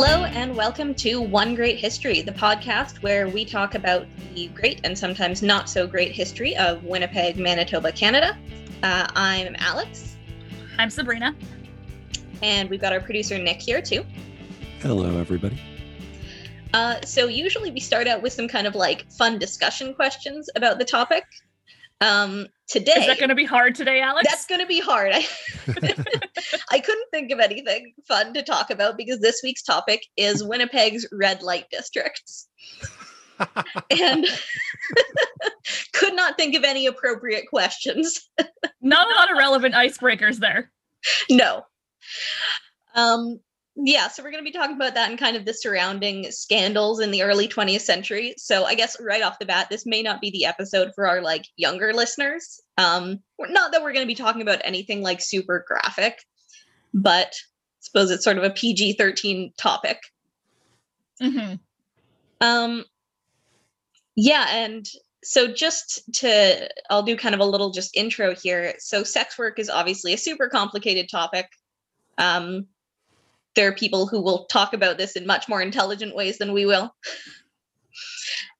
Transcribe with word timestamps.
Hello, 0.00 0.26
and 0.26 0.54
welcome 0.54 0.94
to 0.94 1.20
One 1.20 1.56
Great 1.56 1.76
History, 1.76 2.22
the 2.22 2.30
podcast 2.30 3.02
where 3.02 3.28
we 3.28 3.44
talk 3.44 3.74
about 3.74 4.06
the 4.32 4.46
great 4.54 4.80
and 4.84 4.96
sometimes 4.96 5.42
not 5.42 5.68
so 5.68 5.88
great 5.88 6.12
history 6.12 6.56
of 6.56 6.84
Winnipeg, 6.84 7.36
Manitoba, 7.36 7.90
Canada. 7.90 8.38
Uh, 8.84 9.08
I'm 9.16 9.56
Alex. 9.58 10.16
I'm 10.78 10.88
Sabrina. 10.88 11.34
And 12.42 12.70
we've 12.70 12.80
got 12.80 12.92
our 12.92 13.00
producer 13.00 13.38
Nick 13.38 13.60
here 13.60 13.82
too. 13.82 14.06
Hello, 14.82 15.18
everybody. 15.18 15.60
Uh, 16.72 17.00
so, 17.00 17.26
usually 17.26 17.72
we 17.72 17.80
start 17.80 18.06
out 18.06 18.22
with 18.22 18.32
some 18.32 18.46
kind 18.46 18.68
of 18.68 18.76
like 18.76 19.10
fun 19.10 19.36
discussion 19.36 19.94
questions 19.94 20.48
about 20.54 20.78
the 20.78 20.84
topic. 20.84 21.24
Um, 22.00 22.46
today 22.68 22.92
is 22.96 23.06
that 23.06 23.18
going 23.18 23.30
to 23.30 23.34
be 23.34 23.44
hard 23.44 23.74
today, 23.74 24.00
Alex? 24.00 24.28
That's 24.28 24.46
going 24.46 24.60
to 24.60 24.66
be 24.66 24.80
hard. 24.80 25.12
I, 25.12 25.26
I 26.70 26.78
couldn't 26.78 27.10
think 27.10 27.32
of 27.32 27.40
anything 27.40 27.92
fun 28.06 28.34
to 28.34 28.42
talk 28.42 28.70
about 28.70 28.96
because 28.96 29.20
this 29.20 29.40
week's 29.42 29.62
topic 29.62 30.06
is 30.16 30.44
Winnipeg's 30.44 31.06
red 31.12 31.42
light 31.42 31.66
districts. 31.70 32.48
and 33.90 34.26
could 35.92 36.14
not 36.14 36.36
think 36.36 36.56
of 36.56 36.64
any 36.64 36.86
appropriate 36.86 37.44
questions. 37.48 38.28
Not 38.80 39.10
a 39.10 39.14
lot 39.14 39.30
of 39.30 39.38
relevant 39.38 39.74
icebreakers 39.74 40.38
there. 40.38 40.70
No. 41.30 41.62
Um, 42.94 43.40
yeah, 43.80 44.08
so 44.08 44.22
we're 44.22 44.32
going 44.32 44.42
to 44.42 44.50
be 44.50 44.56
talking 44.56 44.74
about 44.74 44.94
that 44.94 45.08
and 45.08 45.18
kind 45.18 45.36
of 45.36 45.44
the 45.44 45.54
surrounding 45.54 46.32
scandals 46.32 46.98
in 47.00 47.12
the 47.12 47.22
early 47.22 47.46
20th 47.46 47.82
century. 47.82 48.34
So 48.36 48.64
I 48.64 48.74
guess 48.74 48.96
right 49.00 49.22
off 49.22 49.38
the 49.38 49.46
bat, 49.46 49.68
this 49.70 49.86
may 49.86 50.02
not 50.02 50.20
be 50.20 50.30
the 50.30 50.46
episode 50.46 50.90
for 50.96 51.06
our 51.06 51.22
like 51.22 51.46
younger 51.56 51.92
listeners. 51.92 52.60
Um, 52.76 53.20
not 53.38 53.70
that 53.70 53.82
we're 53.82 53.92
going 53.92 54.04
to 54.04 54.12
be 54.12 54.16
talking 54.16 54.42
about 54.42 54.60
anything 54.64 55.00
like 55.00 55.20
super 55.20 55.64
graphic, 55.66 56.18
but 56.92 57.28
I 57.28 57.80
suppose 57.80 58.10
it's 58.10 58.24
sort 58.24 58.38
of 58.38 58.42
a 58.42 58.50
PG 58.50 58.94
13 58.94 59.52
topic. 59.56 60.00
Mm-hmm. 61.22 61.54
Um, 62.40 62.84
yeah, 64.16 64.46
and 64.50 64.88
so 65.22 65.52
just 65.52 66.02
to, 66.14 66.68
I'll 66.90 67.04
do 67.04 67.16
kind 67.16 67.34
of 67.34 67.40
a 67.40 67.44
little 67.44 67.70
just 67.70 67.96
intro 67.96 68.34
here. 68.34 68.74
So 68.80 69.04
sex 69.04 69.38
work 69.38 69.60
is 69.60 69.70
obviously 69.70 70.14
a 70.14 70.18
super 70.18 70.48
complicated 70.48 71.08
topic. 71.08 71.46
Um, 72.16 72.66
there 73.58 73.68
are 73.68 73.72
people 73.72 74.06
who 74.06 74.20
will 74.20 74.44
talk 74.44 74.72
about 74.72 74.98
this 74.98 75.16
in 75.16 75.26
much 75.26 75.48
more 75.48 75.60
intelligent 75.60 76.14
ways 76.14 76.38
than 76.38 76.52
we 76.52 76.64
will. 76.64 76.94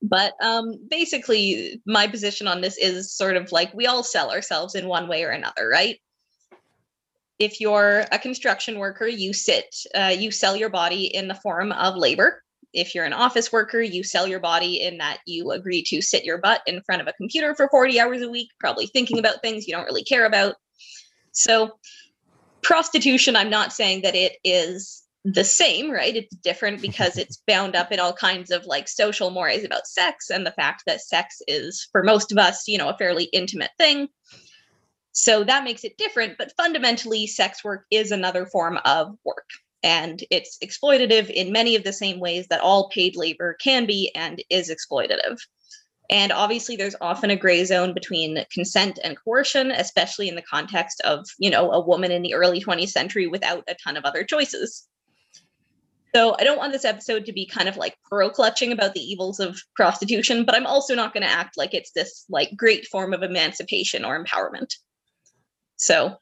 but 0.03 0.33
um, 0.43 0.73
basically, 0.91 1.81
my 1.87 2.09
position 2.09 2.49
on 2.49 2.61
this 2.61 2.77
is 2.77 3.15
sort 3.15 3.37
of 3.37 3.53
like 3.53 3.73
we 3.73 3.87
all 3.87 4.03
sell 4.03 4.33
ourselves 4.33 4.75
in 4.75 4.89
one 4.89 5.07
way 5.07 5.23
or 5.23 5.31
another, 5.31 5.69
right? 5.69 6.01
If 7.39 7.61
you're 7.61 8.07
a 8.11 8.19
construction 8.19 8.77
worker, 8.81 9.07
you 9.07 9.33
sit, 9.33 9.73
uh, 9.95 10.17
you 10.19 10.33
sell 10.33 10.57
your 10.57 10.69
body 10.69 11.05
in 11.05 11.29
the 11.29 11.35
form 11.37 11.71
of 11.71 11.95
labor. 11.95 12.43
If 12.73 12.93
you're 12.93 13.05
an 13.05 13.13
office 13.13 13.53
worker, 13.53 13.81
you 13.81 14.03
sell 14.03 14.27
your 14.27 14.41
body 14.41 14.83
in 14.83 14.99
that 14.99 15.19
you 15.27 15.53
agree 15.53 15.85
to 15.85 16.03
sit 16.03 16.25
your 16.25 16.39
butt 16.39 16.63
in 16.67 16.83
front 16.83 17.03
of 17.03 17.07
a 17.07 17.13
computer 17.13 17.55
for 17.55 17.69
40 17.69 18.01
hours 18.01 18.23
a 18.23 18.29
week, 18.29 18.51
probably 18.59 18.89
thinking 18.89 19.21
about 19.21 19.43
things 19.43 19.69
you 19.69 19.75
don't 19.75 19.87
really 19.87 20.03
care 20.03 20.27
about. 20.27 20.57
So, 21.31 21.79
prostitution, 22.63 23.37
I'm 23.37 23.51
not 23.51 23.73
saying 23.73 24.03
that 24.03 24.15
it 24.15 24.37
is 24.45 25.03
the 25.25 25.45
same, 25.45 25.91
right? 25.91 26.17
It's 26.17 26.35
different 26.37 26.81
because 26.83 27.17
it's 27.17 27.43
bound 27.47 27.77
up 27.77 27.93
in 27.93 28.01
all 28.01 28.13
kinds 28.13 28.51
of 28.51 28.67
like 28.67 28.89
social 28.89 29.31
mores 29.31 29.65
about 29.65 29.87
sex 29.87 30.31
and 30.31 30.47
the 30.47 30.53
fact 30.53 30.85
that 30.87 31.01
sex 31.01 31.41
is, 31.47 31.89
for 31.93 32.03
most 32.03 32.33
of 32.33 32.39
us, 32.39 32.65
you 32.67 32.79
know, 32.79 32.89
a 32.89 32.99
fairly 32.99 33.25
intimate 33.25 33.71
thing. 33.79 34.09
So 35.13 35.43
that 35.45 35.65
makes 35.65 35.85
it 35.85 35.99
different. 35.99 36.39
But 36.39 36.53
fundamentally, 36.57 37.27
sex 37.27 37.65
work 37.65 37.87
is 37.91 38.13
another 38.13 38.47
form 38.47 38.79
of 38.85 39.17
work. 39.25 39.49
And 39.83 40.23
it's 40.31 40.59
exploitative 40.63 41.31
in 41.31 41.53
many 41.53 41.77
of 41.77 41.85
the 41.85 41.93
same 41.93 42.21
ways 42.21 42.47
that 42.49 42.61
all 42.61 42.89
paid 42.89 43.17
labor 43.17 43.57
can 43.61 43.87
be 43.87 44.13
and 44.15 44.43
is 44.51 44.71
exploitative. 44.71 45.39
And 46.11 46.33
obviously, 46.33 46.77
there's 46.77 46.97
often 47.01 47.31
a 47.31 47.37
gray 47.37 47.65
zone 47.65 47.93
between 47.93 48.45
consent 48.53 48.99
and 49.05 49.17
coercion, 49.23 49.71
especially 49.71 50.29
in 50.29 50.37
the 50.37 50.43
context 50.43 51.03
of, 51.03 51.27
you 51.39 51.51
know, 51.51 51.71
a 51.71 51.85
woman 51.85 52.11
in 52.11 52.23
the 52.23 52.35
early 52.35 52.63
20th 52.63 52.89
century 52.89 53.27
without 53.27 53.65
a 53.69 53.75
ton 53.75 53.97
of 53.97 54.05
other 54.05 54.25
choices. 54.25 54.89
So 56.15 56.35
I 56.39 56.45
don't 56.45 56.57
want 56.59 56.73
this 56.73 56.87
episode 56.87 57.27
to 57.27 57.33
be 57.33 57.47
kind 57.47 57.69
of 57.69 57.77
like 57.77 57.95
pearl 58.09 58.31
clutching 58.31 58.73
about 58.73 58.95
the 58.95 59.01
evils 59.01 59.41
of 59.41 59.61
prostitution, 59.77 60.45
but 60.45 60.55
I'm 60.55 60.67
also 60.67 60.95
not 60.95 61.13
going 61.13 61.23
to 61.23 61.31
act 61.31 61.59
like 61.59 61.75
it's 61.75 61.93
this 61.93 62.25
like 62.31 62.57
great 62.57 62.87
form 62.87 63.13
of 63.13 63.23
emancipation 63.23 64.05
or 64.05 64.23
empowerment. 64.23 64.75
So 65.77 66.17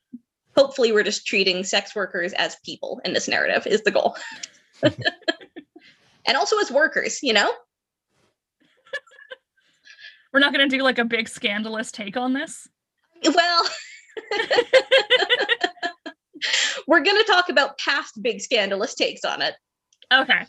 hopefully 0.56 0.90
we're 0.90 1.04
just 1.04 1.26
treating 1.26 1.62
sex 1.62 1.94
workers 1.94 2.32
as 2.32 2.56
people 2.64 3.00
in 3.04 3.12
this 3.12 3.28
narrative 3.28 3.66
is 3.66 3.82
the 3.82 3.92
goal. 3.92 4.16
and 4.82 6.36
also 6.36 6.58
as 6.58 6.70
workers, 6.70 7.20
you 7.22 7.32
know? 7.32 7.52
We're 10.36 10.40
not 10.40 10.52
going 10.52 10.68
to 10.68 10.76
do 10.76 10.82
like 10.82 10.98
a 10.98 11.04
big 11.06 11.30
scandalous 11.30 11.90
take 11.90 12.14
on 12.14 12.34
this. 12.34 12.68
Well, 13.24 13.64
we're 16.86 17.00
going 17.00 17.16
to 17.16 17.24
talk 17.26 17.48
about 17.48 17.78
past 17.78 18.20
big 18.20 18.42
scandalous 18.42 18.94
takes 18.94 19.24
on 19.24 19.40
it. 19.40 19.54
Okay. 20.12 20.40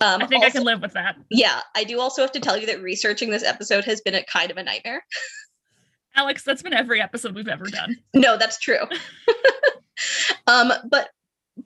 Um, 0.00 0.22
I 0.22 0.26
think 0.28 0.44
also, 0.44 0.46
I 0.46 0.50
can 0.50 0.62
live 0.62 0.82
with 0.82 0.92
that. 0.92 1.16
Yeah, 1.32 1.58
I 1.74 1.82
do 1.82 1.98
also 1.98 2.22
have 2.22 2.30
to 2.30 2.38
tell 2.38 2.56
you 2.56 2.68
that 2.68 2.80
researching 2.80 3.30
this 3.30 3.42
episode 3.42 3.84
has 3.86 4.00
been 4.02 4.14
a 4.14 4.22
kind 4.22 4.52
of 4.52 4.56
a 4.56 4.62
nightmare. 4.62 5.04
Alex, 6.14 6.44
that's 6.44 6.62
been 6.62 6.72
every 6.72 7.02
episode 7.02 7.34
we've 7.34 7.48
ever 7.48 7.66
done. 7.66 7.96
No, 8.14 8.36
that's 8.36 8.60
true. 8.60 8.84
um, 10.46 10.72
but 10.88 11.08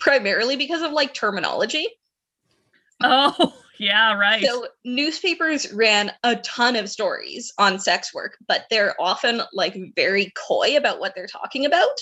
primarily 0.00 0.56
because 0.56 0.80
of 0.80 0.92
like 0.92 1.12
terminology. 1.12 1.86
Oh, 3.02 3.52
yeah, 3.82 4.14
right. 4.14 4.44
So 4.44 4.68
newspapers 4.84 5.72
ran 5.72 6.12
a 6.22 6.36
ton 6.36 6.76
of 6.76 6.88
stories 6.88 7.52
on 7.58 7.80
sex 7.80 8.14
work, 8.14 8.36
but 8.46 8.64
they're 8.70 8.94
often 9.00 9.42
like 9.52 9.76
very 9.96 10.32
coy 10.36 10.76
about 10.76 11.00
what 11.00 11.16
they're 11.16 11.26
talking 11.26 11.66
about. 11.66 12.00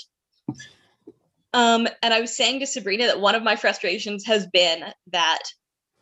Um, 1.55 1.87
and 2.03 2.13
I 2.13 2.21
was 2.21 2.37
saying 2.37 2.59
to 2.59 2.67
Sabrina 2.67 3.07
that 3.07 3.19
one 3.19 3.33
of 3.33 3.41
my 3.41 3.55
frustrations 3.55 4.27
has 4.27 4.45
been 4.45 4.83
that 5.11 5.41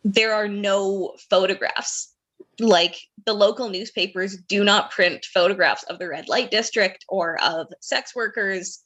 there 0.04 0.34
are 0.34 0.48
no 0.48 1.16
photographs. 1.30 2.12
Like 2.58 2.98
the 3.24 3.32
local 3.32 3.70
newspapers 3.70 4.36
do 4.36 4.62
not 4.62 4.90
print 4.90 5.24
photographs 5.32 5.84
of 5.84 5.98
the 5.98 6.08
red 6.08 6.28
light 6.28 6.50
district 6.50 7.06
or 7.08 7.42
of 7.42 7.68
sex 7.80 8.14
workers. 8.14 8.84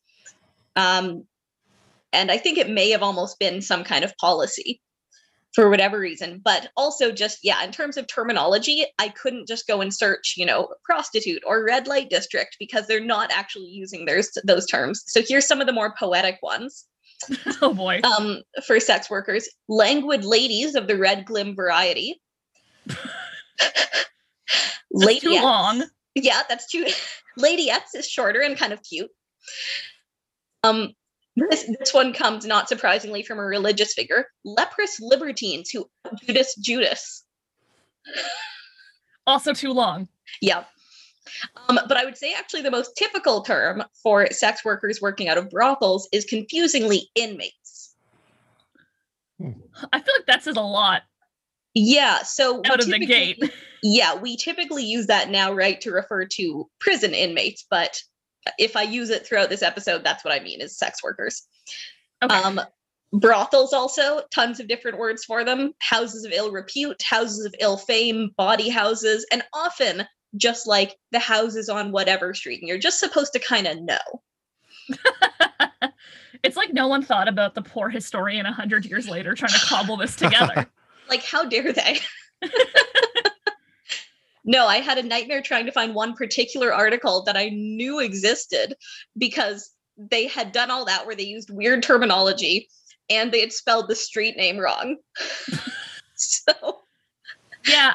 Um, 0.76 1.24
and 2.12 2.30
I 2.30 2.38
think 2.38 2.56
it 2.56 2.70
may 2.70 2.90
have 2.90 3.02
almost 3.02 3.40
been 3.40 3.62
some 3.62 3.82
kind 3.82 4.04
of 4.04 4.16
policy 4.16 4.80
for 5.54 5.70
whatever 5.70 5.98
reason. 5.98 6.40
But 6.44 6.68
also, 6.76 7.12
just 7.12 7.38
yeah, 7.42 7.62
in 7.64 7.72
terms 7.72 7.96
of 7.96 8.06
terminology, 8.06 8.84
I 8.98 9.08
couldn't 9.08 9.48
just 9.48 9.66
go 9.66 9.80
and 9.80 9.94
search, 9.94 10.34
you 10.36 10.44
know, 10.44 10.68
prostitute 10.84 11.42
or 11.46 11.64
red 11.64 11.86
light 11.86 12.10
district 12.10 12.56
because 12.58 12.86
they're 12.86 13.04
not 13.04 13.30
actually 13.30 13.70
using 13.70 14.04
those 14.04 14.30
those 14.44 14.66
terms. 14.66 15.02
So 15.06 15.22
here's 15.26 15.46
some 15.46 15.60
of 15.60 15.66
the 15.66 15.72
more 15.72 15.94
poetic 15.98 16.38
ones. 16.42 16.86
oh 17.62 17.72
boy. 17.72 18.00
Um, 18.02 18.42
for 18.66 18.80
sex 18.80 19.08
workers, 19.08 19.48
languid 19.68 20.24
ladies 20.24 20.74
of 20.74 20.88
the 20.88 20.96
red 20.98 21.24
glim 21.24 21.54
variety. 21.54 22.20
Lady 24.90 25.20
too 25.20 25.42
long. 25.42 25.84
Yeah, 26.14 26.42
that's 26.48 26.70
too. 26.70 26.86
Ladyettes 27.38 27.94
is 27.94 28.08
shorter 28.08 28.40
and 28.40 28.56
kind 28.56 28.72
of 28.72 28.80
cute. 28.82 29.10
Um, 30.62 30.94
this, 31.36 31.70
this 31.78 31.92
one 31.92 32.12
comes 32.12 32.44
not 32.44 32.68
surprisingly 32.68 33.22
from 33.22 33.38
a 33.38 33.44
religious 33.44 33.92
figure, 33.94 34.26
leprous 34.44 34.98
libertines 35.00 35.70
who 35.70 35.88
Judas 36.24 36.54
Judas. 36.56 37.24
Also 39.26 39.54
too 39.54 39.72
long. 39.72 40.06
Yeah. 40.42 40.64
Um, 41.68 41.78
but 41.88 41.96
I 41.96 42.04
would 42.04 42.18
say 42.18 42.34
actually 42.34 42.60
the 42.60 42.70
most 42.70 42.94
typical 42.94 43.40
term 43.40 43.82
for 44.02 44.26
sex 44.30 44.62
workers 44.64 45.00
working 45.00 45.28
out 45.28 45.38
of 45.38 45.48
brothels 45.48 46.08
is 46.12 46.26
confusingly 46.26 47.08
inmates. 47.14 47.94
I 49.40 50.00
feel 50.00 50.14
like 50.18 50.26
that 50.26 50.42
says 50.42 50.56
a 50.56 50.60
lot. 50.60 51.02
Yeah. 51.72 52.22
So 52.22 52.60
out 52.66 52.80
of 52.80 52.86
the 52.86 52.98
gate. 52.98 53.42
Yeah, 53.86 54.14
we 54.14 54.38
typically 54.38 54.82
use 54.82 55.08
that 55.08 55.28
now, 55.28 55.52
right, 55.52 55.78
to 55.82 55.90
refer 55.90 56.24
to 56.24 56.70
prison 56.80 57.12
inmates, 57.12 57.66
but 57.68 58.00
if 58.58 58.76
I 58.76 58.82
use 58.82 59.10
it 59.10 59.26
throughout 59.26 59.48
this 59.48 59.62
episode, 59.62 60.04
that's 60.04 60.24
what 60.24 60.34
I 60.34 60.42
mean 60.42 60.60
is 60.60 60.76
sex 60.76 61.02
workers. 61.02 61.46
Okay. 62.22 62.34
Um, 62.34 62.60
brothels 63.14 63.72
also 63.72 64.22
tons 64.32 64.58
of 64.58 64.66
different 64.66 64.98
words 64.98 65.24
for 65.24 65.44
them 65.44 65.72
houses 65.78 66.24
of 66.24 66.32
ill 66.32 66.50
repute 66.50 67.00
houses 67.02 67.46
of 67.46 67.54
ill 67.60 67.76
fame 67.76 68.30
body 68.36 68.68
houses 68.68 69.24
and 69.30 69.44
often 69.52 70.04
just 70.36 70.66
like 70.66 70.96
the 71.12 71.20
houses 71.20 71.68
on 71.68 71.92
whatever 71.92 72.34
street 72.34 72.60
and 72.60 72.68
you're 72.68 72.76
just 72.76 72.98
supposed 72.98 73.32
to 73.32 73.38
kind 73.38 73.68
of 73.68 73.80
know 73.80 74.22
it's 76.42 76.56
like 76.56 76.72
no 76.72 76.88
one 76.88 77.04
thought 77.04 77.28
about 77.28 77.54
the 77.54 77.62
poor 77.62 77.88
historian 77.88 78.46
a 78.46 78.52
hundred 78.52 78.84
years 78.84 79.08
later 79.08 79.32
trying 79.34 79.52
to 79.52 79.64
cobble 79.64 79.96
this 79.96 80.16
together 80.16 80.66
like 81.08 81.22
how 81.22 81.44
dare 81.44 81.72
they 81.72 82.00
no, 84.44 84.66
I 84.66 84.76
had 84.78 84.98
a 84.98 85.02
nightmare 85.02 85.42
trying 85.42 85.66
to 85.66 85.72
find 85.72 85.94
one 85.94 86.14
particular 86.14 86.72
article 86.72 87.22
that 87.24 87.36
I 87.36 87.48
knew 87.48 88.00
existed 88.00 88.74
because 89.16 89.70
they 89.96 90.26
had 90.26 90.52
done 90.52 90.70
all 90.70 90.84
that 90.84 91.06
where 91.06 91.14
they 91.14 91.24
used 91.24 91.50
weird 91.50 91.82
terminology 91.82 92.68
and 93.08 93.32
they 93.32 93.40
had 93.40 93.52
spelled 93.52 93.88
the 93.88 93.94
street 93.94 94.36
name 94.36 94.58
wrong. 94.58 94.96
so 96.14 96.80
Yeah. 97.66 97.94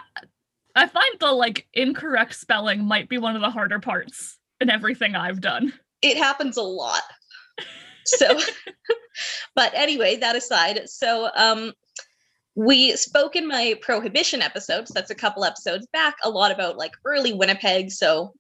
I 0.76 0.88
find 0.88 1.20
the 1.20 1.32
like 1.32 1.68
incorrect 1.74 2.36
spelling 2.36 2.86
might 2.86 3.10
be 3.10 3.18
one 3.18 3.36
of 3.36 3.42
the 3.42 3.50
harder 3.50 3.80
parts 3.80 4.38
in 4.62 4.70
everything 4.70 5.16
I've 5.16 5.42
done. 5.42 5.74
it 6.02 6.18
happens 6.18 6.58
a 6.58 6.62
lot. 6.62 7.02
So, 8.06 8.40
but 9.56 9.74
anyway, 9.74 10.16
that 10.18 10.36
aside, 10.36 10.90
so 10.90 11.30
um, 11.36 11.74
we 12.60 12.94
spoke 12.98 13.38
in 13.38 13.48
my 13.48 13.74
prohibition 13.82 14.42
episodes. 14.42 14.92
That's 14.94 15.12
a 15.12 15.16
couple 15.16 15.46
episodes 15.46 15.88
back, 15.94 16.16
a 16.26 16.30
lot 16.30 16.52
about 16.52 16.78
like 16.78 16.92
early 17.06 17.32
Winnipeg. 17.32 17.90
So 17.90 18.34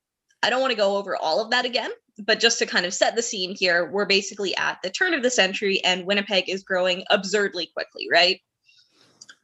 I 0.44 0.50
don't 0.50 0.60
want 0.60 0.72
to 0.72 0.78
go 0.78 0.98
over 0.98 1.16
all 1.16 1.42
of 1.42 1.52
that 1.52 1.64
again, 1.64 1.92
but 2.26 2.42
just 2.42 2.60
to 2.60 2.66
kind 2.66 2.86
of 2.86 2.94
set 2.94 3.16
the 3.16 3.22
scene 3.22 3.56
here, 3.56 3.90
we're 3.90 4.06
basically 4.06 4.54
at 4.58 4.78
the 4.84 4.90
turn 4.90 5.14
of 5.14 5.24
the 5.24 5.30
century, 5.30 5.82
and 5.86 6.06
Winnipeg 6.06 6.50
is 6.50 6.64
growing 6.64 7.06
absurdly 7.10 7.68
quickly, 7.68 8.10
right? 8.12 8.42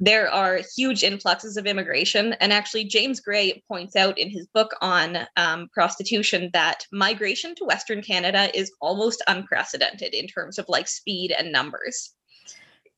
There 0.01 0.29
are 0.29 0.59
huge 0.75 1.03
influxes 1.03 1.55
of 1.55 1.65
immigration. 1.65 2.33
And 2.41 2.51
actually, 2.51 2.83
James 2.83 3.21
Gray 3.21 3.63
points 3.69 3.95
out 3.95 4.19
in 4.19 4.29
his 4.29 4.45
book 4.47 4.75
on 4.81 5.19
um, 5.37 5.69
prostitution 5.73 6.49
that 6.51 6.85
migration 6.91 7.55
to 7.55 7.63
Western 7.63 8.01
Canada 8.01 8.49
is 8.53 8.73
almost 8.81 9.23
unprecedented 9.29 10.13
in 10.13 10.27
terms 10.27 10.59
of 10.59 10.65
like 10.67 10.89
speed 10.89 11.31
and 11.31 11.53
numbers. 11.53 12.14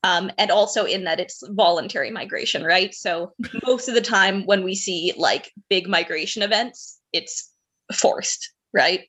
Um, 0.08 0.30
and 0.38 0.50
also 0.50 0.84
in 0.84 1.04
that 1.04 1.20
it's 1.20 1.42
voluntary 1.50 2.10
migration, 2.10 2.64
right? 2.64 2.94
So 2.94 3.32
most 3.66 3.88
of 3.88 3.94
the 3.94 4.00
time 4.00 4.44
when 4.46 4.64
we 4.64 4.74
see 4.74 5.12
like 5.16 5.52
big 5.68 5.86
migration 5.86 6.42
events, 6.42 6.98
it's 7.12 7.52
forced, 7.92 8.52
right? 8.72 9.02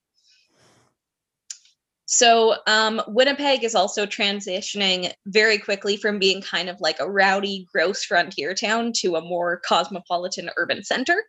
So 2.06 2.56
um, 2.66 3.02
Winnipeg 3.08 3.64
is 3.64 3.76
also 3.76 4.06
transitioning 4.06 5.14
very 5.28 5.60
quickly 5.60 5.96
from 5.96 6.18
being 6.18 6.42
kind 6.42 6.68
of 6.68 6.82
like 6.82 7.00
a 7.00 7.10
rowdy, 7.10 7.68
gross 7.72 8.04
frontier 8.04 8.54
town 8.54 8.92
to 8.98 9.16
a 9.16 9.22
more 9.22 9.62
cosmopolitan 9.64 10.50
urban 10.58 10.84
center. 10.84 11.24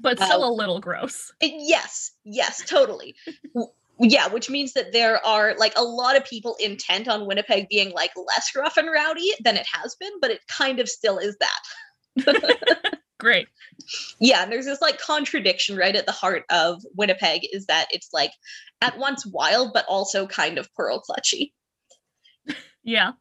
But 0.00 0.18
still 0.18 0.48
a 0.48 0.50
little 0.52 0.80
gross. 0.80 1.32
Uh, 1.42 1.48
yes, 1.50 2.12
yes, 2.24 2.62
totally. 2.66 3.14
Yeah, 4.00 4.28
which 4.28 4.48
means 4.50 4.72
that 4.74 4.92
there 4.92 5.24
are 5.26 5.54
like 5.58 5.72
a 5.76 5.82
lot 5.82 6.16
of 6.16 6.24
people 6.24 6.56
intent 6.60 7.08
on 7.08 7.26
Winnipeg 7.26 7.68
being 7.68 7.90
like 7.92 8.12
less 8.16 8.50
rough 8.56 8.76
and 8.76 8.88
rowdy 8.90 9.30
than 9.44 9.56
it 9.56 9.66
has 9.72 9.96
been, 9.98 10.12
but 10.20 10.30
it 10.30 10.40
kind 10.48 10.78
of 10.80 10.88
still 10.88 11.18
is 11.18 11.36
that. 11.40 12.94
Great. 13.20 13.48
yeah 14.20 14.42
and 14.44 14.52
there's 14.52 14.64
this 14.66 14.80
like 14.80 15.00
contradiction 15.00 15.76
right 15.76 15.96
at 15.96 16.06
the 16.06 16.12
heart 16.12 16.44
of 16.50 16.80
winnipeg 16.96 17.42
is 17.52 17.66
that 17.66 17.86
it's 17.90 18.10
like 18.12 18.30
at 18.80 18.96
once 18.96 19.26
wild 19.26 19.72
but 19.74 19.84
also 19.88 20.24
kind 20.26 20.56
of 20.56 20.72
pearl 20.74 21.02
clutchy 21.02 21.50
Yeah. 22.84 23.12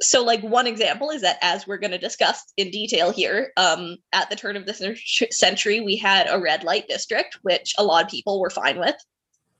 so 0.00 0.22
like 0.24 0.42
one 0.42 0.66
example 0.66 1.10
is 1.10 1.20
that 1.22 1.36
as 1.42 1.66
we're 1.66 1.76
going 1.78 1.90
to 1.92 1.98
discuss 1.98 2.42
in 2.56 2.70
detail 2.70 3.10
here 3.12 3.52
um 3.58 3.96
at 4.12 4.30
the 4.30 4.36
turn 4.36 4.56
of 4.56 4.64
the 4.66 4.96
century 5.30 5.80
we 5.80 5.96
had 5.96 6.26
a 6.30 6.40
red 6.40 6.64
light 6.64 6.88
district 6.88 7.38
which 7.42 7.74
a 7.78 7.84
lot 7.84 8.04
of 8.04 8.10
people 8.10 8.40
were 8.40 8.50
fine 8.50 8.78
with 8.78 8.96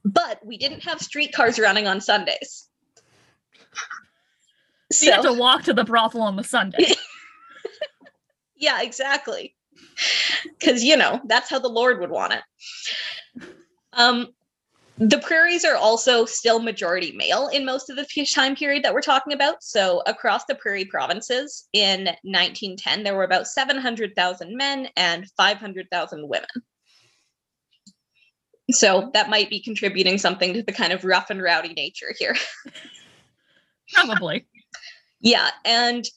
but 0.05 0.45
we 0.45 0.59
didn't 0.59 0.81
have 0.85 1.01
streetcars 1.01 1.59
running 1.59 1.87
on 1.87 2.01
sundays. 2.01 2.69
So 4.91 5.07
you 5.07 5.13
have 5.13 5.23
so 5.23 5.35
to 5.35 5.39
walk 5.39 5.63
to 5.65 5.73
the 5.73 5.85
brothel 5.85 6.23
on 6.23 6.37
the 6.37 6.45
Sunday. 6.45 6.93
yeah 8.57 8.83
exactly. 8.83 9.55
Because 10.59 10.83
you 10.83 10.97
know 10.97 11.21
that's 11.27 11.51
how 11.51 11.59
the 11.59 11.69
lord 11.69 12.01
would 12.01 12.11
want 12.11 12.35
it. 12.35 13.45
Um 13.93 14.29
the 14.99 15.19
prairies 15.19 15.65
are 15.65 15.75
also 15.75 16.27
still 16.27 16.61
majority 16.61 17.13
male 17.13 17.49
in 17.49 17.65
most 17.65 17.89
of 17.91 17.97
the 17.97 18.27
time 18.27 18.55
period 18.55 18.85
that 18.85 18.93
we're 18.93 19.01
talking 19.01 19.33
about. 19.33 19.63
So 19.63 20.03
across 20.07 20.45
the 20.45 20.55
prairie 20.55 20.85
provinces 20.85 21.69
in 21.73 22.05
1910 22.23 23.03
there 23.03 23.17
were 23.17 23.25
about 23.25 23.47
700000 23.47 24.57
men 24.57 24.89
and 24.97 25.27
500000 25.37 26.29
women 26.29 26.47
so 28.75 29.11
that 29.15 29.31
might 29.31 29.51
be 29.51 29.61
contributing 29.61 30.19
something 30.19 30.55
to 30.55 30.63
the 30.63 30.73
kind 30.73 30.93
of 30.93 31.05
rough 31.05 31.31
and 31.31 31.43
rowdy 31.43 31.73
nature 31.75 32.15
here 32.19 32.35
Probably. 33.93 34.47
Yeah, 35.21 35.51
and 35.65 36.09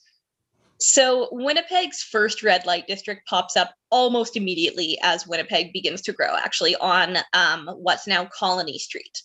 so 0.80 1.30
Winnipeg's 1.32 2.02
first 2.02 2.44
red 2.44 2.66
light 2.66 2.88
district 2.88 3.28
pops 3.28 3.56
up 3.56 3.74
almost 3.92 4.36
immediately 4.36 4.98
as 5.02 5.28
Winnipeg 5.28 5.72
begins 5.74 6.02
to 6.04 6.14
grow, 6.14 6.36
actually, 6.36 6.76
on 6.76 7.18
um, 7.34 7.70
what's 7.76 8.08
now 8.08 8.26
Colony 8.26 8.78
Street. 8.78 9.22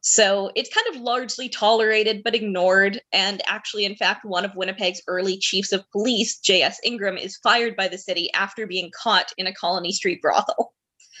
So 0.00 0.52
it's 0.54 0.72
kind 0.72 0.86
of 0.94 1.02
largely 1.02 1.48
tolerated 1.48 2.22
but 2.22 2.34
ignored. 2.34 3.00
And 3.12 3.42
actually, 3.46 3.84
in 3.84 3.96
fact, 3.96 4.24
one 4.24 4.44
of 4.44 4.54
Winnipeg's 4.54 5.02
early 5.08 5.36
chiefs 5.36 5.72
of 5.72 5.90
police, 5.90 6.38
J.S. 6.38 6.78
Ingram, 6.84 7.16
is 7.16 7.38
fired 7.38 7.74
by 7.74 7.88
the 7.88 7.98
city 7.98 8.30
after 8.32 8.66
being 8.66 8.92
caught 9.02 9.32
in 9.36 9.48
a 9.48 9.54
Colony 9.54 9.92
Street 9.92 10.22
brothel. 10.22 10.72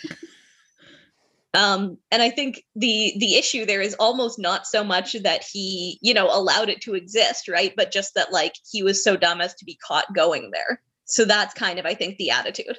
Um, 1.56 1.96
and 2.10 2.20
I 2.20 2.28
think 2.28 2.62
the 2.74 3.14
the 3.16 3.36
issue 3.36 3.64
there 3.64 3.80
is 3.80 3.94
almost 3.94 4.38
not 4.38 4.66
so 4.66 4.84
much 4.84 5.14
that 5.14 5.42
he, 5.42 5.98
you 6.02 6.12
know, 6.12 6.26
allowed 6.26 6.68
it 6.68 6.82
to 6.82 6.94
exist, 6.94 7.48
right? 7.48 7.72
But 7.74 7.90
just 7.90 8.14
that 8.14 8.30
like 8.30 8.52
he 8.70 8.82
was 8.82 9.02
so 9.02 9.16
dumb 9.16 9.40
as 9.40 9.54
to 9.54 9.64
be 9.64 9.78
caught 9.86 10.14
going 10.14 10.50
there. 10.50 10.82
So 11.06 11.24
that's 11.24 11.54
kind 11.54 11.78
of, 11.78 11.86
I 11.86 11.94
think, 11.94 12.18
the 12.18 12.30
attitude. 12.30 12.78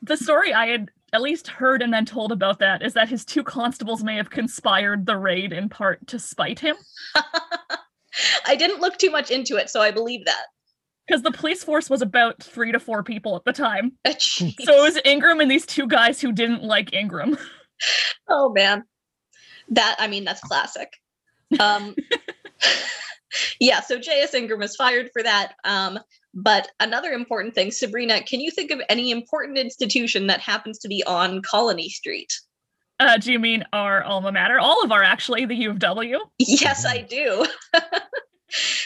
The 0.00 0.16
story 0.16 0.54
I 0.54 0.68
had 0.68 0.88
at 1.12 1.20
least 1.20 1.48
heard 1.48 1.82
and 1.82 1.92
then 1.92 2.06
told 2.06 2.32
about 2.32 2.60
that 2.60 2.82
is 2.82 2.94
that 2.94 3.10
his 3.10 3.26
two 3.26 3.44
constables 3.44 4.02
may 4.02 4.16
have 4.16 4.30
conspired 4.30 5.04
the 5.04 5.16
raid 5.16 5.52
in 5.52 5.68
part 5.68 6.06
to 6.06 6.18
spite 6.18 6.60
him. 6.60 6.76
I 8.46 8.56
didn't 8.56 8.80
look 8.80 8.96
too 8.96 9.10
much 9.10 9.30
into 9.30 9.56
it, 9.56 9.68
so 9.68 9.82
I 9.82 9.90
believe 9.90 10.24
that. 10.24 10.46
Because 11.06 11.22
the 11.22 11.30
police 11.30 11.62
force 11.62 11.90
was 11.90 12.00
about 12.00 12.42
three 12.42 12.72
to 12.72 12.80
four 12.80 13.02
people 13.02 13.36
at 13.36 13.44
the 13.44 13.52
time. 13.52 13.92
Jeez. 14.06 14.54
So 14.62 14.78
it 14.78 14.82
was 14.82 14.98
Ingram 15.04 15.40
and 15.40 15.50
these 15.50 15.66
two 15.66 15.86
guys 15.86 16.22
who 16.22 16.32
didn't 16.32 16.62
like 16.62 16.94
Ingram. 16.94 17.36
oh 18.28 18.50
man, 18.52 18.84
that 19.70 19.96
I 19.98 20.06
mean 20.08 20.24
that's 20.24 20.40
classic. 20.40 20.92
Um, 21.60 21.94
yeah, 23.60 23.80
so 23.80 23.98
J.S. 23.98 24.34
Ingram 24.34 24.60
was 24.60 24.76
fired 24.76 25.10
for 25.12 25.22
that. 25.22 25.54
Um, 25.64 25.98
but 26.34 26.70
another 26.80 27.12
important 27.12 27.54
thing, 27.54 27.70
Sabrina, 27.70 28.22
can 28.22 28.40
you 28.40 28.50
think 28.50 28.70
of 28.70 28.80
any 28.88 29.10
important 29.10 29.58
institution 29.58 30.26
that 30.26 30.40
happens 30.40 30.78
to 30.78 30.88
be 30.88 31.02
on 31.04 31.42
Colony 31.42 31.88
Street? 31.88 32.32
Uh, 33.00 33.16
do 33.16 33.32
you 33.32 33.38
mean 33.38 33.64
our 33.72 34.02
alma 34.02 34.32
mater? 34.32 34.58
All 34.58 34.82
of 34.82 34.90
our, 34.90 35.02
actually, 35.02 35.44
the 35.44 35.54
U 35.54 35.70
of 35.70 35.78
W. 35.78 36.18
Yes, 36.38 36.84
I 36.84 37.02
do. 37.02 37.46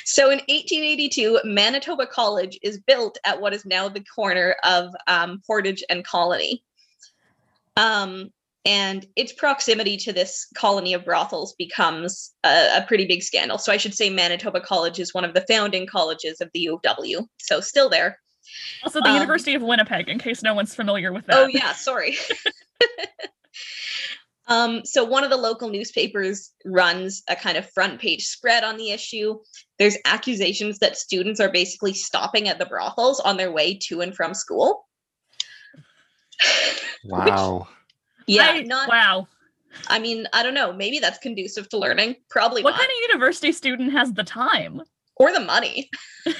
so 0.04 0.24
in 0.24 0.38
1882, 0.38 1.40
Manitoba 1.44 2.06
College 2.06 2.58
is 2.62 2.78
built 2.78 3.18
at 3.24 3.40
what 3.40 3.54
is 3.54 3.64
now 3.64 3.88
the 3.88 4.04
corner 4.04 4.56
of 4.64 4.94
um, 5.06 5.40
Portage 5.46 5.82
and 5.88 6.04
Colony. 6.04 6.62
Um, 7.76 8.30
and 8.64 9.06
its 9.16 9.32
proximity 9.32 9.96
to 9.96 10.12
this 10.12 10.46
colony 10.54 10.94
of 10.94 11.04
brothels 11.04 11.54
becomes 11.54 12.32
a, 12.44 12.78
a 12.78 12.84
pretty 12.86 13.06
big 13.06 13.22
scandal. 13.22 13.58
So 13.58 13.72
I 13.72 13.76
should 13.76 13.94
say 13.94 14.08
Manitoba 14.08 14.60
College 14.60 15.00
is 15.00 15.12
one 15.12 15.24
of 15.24 15.34
the 15.34 15.44
founding 15.48 15.86
colleges 15.86 16.40
of 16.40 16.48
the 16.54 16.60
U 16.60 16.74
of 16.74 16.82
W. 16.82 17.26
So 17.38 17.60
still 17.60 17.88
there. 17.88 18.18
Also, 18.84 19.00
the 19.00 19.08
Um, 19.08 19.14
University 19.14 19.54
of 19.54 19.62
Winnipeg, 19.62 20.08
in 20.08 20.18
case 20.18 20.42
no 20.42 20.54
one's 20.54 20.74
familiar 20.74 21.12
with 21.12 21.26
that. 21.26 21.36
Oh 21.36 21.46
yeah, 21.46 21.72
sorry. 21.72 22.16
um, 24.46 24.84
so 24.84 25.04
one 25.04 25.24
of 25.24 25.30
the 25.30 25.36
local 25.36 25.68
newspapers 25.68 26.52
runs 26.64 27.22
a 27.28 27.34
kind 27.34 27.56
of 27.56 27.68
front 27.70 28.00
page 28.00 28.26
spread 28.26 28.62
on 28.62 28.76
the 28.76 28.90
issue. 28.90 29.38
There's 29.78 29.96
accusations 30.04 30.78
that 30.80 30.96
students 30.96 31.40
are 31.40 31.50
basically 31.50 31.94
stopping 31.94 32.48
at 32.48 32.58
the 32.58 32.66
brothels 32.66 33.18
on 33.20 33.36
their 33.36 33.50
way 33.50 33.78
to 33.88 34.02
and 34.02 34.14
from 34.14 34.34
school. 34.34 34.86
Wow. 37.04 37.66
Yeah, 38.26 38.48
I- 38.52 38.62
not. 38.62 38.88
wow. 38.88 39.28
I 39.88 39.98
mean, 39.98 40.26
I 40.34 40.42
don't 40.42 40.52
know. 40.54 40.72
Maybe 40.72 40.98
that's 40.98 41.18
conducive 41.18 41.68
to 41.70 41.78
learning. 41.78 42.16
Probably 42.28 42.62
What 42.62 42.72
not. 42.72 42.80
kind 42.80 42.90
of 42.90 43.10
university 43.10 43.52
student 43.52 43.92
has 43.92 44.12
the 44.12 44.24
time? 44.24 44.82
or 45.16 45.32
the 45.32 45.40
money. 45.40 45.88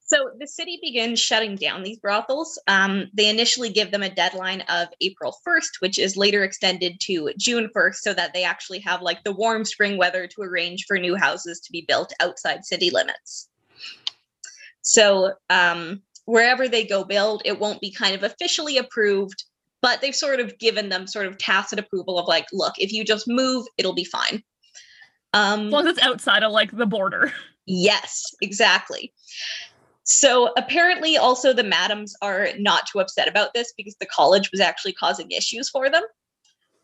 so 0.00 0.30
the 0.38 0.46
city 0.46 0.78
begins 0.82 1.18
shutting 1.18 1.56
down 1.56 1.82
these 1.82 1.98
brothels. 1.98 2.60
Um, 2.68 3.06
they 3.14 3.28
initially 3.28 3.70
give 3.70 3.90
them 3.90 4.02
a 4.02 4.08
deadline 4.14 4.60
of 4.68 4.88
April 5.00 5.34
1st, 5.46 5.80
which 5.80 5.98
is 5.98 6.16
later 6.16 6.44
extended 6.44 7.00
to 7.02 7.32
June 7.38 7.68
1st, 7.74 7.94
so 7.96 8.14
that 8.14 8.32
they 8.34 8.44
actually 8.44 8.80
have 8.80 9.02
like 9.02 9.24
the 9.24 9.32
warm 9.32 9.64
spring 9.64 9.96
weather 9.98 10.26
to 10.28 10.42
arrange 10.42 10.84
for 10.86 10.98
new 10.98 11.16
houses 11.16 11.60
to 11.60 11.72
be 11.72 11.84
built 11.88 12.12
outside 12.20 12.64
city 12.64 12.90
limits. 12.90 13.48
So 14.82 15.32
um, 15.50 16.02
wherever 16.26 16.68
they 16.68 16.84
go 16.84 17.04
build, 17.04 17.42
it 17.44 17.58
won't 17.58 17.80
be 17.80 17.90
kind 17.90 18.14
of 18.14 18.22
officially 18.22 18.76
approved, 18.76 19.44
but 19.80 20.00
they've 20.00 20.14
sort 20.14 20.40
of 20.40 20.58
given 20.58 20.90
them 20.90 21.06
sort 21.06 21.26
of 21.26 21.38
tacit 21.38 21.78
approval 21.78 22.18
of 22.18 22.28
like, 22.28 22.46
look, 22.52 22.74
if 22.78 22.92
you 22.92 23.04
just 23.04 23.26
move, 23.26 23.66
it'll 23.78 23.94
be 23.94 24.04
fine. 24.04 24.42
Um, 25.32 25.66
As 25.68 25.72
long 25.72 25.86
as 25.86 25.96
it's 25.96 26.06
outside 26.06 26.42
of 26.42 26.52
like 26.52 26.76
the 26.76 26.86
border. 26.86 27.32
Yes, 27.66 28.34
exactly. 28.42 29.12
So 30.04 30.52
apparently, 30.56 31.16
also 31.16 31.52
the 31.52 31.64
madams 31.64 32.14
are 32.22 32.48
not 32.58 32.86
too 32.86 33.00
upset 33.00 33.26
about 33.26 33.54
this 33.54 33.72
because 33.76 33.96
the 33.98 34.06
college 34.06 34.50
was 34.52 34.60
actually 34.60 34.92
causing 34.92 35.30
issues 35.32 35.68
for 35.68 35.90
them. 35.90 36.04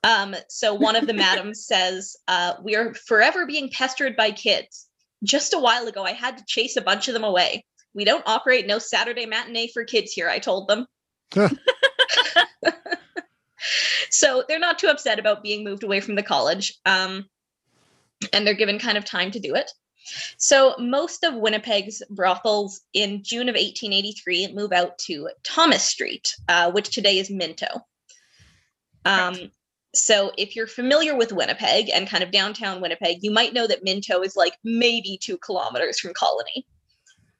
Um, 0.03 0.35
so 0.49 0.75
one 0.75 0.97
of 0.97 1.07
the 1.07 1.15
madams 1.27 1.65
says, 1.65 2.17
uh, 2.27 2.55
We 2.65 2.75
are 2.75 2.95
forever 2.95 3.47
being 3.47 3.71
pestered 3.71 4.17
by 4.17 4.33
kids. 4.33 4.89
Just 5.23 5.55
a 5.55 5.59
while 5.59 5.87
ago, 5.87 6.03
I 6.03 6.13
had 6.13 6.37
to 6.39 6.45
chase 6.49 6.77
a 6.77 6.83
bunch 6.83 7.07
of 7.07 7.15
them 7.15 7.23
away. 7.23 7.65
We 7.95 8.05
don't 8.05 8.27
operate 8.27 8.67
no 8.67 8.79
Saturday 8.79 9.27
matinee 9.27 9.69
for 9.69 9.85
kids 9.85 10.13
here, 10.13 10.29
I 10.29 10.39
told 10.39 10.69
them. 10.69 10.87
so 14.11 14.45
they're 14.49 14.59
not 14.59 14.79
too 14.79 14.89
upset 14.89 15.19
about 15.19 15.43
being 15.43 15.65
moved 15.65 15.85
away 15.85 16.01
from 16.01 16.15
the 16.15 16.23
college. 16.23 16.79
Um, 16.87 17.27
and 18.33 18.47
they're 18.47 18.55
given 18.55 18.79
kind 18.79 18.97
of 18.97 19.05
time 19.05 19.31
to 19.33 19.41
do 19.41 19.55
it. 19.55 19.71
So 20.37 20.75
most 20.79 21.25
of 21.25 21.35
Winnipeg's 21.35 22.03
brothels 22.11 22.81
in 22.93 23.23
June 23.23 23.49
of 23.49 23.55
1883 23.55 24.53
move 24.53 24.73
out 24.73 24.99
to 25.01 25.29
Thomas 25.45 25.85
Street, 25.85 26.35
uh, 26.49 26.71
which 26.73 26.91
today 26.91 27.19
is 27.19 27.31
Minto. 27.31 27.67
Um, 29.05 29.35
Right. 29.35 29.51
So 29.95 30.33
if 30.39 30.57
you're 30.57 30.67
familiar 30.67 31.15
with 31.15 31.33
Winnipeg 31.33 31.91
and 31.91 32.09
kind 32.09 32.23
of 32.23 32.31
downtown 32.31 32.81
Winnipeg, 32.81 33.19
you 33.21 33.31
might 33.31 33.53
know 33.53 33.67
that 33.67 33.85
Minto 33.85 34.23
is 34.23 34.37
like 34.37 34.55
maybe 34.65 35.19
two 35.21 35.37
kilometers 35.37 36.01
from 36.01 36.15
Colony. 36.15 36.67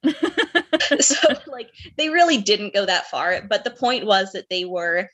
so 0.99 1.15
like 1.47 1.69
they 1.97 2.09
really 2.09 2.37
didn't 2.37 2.73
go 2.73 2.85
that 2.85 3.07
far, 3.09 3.41
but 3.49 3.63
the 3.63 3.71
point 3.71 4.05
was 4.05 4.31
that 4.33 4.49
they 4.49 4.65
were 4.65 5.09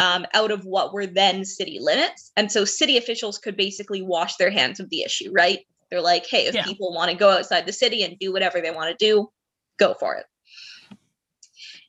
um, 0.00 0.26
out 0.34 0.50
of 0.50 0.64
what 0.64 0.92
were 0.94 1.06
then 1.06 1.44
city 1.44 1.78
limits, 1.80 2.32
and 2.36 2.50
so 2.50 2.64
city 2.64 2.96
officials 2.96 3.38
could 3.38 3.56
basically 3.56 4.02
wash 4.02 4.36
their 4.36 4.50
hands 4.50 4.80
of 4.80 4.88
the 4.90 5.02
issue, 5.02 5.30
right? 5.32 5.60
They're 5.90 6.00
like, 6.00 6.26
hey, 6.26 6.46
if 6.46 6.54
Yeah. 6.54 6.64
people 6.64 6.94
want 6.94 7.10
to 7.10 7.16
go 7.16 7.28
outside 7.30 7.66
the 7.66 7.72
city 7.72 8.02
and 8.02 8.18
do 8.18 8.32
whatever 8.32 8.60
they 8.60 8.70
want 8.70 8.96
to 8.98 9.04
do, 9.04 9.30
go 9.78 9.94
for 9.94 10.16
it. 10.16 10.24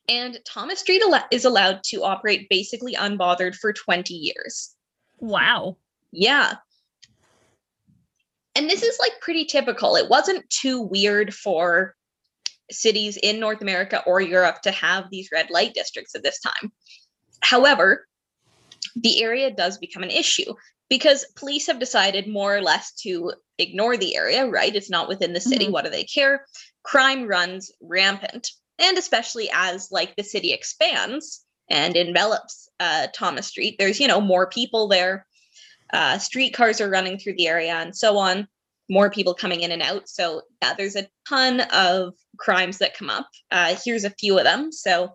And 0.09 0.37
Thomas 0.45 0.79
Street 0.81 1.01
al- 1.01 1.25
is 1.31 1.45
allowed 1.45 1.81
to 1.85 2.03
operate 2.03 2.49
basically 2.49 2.93
unbothered 2.95 3.55
for 3.55 3.71
20 3.71 4.13
years. 4.13 4.75
wow. 5.19 5.77
Yeah. 6.11 6.55
And 8.55 8.69
this 8.69 8.83
is 8.83 8.99
like 8.99 9.13
pretty 9.21 9.45
typical. 9.45 9.95
It 9.95 10.09
wasn't 10.09 10.47
too 10.49 10.81
weird 10.81 11.33
for 11.33 11.95
cities 12.71 13.17
in 13.21 13.39
North 13.39 13.61
America 13.61 14.03
or 14.05 14.21
Europe 14.21 14.61
to 14.61 14.71
have 14.71 15.05
these 15.09 15.29
red 15.31 15.49
light 15.49 15.73
districts 15.73 16.15
at 16.15 16.23
this 16.23 16.39
time. 16.39 16.71
However, 17.41 18.07
the 18.95 19.23
area 19.23 19.51
does 19.51 19.77
become 19.77 20.03
an 20.03 20.09
issue 20.09 20.53
because 20.89 21.25
police 21.35 21.67
have 21.67 21.79
decided 21.79 22.27
more 22.27 22.55
or 22.55 22.61
less 22.61 22.93
to 22.93 23.33
ignore 23.57 23.97
the 23.97 24.15
area, 24.15 24.47
right? 24.47 24.75
It's 24.75 24.89
not 24.89 25.07
within 25.07 25.33
the 25.33 25.41
city. 25.41 25.67
Mhm. 25.67 25.71
What 25.71 25.85
do 25.85 25.91
they 25.91 26.03
care? 26.03 26.45
Crime 26.83 27.27
runs 27.27 27.71
rampant. 27.81 28.49
And 28.79 28.97
especially 28.97 29.49
as 29.53 29.91
like 29.91 30.15
the 30.15 30.23
city 30.23 30.51
expands 30.51 31.45
and 31.69 31.95
envelops 31.95 32.69
uh, 32.79 33.07
Thomas 33.13 33.47
Street, 33.47 33.75
there's, 33.79 33.99
you 33.99 34.07
know, 34.07 34.21
more 34.21 34.47
people 34.47 34.87
there 34.87 35.25
uh, 35.93 36.17
streetcars 36.17 36.81
are 36.81 36.89
running 36.89 37.17
through 37.17 37.35
the 37.35 37.47
area 37.47 37.73
and 37.75 37.95
so 37.95 38.17
on 38.17 38.47
more 38.93 39.09
people 39.09 39.33
coming 39.33 39.61
in 39.61 39.71
and 39.71 39.81
out 39.81 40.07
so 40.07 40.41
yeah 40.61 40.73
there's 40.77 40.95
a 40.95 41.07
ton 41.27 41.61
of 41.73 42.13
crimes 42.37 42.77
that 42.77 42.95
come 42.97 43.09
up 43.09 43.27
uh, 43.51 43.75
here's 43.83 44.03
a 44.03 44.13
few 44.19 44.37
of 44.37 44.43
them 44.43 44.71
so 44.71 45.09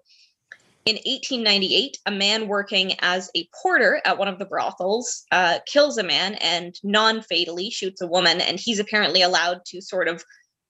in 0.85 0.97
1898 0.97 1.99
a 2.07 2.11
man 2.11 2.49
working 2.49 2.93
as 3.01 3.31
a 3.37 3.47
porter 3.63 4.01
at 4.05 4.19
one 4.19 4.29
of 4.29 4.39
the 4.39 4.45
brothels 4.47 5.25
uh, 5.33 5.59
kills 5.73 5.99
a 5.99 6.03
man 6.03 6.35
and 6.37 6.75
non-fatally 6.83 7.71
shoots 7.71 8.01
a 8.01 8.07
woman 8.07 8.41
and 8.41 8.59
he's 8.59 8.79
apparently 8.79 9.23
allowed 9.23 9.59
to 9.67 9.81
sort 9.83 10.09
of 10.09 10.25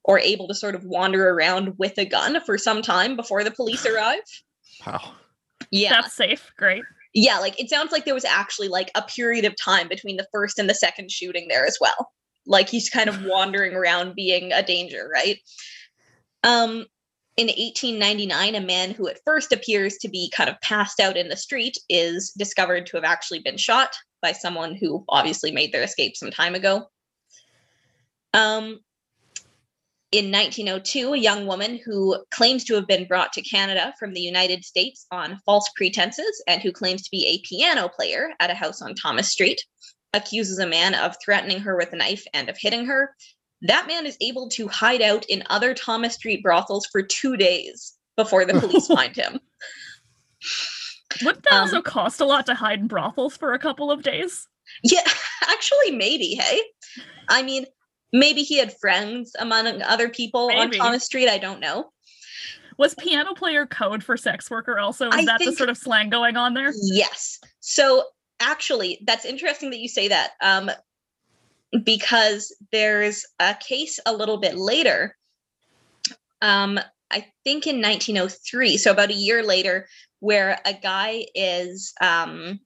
or 0.05 0.19
able 0.19 0.49
to 0.49 0.55
sort 0.55 0.75
of 0.75 0.83
wander 0.85 1.31
around 1.31 1.75
with 1.79 1.97
a 1.99 2.05
gun 2.05 2.39
for 2.47 2.57
some 2.59 2.83
time 2.83 3.15
before 3.17 3.45
the 3.45 3.51
police 3.51 3.87
arrive 3.93 4.21
Wow. 4.87 5.13
yeah 5.71 5.91
That's 6.03 6.15
safe. 6.17 6.51
Great. 6.59 6.83
yeah 7.15 7.39
like 7.39 7.59
it 7.61 7.69
sounds 7.71 7.93
like 7.93 8.05
there 8.05 8.15
was 8.15 8.25
actually 8.25 8.69
like 8.69 8.91
a 8.95 9.03
period 9.03 9.45
of 9.45 9.55
time 9.63 9.89
between 9.89 10.17
the 10.17 10.27
first 10.33 10.59
and 10.59 10.69
the 10.69 10.75
second 10.75 11.11
shooting 11.11 11.47
there 11.49 11.65
as 11.67 11.79
well 11.81 12.11
like 12.49 12.69
he's 12.69 12.91
kind 12.91 13.09
of 13.09 13.23
wandering 13.25 13.75
around 13.75 14.15
being 14.17 14.53
a 14.53 14.63
danger 14.63 15.09
right? 15.13 15.39
Um 16.43 16.87
in 17.37 17.47
1899 17.47 18.57
a 18.57 18.61
man 18.61 18.91
who 18.91 19.07
at 19.07 19.21
first 19.25 19.53
appears 19.53 19.99
to 19.99 20.09
be 20.09 20.33
kind 20.35 20.51
of 20.51 20.61
passed 20.61 20.99
out 20.99 21.17
in 21.17 21.29
the 21.29 21.37
street 21.37 21.79
is 21.89 22.33
discovered 22.37 22.87
to 22.87 22.97
have 22.97 23.05
actually 23.05 23.41
been 23.41 23.57
shot 23.57 23.95
by 24.21 24.33
someone 24.33 24.75
who 24.75 25.05
obviously 25.09 25.53
made 25.53 25.73
their 25.73 25.85
escape 25.85 26.17
some 26.17 26.31
time 26.31 26.57
ago. 26.57 26.87
Um 28.35 28.81
in 30.11 30.33
1902, 30.33 31.13
a 31.13 31.19
young 31.19 31.47
woman 31.47 31.79
who 31.85 32.17
claims 32.31 32.65
to 32.65 32.75
have 32.75 32.87
been 32.87 33.07
brought 33.07 33.31
to 33.35 33.43
Canada 33.43 33.93
from 33.99 34.15
the 34.15 34.23
United 34.23 34.65
States 34.65 35.05
on 35.11 35.39
false 35.45 35.69
pretenses 35.77 36.43
and 36.47 36.63
who 36.63 36.73
claims 36.73 37.03
to 37.03 37.11
be 37.11 37.27
a 37.27 37.47
piano 37.47 37.91
player 37.91 38.31
at 38.41 38.51
a 38.51 38.55
house 38.55 38.81
on 38.81 38.95
Thomas 38.95 39.31
Street 39.31 39.63
accuses 40.15 40.59
a 40.59 40.67
man 40.67 40.95
of 40.95 41.17
threatening 41.23 41.61
her 41.61 41.77
with 41.77 41.93
a 41.93 41.97
knife 41.97 42.25
and 42.35 42.49
of 42.49 42.57
hitting 42.59 42.87
her. 42.87 43.15
That 43.63 43.87
man 43.87 44.07
is 44.07 44.17
able 44.21 44.49
to 44.51 44.69
hide 44.69 45.03
out 45.03 45.25
in 45.29 45.43
other 45.51 45.75
Thomas 45.75 46.15
Street 46.15 46.43
brothels 46.43 46.87
for 46.87 47.03
two 47.03 47.37
days 47.37 47.95
before 48.17 48.45
the 48.45 48.59
police 48.61 48.87
find 48.95 49.15
him. 49.15 49.41
Wouldn't 51.25 51.45
that 51.45 51.53
Um, 51.53 51.61
also 51.63 51.83
cost 51.83 52.21
a 52.21 52.25
lot 52.25 52.47
to 52.47 52.55
hide 52.55 52.81
in 52.81 52.87
brothels 52.87 53.37
for 53.37 53.53
a 53.55 53.59
couple 53.59 53.91
of 53.91 54.03
days? 54.03 54.47
Yeah, 54.85 55.03
actually, 55.49 55.91
maybe. 55.93 56.35
Hey, 56.35 56.61
I 57.29 57.43
mean, 57.43 57.67
maybe 58.13 58.43
he 58.43 58.59
had 58.59 58.77
friends 58.79 59.35
among 59.39 59.83
other 59.83 60.09
people 60.09 60.51
on 60.51 60.71
Maybe. 60.71 60.79
Thomas 60.79 61.05
Street. 61.05 61.29
I 61.29 61.39
don't 61.39 61.61
know. 61.61 61.91
Was 62.77 62.95
piano 62.95 63.35
player 63.35 63.67
code 63.67 64.05
for 64.05 64.17
sex 64.17 64.51
worker 64.51 64.79
also? 64.79 65.09
Is 65.09 65.15
I 65.15 65.25
that 65.25 65.41
the 65.45 65.53
sort 65.53 65.69
of 65.69 65.77
slang 65.77 66.11
going 66.11 66.37
on 66.37 66.55
there? 66.55 66.73
Yes. 66.81 67.41
So 67.59 68.05
actually, 68.41 68.99
that's 69.07 69.25
interesting 69.25 69.71
that 69.71 69.81
you 69.81 69.89
say 69.89 70.09
that. 70.09 70.33
Um, 70.41 70.71
because 71.85 72.55
there's 72.73 73.27
a 73.39 73.55
case 73.55 74.01
a 74.07 74.13
little 74.13 74.39
bit 74.39 74.57
later. 74.57 75.17
Um, 76.41 76.79
I 77.11 77.27
think 77.45 77.67
in 77.67 77.77
1903, 77.77 78.77
so 78.77 78.91
about 78.91 79.11
a 79.11 79.15
year 79.15 79.43
later, 79.43 79.89
where 80.21 80.59
a 80.65 80.75
guy 80.75 81.27
is 81.35 81.93
um, 82.01 82.61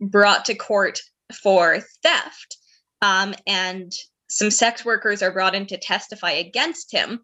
brought 0.00 0.44
to 0.46 0.54
court 0.54 1.00
for 1.42 1.80
theft, 2.02 2.56
um, 3.02 3.34
and 3.46 3.92
some 4.28 4.50
sex 4.50 4.84
workers 4.84 5.22
are 5.22 5.32
brought 5.32 5.54
in 5.54 5.66
to 5.66 5.78
testify 5.78 6.32
against 6.32 6.92
him 6.92 7.20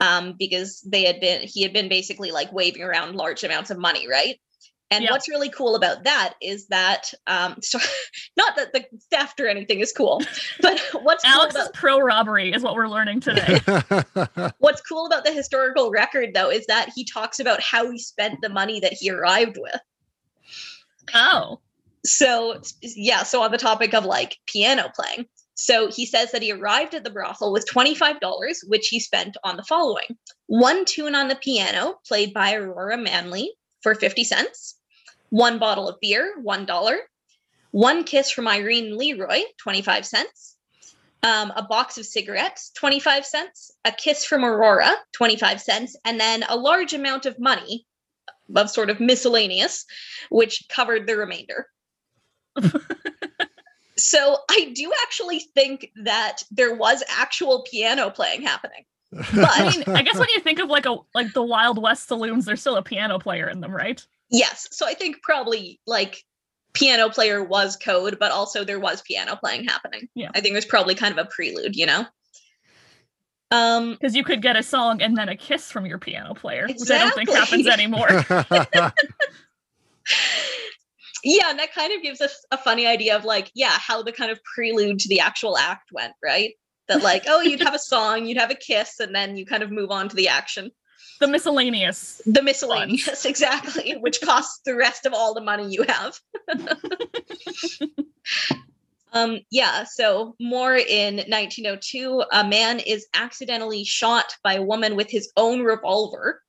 um, 0.00 0.34
because 0.38 0.80
they 0.82 1.04
had 1.04 1.20
been 1.20 1.42
he 1.42 1.62
had 1.62 1.72
been 1.72 1.88
basically 1.88 2.30
like 2.30 2.52
waving 2.52 2.82
around 2.82 3.16
large 3.16 3.42
amounts 3.44 3.70
of 3.70 3.78
money, 3.78 4.08
right? 4.08 4.36
And 4.90 5.04
Yeah. 5.04 5.10
what's 5.10 5.28
really 5.28 5.50
cool 5.50 5.74
about 5.74 6.04
that 6.04 6.34
is 6.40 6.68
that 6.68 7.12
um, 7.26 7.56
so 7.62 7.78
not 8.36 8.56
that 8.56 8.72
the 8.72 8.84
theft 9.10 9.40
or 9.40 9.48
anything 9.48 9.80
is 9.80 9.92
cool, 9.92 10.22
but 10.60 10.80
what's 11.02 11.24
cool 11.24 11.32
Alex 11.32 11.54
about 11.54 11.74
pro 11.74 11.98
robbery, 11.98 12.52
is 12.52 12.62
what 12.62 12.74
we're 12.74 12.88
learning 12.88 13.20
today. 13.20 13.58
what's 14.58 14.80
cool 14.82 15.06
about 15.06 15.24
the 15.24 15.32
historical 15.32 15.90
record 15.90 16.30
though 16.34 16.50
is 16.50 16.66
that 16.66 16.90
he 16.94 17.04
talks 17.04 17.40
about 17.40 17.60
how 17.60 17.90
he 17.90 17.98
spent 17.98 18.40
the 18.42 18.48
money 18.48 18.80
that 18.80 18.92
he 18.92 19.10
arrived 19.10 19.58
with. 19.60 19.80
oh, 21.14 21.60
So 22.04 22.60
yeah, 22.82 23.22
so 23.24 23.42
on 23.42 23.50
the 23.50 23.58
topic 23.58 23.94
of 23.94 24.04
like 24.04 24.36
piano 24.46 24.90
playing. 24.94 25.26
So 25.58 25.88
he 25.90 26.04
says 26.04 26.32
that 26.32 26.42
he 26.42 26.52
arrived 26.52 26.94
at 26.94 27.02
the 27.02 27.10
brothel 27.10 27.50
with 27.50 27.66
$25, 27.66 28.18
which 28.66 28.88
he 28.88 29.00
spent 29.00 29.38
on 29.42 29.56
the 29.56 29.62
following. 29.62 30.04
One 30.48 30.84
tune 30.84 31.14
on 31.14 31.28
the 31.28 31.36
piano 31.36 31.98
played 32.06 32.34
by 32.34 32.52
Aurora 32.52 32.98
Manley 32.98 33.54
for 33.86 33.94
50 33.94 34.24
cents, 34.24 34.74
one 35.30 35.60
bottle 35.60 35.88
of 35.88 36.00
beer, 36.00 36.34
$1, 36.44 36.96
one 37.70 38.02
kiss 38.02 38.32
from 38.32 38.48
Irene 38.48 38.98
Leroy, 38.98 39.42
25 39.58 40.04
cents, 40.04 40.56
um, 41.22 41.52
a 41.54 41.62
box 41.62 41.96
of 41.96 42.04
cigarettes, 42.04 42.72
25 42.74 43.24
cents, 43.24 43.70
a 43.84 43.92
kiss 43.92 44.24
from 44.24 44.44
Aurora, 44.44 44.92
25 45.12 45.60
cents, 45.60 45.94
and 46.04 46.18
then 46.18 46.42
a 46.48 46.56
large 46.56 46.94
amount 46.94 47.26
of 47.26 47.38
money 47.38 47.86
of 48.56 48.68
sort 48.70 48.90
of 48.90 48.98
miscellaneous, 48.98 49.84
which 50.30 50.64
covered 50.68 51.06
the 51.06 51.16
remainder. 51.16 51.68
so 53.96 54.38
I 54.50 54.72
do 54.74 54.92
actually 55.04 55.38
think 55.54 55.92
that 56.02 56.38
there 56.50 56.74
was 56.74 57.04
actual 57.08 57.64
piano 57.70 58.10
playing 58.10 58.42
happening. 58.42 58.84
I 59.18 59.70
mean, 59.70 59.84
I 59.96 60.02
guess 60.02 60.18
when 60.18 60.28
you 60.34 60.40
think 60.40 60.58
of 60.58 60.68
like 60.68 60.86
a 60.86 60.96
like 61.14 61.32
the 61.32 61.42
Wild 61.42 61.80
West 61.82 62.08
saloons, 62.08 62.44
there's 62.44 62.60
still 62.60 62.76
a 62.76 62.82
piano 62.82 63.18
player 63.18 63.48
in 63.48 63.60
them, 63.60 63.74
right? 63.74 64.04
Yes, 64.30 64.68
so 64.72 64.86
I 64.86 64.94
think 64.94 65.22
probably 65.22 65.80
like 65.86 66.24
piano 66.72 67.08
player 67.08 67.42
was 67.42 67.76
code, 67.76 68.18
but 68.18 68.32
also 68.32 68.64
there 68.64 68.80
was 68.80 69.02
piano 69.02 69.36
playing 69.36 69.64
happening. 69.64 70.08
Yeah. 70.14 70.30
I 70.34 70.40
think 70.40 70.52
it 70.52 70.56
was 70.56 70.66
probably 70.66 70.94
kind 70.94 71.16
of 71.16 71.24
a 71.24 71.28
prelude, 71.30 71.76
you 71.76 71.86
know. 71.86 72.06
Um 73.50 73.92
Because 73.92 74.16
you 74.16 74.24
could 74.24 74.42
get 74.42 74.56
a 74.56 74.62
song 74.62 75.00
and 75.00 75.16
then 75.16 75.28
a 75.28 75.36
kiss 75.36 75.70
from 75.70 75.86
your 75.86 75.98
piano 75.98 76.34
player, 76.34 76.66
which 76.66 76.90
I 76.90 76.98
don't 76.98 77.14
think 77.14 77.30
happens 77.30 77.66
anymore. 77.68 78.08
yeah, 81.24 81.50
and 81.50 81.58
that 81.58 81.72
kind 81.74 81.92
of 81.92 82.02
gives 82.02 82.20
us 82.20 82.44
a 82.50 82.58
funny 82.58 82.86
idea 82.86 83.16
of 83.16 83.24
like, 83.24 83.50
yeah, 83.54 83.78
how 83.78 84.02
the 84.02 84.12
kind 84.12 84.30
of 84.30 84.40
prelude 84.54 84.98
to 85.00 85.08
the 85.08 85.20
actual 85.20 85.56
act 85.56 85.90
went, 85.92 86.12
right? 86.22 86.54
That 86.88 87.02
like, 87.02 87.24
oh, 87.26 87.40
you'd 87.40 87.62
have 87.62 87.74
a 87.74 87.78
song, 87.78 88.26
you'd 88.26 88.38
have 88.38 88.50
a 88.50 88.56
kiss, 88.56 89.00
and 89.00 89.14
then 89.14 89.36
you 89.36 89.46
kind 89.46 89.62
of 89.62 89.70
move 89.70 89.90
on 89.90 90.08
to 90.08 90.16
the 90.16 90.28
action. 90.28 90.70
the 91.20 91.28
miscellaneous. 91.28 92.20
The 92.26 92.42
miscellaneous, 92.42 93.24
exactly, 93.24 93.96
which 94.00 94.20
costs 94.20 94.60
the 94.64 94.76
rest 94.76 95.06
of 95.06 95.12
all 95.12 95.34
the 95.34 95.40
money 95.40 95.70
you 95.70 95.84
have. 95.88 96.18
Um, 99.16 99.40
yeah, 99.50 99.84
so 99.84 100.36
more 100.38 100.76
in 100.76 101.16
1902, 101.16 102.22
a 102.32 102.46
man 102.46 102.80
is 102.80 103.06
accidentally 103.14 103.82
shot 103.82 104.34
by 104.44 104.54
a 104.54 104.62
woman 104.62 104.94
with 104.94 105.10
his 105.10 105.32
own 105.38 105.62
revolver. 105.62 106.42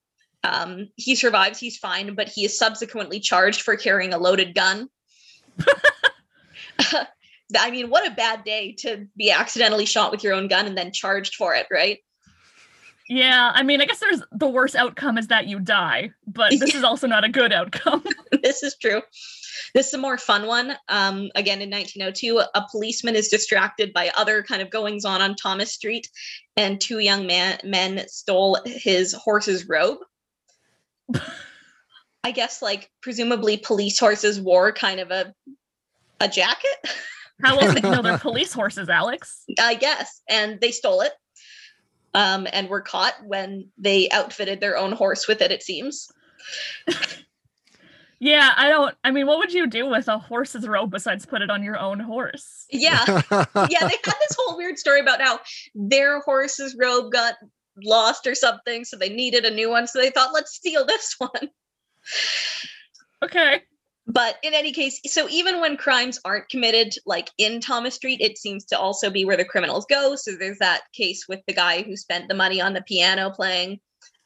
Um, 0.44 0.89
he 0.98 1.15
survives, 1.15 1.60
he's 1.60 1.77
fine, 1.77 2.13
but 2.13 2.27
he 2.27 2.44
is 2.44 2.58
subsequently 2.58 3.22
charged 3.22 3.62
for 3.62 3.77
carrying 3.77 4.13
a 4.13 4.17
loaded 4.17 4.53
gun. 4.53 4.89
I 7.57 7.71
mean, 7.71 7.89
what 7.89 8.07
a 8.07 8.15
bad 8.15 8.43
day 8.43 8.73
to 8.79 9.07
be 9.15 9.31
accidentally 9.31 9.85
shot 9.85 10.11
with 10.11 10.23
your 10.23 10.33
own 10.33 10.47
gun 10.47 10.65
and 10.65 10.77
then 10.77 10.91
charged 10.91 11.35
for 11.35 11.55
it, 11.55 11.67
right? 11.71 11.99
Yeah, 13.09 13.51
I 13.55 13.63
mean, 13.63 13.81
I 13.81 13.85
guess 13.85 13.99
there's 13.99 14.21
the 14.33 14.49
worst 14.49 14.75
outcome 14.75 15.17
is 15.17 15.27
that 15.27 15.47
you 15.47 15.59
die, 15.59 16.11
but 16.25 16.51
this 16.59 16.75
is 16.75 16.83
also 16.83 17.07
not 17.07 17.23
a 17.23 17.29
good 17.29 17.53
outcome. 17.53 18.03
this 18.43 18.63
is 18.63 18.75
true. 18.81 19.01
This 19.73 19.87
is 19.87 19.93
a 19.93 19.97
more 19.97 20.17
fun 20.17 20.45
one. 20.45 20.75
Um, 20.89 21.29
again, 21.35 21.61
in 21.61 21.69
1902, 21.69 22.41
a 22.53 22.65
policeman 22.69 23.15
is 23.15 23.29
distracted 23.29 23.93
by 23.93 24.11
other 24.17 24.43
kind 24.43 24.61
of 24.61 24.69
goings 24.69 25.05
on 25.05 25.21
on 25.21 25.35
Thomas 25.35 25.73
Street, 25.73 26.09
and 26.57 26.81
two 26.81 26.99
young 26.99 27.25
man- 27.27 27.59
men 27.63 28.05
stole 28.09 28.59
his 28.65 29.13
horse's 29.13 29.67
robe. 29.69 29.99
I 32.23 32.31
guess, 32.31 32.61
like, 32.61 32.89
presumably, 33.01 33.55
police 33.55 33.99
horses 33.99 34.41
wore 34.41 34.73
kind 34.73 34.99
of 34.99 35.11
a 35.11 35.33
a 36.19 36.27
jacket. 36.27 36.75
How 37.41 37.58
else 37.58 37.75
you 37.75 37.82
know 37.82 38.01
they're 38.01 38.17
police 38.17 38.53
horses, 38.53 38.89
Alex? 38.89 39.44
I 39.60 39.75
guess, 39.75 40.22
and 40.27 40.60
they 40.60 40.72
stole 40.72 41.01
it, 41.01 41.13
um, 42.13 42.48
and 42.51 42.67
were 42.70 42.82
caught 42.82 43.13
when 43.25 43.70
they 43.77 44.10
outfitted 44.10 44.60
their 44.60 44.77
own 44.77 44.91
horse 44.91 45.27
with 45.27 45.41
it. 45.41 45.51
It 45.51 45.63
seems. 45.63 46.12
Yeah, 48.20 48.51
I 48.56 48.70
don't. 48.70 48.96
I 49.03 49.12
mean, 49.12 49.27
what 49.27 49.38
would 49.38 49.53
you 49.53 49.67
do 49.67 49.86
with 49.88 50.08
a 50.08 50.17
horse's 50.17 50.67
robe 50.67 50.89
besides 50.89 51.25
put 51.25 51.44
it 51.44 51.51
on 51.51 51.63
your 51.63 51.77
own 51.77 52.00
horse? 52.00 52.65
Yeah, 52.72 53.03
yeah. 53.08 53.22
They 53.32 53.56
had 53.56 54.15
this 54.20 54.36
whole 54.39 54.58
weird 54.58 54.79
story 54.79 55.01
about 55.01 55.22
how 55.22 55.39
their 55.75 56.22
horse's 56.22 56.75
robe 56.75 57.12
got 57.12 57.36
lost 57.84 58.25
or 58.25 58.34
something, 58.34 58.86
so 58.86 58.98
they 58.98 59.10
needed 59.10 59.46
a 59.46 59.51
new 59.53 59.70
one. 59.70 59.86
So 59.88 60.00
they 60.00 60.10
thought, 60.10 60.34
let's 60.34 60.56
steal 60.56 60.86
this 60.86 61.15
one. 61.20 61.50
Okay. 63.24 63.62
But 64.07 64.37
in 64.41 64.53
any 64.53 64.71
case, 64.71 65.01
so 65.05 65.27
even 65.29 65.59
when 65.59 65.75
crimes 65.75 66.17
aren't 66.23 66.47
committed 66.47 66.95
like 67.05 67.29
in 67.37 67.59
Thomas 67.59 67.95
Street, 67.95 68.21
it 68.21 68.37
seems 68.37 68.63
to 68.65 68.79
also 68.79 69.09
be 69.09 69.25
where 69.25 69.35
the 69.35 69.43
criminals 69.43 69.85
go. 69.89 70.15
So 70.15 70.31
there's 70.31 70.59
that 70.59 70.83
case 70.93 71.27
with 71.27 71.41
the 71.45 71.53
guy 71.53 71.81
who 71.81 71.97
spent 71.97 72.29
the 72.29 72.33
money 72.33 72.61
on 72.61 72.73
the 72.73 72.81
piano 72.81 73.29
playing. 73.29 73.79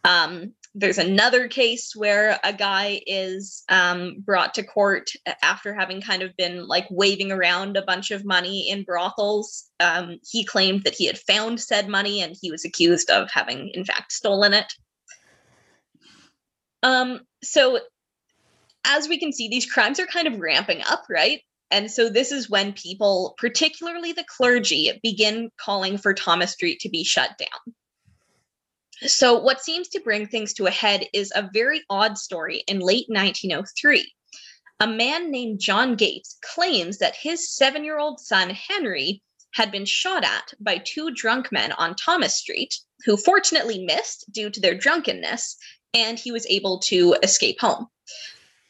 Um, 0.04 0.54
there's 0.74 1.00
another 1.00 1.48
case 1.48 1.96
where 1.96 2.40
a 2.44 2.54
guy 2.54 3.02
is 3.06 3.64
um, 3.70 4.18
brought 4.20 4.54
to 4.54 4.64
court 4.64 5.10
after 5.42 5.74
having 5.74 6.00
kind 6.00 6.22
of 6.22 6.36
been 6.38 6.68
like 6.68 6.86
waving 6.90 7.32
around 7.32 7.76
a 7.76 7.82
bunch 7.82 8.12
of 8.12 8.24
money 8.24 8.70
in 8.70 8.84
brothels. 8.84 9.66
Um, 9.80 10.20
he 10.24 10.46
claimed 10.46 10.84
that 10.84 10.94
he 10.94 11.08
had 11.08 11.18
found 11.18 11.60
said 11.60 11.90
money 11.90 12.22
and 12.22 12.38
he 12.40 12.52
was 12.52 12.64
accused 12.64 13.10
of 13.10 13.30
having, 13.32 13.70
in 13.74 13.84
fact, 13.84 14.12
stolen 14.14 14.54
it. 14.54 14.72
Um, 16.84 17.22
so 17.44 17.80
as 18.86 19.08
we 19.08 19.18
can 19.20 19.32
see, 19.32 19.48
these 19.48 19.72
crimes 19.72 20.00
are 20.00 20.08
kind 20.08 20.28
of 20.28 20.40
ramping 20.40 20.82
up, 20.84 21.06
right? 21.10 21.42
And 21.70 21.90
so 21.90 22.10
this 22.10 22.32
is 22.32 22.50
when 22.50 22.74
people, 22.74 23.36
particularly 23.38 24.12
the 24.12 24.26
clergy, 24.26 25.00
begin 25.02 25.50
calling 25.58 25.98
for 25.98 26.14
Thomas 26.14 26.52
Street 26.52 26.80
to 26.82 26.90
be 26.90 27.04
shut 27.04 27.38
down. 27.38 27.76
So, 29.08 29.40
what 29.40 29.64
seems 29.64 29.88
to 29.90 30.02
bring 30.02 30.28
things 30.28 30.54
to 30.54 30.68
a 30.68 30.72
head 30.72 31.08
is 31.12 31.32
a 31.34 31.50
very 31.54 31.82
odd 31.90 32.18
story 32.20 32.64
in 32.68 32.80
late 32.80 33.06
1903. 33.08 34.14
A 34.80 34.88
man 34.88 35.32
named 35.32 35.60
John 35.60 35.96
Gates 35.96 36.38
claims 36.44 37.00
that 37.00 37.16
his 37.16 37.50
seven 37.50 37.84
year 37.84 37.98
old 37.98 38.20
son, 38.20 38.52
Henry, 38.52 39.24
had 39.54 39.72
been 39.72 39.86
shot 39.86 40.24
at 40.24 40.54
by 40.60 40.78
two 40.78 41.12
drunk 41.12 41.52
men 41.52 41.72
on 41.74 41.96
Thomas 41.96 42.36
Street, 42.36 42.76
who 43.06 43.18
fortunately 43.18 43.84
missed 43.84 44.32
due 44.32 44.50
to 44.50 44.60
their 44.60 44.76
drunkenness, 44.76 45.58
and 45.94 46.20
he 46.20 46.32
was 46.32 46.46
able 46.48 46.80
to 46.80 47.16
escape 47.24 47.60
home. 47.60 47.88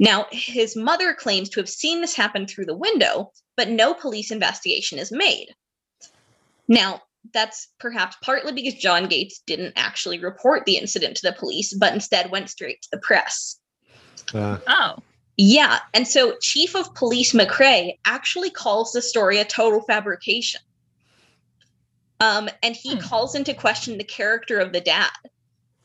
Now, 0.01 0.25
his 0.31 0.75
mother 0.75 1.13
claims 1.13 1.47
to 1.49 1.59
have 1.59 1.69
seen 1.69 2.01
this 2.01 2.15
happen 2.15 2.47
through 2.47 2.65
the 2.65 2.75
window, 2.75 3.31
but 3.55 3.69
no 3.69 3.93
police 3.93 4.31
investigation 4.31 4.97
is 4.97 5.11
made. 5.11 5.49
Now, 6.67 7.03
that's 7.35 7.67
perhaps 7.79 8.15
partly 8.23 8.51
because 8.51 8.73
John 8.73 9.07
Gates 9.07 9.43
didn't 9.45 9.73
actually 9.75 10.17
report 10.17 10.65
the 10.65 10.77
incident 10.77 11.17
to 11.17 11.29
the 11.29 11.37
police, 11.37 11.71
but 11.75 11.93
instead 11.93 12.31
went 12.31 12.49
straight 12.49 12.81
to 12.81 12.89
the 12.91 12.97
press. 12.97 13.59
Uh, 14.33 14.57
Oh. 14.67 15.03
Yeah, 15.37 15.79
and 15.93 16.07
so 16.07 16.35
Chief 16.41 16.75
of 16.75 16.93
Police 16.95 17.33
McCrae 17.33 17.97
actually 18.03 18.49
calls 18.49 18.93
the 18.93 19.01
story 19.03 19.37
a 19.37 19.45
total 19.45 19.81
fabrication. 19.83 20.61
Um, 22.19 22.49
and 22.63 22.75
he 22.75 22.95
Hmm. 22.95 23.01
calls 23.01 23.35
into 23.35 23.53
question 23.53 23.99
the 23.99 24.03
character 24.03 24.59
of 24.59 24.73
the 24.73 24.81
dad. 24.81 25.11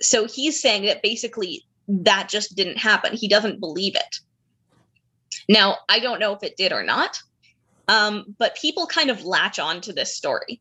So 0.01 0.27
he's 0.27 0.61
saying 0.61 0.87
that 0.87 1.03
basically 1.03 1.67
that 1.89 2.29
just 2.29 2.57
didn't 2.57 2.79
happen. 2.79 3.15
He 3.15 3.29
doesn't 3.29 3.61
believe 3.61 3.95
it. 3.95 4.21
Now, 5.49 5.79
I 5.89 6.01
don't 6.01 6.21
know 6.21 6.35
if 6.35 6.43
it 6.43 6.57
did 6.57 6.73
or 6.73 6.83
not, 6.83 7.19
um, 7.89 8.35
but 8.39 8.57
people 8.57 8.87
kind 8.87 9.11
of 9.11 9.25
latch 9.25 9.59
on 9.59 9.81
to 9.83 9.93
this 9.93 10.17
story. 10.17 10.61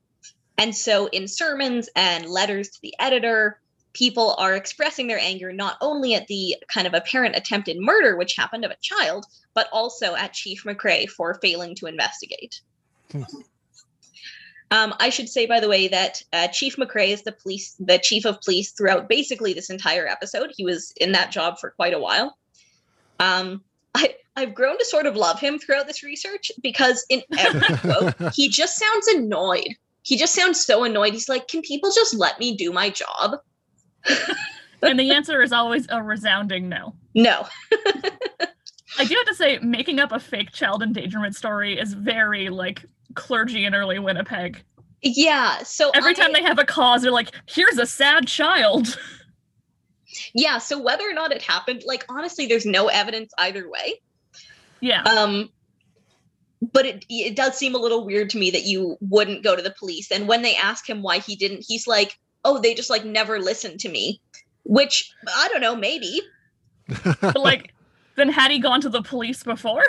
And 0.58 0.76
so 0.76 1.08
in 1.08 1.28
sermons 1.28 1.90
and 1.96 2.28
letters 2.28 2.70
to 2.70 2.80
the 2.82 2.94
editor, 3.00 3.60
people 3.94 4.36
are 4.38 4.54
expressing 4.56 5.08
their 5.08 5.20
anger 5.20 5.52
not 5.52 5.78
only 5.82 6.14
at 6.14 6.28
the 6.28 6.56
kind 6.72 6.86
of 6.86 6.94
apparent 6.94 7.36
attempted 7.36 7.78
murder 7.80 8.16
which 8.16 8.36
happened 8.36 8.66
of 8.66 8.72
a 8.72 8.78
child, 8.82 9.26
but 9.54 9.68
also 9.72 10.16
at 10.16 10.34
Chief 10.34 10.64
McCrae 10.64 11.10
for 11.10 11.40
failing 11.42 11.76
to 11.76 11.88
investigate. 11.88 12.62
Um, 14.72 14.94
I 15.00 15.10
should 15.10 15.30
say, 15.30 15.46
by 15.46 15.60
the 15.60 15.70
way, 15.70 15.88
that 15.88 16.24
uh, 16.34 16.48
Chief 16.48 16.76
McCrae 16.78 17.10
is 17.10 17.24
the 17.24 17.32
police, 17.32 17.76
the 17.80 18.00
chief 18.00 18.26
of 18.26 18.42
police 18.42 18.72
throughout 18.72 19.08
basically 19.08 19.54
this 19.54 19.70
entire 19.70 20.08
episode. 20.08 20.52
He 20.56 20.66
was 20.66 20.92
in 20.98 21.12
that 21.12 21.32
job 21.32 21.60
for 21.60 21.72
quite 21.72 21.94
a 21.94 22.00
while. 22.00 22.38
Um, 23.20 23.64
I, 23.94 24.16
I've 24.36 24.56
grown 24.56 24.78
to 24.78 24.86
sort 24.86 25.06
of 25.06 25.16
love 25.16 25.40
him 25.40 25.60
throughout 25.60 25.88
this 25.88 26.04
research 26.04 26.52
because 26.62 27.06
in 27.10 27.22
every 27.38 27.78
quote, 27.78 28.34
he 28.34 28.50
just 28.50 28.78
sounds 28.78 29.08
annoyed. 29.08 29.70
He 30.02 30.18
just 30.18 30.34
sounds 30.34 30.64
so 30.64 30.84
annoyed. 30.84 31.14
He's 31.14 31.30
like, 31.30 31.48
"Can 31.48 31.62
people 31.62 31.92
just 31.94 32.14
let 32.14 32.40
me 32.40 32.56
do 32.56 32.72
my 32.72 32.90
job?" 32.90 33.38
And 34.82 35.00
the 35.00 35.12
answer 35.12 35.42
is 35.42 35.52
always 35.52 35.88
a 35.90 36.02
resounding 36.02 36.70
no. 36.70 36.94
No. 37.14 37.48
I 38.98 39.04
do 39.04 39.16
have 39.16 39.26
to 39.28 39.36
say, 39.36 39.58
making 39.60 40.00
up 40.00 40.12
a 40.12 40.20
fake 40.20 40.52
child 40.52 40.84
endangerment 40.84 41.36
story 41.36 41.80
is 41.80 41.94
very 41.94 42.50
like 42.50 42.86
clergy 43.14 43.66
in 43.66 43.76
early 43.76 44.00
Winnipeg. 44.00 44.64
Yeah. 45.02 45.60
So 45.64 45.92
Every 45.94 46.12
I- 46.12 46.14
time 46.14 46.34
they 46.34 46.42
have 46.44 46.60
a 46.60 46.66
cause, 46.66 47.04
they're 47.04 47.12
like, 47.12 47.32
here's 47.48 47.78
a 47.78 47.86
sad 47.86 48.28
child. 48.28 48.98
yeah. 50.34 50.58
So 50.58 50.82
whether 50.82 51.08
or 51.10 51.14
not 51.14 51.32
it 51.32 51.42
happened, 51.42 51.84
like 51.86 52.06
honestly, 52.10 52.48
there's 52.48 52.66
no 52.66 52.88
evidence 52.88 53.32
either 53.38 53.70
way. 53.70 54.02
Yeah. 54.82 55.04
Um, 55.04 55.50
but 56.74 56.86
it 56.86 57.06
it 57.10 57.36
does 57.36 57.56
seem 57.58 57.76
a 57.76 57.78
little 57.78 58.06
weird 58.06 58.30
to 58.32 58.38
me 58.38 58.50
that 58.52 58.64
you 58.64 58.98
wouldn't 59.02 59.44
go 59.44 59.56
to 59.56 59.62
the 59.62 59.72
police. 59.78 60.12
And 60.12 60.28
when 60.28 60.42
they 60.42 60.56
ask 60.56 60.90
him 60.90 61.02
why 61.04 61.20
he 61.20 61.36
didn't, 61.36 61.66
he's 61.68 61.86
like, 61.86 62.18
"Oh, 62.44 62.60
they 62.60 62.74
just 62.74 62.90
like 62.90 63.06
never 63.06 63.40
listened 63.40 63.80
to 63.82 63.90
me." 63.90 64.22
Which 64.64 65.14
I 65.28 65.48
don't 65.50 65.62
know, 65.62 65.76
maybe 65.76 66.22
But 67.04 67.38
like, 67.40 67.74
then 68.16 68.30
had 68.30 68.50
he 68.50 68.58
gone 68.58 68.82
to 68.82 68.90
the 68.90 69.04
police 69.04 69.44
before? 69.44 69.84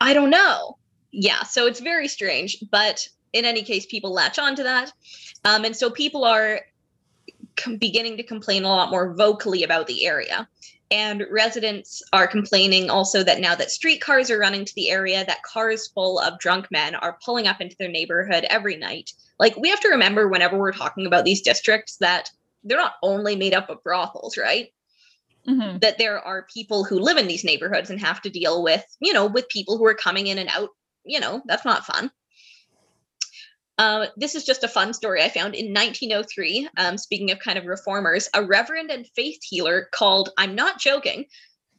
I 0.00 0.14
don't 0.14 0.30
know. 0.30 0.75
Yeah, 1.18 1.44
so 1.44 1.66
it's 1.66 1.80
very 1.80 2.08
strange, 2.08 2.62
but 2.70 3.08
in 3.32 3.46
any 3.46 3.62
case, 3.62 3.86
people 3.86 4.12
latch 4.12 4.38
on 4.38 4.54
to 4.56 4.62
that, 4.64 4.92
um, 5.44 5.64
and 5.64 5.74
so 5.74 5.88
people 5.88 6.24
are 6.24 6.60
com- 7.56 7.78
beginning 7.78 8.18
to 8.18 8.22
complain 8.22 8.64
a 8.64 8.68
lot 8.68 8.90
more 8.90 9.14
vocally 9.14 9.62
about 9.62 9.86
the 9.86 10.06
area. 10.06 10.46
And 10.90 11.24
residents 11.30 12.02
are 12.12 12.26
complaining 12.26 12.90
also 12.90 13.24
that 13.24 13.40
now 13.40 13.54
that 13.54 13.70
streetcars 13.70 14.30
are 14.30 14.38
running 14.38 14.66
to 14.66 14.74
the 14.76 14.90
area, 14.90 15.24
that 15.24 15.42
cars 15.42 15.88
full 15.88 16.20
of 16.20 16.38
drunk 16.38 16.66
men 16.70 16.94
are 16.94 17.18
pulling 17.24 17.46
up 17.46 17.60
into 17.62 17.76
their 17.78 17.88
neighborhood 17.88 18.44
every 18.50 18.76
night. 18.76 19.10
Like 19.40 19.56
we 19.56 19.70
have 19.70 19.80
to 19.80 19.88
remember 19.88 20.28
whenever 20.28 20.58
we're 20.58 20.72
talking 20.72 21.06
about 21.06 21.24
these 21.24 21.40
districts 21.40 21.96
that 21.96 22.30
they're 22.62 22.78
not 22.78 22.94
only 23.02 23.36
made 23.36 23.54
up 23.54 23.70
of 23.70 23.82
brothels, 23.82 24.36
right? 24.36 24.70
Mhm. 25.48 25.80
that 25.80 25.96
there 25.98 26.18
are 26.18 26.48
people 26.52 26.82
who 26.82 26.98
live 26.98 27.16
in 27.16 27.28
these 27.28 27.44
neighborhoods 27.44 27.88
and 27.88 28.00
have 28.00 28.20
to 28.22 28.30
deal 28.30 28.64
with, 28.64 28.84
you 28.98 29.12
know, 29.12 29.26
with 29.26 29.48
people 29.48 29.78
who 29.78 29.86
are 29.86 29.94
coming 29.94 30.26
in 30.26 30.38
and 30.38 30.48
out. 30.48 30.70
You 31.06 31.20
know, 31.20 31.42
that's 31.46 31.64
not 31.64 31.86
fun. 31.86 32.10
Uh, 33.78 34.06
this 34.16 34.34
is 34.34 34.44
just 34.44 34.64
a 34.64 34.68
fun 34.68 34.94
story 34.94 35.22
I 35.22 35.28
found 35.28 35.54
in 35.54 35.72
1903. 35.72 36.68
Um, 36.78 36.96
speaking 36.96 37.30
of 37.30 37.38
kind 37.38 37.58
of 37.58 37.66
reformers, 37.66 38.28
a 38.32 38.42
reverend 38.42 38.90
and 38.90 39.06
faith 39.14 39.38
healer 39.42 39.88
called, 39.92 40.30
I'm 40.38 40.54
not 40.54 40.80
joking, 40.80 41.26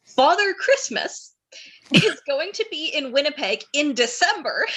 Father 0.06 0.54
Christmas 0.54 1.34
is 1.94 2.22
going 2.28 2.52
to 2.54 2.66
be 2.70 2.90
in 2.90 3.12
Winnipeg 3.12 3.64
in 3.74 3.94
December 3.94 4.68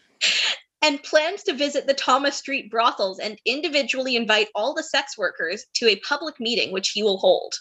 and 0.82 1.02
plans 1.02 1.42
to 1.44 1.52
visit 1.52 1.86
the 1.86 1.94
Thomas 1.94 2.36
Street 2.36 2.70
brothels 2.70 3.18
and 3.18 3.38
individually 3.44 4.14
invite 4.14 4.48
all 4.54 4.74
the 4.74 4.82
sex 4.82 5.18
workers 5.18 5.64
to 5.74 5.88
a 5.88 6.00
public 6.00 6.38
meeting, 6.38 6.72
which 6.72 6.90
he 6.90 7.02
will 7.02 7.18
hold. 7.18 7.54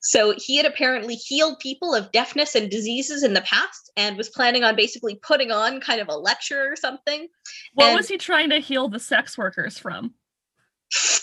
So 0.00 0.34
he 0.36 0.56
had 0.56 0.66
apparently 0.66 1.16
healed 1.16 1.58
people 1.58 1.94
of 1.94 2.12
deafness 2.12 2.54
and 2.54 2.70
diseases 2.70 3.22
in 3.24 3.34
the 3.34 3.40
past 3.42 3.90
and 3.96 4.16
was 4.16 4.28
planning 4.28 4.62
on 4.64 4.76
basically 4.76 5.16
putting 5.16 5.50
on 5.50 5.80
kind 5.80 6.00
of 6.00 6.08
a 6.08 6.16
lecture 6.16 6.70
or 6.70 6.76
something. 6.76 7.28
What 7.74 7.86
And- 7.88 7.96
was 7.96 8.08
he 8.08 8.16
trying 8.18 8.50
to 8.50 8.60
heal 8.60 8.88
the 8.88 9.00
sex 9.00 9.36
workers 9.36 9.78
from? 9.78 10.14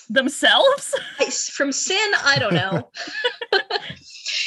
Themselves? 0.09 0.93
From 1.53 1.71
sin 1.71 2.11
i 2.23 2.37
don't 2.37 2.53
know 2.53 2.91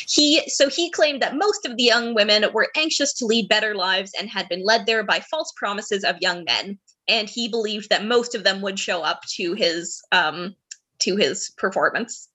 he 0.08 0.42
so 0.48 0.68
he 0.68 0.90
claimed 0.90 1.20
that 1.22 1.36
most 1.36 1.66
of 1.66 1.76
the 1.76 1.82
young 1.82 2.14
women 2.14 2.44
were 2.52 2.68
anxious 2.76 3.12
to 3.14 3.26
lead 3.26 3.48
better 3.48 3.74
lives 3.74 4.12
and 4.18 4.28
had 4.28 4.48
been 4.48 4.62
led 4.64 4.86
there 4.86 5.02
by 5.02 5.20
false 5.20 5.52
promises 5.56 6.04
of 6.04 6.16
young 6.20 6.44
men 6.44 6.78
and 7.08 7.28
he 7.28 7.48
believed 7.48 7.88
that 7.88 8.04
most 8.04 8.34
of 8.34 8.44
them 8.44 8.60
would 8.60 8.78
show 8.78 9.02
up 9.02 9.22
to 9.28 9.54
his 9.54 10.00
um 10.12 10.54
to 11.00 11.16
his 11.16 11.50
performance 11.56 12.27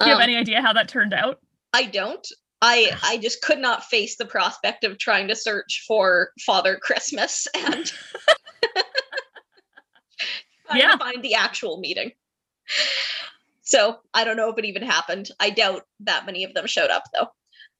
Do 0.00 0.06
you 0.06 0.12
have 0.12 0.16
Um, 0.18 0.22
any 0.22 0.36
idea 0.36 0.60
how 0.60 0.72
that 0.72 0.88
turned 0.88 1.14
out? 1.14 1.38
i 1.74 1.84
don't. 1.84 2.26
I 2.60 2.96
i 3.02 3.18
just 3.18 3.42
could 3.42 3.58
not 3.58 3.84
face 3.84 4.16
the 4.16 4.26
prospect 4.26 4.84
of 4.84 4.98
trying 4.98 5.28
to 5.28 5.36
search 5.36 5.84
for 5.86 6.30
father 6.44 6.76
christmas 6.76 7.46
and 7.56 7.92
Yeah. 10.74 10.92
to 10.92 10.98
find 10.98 11.22
the 11.22 11.34
actual 11.34 11.78
meeting. 11.80 12.12
So 13.62 13.98
i 14.14 14.24
don't 14.24 14.36
know 14.36 14.50
if 14.50 14.58
it 14.58 14.64
even 14.64 14.82
happened. 14.82 15.30
I 15.40 15.50
doubt 15.50 15.82
that 16.00 16.26
many 16.26 16.44
of 16.44 16.54
them 16.54 16.66
showed 16.66 16.90
up 16.90 17.04
though. 17.14 17.28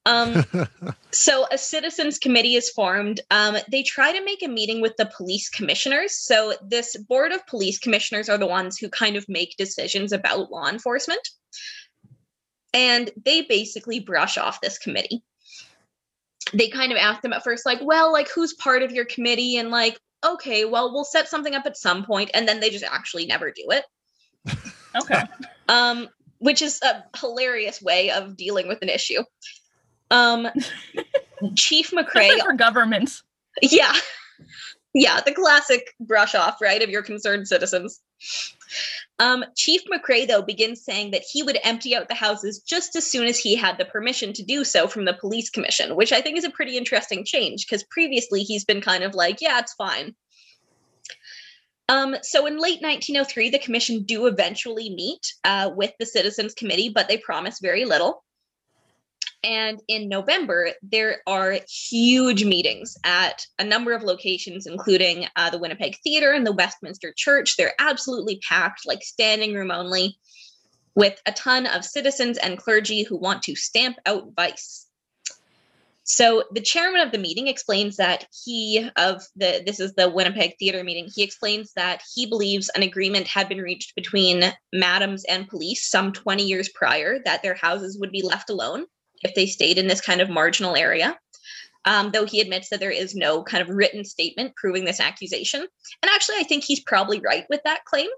Um 0.04 0.44
so 1.12 1.46
a 1.50 1.56
citizens 1.58 2.18
committee 2.18 2.54
is 2.56 2.70
formed. 2.70 3.20
Um, 3.30 3.56
they 3.70 3.82
try 3.82 4.12
to 4.12 4.24
make 4.24 4.42
a 4.42 4.48
meeting 4.48 4.80
with 4.80 4.96
the 4.96 5.06
police 5.16 5.48
commissioners. 5.48 6.14
So 6.16 6.54
this 6.62 6.96
board 6.96 7.30
of 7.32 7.46
police 7.46 7.78
commissioners 7.78 8.28
are 8.28 8.38
the 8.38 8.46
ones 8.46 8.78
who 8.78 8.88
kind 8.88 9.16
of 9.16 9.24
make 9.28 9.56
decisions 9.56 10.12
about 10.12 10.50
law 10.50 10.68
enforcement 10.68 11.26
and 12.74 13.10
they 13.24 13.42
basically 13.42 14.00
brush 14.00 14.38
off 14.38 14.60
this 14.60 14.78
committee 14.78 15.22
they 16.52 16.68
kind 16.68 16.92
of 16.92 16.98
ask 16.98 17.22
them 17.22 17.32
at 17.32 17.44
first 17.44 17.64
like 17.64 17.78
well 17.82 18.12
like 18.12 18.28
who's 18.28 18.54
part 18.54 18.82
of 18.82 18.92
your 18.92 19.04
committee 19.04 19.56
and 19.56 19.70
like 19.70 19.98
okay 20.24 20.64
well 20.64 20.92
we'll 20.92 21.04
set 21.04 21.28
something 21.28 21.54
up 21.54 21.66
at 21.66 21.76
some 21.76 22.04
point 22.04 22.30
and 22.34 22.46
then 22.48 22.60
they 22.60 22.70
just 22.70 22.84
actually 22.84 23.26
never 23.26 23.50
do 23.50 23.64
it 23.70 23.84
Okay. 24.94 25.22
um, 25.68 26.08
which 26.38 26.60
is 26.60 26.80
a 26.82 27.04
hilarious 27.18 27.80
way 27.80 28.10
of 28.10 28.36
dealing 28.36 28.68
with 28.68 28.82
an 28.82 28.88
issue. 28.88 29.22
Um, 30.10 30.48
Chief 31.54 31.90
McCrae, 31.92 32.38
for 32.40 32.52
governments. 32.52 33.22
yeah, 33.62 33.94
yeah, 34.94 35.20
the 35.20 35.32
classic 35.32 35.94
brush 36.00 36.34
off, 36.34 36.60
right, 36.60 36.82
of 36.82 36.90
your 36.90 37.02
concerned 37.02 37.46
citizens. 37.46 38.00
Um, 39.18 39.44
Chief 39.56 39.82
McCrae, 39.92 40.26
though, 40.26 40.42
begins 40.42 40.84
saying 40.84 41.12
that 41.12 41.22
he 41.22 41.42
would 41.42 41.58
empty 41.62 41.94
out 41.94 42.08
the 42.08 42.14
houses 42.14 42.60
just 42.60 42.96
as 42.96 43.06
soon 43.06 43.26
as 43.26 43.38
he 43.38 43.54
had 43.54 43.78
the 43.78 43.84
permission 43.84 44.32
to 44.32 44.42
do 44.42 44.64
so 44.64 44.88
from 44.88 45.04
the 45.04 45.14
police 45.14 45.50
commission, 45.50 45.94
which 45.94 46.12
I 46.12 46.20
think 46.20 46.38
is 46.38 46.44
a 46.44 46.50
pretty 46.50 46.76
interesting 46.76 47.24
change 47.24 47.66
because 47.66 47.84
previously 47.84 48.42
he's 48.42 48.64
been 48.64 48.80
kind 48.80 49.04
of 49.04 49.14
like, 49.14 49.40
yeah, 49.40 49.60
it's 49.60 49.74
fine. 49.74 50.14
Um, 51.88 52.16
so 52.22 52.46
in 52.46 52.54
late 52.54 52.80
1903, 52.80 53.50
the 53.50 53.58
commission 53.58 54.04
do 54.04 54.26
eventually 54.26 54.90
meet 54.90 55.34
uh, 55.44 55.70
with 55.74 55.92
the 55.98 56.06
Citizens 56.06 56.54
Committee, 56.54 56.88
but 56.88 57.06
they 57.06 57.18
promise 57.18 57.58
very 57.60 57.84
little. 57.84 58.24
And 59.44 59.80
in 59.88 60.08
November, 60.08 60.70
there 60.82 61.20
are 61.26 61.58
huge 61.68 62.44
meetings 62.44 62.96
at 63.04 63.44
a 63.58 63.64
number 63.64 63.92
of 63.92 64.02
locations, 64.02 64.66
including 64.66 65.26
uh, 65.34 65.50
the 65.50 65.58
Winnipeg 65.58 65.96
Theatre 66.04 66.32
and 66.32 66.46
the 66.46 66.52
Westminster 66.52 67.12
Church. 67.16 67.56
They're 67.56 67.74
absolutely 67.80 68.40
packed, 68.48 68.86
like 68.86 69.02
standing 69.02 69.54
room 69.54 69.72
only, 69.72 70.16
with 70.94 71.20
a 71.26 71.32
ton 71.32 71.66
of 71.66 71.84
citizens 71.84 72.38
and 72.38 72.58
clergy 72.58 73.02
who 73.02 73.16
want 73.16 73.42
to 73.42 73.56
stamp 73.56 73.96
out 74.06 74.28
vice. 74.36 74.86
So 76.04 76.44
the 76.52 76.60
chairman 76.60 77.00
of 77.00 77.12
the 77.12 77.18
meeting 77.18 77.46
explains 77.46 77.96
that 77.96 78.26
he 78.44 78.88
of 78.96 79.22
the 79.36 79.62
this 79.64 79.80
is 79.80 79.94
the 79.94 80.10
Winnipeg 80.10 80.56
Theatre 80.58 80.82
meeting. 80.82 81.08
He 81.12 81.22
explains 81.22 81.72
that 81.74 82.02
he 82.14 82.26
believes 82.26 82.68
an 82.70 82.82
agreement 82.82 83.28
had 83.28 83.48
been 83.48 83.60
reached 83.60 83.94
between 83.94 84.52
madams 84.72 85.24
and 85.24 85.48
police 85.48 85.88
some 85.88 86.12
20 86.12 86.42
years 86.42 86.68
prior 86.68 87.20
that 87.24 87.42
their 87.42 87.54
houses 87.54 87.98
would 88.00 88.10
be 88.10 88.22
left 88.22 88.50
alone 88.50 88.86
if 89.22 89.34
they 89.34 89.46
stayed 89.46 89.78
in 89.78 89.86
this 89.86 90.00
kind 90.00 90.20
of 90.20 90.30
marginal 90.30 90.76
area. 90.76 91.18
Um, 91.84 92.10
though 92.12 92.24
he 92.24 92.40
admits 92.40 92.68
that 92.68 92.78
there 92.78 92.92
is 92.92 93.16
no 93.16 93.42
kind 93.42 93.60
of 93.60 93.74
written 93.74 94.04
statement 94.04 94.54
proving 94.54 94.84
this 94.84 95.00
accusation. 95.00 95.60
And 95.60 96.10
actually, 96.10 96.36
I 96.38 96.44
think 96.44 96.62
he's 96.62 96.78
probably 96.78 97.20
right 97.20 97.44
with 97.50 97.60
that 97.64 97.84
claim. 97.84 98.08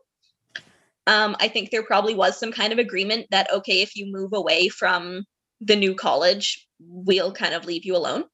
Um, 1.06 1.34
I 1.40 1.48
think 1.48 1.70
there 1.70 1.82
probably 1.82 2.14
was 2.14 2.38
some 2.38 2.52
kind 2.52 2.72
of 2.72 2.78
agreement 2.78 3.26
that, 3.30 3.50
okay, 3.52 3.80
if 3.80 3.96
you 3.96 4.12
move 4.12 4.32
away 4.34 4.68
from 4.68 5.24
the 5.60 5.76
new 5.76 5.94
college, 5.94 6.66
we'll 6.78 7.32
kind 7.32 7.54
of 7.54 7.64
leave 7.64 7.84
you 7.86 7.96
alone. 7.96 8.24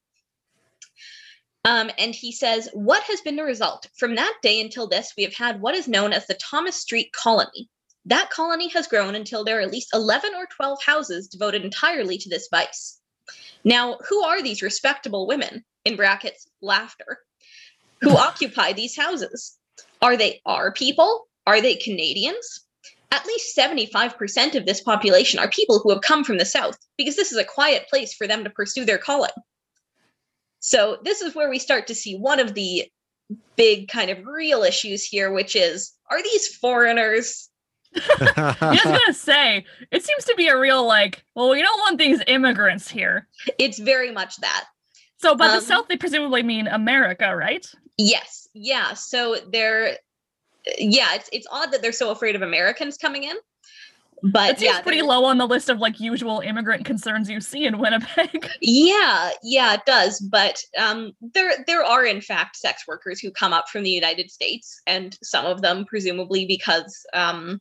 Um, 1.63 1.91
and 1.97 2.15
he 2.15 2.31
says, 2.31 2.69
What 2.73 3.03
has 3.03 3.21
been 3.21 3.35
the 3.35 3.43
result? 3.43 3.87
From 3.97 4.15
that 4.15 4.35
day 4.41 4.61
until 4.61 4.87
this, 4.87 5.13
we 5.15 5.23
have 5.23 5.35
had 5.35 5.61
what 5.61 5.75
is 5.75 5.87
known 5.87 6.11
as 6.11 6.25
the 6.27 6.33
Thomas 6.33 6.75
Street 6.75 7.11
Colony. 7.13 7.69
That 8.05 8.29
colony 8.29 8.69
has 8.69 8.87
grown 8.87 9.15
until 9.15 9.43
there 9.43 9.59
are 9.59 9.61
at 9.61 9.71
least 9.71 9.89
11 9.93 10.33
or 10.35 10.47
12 10.55 10.83
houses 10.83 11.27
devoted 11.27 11.63
entirely 11.63 12.17
to 12.17 12.29
this 12.29 12.47
vice. 12.49 12.99
Now, 13.63 13.97
who 14.09 14.23
are 14.23 14.41
these 14.41 14.61
respectable 14.61 15.27
women, 15.27 15.63
in 15.85 15.95
brackets, 15.95 16.47
laughter, 16.61 17.19
who 18.01 18.09
occupy 18.17 18.73
these 18.73 18.95
houses? 18.95 19.57
Are 20.01 20.17
they 20.17 20.41
our 20.45 20.71
people? 20.71 21.27
Are 21.45 21.61
they 21.61 21.75
Canadians? 21.75 22.65
At 23.11 23.25
least 23.25 23.57
75% 23.57 24.55
of 24.55 24.65
this 24.65 24.81
population 24.81 25.39
are 25.39 25.49
people 25.49 25.79
who 25.79 25.89
have 25.89 26.01
come 26.01 26.23
from 26.23 26.37
the 26.37 26.45
South 26.45 26.77
because 26.97 27.15
this 27.15 27.31
is 27.31 27.37
a 27.37 27.43
quiet 27.43 27.87
place 27.89 28.13
for 28.13 28.25
them 28.25 28.43
to 28.43 28.49
pursue 28.49 28.85
their 28.85 28.97
calling. 28.97 29.31
So, 30.59 30.97
this 31.03 31.21
is 31.21 31.35
where 31.35 31.49
we 31.49 31.59
start 31.59 31.87
to 31.87 31.95
see 31.95 32.15
one 32.15 32.39
of 32.39 32.53
the 32.53 32.89
big 33.55 33.89
kind 33.89 34.09
of 34.09 34.25
real 34.25 34.63
issues 34.63 35.03
here, 35.03 35.31
which 35.31 35.55
is 35.55 35.93
are 36.09 36.21
these 36.21 36.55
foreigners? 36.55 37.49
I 38.19 38.55
was 38.61 38.83
gonna 38.83 39.13
say, 39.13 39.65
it 39.91 40.03
seems 40.03 40.25
to 40.25 40.35
be 40.35 40.47
a 40.47 40.57
real 40.57 40.85
like, 40.85 41.23
well, 41.35 41.49
we 41.49 41.61
don't 41.61 41.79
want 41.79 41.97
these 41.97 42.21
immigrants 42.27 42.89
here. 42.89 43.27
It's 43.57 43.79
very 43.79 44.11
much 44.11 44.37
that. 44.37 44.65
So, 45.17 45.35
by 45.35 45.47
Um, 45.47 45.55
the 45.55 45.61
South, 45.61 45.87
they 45.87 45.97
presumably 45.97 46.41
mean 46.43 46.67
America, 46.67 47.35
right? 47.35 47.65
Yes. 47.97 48.47
Yeah. 48.53 48.93
So 48.93 49.37
they're 49.51 49.97
yeah, 50.77 51.15
it's 51.15 51.29
it's 51.31 51.47
odd 51.51 51.71
that 51.71 51.81
they're 51.81 51.91
so 51.91 52.11
afraid 52.11 52.35
of 52.35 52.41
Americans 52.41 52.97
coming 52.97 53.23
in. 53.23 53.35
But 54.23 54.51
It 54.51 54.59
seems 54.59 54.75
yeah, 54.75 54.81
pretty 54.81 55.01
low 55.01 55.25
on 55.25 55.39
the 55.39 55.47
list 55.47 55.67
of 55.69 55.79
like 55.79 55.99
usual 55.99 56.41
immigrant 56.41 56.85
concerns 56.85 57.27
you 57.27 57.41
see 57.41 57.65
in 57.65 57.79
Winnipeg. 57.79 58.47
Yeah, 58.61 59.31
yeah, 59.41 59.73
it 59.73 59.81
does. 59.87 60.19
But 60.19 60.63
um, 60.77 61.13
there 61.21 61.53
there 61.65 61.83
are 61.83 62.05
in 62.05 62.21
fact 62.21 62.55
sex 62.55 62.83
workers 62.87 63.19
who 63.19 63.31
come 63.31 63.51
up 63.51 63.67
from 63.69 63.81
the 63.83 63.89
United 63.89 64.29
States, 64.29 64.79
and 64.85 65.17
some 65.23 65.45
of 65.45 65.61
them 65.61 65.85
presumably 65.85 66.45
because 66.45 67.03
um, 67.13 67.59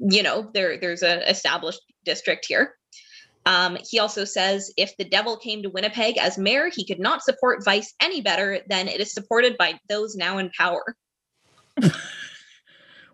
you 0.00 0.22
know 0.22 0.50
there 0.54 0.78
there's 0.78 1.02
an 1.02 1.22
established 1.22 1.80
district 2.04 2.46
here. 2.48 2.74
Um, 3.46 3.78
he 3.88 3.98
also 3.98 4.24
says 4.24 4.72
if 4.76 4.96
the 4.96 5.04
devil 5.04 5.36
came 5.36 5.62
to 5.62 5.70
Winnipeg 5.70 6.18
as 6.18 6.36
mayor, 6.38 6.70
he 6.74 6.84
could 6.84 7.00
not 7.00 7.22
support 7.22 7.64
Vice 7.64 7.94
any 8.02 8.20
better 8.20 8.60
than 8.68 8.88
it 8.88 9.00
is 9.00 9.12
supported 9.12 9.56
by 9.56 9.78
those 9.88 10.14
now 10.14 10.38
in 10.38 10.50
power. 10.50 10.96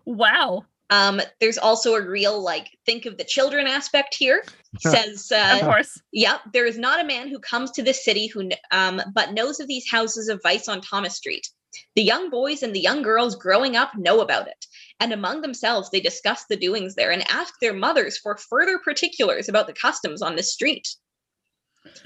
wow. 0.05 0.65
Um, 0.89 1.21
there's 1.41 1.57
also 1.57 1.95
a 1.95 2.01
real 2.01 2.41
like 2.41 2.69
think 2.85 3.05
of 3.05 3.17
the 3.17 3.23
children 3.23 3.67
aspect 3.67 4.15
here. 4.17 4.43
He 4.79 4.89
says, 4.89 5.31
Of 5.31 5.37
uh, 5.37 5.65
course. 5.65 6.01
"Yep, 6.13 6.41
there 6.53 6.65
is 6.65 6.77
not 6.77 7.01
a 7.01 7.07
man 7.07 7.27
who 7.27 7.39
comes 7.39 7.71
to 7.71 7.83
this 7.83 8.03
city 8.03 8.27
who 8.27 8.49
um, 8.71 9.01
but 9.13 9.33
knows 9.33 9.59
of 9.59 9.67
these 9.67 9.89
houses 9.89 10.29
of 10.29 10.41
vice 10.43 10.67
on 10.67 10.81
Thomas 10.81 11.15
Street. 11.15 11.47
The 11.95 12.03
young 12.03 12.29
boys 12.29 12.63
and 12.63 12.73
the 12.73 12.79
young 12.79 13.01
girls 13.01 13.35
growing 13.35 13.75
up 13.75 13.91
know 13.97 14.21
about 14.21 14.47
it, 14.47 14.65
and 14.99 15.13
among 15.13 15.41
themselves 15.41 15.89
they 15.89 15.99
discuss 15.99 16.45
the 16.49 16.55
doings 16.55 16.95
there 16.95 17.11
and 17.11 17.29
ask 17.29 17.53
their 17.61 17.73
mothers 17.73 18.17
for 18.17 18.37
further 18.49 18.79
particulars 18.79 19.47
about 19.49 19.67
the 19.67 19.73
customs 19.73 20.21
on 20.21 20.35
this 20.35 20.51
street." 20.53 20.87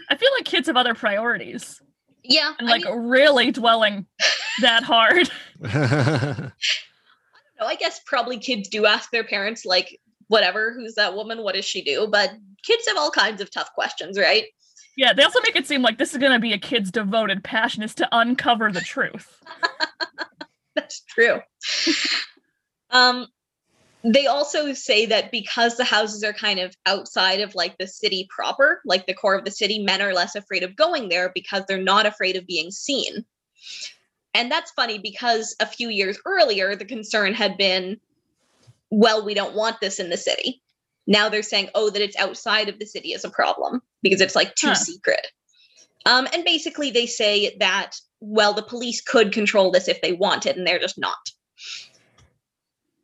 I 0.10 0.16
feel 0.16 0.30
like 0.38 0.46
kids 0.46 0.68
have 0.68 0.78
other 0.78 0.94
priorities 0.94 1.82
Yeah, 2.24 2.54
and 2.60 2.68
I 2.68 2.72
like 2.72 2.84
mean, 2.86 3.00
really 3.10 3.52
dwelling 3.52 4.06
that 4.62 4.84
hard. 4.84 5.30
no, 5.60 5.70
I 7.62 7.76
guess 7.76 8.00
probably 8.06 8.38
kids 8.38 8.70
do 8.70 8.86
ask 8.86 9.10
their 9.12 9.24
parents 9.24 9.66
like, 9.66 10.00
"Whatever, 10.28 10.74
who's 10.74 10.96
that 10.96 11.16
woman? 11.16 11.42
What 11.44 11.56
does 11.56 11.66
she 11.66 11.82
do?" 11.84 12.08
But 12.12 12.32
kids 12.64 12.88
have 12.88 12.98
all 12.98 13.10
kinds 13.12 13.42
of 13.42 13.50
tough 13.52 13.74
questions, 13.74 14.20
right? 14.20 14.46
Yeah, 14.98 15.14
they 15.14 15.24
also 15.24 15.40
make 15.42 15.56
it 15.56 15.66
seem 15.66 15.82
like 15.82 15.98
this 15.98 16.12
is 16.12 16.18
going 16.18 16.34
to 16.34 16.40
be 16.40 16.54
a 16.54 16.58
kid's 16.60 16.92
devoted 16.92 17.44
passion 17.44 17.82
is 17.82 17.96
to 17.96 18.08
uncover 18.12 18.72
the 18.72 18.82
truth. 18.82 19.42
That's 20.76 21.02
true. 21.06 21.40
Um, 22.92 23.28
they 24.04 24.26
also 24.28 24.74
say 24.74 25.08
that 25.08 25.32
because 25.32 25.78
the 25.78 25.84
houses 25.84 26.24
are 26.24 26.34
kind 26.34 26.60
of 26.60 26.76
outside 26.86 27.42
of 27.42 27.54
like 27.54 27.78
the 27.78 27.88
city 27.88 28.28
proper, 28.30 28.82
like 28.86 29.06
the 29.06 29.14
core 29.14 29.36
of 29.36 29.46
the 29.46 29.52
city, 29.52 29.84
men 29.84 30.02
are 30.02 30.14
less 30.14 30.36
afraid 30.36 30.64
of 30.64 30.76
going 30.76 31.10
there 31.10 31.32
because 31.34 31.64
they're 31.68 31.82
not 31.82 32.06
afraid 32.06 32.36
of 32.36 32.48
being 32.48 32.72
seen. 32.72 33.26
And 34.34 34.52
that's 34.52 34.72
funny 34.72 34.98
because 34.98 35.56
a 35.60 35.66
few 35.66 35.90
years 35.90 36.18
earlier, 36.26 36.76
the 36.76 36.86
concern 36.86 37.34
had 37.34 37.58
been, 37.58 38.00
well, 38.90 39.26
we 39.26 39.34
don't 39.34 39.56
want 39.56 39.80
this 39.82 40.00
in 40.00 40.10
the 40.10 40.18
city. 40.18 40.62
Now 41.06 41.30
they're 41.30 41.44
saying, 41.44 41.70
oh, 41.76 41.90
that 41.90 42.02
it's 42.02 42.18
outside 42.18 42.70
of 42.70 42.80
the 42.80 42.86
city 42.86 43.14
is 43.14 43.26
a 43.26 43.30
problem 43.30 43.82
because 44.02 44.22
it's 44.22 44.36
like 44.36 44.56
too 44.56 44.70
Huh. 44.70 44.76
secret. 44.76 45.28
Um, 46.06 46.28
and 46.34 46.44
basically, 46.44 46.92
they 46.92 47.06
say 47.06 47.56
that, 47.60 47.92
well, 48.20 48.54
the 48.54 48.64
police 48.64 49.02
could 49.02 49.32
control 49.32 49.72
this 49.72 49.88
if 49.88 50.02
they 50.02 50.14
wanted, 50.14 50.58
and 50.58 50.66
they're 50.66 50.80
just 50.80 50.98
not. 50.98 51.18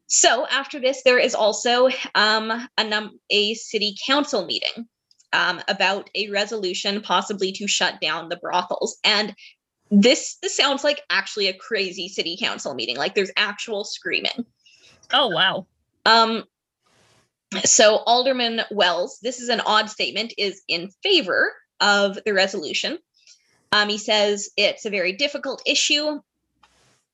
So 0.07 0.47
after 0.47 0.79
this, 0.79 1.03
there 1.03 1.19
is 1.19 1.35
also 1.35 1.89
um, 2.15 2.51
a, 2.77 2.83
num- 2.83 3.19
a 3.29 3.53
city 3.53 3.95
council 4.05 4.45
meeting 4.45 4.87
um, 5.33 5.61
about 5.67 6.09
a 6.15 6.29
resolution 6.29 7.01
possibly 7.01 7.51
to 7.53 7.67
shut 7.67 7.99
down 8.01 8.29
the 8.29 8.37
brothels. 8.37 8.97
And 9.03 9.35
this, 9.91 10.37
this 10.41 10.55
sounds 10.55 10.83
like 10.83 11.01
actually 11.09 11.47
a 11.47 11.57
crazy 11.57 12.07
city 12.07 12.37
council 12.41 12.73
meeting. 12.73 12.97
Like 12.97 13.15
there's 13.15 13.31
actual 13.35 13.83
screaming. 13.83 14.45
Oh 15.13 15.27
wow. 15.27 15.67
Um, 16.05 16.45
so 17.63 17.97
Alderman 17.97 18.61
Wells, 18.71 19.19
this 19.21 19.39
is 19.39 19.49
an 19.49 19.61
odd 19.61 19.89
statement, 19.89 20.33
is 20.37 20.61
in 20.67 20.89
favor 21.03 21.53
of 21.79 22.17
the 22.25 22.33
resolution. 22.33 22.97
Um, 23.71 23.89
he 23.89 23.97
says 23.97 24.49
it's 24.57 24.85
a 24.85 24.89
very 24.89 25.13
difficult 25.13 25.61
issue. 25.65 26.19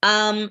Um, 0.02 0.50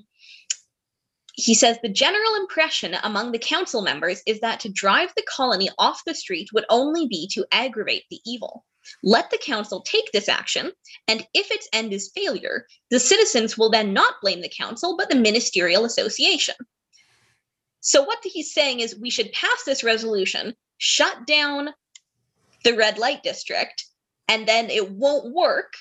he 1.35 1.55
says 1.55 1.79
the 1.83 1.89
general 1.89 2.35
impression 2.37 2.95
among 3.03 3.33
the 3.33 3.39
council 3.39 3.83
members 3.83 4.23
is 4.27 4.41
that 4.41 4.61
to 4.61 4.69
drive 4.69 5.13
the 5.17 5.25
colony 5.29 5.71
off 5.79 6.05
the 6.05 6.15
street 6.15 6.49
would 6.53 6.67
only 6.69 7.07
be 7.07 7.27
to 7.33 7.47
aggravate 7.51 8.05
the 8.11 8.21
evil. 8.27 8.65
Let 9.03 9.31
the 9.31 9.39
council 9.39 9.81
take 9.83 10.11
this 10.13 10.29
action, 10.29 10.73
and 11.09 11.27
if 11.35 11.51
its 11.51 11.69
end 11.73 11.93
is 11.93 12.13
failure, 12.15 12.67
the 12.91 13.01
citizens 13.01 13.57
will 13.57 13.71
then 13.71 13.93
not 13.93 14.21
blame 14.21 14.43
the 14.43 14.49
council 14.49 14.97
but 14.97 15.09
the 15.09 15.17
ministerial 15.17 15.85
association. 15.85 16.57
So 17.81 18.03
what 18.03 18.19
he's 18.23 18.53
saying 18.53 18.81
is 18.81 18.97
we 18.97 19.11
should 19.11 19.33
pass 19.33 19.65
this 19.65 19.83
resolution, 19.83 20.55
shut 20.79 21.27
down 21.27 21.71
the 22.65 22.77
red 22.77 22.99
light 22.99 23.23
district, 23.23 23.87
and 24.29 24.47
then 24.47 24.71
it 24.71 24.91
won't 24.91 25.33
work. 25.33 25.75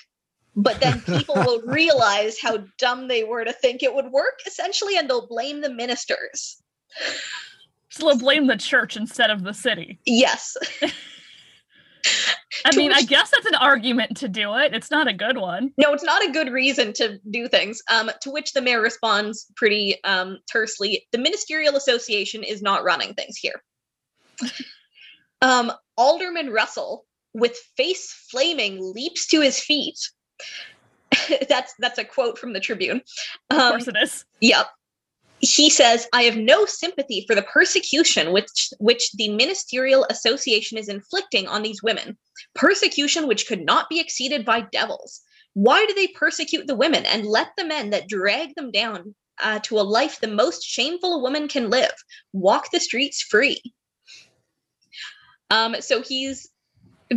But 0.54 0.80
then 0.80 1.00
people 1.06 1.34
will 1.36 1.62
realize 1.62 2.38
how 2.40 2.58
dumb 2.78 3.08
they 3.08 3.24
were 3.24 3.44
to 3.44 3.52
think 3.52 3.82
it 3.82 3.94
would 3.94 4.10
work, 4.12 4.40
essentially, 4.46 4.96
and 4.96 5.08
they'll 5.08 5.26
blame 5.26 5.60
the 5.60 5.70
ministers. 5.70 6.62
So 7.90 8.06
they'll 8.06 8.18
blame 8.18 8.46
the 8.46 8.56
church 8.56 8.96
instead 8.96 9.30
of 9.30 9.44
the 9.44 9.54
city. 9.54 9.98
Yes. 10.06 10.56
I 12.64 12.70
To 12.70 12.78
mean, 12.78 12.92
I 12.92 13.02
guess 13.02 13.30
that's 13.30 13.46
an 13.46 13.54
argument 13.54 14.16
to 14.18 14.28
do 14.28 14.54
it. 14.54 14.74
It's 14.74 14.90
not 14.90 15.08
a 15.08 15.12
good 15.12 15.38
one. 15.38 15.72
No, 15.78 15.92
it's 15.92 16.02
not 16.02 16.26
a 16.26 16.32
good 16.32 16.50
reason 16.50 16.92
to 16.94 17.18
do 17.30 17.48
things. 17.48 17.82
Um, 17.90 18.10
to 18.22 18.30
which 18.30 18.52
the 18.52 18.60
mayor 18.60 18.80
responds 18.80 19.46
pretty 19.56 20.02
um, 20.04 20.38
tersely 20.48 21.06
the 21.12 21.18
ministerial 21.18 21.76
association 21.76 22.42
is 22.42 22.62
not 22.62 22.84
running 22.84 23.14
things 23.14 23.36
here. 23.36 23.62
um, 25.42 25.72
Alderman 25.96 26.50
Russell, 26.50 27.04
with 27.34 27.56
face 27.76 28.12
flaming, 28.30 28.78
leaps 28.94 29.26
to 29.28 29.40
his 29.40 29.60
feet. 29.60 29.98
that's 31.48 31.74
that's 31.78 31.98
a 31.98 32.04
quote 32.04 32.38
from 32.38 32.52
the 32.52 32.60
Tribune. 32.60 33.02
Of 33.50 33.58
Um, 33.58 33.70
course 33.72 33.88
it 33.88 33.96
is. 34.02 34.24
Yep. 34.40 34.66
He 35.40 35.70
says, 35.70 36.06
I 36.12 36.22
have 36.22 36.36
no 36.36 36.66
sympathy 36.66 37.24
for 37.26 37.34
the 37.34 37.42
persecution 37.42 38.32
which, 38.32 38.70
which 38.78 39.10
the 39.14 39.28
ministerial 39.28 40.06
association 40.08 40.78
is 40.78 40.88
inflicting 40.88 41.48
on 41.48 41.62
these 41.62 41.82
women, 41.82 42.16
persecution 42.54 43.26
which 43.26 43.48
could 43.48 43.66
not 43.66 43.88
be 43.88 43.98
exceeded 43.98 44.44
by 44.44 44.60
devils. 44.60 45.20
Why 45.54 45.84
do 45.84 45.94
they 45.94 46.06
persecute 46.06 46.68
the 46.68 46.76
women 46.76 47.04
and 47.06 47.26
let 47.26 47.48
the 47.56 47.64
men 47.64 47.90
that 47.90 48.08
drag 48.08 48.54
them 48.54 48.70
down 48.70 49.16
uh, 49.42 49.58
to 49.64 49.80
a 49.80 49.82
life 49.82 50.20
the 50.20 50.28
most 50.28 50.62
shameful 50.62 51.14
a 51.14 51.22
woman 51.22 51.48
can 51.48 51.70
live 51.70 51.92
walk 52.32 52.70
the 52.70 52.78
streets 52.78 53.20
free? 53.20 53.60
Um, 55.50 55.74
so 55.80 56.02
he's 56.02 56.51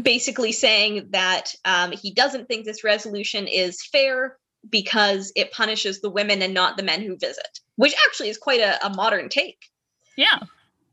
basically 0.04 0.52
saying 0.52 1.08
that 1.12 1.54
um, 1.64 1.92
he 1.92 2.14
doesn't 2.14 2.48
think 2.48 2.66
this 2.66 2.84
resolution 2.84 3.48
is 3.48 3.86
fair 3.86 4.38
because 4.70 5.32
it 5.36 5.52
punishes 5.52 6.02
the 6.02 6.10
women 6.10 6.42
and 6.42 6.54
not 6.54 6.78
the 6.78 6.84
men 6.84 7.02
who 7.02 7.18
visit, 7.18 7.60
which 7.76 7.94
actually 8.06 8.30
is 8.30 8.38
quite 8.38 8.62
a, 8.62 8.86
a 8.86 8.90
modern 8.90 9.30
take. 9.30 9.70
Yeah. 10.18 10.40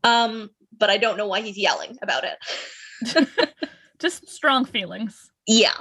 Um, 0.03 0.49
but 0.77 0.89
I 0.89 0.97
don't 0.97 1.17
know 1.17 1.27
why 1.27 1.41
he's 1.41 1.57
yelling 1.57 1.97
about 2.01 2.23
it. 2.23 3.29
Just 3.99 4.29
strong 4.29 4.65
feelings. 4.65 5.31
Yeah. 5.47 5.73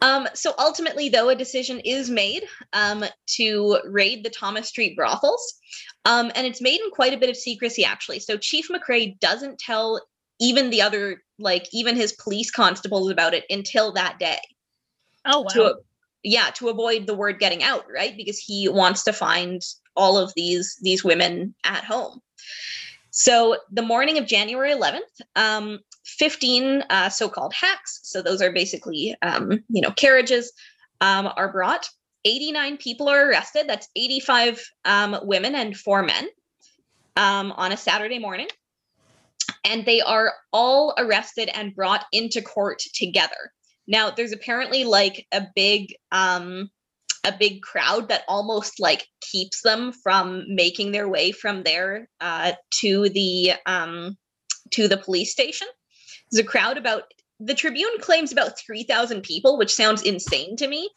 Um, 0.00 0.28
so 0.34 0.54
ultimately, 0.58 1.08
though, 1.08 1.28
a 1.28 1.34
decision 1.34 1.80
is 1.80 2.08
made 2.08 2.44
um, 2.72 3.04
to 3.36 3.80
raid 3.86 4.24
the 4.24 4.30
Thomas 4.30 4.68
Street 4.68 4.96
brothels. 4.96 5.54
Um, 6.04 6.30
and 6.34 6.46
it's 6.46 6.60
made 6.60 6.80
in 6.80 6.90
quite 6.90 7.12
a 7.12 7.18
bit 7.18 7.30
of 7.30 7.36
secrecy, 7.36 7.84
actually. 7.84 8.20
So 8.20 8.36
Chief 8.36 8.68
McRae 8.68 9.18
doesn't 9.18 9.58
tell 9.58 10.00
even 10.40 10.70
the 10.70 10.82
other, 10.82 11.22
like, 11.38 11.66
even 11.72 11.96
his 11.96 12.12
police 12.12 12.50
constables 12.50 13.10
about 13.10 13.34
it 13.34 13.44
until 13.50 13.92
that 13.92 14.18
day. 14.18 14.38
Oh 15.24 15.40
wow. 15.40 15.46
to 15.50 15.74
yeah 16.24 16.50
to 16.54 16.68
avoid 16.68 17.06
the 17.06 17.14
word 17.14 17.38
getting 17.38 17.62
out 17.62 17.84
right? 17.92 18.16
Because 18.16 18.38
he 18.38 18.68
wants 18.68 19.04
to 19.04 19.12
find 19.12 19.62
all 19.94 20.18
of 20.18 20.32
these 20.34 20.76
these 20.82 21.04
women 21.04 21.54
at 21.64 21.84
home. 21.84 22.20
So 23.10 23.58
the 23.70 23.82
morning 23.82 24.18
of 24.18 24.26
january 24.26 24.72
11th 24.72 25.00
um 25.36 25.80
15 26.04 26.84
uh, 26.88 27.08
so-called 27.10 27.52
hacks 27.52 28.00
so 28.02 28.22
those 28.22 28.40
are 28.40 28.52
basically 28.52 29.14
um 29.22 29.62
you 29.68 29.82
know 29.82 29.90
carriages 29.92 30.52
um 31.00 31.28
are 31.36 31.52
brought. 31.52 31.88
89 32.24 32.78
people 32.78 33.08
are 33.08 33.28
arrested. 33.28 33.66
That's 33.68 33.88
85 33.94 34.62
um 34.84 35.18
women 35.22 35.54
and 35.54 35.76
four 35.76 36.02
men 36.02 36.28
um 37.16 37.52
on 37.52 37.72
a 37.72 37.76
saturday 37.76 38.18
morning 38.18 38.48
and 39.64 39.84
they 39.84 40.00
are 40.00 40.32
all 40.52 40.94
arrested 40.98 41.50
and 41.54 41.74
brought 41.74 42.04
into 42.12 42.42
court 42.42 42.80
together 42.94 43.52
now 43.86 44.10
there's 44.10 44.32
apparently 44.32 44.84
like 44.84 45.26
a 45.32 45.46
big 45.54 45.94
um 46.12 46.70
a 47.24 47.32
big 47.36 47.62
crowd 47.62 48.08
that 48.08 48.22
almost 48.28 48.78
like 48.78 49.06
keeps 49.20 49.62
them 49.62 49.92
from 49.92 50.44
making 50.48 50.92
their 50.92 51.08
way 51.08 51.32
from 51.32 51.62
there 51.62 52.08
uh 52.20 52.52
to 52.70 53.08
the 53.08 53.52
um 53.66 54.16
to 54.70 54.88
the 54.88 54.96
police 54.96 55.32
station. 55.32 55.66
There's 56.30 56.44
a 56.44 56.48
crowd 56.48 56.76
about 56.76 57.04
the 57.40 57.54
Tribune 57.54 57.98
claims 58.00 58.32
about 58.32 58.58
3,000 58.58 59.22
people, 59.22 59.56
which 59.56 59.72
sounds 59.74 60.02
insane 60.02 60.56
to 60.56 60.68
me. 60.68 60.90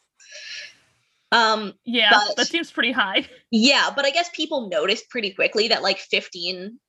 Um 1.31 1.73
yeah, 1.85 2.09
but- 2.11 2.37
that 2.37 2.47
seems 2.47 2.71
pretty 2.71 2.91
high. 2.91 3.27
yeah, 3.51 3.89
but 3.95 4.05
I 4.05 4.11
guess 4.11 4.29
people 4.33 4.69
noticed 4.69 5.09
pretty 5.09 5.31
quickly 5.31 5.69
that 5.69 5.81
like 5.81 5.97
15 5.97 6.79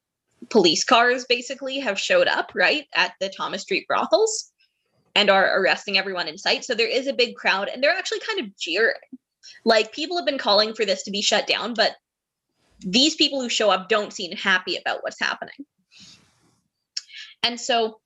police 0.50 0.84
cars 0.84 1.24
basically 1.28 1.78
have 1.80 1.98
showed 1.98 2.26
up, 2.26 2.52
right, 2.54 2.86
at 2.94 3.14
the 3.20 3.28
Thomas 3.28 3.62
Street 3.62 3.86
brothels 3.86 4.52
and 5.14 5.30
are 5.30 5.60
arresting 5.60 5.98
everyone 5.98 6.28
in 6.28 6.38
sight. 6.38 6.64
So 6.64 6.74
there 6.74 6.88
is 6.88 7.06
a 7.06 7.12
big 7.12 7.36
crowd 7.36 7.68
and 7.68 7.82
they're 7.82 7.96
actually 7.96 8.20
kind 8.20 8.40
of 8.40 8.56
jeering. 8.56 8.94
Like 9.64 9.92
people 9.92 10.16
have 10.16 10.26
been 10.26 10.38
calling 10.38 10.74
for 10.74 10.84
this 10.84 11.02
to 11.04 11.10
be 11.10 11.22
shut 11.22 11.46
down, 11.46 11.74
but 11.74 11.92
these 12.80 13.14
people 13.14 13.40
who 13.40 13.48
show 13.48 13.70
up 13.70 13.88
don't 13.88 14.12
seem 14.12 14.32
happy 14.32 14.76
about 14.76 15.02
what's 15.02 15.20
happening. 15.20 15.66
And 17.42 17.60
so 17.60 18.00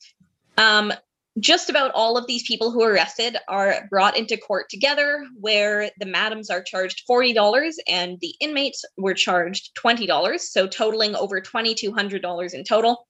um 0.58 0.92
just 1.38 1.68
about 1.68 1.90
all 1.92 2.16
of 2.16 2.26
these 2.26 2.46
people 2.46 2.70
who 2.70 2.82
are 2.82 2.92
arrested 2.92 3.36
are 3.48 3.86
brought 3.90 4.16
into 4.16 4.36
court 4.36 4.66
together, 4.70 5.26
where 5.38 5.90
the 5.98 6.06
madams 6.06 6.48
are 6.48 6.62
charged 6.62 7.02
$40 7.08 7.74
and 7.86 8.18
the 8.20 8.34
inmates 8.40 8.84
were 8.96 9.14
charged 9.14 9.76
$20, 9.76 10.40
so 10.40 10.66
totaling 10.66 11.14
over 11.14 11.40
$2,200 11.40 12.54
in 12.54 12.64
total. 12.64 13.06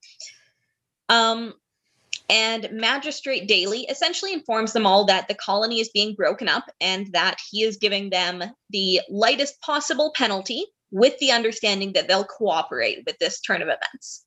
Um, 1.09 1.55
and 2.29 2.69
Magistrate 2.73 3.47
Daly 3.47 3.83
essentially 3.83 4.33
informs 4.33 4.73
them 4.73 4.87
all 4.87 5.05
that 5.07 5.29
the 5.29 5.35
colony 5.35 5.79
is 5.79 5.91
being 5.91 6.15
broken 6.15 6.49
up 6.49 6.65
and 6.81 7.07
that 7.13 7.37
he 7.51 7.63
is 7.63 7.77
giving 7.77 8.11
them 8.11 8.43
the 8.71 9.01
lightest 9.09 9.61
possible 9.61 10.13
penalty 10.17 10.65
with 10.91 11.17
the 11.19 11.31
understanding 11.31 11.93
that 11.93 12.09
they'll 12.09 12.25
cooperate 12.25 13.05
with 13.07 13.17
this 13.19 13.41
turn 13.41 13.63
of 13.63 13.69
events. 13.69 14.25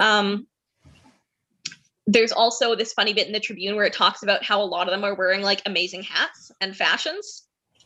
Um, 0.00 0.46
there's 2.06 2.32
also 2.32 2.74
this 2.74 2.92
funny 2.92 3.12
bit 3.12 3.26
in 3.26 3.32
the 3.32 3.40
Tribune 3.40 3.74
where 3.74 3.84
it 3.84 3.92
talks 3.92 4.22
about 4.22 4.44
how 4.44 4.62
a 4.62 4.64
lot 4.64 4.86
of 4.86 4.92
them 4.92 5.04
are 5.04 5.14
wearing 5.14 5.42
like 5.42 5.60
amazing 5.66 6.04
hats 6.04 6.52
and 6.60 6.76
fashions. 6.76 7.44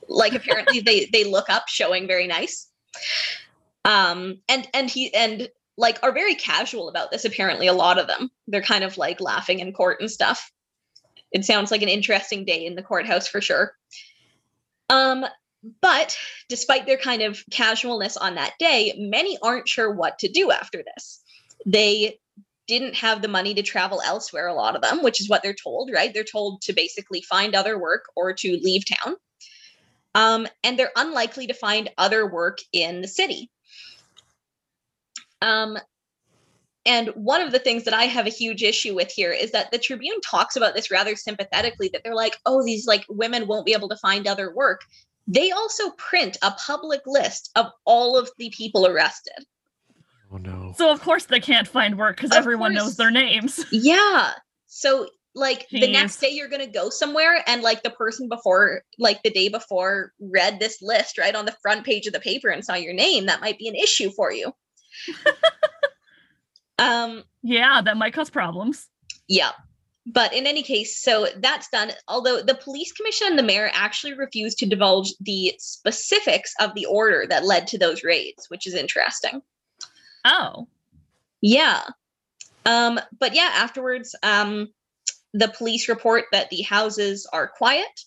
Like 0.09 0.35
apparently 0.35 0.81
they 0.81 1.07
they 1.13 1.25
look 1.25 1.49
up 1.49 1.69
showing 1.69 2.07
very 2.07 2.27
nice. 2.27 2.69
Um 3.85 4.41
and 4.49 4.69
and 4.75 4.91
he 4.91 5.13
and 5.15 5.49
like 5.79 5.99
are 6.03 6.13
very 6.13 6.35
casual 6.35 6.91
about 6.91 7.11
this 7.11 7.25
apparently 7.25 7.67
a 7.67 7.73
lot 7.73 7.99
of 7.99 8.07
them. 8.07 8.31
They're 8.47 8.63
kind 8.63 8.85
of 8.85 8.99
like 8.99 9.21
laughing 9.21 9.61
in 9.61 9.73
court 9.73 10.01
and 10.01 10.11
stuff. 10.11 10.53
It 11.33 11.45
sounds 11.45 11.71
like 11.71 11.83
an 11.83 11.89
interesting 11.89 12.45
day 12.45 12.67
in 12.67 12.75
the 12.75 12.83
courthouse 12.83 13.27
for 13.27 13.41
sure. 13.41 13.73
Um 14.91 15.25
but 15.81 16.17
despite 16.49 16.87
their 16.87 16.97
kind 16.97 17.23
of 17.23 17.43
casualness 17.51 18.17
on 18.17 18.35
that 18.35 18.55
day, 18.59 18.95
many 18.99 19.39
aren't 19.43 19.69
sure 19.69 19.91
what 19.93 20.19
to 20.19 20.29
do 20.29 20.51
after 20.51 20.83
this. 20.83 21.23
They 21.67 22.19
didn't 22.71 22.95
have 22.95 23.21
the 23.21 23.29
money 23.29 23.53
to 23.53 23.63
travel 23.63 24.01
elsewhere, 24.07 24.47
a 24.47 24.55
lot 24.55 24.77
of 24.77 24.83
them, 24.83 25.03
which 25.03 25.21
is 25.21 25.29
what 25.29 25.43
they're 25.43 25.53
told, 25.53 25.91
right? 25.93 26.15
They're 26.15 26.23
told 26.23 26.63
to 26.63 26.73
basically 26.73 27.21
find 27.23 27.55
other 27.55 27.77
work 27.79 28.05
or 28.15 28.33
to 28.33 28.61
leave 28.63 28.85
town. 28.87 29.17
Um, 30.15 30.47
and 30.63 30.79
they're 30.79 30.93
unlikely 30.95 31.49
to 31.49 31.55
find 31.55 31.91
other 31.99 32.31
work 32.31 32.59
in 32.73 33.01
the 33.01 33.09
city. 33.09 33.51
Um, 35.43 35.79
and 36.87 37.09
one 37.09 37.41
of 37.41 37.51
the 37.51 37.59
things 37.59 37.85
that 37.85 37.95
I 37.95 38.05
have 38.05 38.27
a 38.27 38.31
huge 38.31 38.63
issue 38.63 38.95
with 38.95 39.11
here 39.11 39.33
is 39.33 39.51
that 39.51 39.73
the 39.73 39.79
Tribune 39.79 40.21
talks 40.21 40.55
about 40.55 40.75
this 40.75 40.93
rather 40.93 41.17
sympathetically 41.17 41.91
that 41.93 42.03
they're 42.05 42.15
like, 42.15 42.39
oh, 42.47 42.65
these 42.65 42.87
like 42.87 43.05
women 43.09 43.49
won't 43.49 43.67
be 43.67 43.73
able 43.73 43.89
to 43.89 43.97
find 43.97 44.29
other 44.29 44.55
work. 44.55 44.83
They 45.27 45.51
also 45.51 45.91
print 45.91 46.37
a 46.43 46.53
public 46.53 47.01
list 47.05 47.51
of 47.57 47.67
all 47.85 48.17
of 48.17 48.31
the 48.39 48.53
people 48.57 48.87
arrested. 48.87 49.45
Oh 50.33 50.37
no. 50.37 50.73
So 50.77 50.91
of 50.93 51.01
course 51.01 51.27
they 51.27 51.41
can't 51.41 51.67
find 51.67 51.99
work 51.99 52.17
because 52.17 52.31
Of 52.31 52.37
everyone 52.37 52.75
knows 52.75 52.97
their 52.97 53.11
names. 53.11 53.65
Yeah. 53.73 54.33
So 54.67 55.09
like 55.35 55.69
the 55.71 55.91
next 55.91 56.17
day 56.21 56.31
you're 56.31 56.49
going 56.49 56.65
to 56.65 56.71
go 56.71 56.91
somewhere 56.91 57.43
and 57.47 57.63
like 57.63 57.83
the 57.83 57.91
person 57.91 58.29
before 58.29 58.83
like 58.99 59.23
the 59.23 59.31
day 59.31 59.49
before 59.49 60.13
read 60.21 60.59
this 60.59 60.83
list 60.83 61.19
right 61.19 61.35
on 61.35 61.45
the 61.47 61.57
front 61.63 61.85
page 61.85 62.07
of 62.07 62.13
the 62.13 62.21
paper 62.21 62.49
and 62.49 62.65
saw 62.65 62.75
your 62.75 62.93
name 62.93 63.27
that 63.27 63.41
might 63.41 63.59
be 63.59 63.69
an 63.69 63.75
issue 63.75 64.11
for 64.11 64.33
you. 64.33 64.53
um 66.79 67.25
Yeah, 67.43 67.81
that 67.83 67.97
might 67.97 68.15
cause 68.15 68.31
problems. 68.31 68.87
yeah. 69.29 69.53
But 70.07 70.33
in 70.33 70.47
any 70.47 70.63
case, 70.63 71.01
so 71.01 71.29
that's 71.37 71.69
done. 71.69 71.93
Although 72.09 72.41
the 72.43 72.55
police 72.55 72.91
commission 72.91 73.29
and 73.29 73.39
the 73.39 73.43
mayor 73.43 73.71
actually 73.75 74.15
refused 74.15 74.59
to 74.59 74.67
divulge 74.67 75.13
the 75.21 75.53
specifics 75.59 76.55
of 76.59 76.75
the 76.75 76.87
order 76.87 77.27
that 77.29 77.45
led 77.45 77.67
to 77.69 77.79
those 77.79 78.03
raids, 78.03 78.47
which 78.49 78.67
is 78.67 78.75
interesting. 78.75 79.43
Oh. 80.25 80.69
Yeah. 81.41 81.83
Um, 82.67 83.01
but 83.19 83.35
yeah, 83.35 83.51
afterwards, 83.55 84.15
um, 84.23 84.69
the 85.33 85.49
police 85.49 85.89
report 85.89 86.25
that 86.33 86.51
the 86.51 86.63
houses 86.63 87.27
are 87.33 87.49
quiet. 87.49 88.05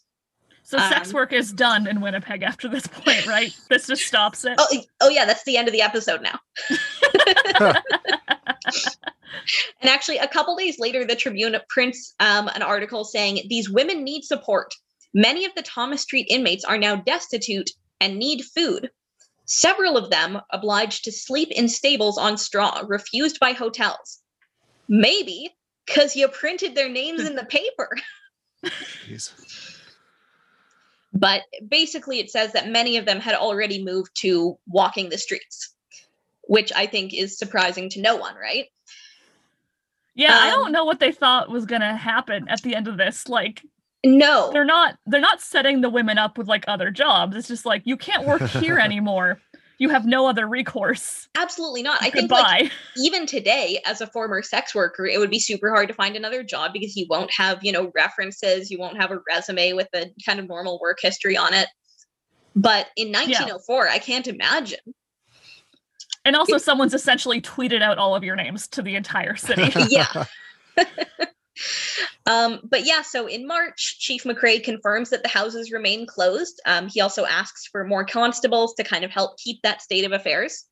So 0.64 0.78
sex 0.78 1.10
Um, 1.10 1.16
work 1.16 1.34
is 1.34 1.52
done 1.52 1.88
in 1.88 2.00
Winnipeg 2.00 2.42
after 2.42 2.70
this 2.70 2.88
point, 2.88 3.28
right? 3.28 3.54
this 3.70 3.88
just 3.88 4.04
stops 4.04 4.46
it. 4.46 4.56
Oh, 4.58 4.68
oh 5.02 5.10
yeah, 5.10 5.26
that's 5.26 5.44
the 5.44 5.58
end 5.58 5.68
of 5.68 5.74
the 5.74 5.82
episode 5.82 6.22
now. 6.22 6.40
and 9.82 9.90
actually, 9.90 10.18
a 10.18 10.28
couple 10.28 10.56
days 10.56 10.80
later, 10.80 11.06
the 11.06 11.16
Tribune 11.16 11.56
prints 11.70 12.14
um, 12.20 12.48
an 12.56 12.62
article 12.62 13.04
saying 13.04 13.46
these 13.50 13.70
women 13.70 14.04
need 14.04 14.24
support. 14.24 14.74
Many 15.14 15.46
of 15.46 15.54
the 15.56 15.62
Thomas 15.62 16.02
Street 16.02 16.28
inmates 16.30 16.64
are 16.64 16.78
now 16.78 16.96
destitute 16.96 17.70
and 18.00 18.18
need 18.18 18.44
food. 18.44 18.90
Several 19.46 19.98
of 19.98 20.10
them 20.10 20.40
obliged 20.52 21.04
to 21.04 21.12
sleep 21.12 21.50
in 21.52 21.68
stables 21.68 22.18
on 22.18 22.38
straw, 22.38 22.84
refused 22.88 23.40
by 23.40 23.52
hotels. 23.52 24.22
Maybe 24.88 25.56
because 25.86 26.16
you 26.16 26.28
printed 26.28 26.76
their 26.76 26.90
names 26.90 27.26
in 27.26 27.36
the 27.36 27.46
paper. 27.46 27.98
Jeez. 29.08 29.34
But 31.14 31.44
basically, 31.68 32.20
it 32.20 32.32
says 32.32 32.54
that 32.54 32.70
many 32.70 32.98
of 32.98 33.06
them 33.06 33.20
had 33.20 33.36
already 33.36 33.84
moved 33.84 34.12
to 34.22 34.58
walking 34.68 35.10
the 35.10 35.18
streets, 35.18 35.74
which 36.44 36.72
I 36.76 36.88
think 36.88 37.14
is 37.14 37.38
surprising 37.38 37.90
to 37.90 38.02
no 38.02 38.16
one, 38.16 38.36
right? 38.36 38.66
yeah, 40.16 40.38
I 40.38 40.50
um, 40.50 40.54
don't 40.54 40.72
know 40.72 40.86
what 40.86 41.00
they 41.00 41.12
thought 41.12 41.50
was 41.50 41.66
gonna 41.66 41.96
happen 41.96 42.48
at 42.48 42.62
the 42.62 42.76
end 42.76 42.88
of 42.88 42.98
this. 42.98 43.28
Like 43.28 43.64
No, 44.06 44.52
they're 44.52 44.66
not 44.66 44.98
they're 45.06 45.22
not 45.22 45.42
setting 45.42 45.82
the 45.82 45.90
women 45.90 46.18
up 46.18 46.38
with 46.38 46.48
like 46.48 46.66
other 46.68 46.92
jobs. 46.92 47.36
It's 47.36 47.48
just 47.48 47.66
like 47.66 47.84
you 47.86 47.96
can't 47.98 48.26
work 48.28 48.42
here 48.50 48.78
anymore. 48.78 49.40
You 49.80 49.90
have 49.90 50.06
no 50.06 50.28
other 50.28 50.48
recourse. 50.48 51.28
absolutely 51.36 51.84
not. 51.84 52.02
I 52.02 52.10
think 52.10 52.32
like 52.32 52.72
even 52.96 53.26
today, 53.26 53.82
as 53.86 54.02
a 54.02 54.08
former 54.08 54.42
sex 54.42 54.74
worker, 54.76 55.06
it 55.06 55.20
would 55.20 55.32
be 55.32 55.40
super 55.40 55.70
hard 55.72 55.88
to 55.88 55.94
find 55.94 56.16
another 56.16 56.44
job 56.44 56.72
because 56.74 56.96
you 56.96 57.06
won't 57.10 57.32
have, 57.32 57.60
you 57.64 57.72
know, 57.72 57.92
references, 57.96 58.70
you 58.70 58.78
won't 58.78 58.98
have 58.98 59.12
a 59.12 59.20
resume 59.28 59.74
with 59.74 59.88
a 59.96 60.14
kind 60.26 60.40
of 60.40 60.48
normal 60.48 60.80
work 60.80 61.00
history 61.02 61.36
on 61.36 61.54
it. 61.54 61.68
But 62.56 62.90
in 62.96 63.12
1904, 63.12 63.90
I 63.90 63.98
can't 64.00 64.28
imagine. 64.28 64.80
and 66.24 66.36
also 66.36 66.58
someone's 66.60 66.94
essentially 66.94 67.42
tweeted 67.42 67.82
out 67.82 67.98
all 67.98 68.16
of 68.16 68.24
your 68.24 68.36
names 68.36 68.68
to 68.70 68.82
the 68.82 68.96
entire 68.96 69.36
city. 69.36 69.74
Yeah. 69.90 70.26
Um, 72.26 72.62
but 72.64 72.86
yeah, 72.86 73.02
so 73.02 73.28
in 73.28 73.48
March, 73.48 73.98
Chief 74.00 74.24
McRae 74.24 74.64
confirms 74.64 75.10
that 75.10 75.24
the 75.24 75.30
houses 75.30 75.72
remain 75.72 76.08
closed. 76.08 76.62
Um, 76.66 76.88
he 76.88 77.02
also 77.02 77.26
asks 77.26 77.68
for 77.68 77.86
more 77.86 78.06
constables 78.06 78.74
to 78.76 78.84
kind 78.84 79.04
of 79.04 79.12
help 79.12 79.38
keep 79.38 79.62
that 79.62 79.82
state 79.82 80.06
of 80.06 80.12
affairs. 80.12 80.66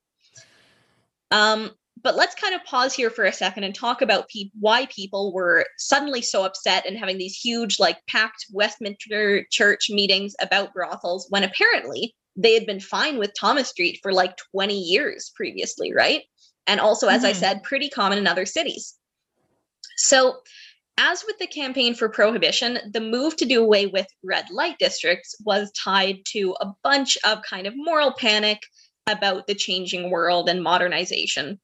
Um, 1.30 1.72
but 2.04 2.16
let's 2.16 2.36
kind 2.36 2.56
of 2.56 2.64
pause 2.64 2.94
here 2.94 3.10
for 3.10 3.26
a 3.26 3.34
second 3.34 3.64
and 3.64 3.76
talk 3.76 4.02
about 4.02 4.28
pe- 4.30 4.50
why 4.60 4.88
people 4.88 5.34
were 5.34 5.66
suddenly 5.78 6.22
so 6.22 6.44
upset 6.44 6.86
and 6.86 6.98
having 6.98 7.18
these 7.18 7.36
huge, 7.36 7.80
like, 7.80 7.98
packed 8.08 8.46
Westminster 8.52 9.46
Church 9.52 9.88
meetings 9.90 10.34
about 10.42 10.74
brothels 10.74 11.28
when 11.30 11.44
apparently 11.44 12.16
they 12.36 12.54
had 12.54 12.66
been 12.66 12.80
fine 12.80 13.18
with 13.18 13.34
Thomas 13.40 13.70
Street 13.70 14.00
for 14.02 14.14
like 14.14 14.36
20 14.52 14.74
years 14.74 15.32
previously, 15.36 15.94
right? 15.94 16.24
And 16.66 16.80
also, 16.80 17.08
as 17.08 17.24
I 17.24 17.34
Mhm. 17.34 17.36
said, 17.36 17.64
pretty 17.64 17.90
common 17.90 18.18
in 18.18 18.28
other 18.28 18.46
cities. 18.46 18.96
So, 19.98 20.42
as 20.98 21.24
with 21.26 21.38
the 21.40 21.48
campaign 21.48 21.96
for 21.96 22.10
prohibition, 22.10 22.80
the 22.94 23.02
move 23.02 23.36
to 23.38 23.46
do 23.46 23.64
away 23.64 23.88
with 23.88 24.08
red 24.24 24.50
light 24.52 24.78
districts 24.80 25.36
was 25.44 25.72
tied 25.72 26.20
to 26.28 26.56
a 26.62 26.72
bunch 26.84 27.18
of 27.26 27.42
kind 27.44 27.68
of 27.68 27.74
moral 27.76 28.14
panic 28.14 28.60
about 29.08 29.48
the 29.48 29.56
changing 29.56 30.12
world 30.12 30.48
and 30.50 30.64
modernization. 30.64 31.60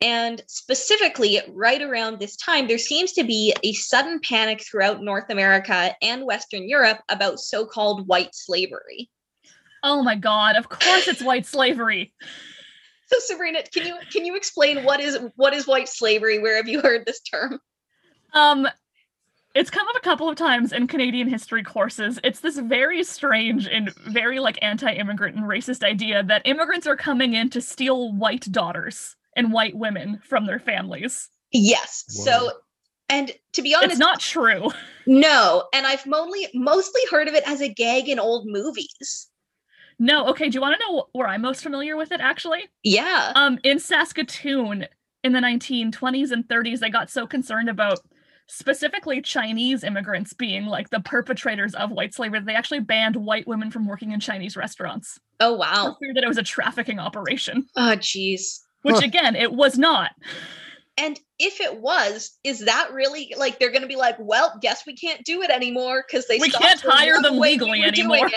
And 0.00 0.42
specifically, 0.48 1.40
right 1.48 1.80
around 1.80 2.18
this 2.18 2.36
time, 2.36 2.66
there 2.66 2.78
seems 2.78 3.12
to 3.12 3.24
be 3.24 3.54
a 3.62 3.72
sudden 3.72 4.20
panic 4.22 4.62
throughout 4.62 5.02
North 5.02 5.30
America 5.30 5.94
and 6.02 6.24
Western 6.24 6.68
Europe 6.68 6.98
about 7.08 7.38
so 7.38 7.64
called 7.64 8.06
white 8.06 8.34
slavery. 8.34 9.10
oh 9.82 10.02
my 10.02 10.16
god, 10.16 10.56
of 10.56 10.68
course 10.68 11.08
it's 11.08 11.22
white 11.22 11.46
slavery. 11.46 12.12
So 13.06 13.18
Sabrina, 13.20 13.62
can 13.72 13.86
you 13.86 13.96
can 14.10 14.24
you 14.24 14.34
explain 14.34 14.82
what 14.84 14.98
is 15.00 15.18
what 15.36 15.54
is 15.54 15.66
white 15.66 15.88
slavery? 15.88 16.38
Where 16.38 16.56
have 16.56 16.68
you 16.68 16.80
heard 16.80 17.04
this 17.06 17.20
term? 17.20 17.60
Um 18.34 18.68
it's 19.54 19.70
come 19.70 19.86
up 19.88 19.96
a 19.96 20.00
couple 20.00 20.28
of 20.28 20.36
times 20.36 20.72
in 20.72 20.88
Canadian 20.88 21.28
history 21.28 21.62
courses. 21.62 22.18
It's 22.24 22.40
this 22.40 22.58
very 22.58 23.04
strange 23.04 23.68
and 23.68 23.94
very 24.08 24.40
like 24.40 24.58
anti-immigrant 24.62 25.36
and 25.36 25.44
racist 25.46 25.84
idea 25.84 26.24
that 26.24 26.42
immigrants 26.44 26.88
are 26.88 26.96
coming 26.96 27.34
in 27.34 27.50
to 27.50 27.60
steal 27.60 28.12
white 28.12 28.50
daughters 28.50 29.14
and 29.36 29.52
white 29.52 29.76
women 29.76 30.20
from 30.24 30.46
their 30.46 30.58
families. 30.58 31.28
Yes. 31.52 32.04
Whoa. 32.16 32.24
So 32.24 32.52
and 33.08 33.30
to 33.52 33.62
be 33.62 33.74
honest, 33.74 33.92
It's 33.92 33.98
not 34.00 34.18
true. 34.18 34.70
no, 35.06 35.68
and 35.72 35.86
I've 35.86 36.04
mostly 36.06 36.48
mostly 36.54 37.02
heard 37.10 37.28
of 37.28 37.34
it 37.34 37.44
as 37.46 37.60
a 37.60 37.68
gag 37.68 38.08
in 38.08 38.18
old 38.18 38.46
movies. 38.48 39.28
No, 40.00 40.26
okay, 40.28 40.48
do 40.48 40.56
you 40.56 40.60
want 40.60 40.80
to 40.80 40.84
know 40.86 41.06
where 41.12 41.28
I'm 41.28 41.42
most 41.42 41.62
familiar 41.62 41.96
with 41.96 42.10
it 42.10 42.20
actually? 42.20 42.64
Yeah. 42.82 43.32
Um 43.36 43.58
in 43.62 43.78
Saskatoon 43.78 44.86
in 45.22 45.32
the 45.32 45.38
1920s 45.40 46.32
and 46.32 46.46
30s 46.48 46.80
they 46.80 46.90
got 46.90 47.10
so 47.10 47.26
concerned 47.26 47.68
about 47.68 48.00
specifically 48.46 49.22
Chinese 49.22 49.84
immigrants 49.84 50.32
being 50.32 50.66
like 50.66 50.90
the 50.90 51.00
perpetrators 51.00 51.74
of 51.74 51.90
white 51.90 52.12
slavery 52.14 52.40
they 52.40 52.54
actually 52.54 52.80
banned 52.80 53.16
white 53.16 53.46
women 53.46 53.70
from 53.70 53.86
working 53.86 54.12
in 54.12 54.20
Chinese 54.20 54.56
restaurants. 54.56 55.18
Oh 55.40 55.54
for 55.54 55.58
wow. 55.58 55.96
fear 56.00 56.14
that 56.14 56.24
it 56.24 56.28
was 56.28 56.38
a 56.38 56.42
trafficking 56.42 56.98
operation, 56.98 57.66
Oh 57.76 57.96
jeez. 57.96 58.60
which 58.82 58.96
Huh. 58.96 59.02
again, 59.04 59.34
it 59.36 59.52
was 59.52 59.78
not. 59.78 60.10
And 60.96 61.18
if 61.40 61.60
it 61.60 61.80
was, 61.80 62.38
is 62.44 62.60
that 62.66 62.90
really 62.92 63.34
like 63.36 63.58
they're 63.58 63.72
going 63.72 63.82
to 63.82 63.88
be 63.88 63.96
like, 63.96 64.16
well, 64.20 64.56
guess 64.62 64.84
we 64.86 64.94
can't 64.94 65.24
do 65.24 65.42
it 65.42 65.50
anymore 65.50 66.04
because 66.06 66.28
they 66.28 66.38
We 66.38 66.50
can't 66.50 66.80
hire 66.80 67.20
them 67.20 67.36
way 67.36 67.56
we 67.56 67.64
legally 67.64 67.82
anymore. 67.82 68.30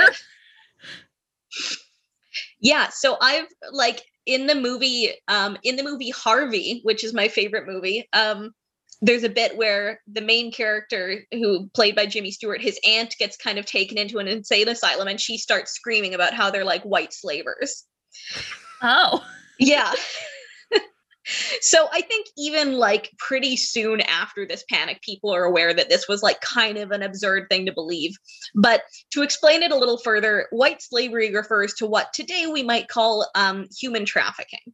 yeah, 2.59 2.89
so 2.89 3.17
I've 3.21 3.45
like 3.71 4.01
in 4.25 4.47
the 4.47 4.55
movie, 4.55 5.11
um, 5.27 5.57
in 5.63 5.75
the 5.75 5.83
movie 5.83 6.09
Harvey, 6.09 6.81
which 6.83 7.03
is 7.03 7.13
my 7.13 7.27
favorite 7.27 7.67
movie. 7.67 8.07
Um, 8.13 8.53
there's 9.01 9.23
a 9.23 9.29
bit 9.29 9.57
where 9.57 10.01
the 10.07 10.21
main 10.21 10.51
character, 10.51 11.19
who 11.31 11.69
played 11.73 11.95
by 11.95 12.05
Jimmy 12.05 12.31
Stewart, 12.31 12.61
his 12.61 12.79
aunt 12.85 13.15
gets 13.19 13.37
kind 13.37 13.59
of 13.59 13.65
taken 13.65 13.97
into 13.97 14.19
an 14.19 14.27
insane 14.27 14.67
asylum, 14.67 15.07
and 15.07 15.19
she 15.19 15.37
starts 15.37 15.71
screaming 15.71 16.13
about 16.13 16.33
how 16.33 16.49
they're 16.49 16.65
like 16.65 16.83
white 16.83 17.13
slavers. 17.13 17.85
Oh, 18.81 19.23
Yeah. 19.59 19.93
so 21.61 21.87
I 21.91 22.01
think 22.01 22.27
even 22.37 22.73
like 22.73 23.11
pretty 23.17 23.57
soon 23.57 24.01
after 24.01 24.45
this 24.45 24.63
panic, 24.69 25.01
people 25.01 25.33
are 25.33 25.43
aware 25.43 25.73
that 25.73 25.89
this 25.89 26.07
was 26.07 26.23
like 26.23 26.39
kind 26.41 26.77
of 26.77 26.91
an 26.91 27.03
absurd 27.03 27.47
thing 27.49 27.65
to 27.65 27.73
believe. 27.73 28.15
But 28.55 28.83
to 29.11 29.23
explain 29.23 29.63
it 29.63 29.71
a 29.71 29.77
little 29.77 29.97
further, 29.97 30.47
white 30.51 30.81
slavery 30.81 31.33
refers 31.33 31.73
to 31.75 31.87
what 31.87 32.13
today 32.13 32.47
we 32.47 32.63
might 32.63 32.87
call 32.87 33.27
um, 33.35 33.67
human 33.77 34.05
trafficking. 34.05 34.73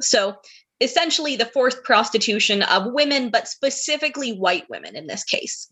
So 0.00 0.36
essentially 0.80 1.36
the 1.36 1.46
forced 1.46 1.82
prostitution 1.84 2.62
of 2.62 2.92
women, 2.92 3.30
but 3.30 3.48
specifically 3.48 4.32
white 4.32 4.68
women 4.68 4.96
in 4.96 5.06
this 5.06 5.24
case. 5.24 5.68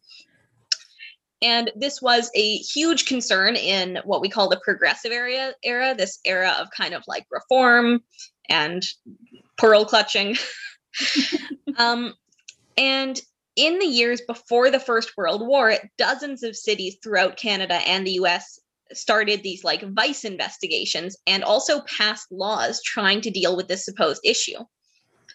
And 1.43 1.71
this 1.77 2.01
was 2.01 2.31
a 2.35 2.57
huge 2.57 3.05
concern 3.07 3.57
in 3.57 3.99
what 4.05 4.21
we 4.21 4.31
call 4.31 4.49
the 4.49 4.61
progressive 4.65 5.13
era, 5.13 5.53
era, 5.63 5.95
this 5.95 6.19
era 6.25 6.57
of 6.59 6.69
kind 6.71 6.95
of 6.95 7.03
like 7.07 7.27
reform 7.31 8.01
and 8.49 8.83
pearl 9.59 9.85
clutching. 9.85 10.37
um, 11.77 12.15
and 12.79 13.21
in 13.55 13.79
the 13.79 13.87
years 13.87 14.21
before 14.23 14.71
the 14.71 14.81
First 14.81 15.17
World 15.17 15.47
War, 15.47 15.75
dozens 15.99 16.43
of 16.43 16.57
cities 16.57 16.97
throughout 17.03 17.37
Canada 17.37 17.75
and 17.87 18.07
the 18.07 18.13
US 18.13 18.59
started 18.93 19.43
these 19.43 19.65
like 19.65 19.83
vice 19.83 20.25
investigations 20.25 21.17
and 21.27 21.43
also 21.43 21.81
passed 21.83 22.31
laws 22.31 22.81
trying 22.83 23.21
to 23.21 23.31
deal 23.31 23.57
with 23.57 23.69
this 23.69 23.85
supposed 23.85 24.21
issue. 24.25 24.59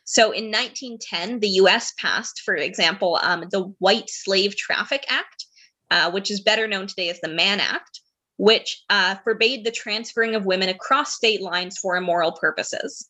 So 0.04 0.32
in 0.32 0.46
1910, 0.46 1.40
the 1.40 1.50
US 1.62 1.94
passed, 1.98 2.42
for 2.42 2.56
example, 2.56 3.20
um, 3.22 3.46
the 3.52 3.74
White 3.80 4.10
Slave 4.10 4.56
Traffic 4.56 5.06
Act, 5.10 5.46
uh, 5.90 6.12
which 6.12 6.32
is 6.32 6.42
better 6.42 6.68
known 6.68 6.88
today 6.88 7.10
as 7.10 7.20
the 7.22 7.30
Mann 7.30 7.60
Act, 7.60 8.02
which 8.38 8.84
uh, 8.90 9.16
forbade 9.24 9.64
the 9.64 9.72
transferring 9.72 10.36
of 10.36 10.46
women 10.46 10.70
across 10.70 11.16
state 11.16 11.42
lines 11.42 11.78
for 11.78 11.96
immoral 11.96 12.32
purposes. 12.32 13.08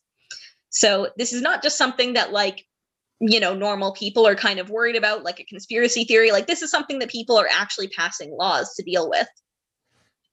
So 0.70 1.10
this 1.16 1.32
is 1.32 1.42
not 1.42 1.62
just 1.62 1.78
something 1.78 2.14
that, 2.14 2.32
like, 2.32 2.66
you 3.20 3.40
know, 3.40 3.54
normal 3.54 3.92
people 3.92 4.26
are 4.26 4.34
kind 4.34 4.58
of 4.58 4.70
worried 4.70 4.96
about, 4.96 5.22
like 5.22 5.38
a 5.38 5.44
conspiracy 5.44 6.04
theory. 6.04 6.32
Like, 6.32 6.46
this 6.46 6.62
is 6.62 6.70
something 6.70 6.98
that 6.98 7.10
people 7.10 7.38
are 7.38 7.48
actually 7.50 7.88
passing 7.88 8.30
laws 8.36 8.74
to 8.74 8.82
deal 8.82 9.08
with, 9.08 9.28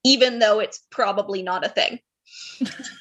even 0.04 0.40
though 0.40 0.60
it's 0.60 0.86
probably 0.90 1.44
not 1.44 1.66
a 1.66 1.70
thing. 1.70 2.00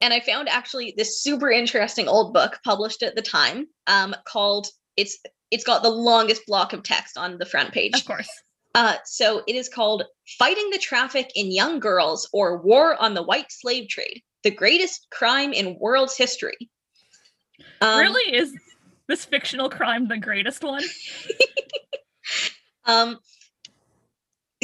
and 0.00 0.12
I 0.12 0.20
found 0.20 0.48
actually 0.48 0.94
this 0.96 1.22
super 1.22 1.50
interesting 1.50 2.08
old 2.08 2.34
book 2.34 2.58
published 2.64 3.02
at 3.02 3.16
the 3.16 3.22
time 3.22 3.66
um, 3.86 4.14
called 4.24 4.68
it's 4.96 5.18
it's 5.50 5.64
got 5.64 5.82
the 5.82 5.90
longest 5.90 6.42
block 6.46 6.72
of 6.72 6.82
text 6.82 7.16
on 7.16 7.38
the 7.38 7.46
front 7.46 7.72
page. 7.72 7.94
Of 7.94 8.04
course. 8.04 8.28
Uh, 8.74 8.96
so 9.04 9.42
it 9.46 9.54
is 9.54 9.68
called 9.68 10.04
Fighting 10.38 10.68
the 10.70 10.78
Traffic 10.78 11.30
in 11.34 11.50
Young 11.50 11.80
Girls 11.80 12.28
or 12.32 12.58
War 12.58 13.00
on 13.00 13.14
the 13.14 13.22
White 13.22 13.50
Slave 13.50 13.88
Trade, 13.88 14.22
the 14.42 14.50
greatest 14.50 15.06
crime 15.10 15.52
in 15.52 15.78
world's 15.78 16.16
history. 16.16 16.56
Um, 17.80 18.00
really? 18.00 18.36
Is 18.36 18.54
this 19.06 19.24
fictional 19.24 19.70
crime 19.70 20.08
the 20.08 20.18
greatest 20.18 20.62
one? 20.62 20.82
Um, 22.86 23.18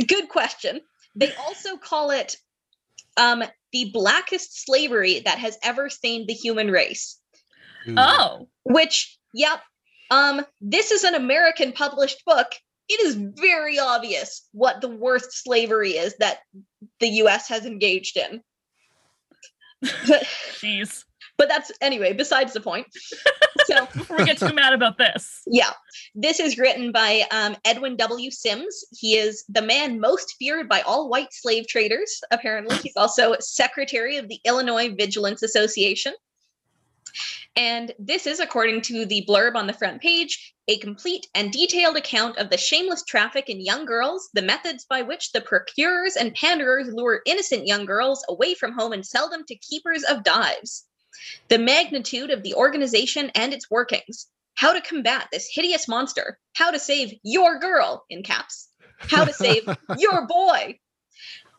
good 0.06 0.28
question. 0.28 0.80
They 1.14 1.32
also 1.34 1.76
call 1.76 2.10
it 2.10 2.36
um, 3.16 3.42
the 3.72 3.90
blackest 3.92 4.64
slavery 4.64 5.20
that 5.24 5.38
has 5.38 5.58
ever 5.62 5.88
stained 5.88 6.28
the 6.28 6.34
human 6.34 6.70
race. 6.70 7.18
Ooh. 7.88 7.94
Oh. 7.96 8.48
Which, 8.64 9.18
yep, 9.34 9.60
um, 10.10 10.44
this 10.60 10.90
is 10.90 11.04
an 11.04 11.14
American 11.14 11.72
published 11.72 12.24
book. 12.24 12.48
It 12.88 13.00
is 13.00 13.14
very 13.14 13.78
obvious 13.78 14.46
what 14.52 14.80
the 14.80 14.88
worst 14.88 15.42
slavery 15.42 15.92
is 15.92 16.14
that 16.18 16.40
the 17.00 17.08
US 17.08 17.48
has 17.48 17.64
engaged 17.64 18.16
in. 18.16 18.42
Jeez. 19.84 21.04
But 21.38 21.48
that's 21.48 21.72
anyway, 21.80 22.12
besides 22.12 22.52
the 22.52 22.60
point. 22.60 22.86
So, 23.66 23.86
we 24.18 24.24
get 24.24 24.38
too 24.38 24.52
mad 24.52 24.72
about 24.72 24.98
this. 24.98 25.42
yeah, 25.46 25.70
this 26.16 26.40
is 26.40 26.58
written 26.58 26.90
by 26.90 27.22
um, 27.30 27.54
Edwin 27.64 27.96
W. 27.96 28.30
Sims. 28.30 28.84
He 28.90 29.16
is 29.16 29.44
the 29.48 29.62
man 29.62 30.00
most 30.00 30.34
feared 30.38 30.68
by 30.68 30.80
all 30.80 31.08
white 31.08 31.32
slave 31.32 31.68
traders, 31.68 32.20
apparently. 32.32 32.76
He's 32.78 32.96
also 32.96 33.36
secretary 33.38 34.16
of 34.16 34.26
the 34.26 34.40
Illinois 34.44 34.92
Vigilance 34.92 35.44
Association. 35.44 36.14
And 37.54 37.92
this 37.98 38.26
is, 38.26 38.40
according 38.40 38.80
to 38.82 39.04
the 39.04 39.24
blurb 39.28 39.54
on 39.54 39.66
the 39.66 39.74
front 39.74 40.00
page, 40.00 40.54
a 40.68 40.78
complete 40.78 41.26
and 41.34 41.52
detailed 41.52 41.96
account 41.96 42.38
of 42.38 42.48
the 42.48 42.56
shameless 42.56 43.04
traffic 43.04 43.50
in 43.50 43.60
young 43.60 43.84
girls, 43.84 44.30
the 44.32 44.42
methods 44.42 44.86
by 44.86 45.02
which 45.02 45.32
the 45.32 45.42
procurers 45.42 46.16
and 46.16 46.34
panderers 46.34 46.88
lure 46.92 47.20
innocent 47.26 47.66
young 47.66 47.84
girls 47.84 48.24
away 48.28 48.54
from 48.54 48.72
home 48.72 48.92
and 48.92 49.04
sell 49.04 49.28
them 49.28 49.44
to 49.46 49.56
keepers 49.56 50.02
of 50.04 50.24
dives, 50.24 50.86
the 51.48 51.58
magnitude 51.58 52.30
of 52.30 52.42
the 52.42 52.54
organization 52.54 53.30
and 53.34 53.52
its 53.52 53.70
workings, 53.70 54.26
how 54.54 54.72
to 54.72 54.80
combat 54.80 55.28
this 55.32 55.48
hideous 55.52 55.88
monster, 55.88 56.38
how 56.54 56.70
to 56.70 56.78
save 56.78 57.14
your 57.22 57.58
girl, 57.58 58.04
in 58.10 58.22
caps, 58.22 58.68
how 59.06 59.24
to 59.24 59.32
save 59.32 59.68
your 59.92 60.26
boy. 60.26 60.78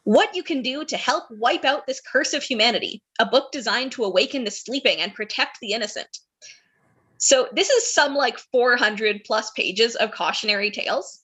What 0.05 0.35
you 0.35 0.43
can 0.43 0.61
do 0.61 0.83
to 0.85 0.97
help 0.97 1.25
wipe 1.31 1.63
out 1.65 1.87
this 1.87 2.01
curse 2.01 2.33
of 2.33 2.43
humanity, 2.43 3.01
a 3.19 3.25
book 3.25 3.51
designed 3.51 3.93
to 3.93 4.03
awaken 4.03 4.43
the 4.43 4.51
sleeping 4.51 4.99
and 4.99 5.13
protect 5.13 5.59
the 5.61 5.71
innocent. 5.71 6.17
So, 7.17 7.47
this 7.53 7.69
is 7.69 7.93
some 7.93 8.15
like 8.15 8.37
400 8.37 9.21
plus 9.25 9.51
pages 9.51 9.95
of 9.95 10.11
cautionary 10.11 10.71
tales 10.71 11.23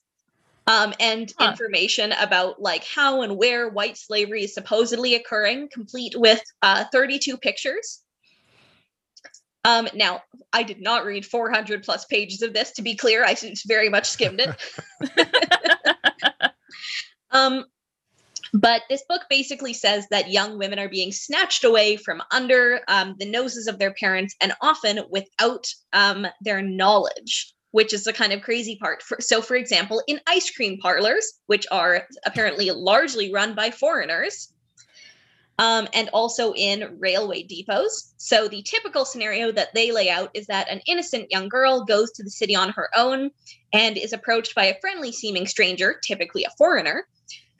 um, 0.66 0.94
and 1.00 1.32
Huh. 1.36 1.46
information 1.48 2.12
about 2.12 2.60
like 2.60 2.84
how 2.84 3.22
and 3.22 3.36
where 3.36 3.68
white 3.68 3.96
slavery 3.98 4.44
is 4.44 4.54
supposedly 4.54 5.14
occurring, 5.14 5.68
complete 5.72 6.14
with 6.16 6.42
uh, 6.62 6.84
32 6.92 7.36
pictures. 7.38 8.00
Um, 9.64 9.88
now, 9.94 10.22
I 10.52 10.62
did 10.62 10.80
not 10.80 11.04
read 11.04 11.26
400 11.26 11.82
plus 11.82 12.06
pages 12.06 12.42
of 12.42 12.54
this. 12.54 12.72
To 12.72 12.82
be 12.82 12.94
clear, 12.96 13.24
I 13.24 13.36
very 13.66 13.88
much 13.88 14.08
skimmed 14.08 14.40
it. 14.40 14.56
Um, 17.32 17.64
but 18.52 18.82
this 18.88 19.04
book 19.08 19.22
basically 19.30 19.72
says 19.72 20.06
that 20.10 20.30
young 20.30 20.58
women 20.58 20.78
are 20.78 20.88
being 20.88 21.12
snatched 21.12 21.64
away 21.64 21.96
from 21.96 22.22
under 22.32 22.80
um, 22.88 23.14
the 23.18 23.30
noses 23.30 23.68
of 23.68 23.78
their 23.78 23.94
parents 23.94 24.34
and 24.40 24.52
often 24.60 25.00
without 25.10 25.66
um, 25.92 26.26
their 26.40 26.60
knowledge, 26.60 27.54
which 27.70 27.92
is 27.92 28.02
the 28.02 28.12
kind 28.12 28.32
of 28.32 28.42
crazy 28.42 28.76
part. 28.76 29.02
For, 29.02 29.18
so, 29.20 29.40
for 29.40 29.54
example, 29.54 30.02
in 30.08 30.20
ice 30.26 30.50
cream 30.50 30.78
parlors, 30.78 31.24
which 31.46 31.66
are 31.70 32.08
apparently 32.26 32.70
largely 32.72 33.32
run 33.32 33.54
by 33.54 33.70
foreigners, 33.70 34.52
um, 35.60 35.86
and 35.92 36.08
also 36.14 36.54
in 36.54 36.96
railway 36.98 37.42
depots. 37.42 38.14
So, 38.16 38.48
the 38.48 38.62
typical 38.62 39.04
scenario 39.04 39.52
that 39.52 39.74
they 39.74 39.92
lay 39.92 40.08
out 40.08 40.30
is 40.32 40.46
that 40.46 40.70
an 40.70 40.80
innocent 40.86 41.30
young 41.30 41.48
girl 41.48 41.84
goes 41.84 42.10
to 42.12 42.24
the 42.24 42.30
city 42.30 42.56
on 42.56 42.70
her 42.70 42.88
own 42.96 43.30
and 43.72 43.98
is 43.98 44.14
approached 44.14 44.54
by 44.54 44.64
a 44.64 44.80
friendly 44.80 45.12
seeming 45.12 45.46
stranger, 45.46 46.00
typically 46.02 46.44
a 46.44 46.50
foreigner, 46.56 47.06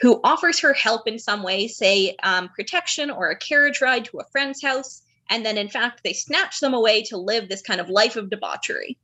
who 0.01 0.19
offers 0.25 0.59
her 0.61 0.73
help 0.73 1.07
in 1.07 1.19
some 1.19 1.43
way, 1.43 1.69
say 1.69 2.17
um, 2.23 2.49
protection 2.49 3.11
or 3.11 3.29
a 3.29 3.39
carriage 3.39 3.83
ride 3.83 4.07
to 4.07 4.19
a 4.19 4.25
friend's 4.33 4.63
house. 4.63 5.03
And 5.29 5.45
then, 5.45 5.59
in 5.59 5.69
fact, 5.69 6.01
they 6.03 6.15
snatch 6.15 6.59
them 6.59 6.73
away 6.73 7.03
to 7.05 7.19
live 7.19 7.49
this 7.51 7.63
kind 7.63 7.83
of 7.83 7.91
life 7.91 8.17
of 8.17 8.31
debauchery. 8.31 8.97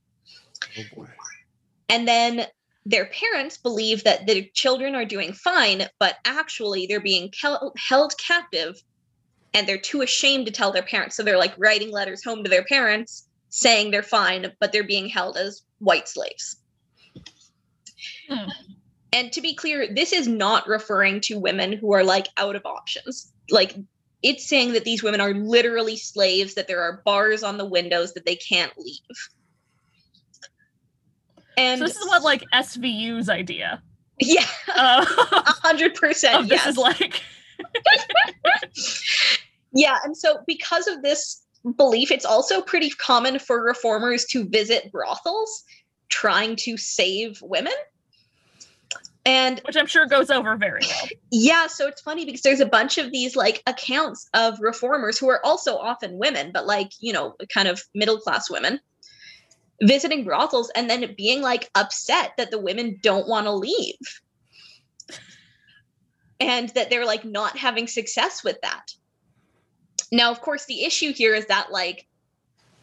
Oh 0.78 0.82
boy. 0.96 1.06
And 1.90 2.08
then 2.08 2.46
their 2.86 3.06
parents 3.06 3.58
believe 3.58 4.04
that 4.04 4.26
the 4.26 4.48
children 4.54 4.94
are 4.94 5.04
doing 5.04 5.32
fine, 5.32 5.88
but 5.98 6.16
actually 6.24 6.86
they're 6.86 7.00
being 7.00 7.32
kel- 7.38 7.72
held 7.76 8.16
captive 8.16 8.80
and 9.52 9.66
they're 9.66 9.76
too 9.76 10.02
ashamed 10.02 10.46
to 10.46 10.52
tell 10.52 10.70
their 10.70 10.84
parents. 10.84 11.16
So 11.16 11.24
they're 11.24 11.36
like 11.36 11.54
writing 11.58 11.90
letters 11.90 12.22
home 12.24 12.44
to 12.44 12.48
their 12.48 12.64
parents 12.64 13.26
saying 13.48 13.90
they're 13.90 14.04
fine, 14.04 14.52
but 14.60 14.70
they're 14.70 14.84
being 14.84 15.08
held 15.08 15.36
as 15.36 15.62
white 15.80 16.08
slaves. 16.08 16.58
Hmm. 18.28 18.50
And 19.12 19.32
to 19.32 19.40
be 19.40 19.54
clear, 19.54 19.92
this 19.92 20.12
is 20.12 20.28
not 20.28 20.68
referring 20.68 21.20
to 21.22 21.40
women 21.40 21.72
who 21.72 21.92
are 21.92 22.04
like 22.04 22.28
out 22.36 22.54
of 22.54 22.64
options. 22.64 23.32
Like 23.50 23.74
it's 24.22 24.46
saying 24.46 24.74
that 24.74 24.84
these 24.84 25.02
women 25.02 25.20
are 25.20 25.34
literally 25.34 25.96
slaves, 25.96 26.54
that 26.54 26.68
there 26.68 26.82
are 26.82 27.02
bars 27.04 27.42
on 27.42 27.58
the 27.58 27.64
windows 27.64 28.14
that 28.14 28.26
they 28.26 28.36
can't 28.36 28.72
leave. 28.78 29.00
And 31.56 31.78
so 31.78 31.86
this 31.86 31.96
is 31.96 32.06
what 32.06 32.22
like 32.22 32.44
SVU's 32.52 33.28
idea 33.28 33.82
yeah, 34.18 34.46
uh, 34.74 35.04
a 35.32 35.52
hundred 35.62 35.94
percent. 35.94 36.48
this 36.48 36.66
is 36.66 36.76
like. 36.76 37.22
Yeah, 39.72 39.98
and 40.04 40.16
so 40.16 40.38
because 40.46 40.86
of 40.86 41.02
this 41.02 41.42
belief, 41.76 42.10
it's 42.10 42.24
also 42.24 42.62
pretty 42.62 42.88
common 42.88 43.38
for 43.38 43.62
reformers 43.62 44.24
to 44.26 44.48
visit 44.48 44.90
brothels 44.90 45.64
trying 46.08 46.56
to 46.56 46.78
save 46.78 47.42
women. 47.42 47.74
And 49.26 49.60
Which 49.66 49.76
I'm 49.76 49.84
sure 49.84 50.06
goes 50.06 50.30
over 50.30 50.56
very 50.56 50.80
well. 50.88 51.08
yeah, 51.30 51.66
so 51.66 51.88
it's 51.88 52.00
funny 52.00 52.24
because 52.24 52.40
there's 52.40 52.60
a 52.60 52.66
bunch 52.66 52.96
of 52.96 53.12
these 53.12 53.36
like 53.36 53.62
accounts 53.66 54.30
of 54.32 54.58
reformers 54.60 55.18
who 55.18 55.28
are 55.28 55.44
also 55.44 55.76
often 55.76 56.16
women, 56.16 56.52
but 56.54 56.64
like, 56.64 56.92
you 57.00 57.12
know, 57.12 57.34
kind 57.52 57.68
of 57.68 57.82
middle 57.94 58.18
class 58.18 58.48
women 58.48 58.80
visiting 59.82 60.24
brothels 60.24 60.70
and 60.74 60.88
then 60.88 61.14
being 61.16 61.42
like 61.42 61.70
upset 61.74 62.32
that 62.36 62.50
the 62.50 62.58
women 62.58 62.98
don't 63.02 63.28
want 63.28 63.46
to 63.46 63.52
leave. 63.52 64.20
And 66.38 66.68
that 66.70 66.90
they're 66.90 67.06
like 67.06 67.24
not 67.24 67.56
having 67.56 67.86
success 67.86 68.44
with 68.44 68.60
that. 68.62 68.92
Now, 70.12 70.30
of 70.30 70.40
course, 70.40 70.66
the 70.66 70.84
issue 70.84 71.12
here 71.12 71.34
is 71.34 71.46
that 71.46 71.72
like 71.72 72.06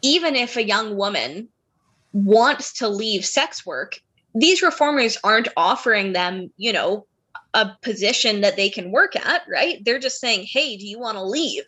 even 0.02 0.36
if 0.36 0.56
a 0.56 0.64
young 0.64 0.96
woman 0.96 1.48
wants 2.12 2.74
to 2.74 2.88
leave 2.88 3.24
sex 3.24 3.64
work, 3.64 3.98
these 4.34 4.62
reformers 4.62 5.16
aren't 5.24 5.48
offering 5.56 6.12
them, 6.12 6.50
you 6.56 6.72
know, 6.72 7.06
a 7.54 7.70
position 7.82 8.40
that 8.40 8.56
they 8.56 8.68
can 8.68 8.90
work 8.90 9.14
at, 9.16 9.42
right? 9.48 9.82
They're 9.84 9.98
just 9.98 10.20
saying, 10.20 10.46
hey, 10.50 10.76
do 10.76 10.86
you 10.86 10.98
want 10.98 11.16
to 11.16 11.24
leave? 11.24 11.64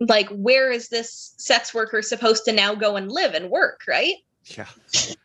Like, 0.00 0.28
where 0.30 0.70
is 0.70 0.88
this 0.88 1.34
sex 1.38 1.72
worker 1.72 2.02
supposed 2.02 2.44
to 2.46 2.52
now 2.52 2.74
go 2.74 2.96
and 2.96 3.10
live 3.10 3.34
and 3.34 3.50
work, 3.50 3.82
right? 3.86 4.14
Yeah. 4.46 4.66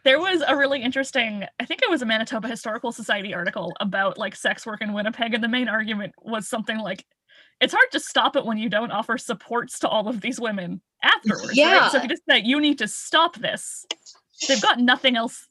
There 0.06 0.20
was 0.20 0.42
a 0.48 0.56
really 0.56 0.82
interesting, 0.82 1.44
I 1.60 1.66
think 1.66 1.82
it 1.82 1.90
was 1.90 2.02
a 2.02 2.06
Manitoba 2.06 2.48
Historical 2.48 2.92
Society 2.92 3.34
article 3.34 3.74
about 3.80 4.18
like 4.18 4.36
sex 4.36 4.66
work 4.66 4.82
in 4.82 4.94
Winnipeg, 4.94 5.34
and 5.34 5.44
the 5.44 5.50
main 5.50 5.68
argument 5.68 6.14
was 6.22 6.48
something 6.48 6.78
like 6.78 7.06
it's 7.60 7.74
hard 7.74 7.92
to 7.92 8.00
stop 8.00 8.38
it 8.38 8.46
when 8.46 8.58
you 8.58 8.70
don't 8.70 8.92
offer 8.92 9.18
supports 9.18 9.80
to 9.80 9.90
all 9.90 10.08
of 10.08 10.22
these 10.22 10.40
women 10.40 10.80
afterwards. 11.04 11.58
Right? 11.58 11.90
So 11.92 11.98
if 11.98 12.04
you 12.04 12.10
just 12.10 12.24
say 12.30 12.40
you 12.40 12.62
need 12.62 12.78
to 12.78 12.88
stop 12.88 13.36
this, 13.36 13.86
they've 14.48 14.62
got 14.62 14.80
nothing 14.80 15.18
else. 15.18 15.49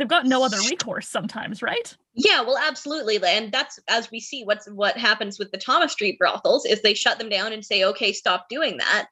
They've 0.00 0.08
got 0.08 0.24
no 0.24 0.42
other 0.42 0.56
recourse 0.66 1.08
sometimes, 1.10 1.60
right? 1.60 1.94
Yeah, 2.14 2.40
well, 2.40 2.56
absolutely. 2.56 3.18
And 3.22 3.52
that's 3.52 3.78
as 3.86 4.10
we 4.10 4.18
see 4.18 4.44
what's 4.44 4.66
what 4.70 4.96
happens 4.96 5.38
with 5.38 5.52
the 5.52 5.58
Thomas 5.58 5.92
Street 5.92 6.18
brothels 6.18 6.64
is 6.64 6.80
they 6.80 6.94
shut 6.94 7.18
them 7.18 7.28
down 7.28 7.52
and 7.52 7.62
say, 7.62 7.84
okay, 7.84 8.14
stop 8.14 8.48
doing 8.48 8.78
that. 8.78 9.08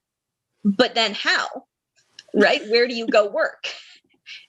But 0.64 0.94
then 0.94 1.12
how? 1.12 1.46
right? 2.34 2.62
Where 2.68 2.88
do 2.88 2.94
you 2.94 3.06
go 3.06 3.28
work? 3.28 3.64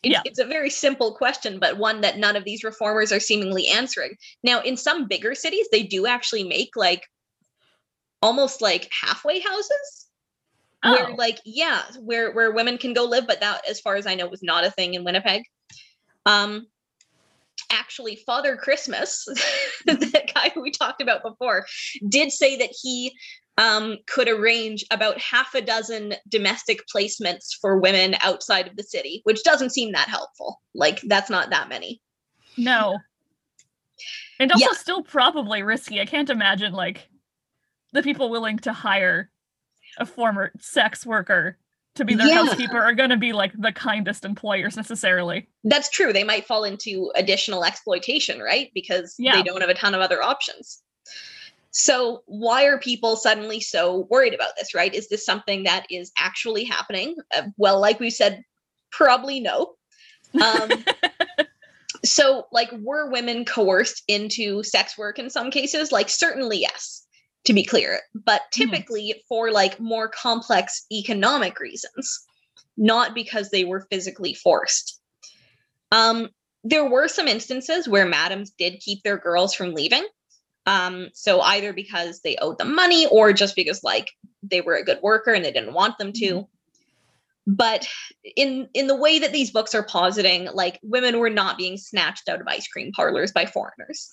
It's, 0.03 0.11
Yeah. 0.13 0.21
it's 0.25 0.39
a 0.39 0.45
very 0.45 0.69
simple 0.69 1.15
question, 1.15 1.57
but 1.57 1.77
one 1.77 2.01
that 2.01 2.17
none 2.17 2.35
of 2.35 2.43
these 2.43 2.65
reformers 2.65 3.13
are 3.13 3.19
seemingly 3.21 3.69
answering. 3.69 4.17
Now, 4.43 4.59
in 4.59 4.75
some 4.75 5.07
bigger 5.07 5.33
cities, 5.33 5.67
they 5.71 5.83
do 5.83 6.05
actually 6.05 6.43
make 6.43 6.71
like 6.75 7.07
almost 8.21 8.61
like 8.61 8.91
halfway 8.91 9.39
houses 9.39 10.07
where 10.83 11.09
Oh, 11.11 11.15
like 11.17 11.39
yeah 11.45 11.83
where 12.01 12.33
where 12.33 12.51
women 12.51 12.77
can 12.77 12.93
go 12.93 13.03
live 13.05 13.27
but 13.27 13.39
that 13.41 13.61
as 13.69 13.79
far 13.81 13.95
as 13.95 14.07
i 14.07 14.15
know 14.15 14.27
was 14.27 14.43
not 14.43 14.63
a 14.65 14.71
thing 14.71 14.93
in 14.93 15.03
winnipeg 15.03 15.43
um 16.25 16.67
actually 17.71 18.15
father 18.25 18.55
christmas 18.55 19.25
the 19.85 20.31
guy 20.33 20.51
we 20.59 20.71
talked 20.71 21.01
about 21.01 21.21
before 21.23 21.65
did 22.07 22.31
say 22.31 22.57
that 22.57 22.73
he 22.81 23.13
um, 23.57 23.97
could 24.07 24.29
arrange 24.29 24.85
about 24.89 25.19
half 25.19 25.53
a 25.53 25.61
dozen 25.61 26.13
domestic 26.29 26.79
placements 26.95 27.47
for 27.59 27.77
women 27.77 28.15
outside 28.21 28.67
of 28.67 28.77
the 28.77 28.83
city 28.83 29.19
which 29.25 29.43
doesn't 29.43 29.71
seem 29.71 29.91
that 29.91 30.07
helpful 30.07 30.61
like 30.73 31.01
that's 31.01 31.29
not 31.29 31.49
that 31.49 31.67
many 31.67 31.99
no. 32.59 32.99
And 34.39 34.51
also 34.51 34.65
Yeah. 34.65 34.73
still 34.73 35.03
probably 35.03 35.63
risky. 35.63 35.99
I 35.99 36.05
can't 36.05 36.29
imagine 36.29 36.73
like 36.73 37.09
the 37.91 38.03
people 38.03 38.29
willing 38.29 38.59
to 38.59 38.73
hire 38.73 39.31
a 39.97 40.05
former 40.05 40.51
sex 40.59 41.05
worker 41.05 41.57
to 41.95 42.05
be 42.05 42.15
their 42.15 42.27
Yeah. 42.27 42.45
housekeeper 42.45 42.77
are 42.79 42.93
going 42.93 43.09
to 43.09 43.17
be 43.17 43.33
like 43.33 43.51
the 43.57 43.71
kindest 43.71 44.23
employers 44.25 44.77
necessarily. 44.77 45.47
that's 45.63 45.89
true. 45.89 46.13
They 46.13 46.23
might 46.23 46.45
fall 46.45 46.63
into 46.63 47.11
additional 47.15 47.65
exploitation 47.65 48.39
right? 48.39 48.71
Because 48.73 49.15
Yeah. 49.17 49.35
they 49.35 49.43
don't 49.43 49.61
have 49.61 49.69
a 49.69 49.73
ton 49.73 49.93
of 49.95 50.01
other 50.01 50.21
options. 50.23 50.81
So 51.71 52.23
why 52.25 52.65
are 52.65 52.79
people 52.79 53.15
suddenly 53.15 53.59
so 53.59 54.07
worried 54.09 54.33
about 54.33 54.53
this 54.57 54.73
right? 54.73 54.93
Is 54.93 55.09
this 55.09 55.25
something 55.25 55.63
that 55.63 55.85
is 55.89 56.11
actually 56.17 56.63
happening? 56.63 57.15
Uh, 57.35 57.43
well 57.57 57.79
like 57.79 57.99
we 57.99 58.09
said 58.09 58.43
probably 58.91 59.39
no. 59.39 59.75
Um, 60.41 60.69
so 62.05 62.45
like 62.51 62.71
were 62.71 63.09
women 63.11 63.45
coerced 63.45 64.03
into 64.07 64.63
sex 64.63 64.97
work 64.97 65.19
in 65.19 65.29
some 65.29 65.51
cases? 65.51 65.91
Like 65.91 66.09
certainly 66.09 66.59
yes 66.61 67.05
to 67.45 67.53
be 67.53 67.63
clear 67.63 67.99
but 68.13 68.41
Mhm. 68.41 68.51
typically 68.51 69.23
for 69.27 69.51
like 69.51 69.79
more 69.79 70.07
complex 70.09 70.85
economic 70.91 71.59
reasons 71.59 72.25
not 72.77 73.13
because 73.13 73.49
they 73.49 73.65
were 73.65 73.85
physically 73.91 74.33
forced. 74.33 74.99
Um 75.91 76.29
there 76.63 76.89
were 76.89 77.07
some 77.07 77.27
instances 77.27 77.87
where 77.87 78.05
madams 78.05 78.51
did 78.51 78.79
keep 78.81 79.03
their 79.03 79.17
girls 79.17 79.53
from 79.53 79.73
leaving 79.73 80.05
um 80.65 81.09
so 81.13 81.41
either 81.41 81.73
because 81.73 82.21
they 82.21 82.35
owed 82.37 82.57
them 82.57 82.75
money 82.75 83.05
or 83.07 83.33
just 83.33 83.55
because 83.55 83.83
like 83.83 84.09
they 84.43 84.61
were 84.61 84.75
a 84.75 84.83
good 84.83 84.99
worker 85.01 85.31
and 85.33 85.43
they 85.43 85.51
didn't 85.51 85.73
want 85.73 85.97
them 85.97 86.13
to. 86.13 86.47
But 87.47 87.87
in 88.35 88.69
in 88.73 88.87
the 88.87 88.95
way 88.95 89.19
that 89.19 89.31
these 89.33 89.51
books 89.51 89.73
are 89.73 89.83
positing 89.83 90.47
like 90.53 90.79
women 90.83 91.17
were 91.19 91.29
not 91.29 91.57
being 91.57 91.77
snatched 91.77 92.29
out 92.29 92.41
of 92.41 92.47
ice 92.47 92.67
cream 92.67 92.91
parlors 92.91 93.31
by 93.31 93.45
foreigners. 93.45 94.09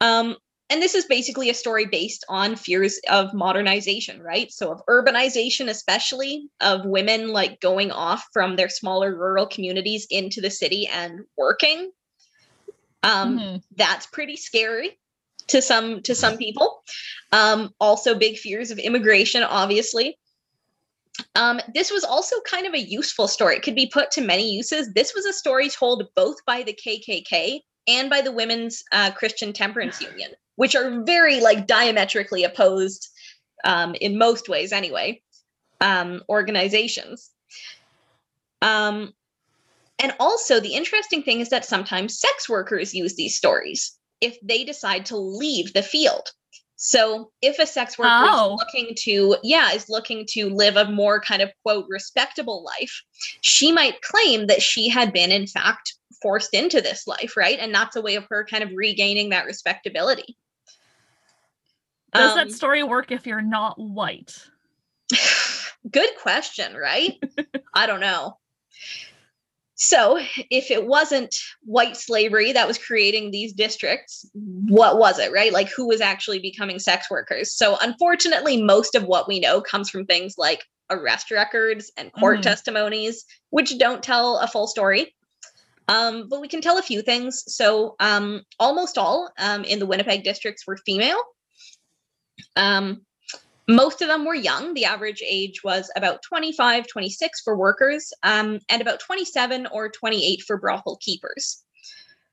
Um 0.00 0.36
and 0.72 0.80
this 0.80 0.94
is 0.94 1.04
basically 1.04 1.50
a 1.50 1.54
story 1.54 1.84
based 1.84 2.24
on 2.30 2.56
fears 2.56 2.98
of 3.10 3.34
modernization 3.34 4.22
right? 4.22 4.50
So 4.50 4.72
of 4.72 4.80
urbanization 4.88 5.68
especially 5.68 6.48
of 6.62 6.86
women 6.86 7.28
like 7.28 7.60
going 7.60 7.90
off 7.90 8.24
from 8.32 8.56
their 8.56 8.70
smaller 8.70 9.14
rural 9.14 9.46
communities 9.46 10.06
into 10.10 10.40
the 10.40 10.50
city 10.50 10.86
and 10.86 11.20
working. 11.36 11.92
Um 13.02 13.38
Mhm. 13.38 13.62
that's 13.76 14.06
pretty 14.06 14.36
scary 14.36 14.98
to 15.48 15.60
some 15.60 16.02
to 16.02 16.14
some 16.14 16.38
people. 16.38 16.82
Um 17.32 17.74
also 17.78 18.14
big 18.14 18.38
fears 18.38 18.70
of 18.70 18.78
immigration 18.78 19.42
obviously. 19.42 20.18
Um 21.34 21.60
this 21.74 21.90
was 21.90 22.04
also 22.04 22.40
kind 22.40 22.66
of 22.66 22.72
a 22.72 22.80
useful 22.80 23.28
story. 23.28 23.56
It 23.56 23.62
could 23.62 23.74
be 23.74 23.90
put 23.92 24.10
to 24.12 24.22
many 24.22 24.50
uses. 24.52 24.94
This 24.94 25.12
was 25.14 25.26
a 25.26 25.34
story 25.34 25.68
told 25.68 26.08
both 26.16 26.38
by 26.46 26.62
the 26.62 26.72
kkk 26.72 27.60
and 27.88 28.08
by 28.08 28.22
the 28.22 28.32
women's 28.32 28.82
uh, 28.92 29.10
christian 29.10 29.52
temperance 29.52 30.00
union 30.12 30.30
which 30.56 30.74
are 30.74 31.02
very 31.04 31.40
like 31.40 31.66
diametrically 31.66 32.44
opposed 32.44 33.08
um 33.64 33.94
in 34.00 34.18
most 34.18 34.48
ways 34.48 34.72
anyway 34.72 35.20
um 35.80 36.22
organizations 36.28 37.30
um 38.60 39.12
and 40.02 40.14
also, 40.18 40.58
the 40.58 40.74
interesting 40.74 41.22
thing 41.22 41.38
is 41.38 41.50
that 41.50 41.64
sometimes 41.64 42.18
sex 42.18 42.48
workers 42.48 42.92
use 42.92 43.14
these 43.14 43.36
stories 43.36 43.96
if 44.20 44.36
they 44.42 44.64
decide 44.64 45.06
to 45.06 45.16
leave 45.16 45.72
the 45.72 45.82
field. 45.82 46.28
So, 46.84 47.30
if 47.40 47.60
a 47.60 47.66
sex 47.66 47.96
worker 47.96 48.10
Oh. 48.10 48.54
is 48.54 48.58
looking 48.58 48.94
to, 49.04 49.36
yeah, 49.44 49.70
is 49.70 49.88
looking 49.88 50.26
to 50.30 50.50
live 50.50 50.76
a 50.76 50.90
more 50.90 51.20
kind 51.20 51.40
of 51.40 51.52
quote 51.62 51.86
respectable 51.88 52.64
life, 52.64 53.02
she 53.40 53.70
might 53.70 54.02
claim 54.02 54.48
that 54.48 54.62
she 54.62 54.88
had 54.88 55.12
been, 55.12 55.30
in 55.30 55.46
fact, 55.46 55.94
forced 56.20 56.52
into 56.54 56.80
this 56.80 57.06
life, 57.06 57.36
right? 57.36 57.60
And 57.60 57.72
that's 57.72 57.94
a 57.94 58.02
way 58.02 58.16
of 58.16 58.26
her 58.30 58.44
kind 58.44 58.64
of 58.64 58.70
regaining 58.74 59.30
that 59.30 59.46
respectability. 59.46 60.36
Does 62.12 62.32
Um, 62.32 62.38
that 62.48 62.52
story 62.52 62.82
work 62.82 63.12
if 63.12 63.28
you're 63.28 63.40
not 63.42 63.78
white? 63.78 64.36
Good 65.90 66.10
question, 66.20 66.74
right? 66.74 67.14
I 67.74 67.86
don't 67.86 68.00
know. 68.00 68.38
So, 69.84 70.20
if 70.48 70.70
it 70.70 70.86
wasn't 70.86 71.34
white 71.64 71.96
slavery 71.96 72.52
that 72.52 72.68
was 72.68 72.78
creating 72.78 73.32
these 73.32 73.52
districts, 73.52 74.24
what 74.32 74.96
was 74.96 75.18
it, 75.18 75.32
right? 75.32 75.52
Like, 75.52 75.68
who 75.70 75.88
was 75.88 76.00
actually 76.00 76.38
becoming 76.38 76.78
sex 76.78 77.10
workers? 77.10 77.52
So, 77.52 77.76
unfortunately, 77.82 78.62
most 78.62 78.94
of 78.94 79.02
what 79.02 79.26
we 79.26 79.40
know 79.40 79.60
comes 79.60 79.90
from 79.90 80.06
things 80.06 80.36
like 80.38 80.62
arrest 80.88 81.32
records 81.32 81.90
and 81.96 82.12
court 82.12 82.38
Mhm. 82.38 82.42
testimonies, 82.42 83.24
which 83.50 83.76
don't 83.76 84.04
tell 84.04 84.38
a 84.38 84.46
full 84.46 84.68
story. 84.68 85.16
Um, 85.88 86.28
but 86.28 86.40
we 86.40 86.46
can 86.46 86.60
tell 86.60 86.78
a 86.78 86.82
few 86.82 87.02
things. 87.02 87.42
So, 87.48 87.96
um, 87.98 88.44
almost 88.60 88.96
all 88.98 89.32
um, 89.36 89.64
in 89.64 89.80
the 89.80 89.86
Winnipeg 89.86 90.22
districts 90.22 90.64
were 90.64 90.76
female. 90.76 91.20
Um, 92.54 93.04
most 93.68 94.02
of 94.02 94.08
them 94.08 94.24
were 94.24 94.34
young. 94.34 94.74
The 94.74 94.84
average 94.84 95.22
age 95.24 95.62
was 95.62 95.90
about 95.96 96.22
25, 96.22 96.86
26 96.88 97.40
for 97.42 97.56
workers, 97.56 98.12
um, 98.22 98.58
and 98.68 98.82
about 98.82 99.00
27 99.00 99.66
or 99.68 99.88
28 99.88 100.42
for 100.42 100.58
brothel 100.58 100.98
keepers, 101.00 101.62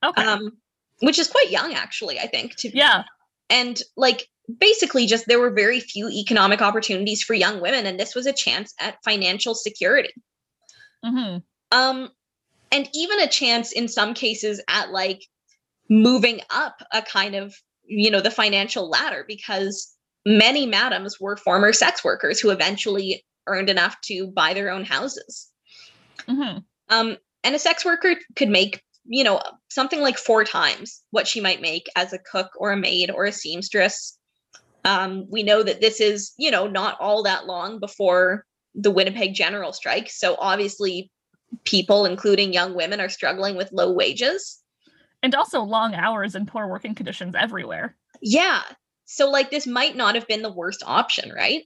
Okay. 0.04 0.24
um, 0.24 0.58
which 1.02 1.20
is 1.20 1.28
quite 1.28 1.52
young, 1.52 1.74
actually, 1.74 2.20
I 2.20 2.28
think. 2.28 2.56
To, 2.58 2.76
yeah. 2.76 3.04
And 3.50 3.82
like 3.96 4.28
basically, 4.60 5.06
just 5.06 5.28
there 5.28 5.40
were 5.40 5.52
very 5.52 5.80
few 5.80 6.10
economic 6.10 6.62
opportunities 6.62 7.22
for 7.22 7.34
young 7.34 7.62
women, 7.62 7.86
and 7.86 8.00
this 8.00 8.16
was 8.16 8.26
a 8.26 8.34
chance 8.34 8.74
at 8.80 8.98
financial 9.04 9.56
security. 9.56 10.14
hmm 11.04 11.38
Um, 11.72 12.10
and 12.72 12.90
even 12.94 13.20
a 13.20 13.28
chance 13.28 13.72
in 13.72 13.88
some 13.88 14.14
cases 14.14 14.62
at 14.68 14.92
like 14.92 15.24
moving 15.90 16.42
up 16.50 16.82
a 16.92 17.02
kind 17.02 17.36
of, 17.36 17.56
you 17.86 18.12
know, 18.12 18.22
the 18.22 18.32
financial 18.32 18.90
ladder 18.90 19.26
because 19.28 19.96
many 20.26 20.66
madams 20.66 21.20
were 21.20 21.38
former 21.38 21.74
sex 21.74 22.04
workers 22.04 22.40
who 22.40 22.50
eventually 22.50 23.26
earned 23.48 23.70
enough 23.70 24.00
to 24.02 24.28
buy 24.28 24.54
their 24.54 24.70
own 24.70 24.86
houses. 24.86 25.50
hmm 26.28 26.60
Um, 26.90 27.18
and 27.44 27.56
a 27.56 27.60
sex 27.60 27.86
worker 27.86 28.16
could 28.36 28.50
make, 28.50 28.84
you 29.06 29.24
know, 29.24 29.42
something 29.70 30.02
like 30.02 30.18
four 30.18 30.44
times 30.44 31.02
what 31.12 31.28
she 31.28 31.42
might 31.42 31.62
make 31.62 31.90
as 31.96 32.14
a 32.14 32.20
cook 32.20 32.52
or 32.58 32.72
a 32.72 32.78
maid 32.78 33.12
or 33.12 33.26
a 33.26 33.32
seamstress. 33.32 34.18
Um, 34.86 35.26
we 35.30 35.44
know 35.44 35.64
that 35.64 35.82
this 35.82 36.00
is, 36.00 36.34
you 36.38 36.52
know, 36.52 36.68
not 36.68 36.98
all 37.00 37.24
that 37.24 37.46
long 37.46 37.80
before 37.80 38.46
the 38.76 38.92
Winnipeg 38.92 39.34
general 39.34 39.74
strike. 39.74 40.10
So 40.10 40.36
obviously, 40.40 41.12
people, 41.64 42.06
including 42.06 42.54
young 42.54 42.76
women, 42.76 43.00
are 43.00 43.10
struggling 43.10 43.56
with 43.56 43.72
low 43.72 43.92
wages. 43.92 44.60
And 45.22 45.36
also 45.36 45.62
long 45.62 45.96
hours 45.96 46.36
and 46.36 46.48
poor 46.48 46.68
working 46.68 46.96
conditions 46.96 47.36
everywhere. 47.36 47.96
Yeah. 48.22 48.62
So, 49.12 49.32
like, 49.32 49.50
this 49.50 49.66
might 49.66 49.96
not 49.96 50.14
have 50.14 50.28
been 50.28 50.44
the 50.44 50.54
worst 50.54 50.84
option, 50.86 51.32
right? 51.36 51.64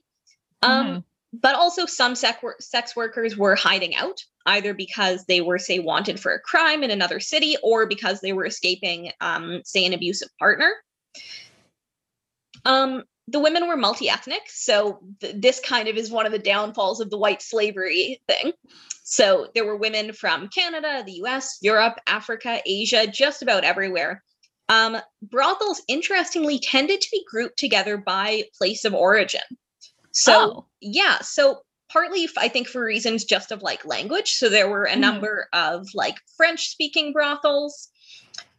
Um, 0.62 1.04
but 1.34 1.54
also 1.54 1.84
some 1.84 2.14
sex, 2.14 2.42
wor- 2.42 2.56
sex 2.58 2.96
workers 2.96 3.36
were 3.36 3.54
hiding 3.54 3.94
out 3.94 4.18
either 4.46 4.72
because 4.72 5.26
they 5.26 5.42
were 5.42 5.58
say 5.58 5.78
wanted 5.78 6.18
for 6.18 6.32
a 6.32 6.40
crime 6.40 6.82
in 6.82 6.90
another 6.90 7.20
city 7.20 7.56
or 7.62 7.86
because 7.86 8.22
they 8.22 8.32
were 8.32 8.46
escaping 8.46 9.12
um, 9.20 9.60
say 9.64 9.84
an 9.84 9.92
abusive 9.92 10.30
partner. 10.38 10.72
Um, 12.64 13.02
the 13.28 13.40
women 13.40 13.68
were 13.68 13.76
multi-ethnic 13.76 14.42
so 14.48 15.00
th- 15.20 15.34
this 15.38 15.60
kind 15.60 15.88
of 15.88 15.96
is 15.96 16.10
one 16.10 16.26
of 16.26 16.32
the 16.32 16.38
downfalls 16.38 17.00
of 17.00 17.10
the 17.10 17.18
white 17.18 17.42
slavery 17.42 18.20
thing. 18.28 18.52
So 19.02 19.48
there 19.54 19.64
were 19.64 19.76
women 19.76 20.12
from 20.12 20.48
canada 20.48 21.02
the 21.06 21.22
us 21.26 21.58
europe 21.62 21.98
africa 22.06 22.60
asia 22.66 23.06
just 23.06 23.42
about 23.42 23.64
everywhere 23.64 24.22
um, 24.68 24.96
brothels 25.22 25.82
interestingly 25.88 26.58
tended 26.58 27.00
to 27.00 27.08
be 27.10 27.24
grouped 27.30 27.58
together 27.58 27.96
by 27.96 28.44
place 28.56 28.84
of 28.84 28.94
origin 28.94 29.42
so 30.12 30.32
Oh. 30.32 30.66
yeah 30.80 31.18
so 31.20 31.60
partly 31.92 32.28
i 32.38 32.48
think 32.48 32.68
for 32.68 32.82
reasons 32.84 33.24
just 33.24 33.52
of 33.52 33.62
like 33.62 33.84
language 33.84 34.32
so 34.32 34.48
there 34.48 34.68
were 34.68 34.84
a 34.84 34.94
Mhm. 34.94 35.00
number 35.00 35.48
of 35.52 35.86
like 35.94 36.16
french 36.36 36.68
speaking 36.68 37.12
brothels 37.12 37.88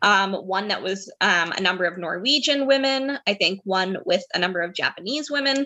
um, 0.05 0.33
one 0.33 0.67
that 0.67 0.83
was 0.83 1.11
um, 1.19 1.51
a 1.51 1.59
number 1.59 1.83
of 1.83 1.97
Norwegian 1.97 2.67
women, 2.67 3.17
I 3.27 3.33
think 3.33 3.59
one 3.63 3.97
with 4.05 4.23
a 4.35 4.39
number 4.39 4.61
of 4.61 4.75
Japanese 4.75 5.31
women. 5.31 5.65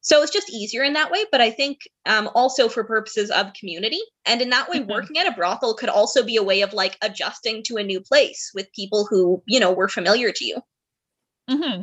So 0.00 0.22
it's 0.22 0.32
just 0.32 0.48
easier 0.50 0.84
in 0.84 0.92
that 0.92 1.10
way. 1.10 1.24
But 1.32 1.40
I 1.40 1.50
think 1.50 1.80
um, 2.06 2.30
also 2.36 2.68
for 2.68 2.84
purposes 2.84 3.30
of 3.30 3.52
community. 3.52 4.00
And 4.24 4.40
in 4.40 4.50
that 4.50 4.70
way, 4.70 4.78
Mhm. 4.78 4.88
working 4.88 5.18
at 5.18 5.26
a 5.26 5.32
brothel 5.32 5.74
could 5.74 5.88
also 5.88 6.22
be 6.22 6.36
a 6.36 6.42
way 6.42 6.62
of 6.62 6.72
like 6.72 6.96
adjusting 7.02 7.64
to 7.64 7.76
a 7.78 7.82
new 7.82 8.00
place 8.00 8.52
with 8.54 8.72
people 8.72 9.06
who, 9.10 9.42
you 9.46 9.58
know, 9.58 9.72
were 9.72 9.88
familiar 9.88 10.30
to 10.32 10.44
you. 10.44 10.62
hmm 11.48 11.82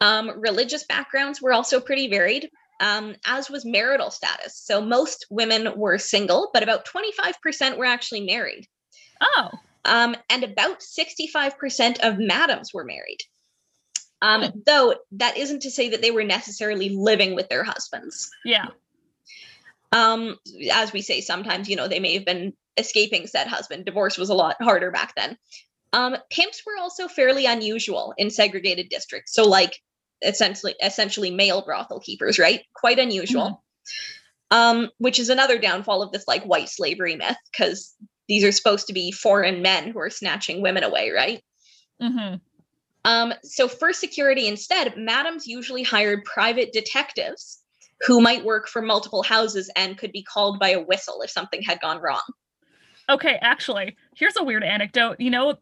Um, 0.00 0.40
religious 0.40 0.84
backgrounds 0.84 1.40
were 1.42 1.52
also 1.52 1.80
pretty 1.80 2.08
varied, 2.08 2.50
um, 2.80 3.14
as 3.26 3.50
was 3.50 3.64
marital 3.64 4.10
status. 4.10 4.56
So 4.58 4.80
most 4.80 5.26
women 5.30 5.78
were 5.78 5.98
single, 5.98 6.50
but 6.54 6.62
about 6.62 6.84
25% 6.86 7.78
were 7.78 7.84
actually 7.86 8.22
married. 8.22 8.66
Oh, 9.20 9.50
Um, 9.86 10.16
and 10.28 10.44
about 10.44 10.80
65% 10.80 12.00
of 12.00 12.18
madams 12.18 12.74
were 12.74 12.84
married. 12.84 13.20
Um, 14.22 14.42
Hmm. 14.42 14.58
Though 14.66 14.94
that 15.12 15.36
isn't 15.36 15.62
to 15.62 15.70
say 15.70 15.90
that 15.90 16.02
they 16.02 16.10
were 16.10 16.24
necessarily 16.24 16.90
living 16.90 17.34
with 17.34 17.48
their 17.48 17.64
husbands. 17.64 18.30
yeah. 18.44 18.66
Um, 19.92 20.36
as 20.72 20.92
we 20.92 21.00
say, 21.00 21.20
sometimes, 21.20 21.68
you 21.68 21.76
know, 21.76 21.86
they 21.88 22.00
may 22.00 22.14
have 22.14 22.24
been 22.24 22.52
escaping 22.76 23.26
said 23.26 23.46
husband. 23.46 23.84
Divorce 23.84 24.18
was 24.18 24.28
a 24.28 24.34
lot 24.34 24.56
harder 24.60 24.90
back 24.90 25.14
then. 25.16 25.38
Um, 25.92 26.16
pimps 26.28 26.62
were 26.66 26.76
also 26.78 27.08
fairly 27.08 27.46
unusual 27.46 28.12
in 28.18 28.30
segregated 28.30 28.88
districts. 28.88 29.32
So, 29.32 29.44
like, 29.48 29.80
essentially, 30.22 30.74
essentially 30.82 31.30
male 31.30 31.62
brothel 31.64 32.00
keepers, 32.00 32.38
right? 32.38 32.62
Quite 32.74 32.98
unusual. 32.98 33.62
Um, 34.50 34.90
which 34.98 35.18
is 35.18 35.28
another 35.28 35.58
downfall 35.58 36.02
of 36.02 36.12
this 36.12 36.28
like 36.28 36.44
white 36.44 36.68
slavery 36.68 37.16
myth, 37.16 37.36
because 37.50 37.94
these 38.28 38.44
are 38.44 38.52
supposed 38.52 38.86
to 38.86 38.92
be 38.92 39.12
foreign 39.12 39.62
men 39.62 39.90
who 39.90 39.98
are 40.00 40.10
snatching 40.10 40.62
women 40.62 40.82
away, 40.82 41.10
right? 41.10 41.42
Mm-hmm. 42.02 42.36
Um, 43.04 43.32
so 43.42 43.68
for 43.68 43.92
security 43.92 44.48
instead, 44.48 44.96
madams 44.96 45.46
usually 45.46 45.84
hired 45.84 46.24
private 46.24 46.72
detectives 46.72 47.62
who 48.00 48.20
might 48.20 48.44
work 48.44 48.68
for 48.68 48.82
multiple 48.82 49.22
houses 49.22 49.70
and 49.76 49.96
could 49.96 50.12
be 50.12 50.22
called 50.22 50.58
by 50.58 50.70
a 50.70 50.82
whistle 50.82 51.22
if 51.22 51.30
something 51.30 51.62
had 51.62 51.80
gone 51.80 52.00
wrong. 52.00 52.22
Okay, 53.08 53.38
actually, 53.40 53.96
here's 54.16 54.36
a 54.36 54.42
weird 54.42 54.64
anecdote. 54.64 55.20
You 55.20 55.30
know, 55.30 55.54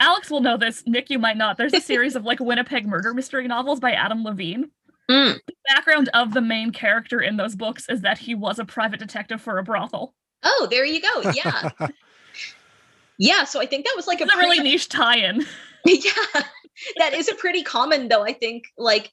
Alex 0.00 0.30
will 0.30 0.40
know 0.40 0.56
this. 0.56 0.82
Nick, 0.84 1.08
you 1.08 1.18
might 1.20 1.36
not. 1.36 1.56
There's 1.56 1.72
a 1.72 1.80
series 1.80 2.16
of 2.16 2.24
like 2.24 2.40
Winnipeg 2.40 2.86
murder 2.86 3.14
mystery 3.14 3.46
novels 3.46 3.78
by 3.78 3.92
Adam 3.92 4.24
Levine. 4.24 4.70
Mm. 5.08 5.38
The 5.46 5.54
background 5.68 6.10
of 6.14 6.34
the 6.34 6.40
main 6.40 6.72
character 6.72 7.20
in 7.20 7.36
those 7.36 7.54
books 7.54 7.86
is 7.88 8.00
that 8.00 8.18
he 8.18 8.34
was 8.34 8.58
a 8.58 8.64
private 8.64 8.98
detective 8.98 9.40
for 9.40 9.58
a 9.58 9.62
brothel. 9.62 10.14
Oh, 10.42 10.68
there 10.70 10.84
you 10.84 11.00
go. 11.00 11.30
Yeah. 11.32 11.70
yeah. 13.18 13.44
So 13.44 13.60
I 13.60 13.66
think 13.66 13.84
that 13.86 13.94
was 13.96 14.06
like 14.06 14.20
a 14.20 14.24
It's 14.24 14.34
a 14.34 14.38
really 14.38 14.60
niche 14.60 14.88
tie-in. 14.88 15.44
yeah. 15.86 16.42
That 16.98 17.14
is 17.14 17.28
a 17.28 17.34
pretty 17.34 17.62
common 17.62 18.08
though, 18.08 18.24
I 18.24 18.32
think, 18.32 18.64
like 18.76 19.12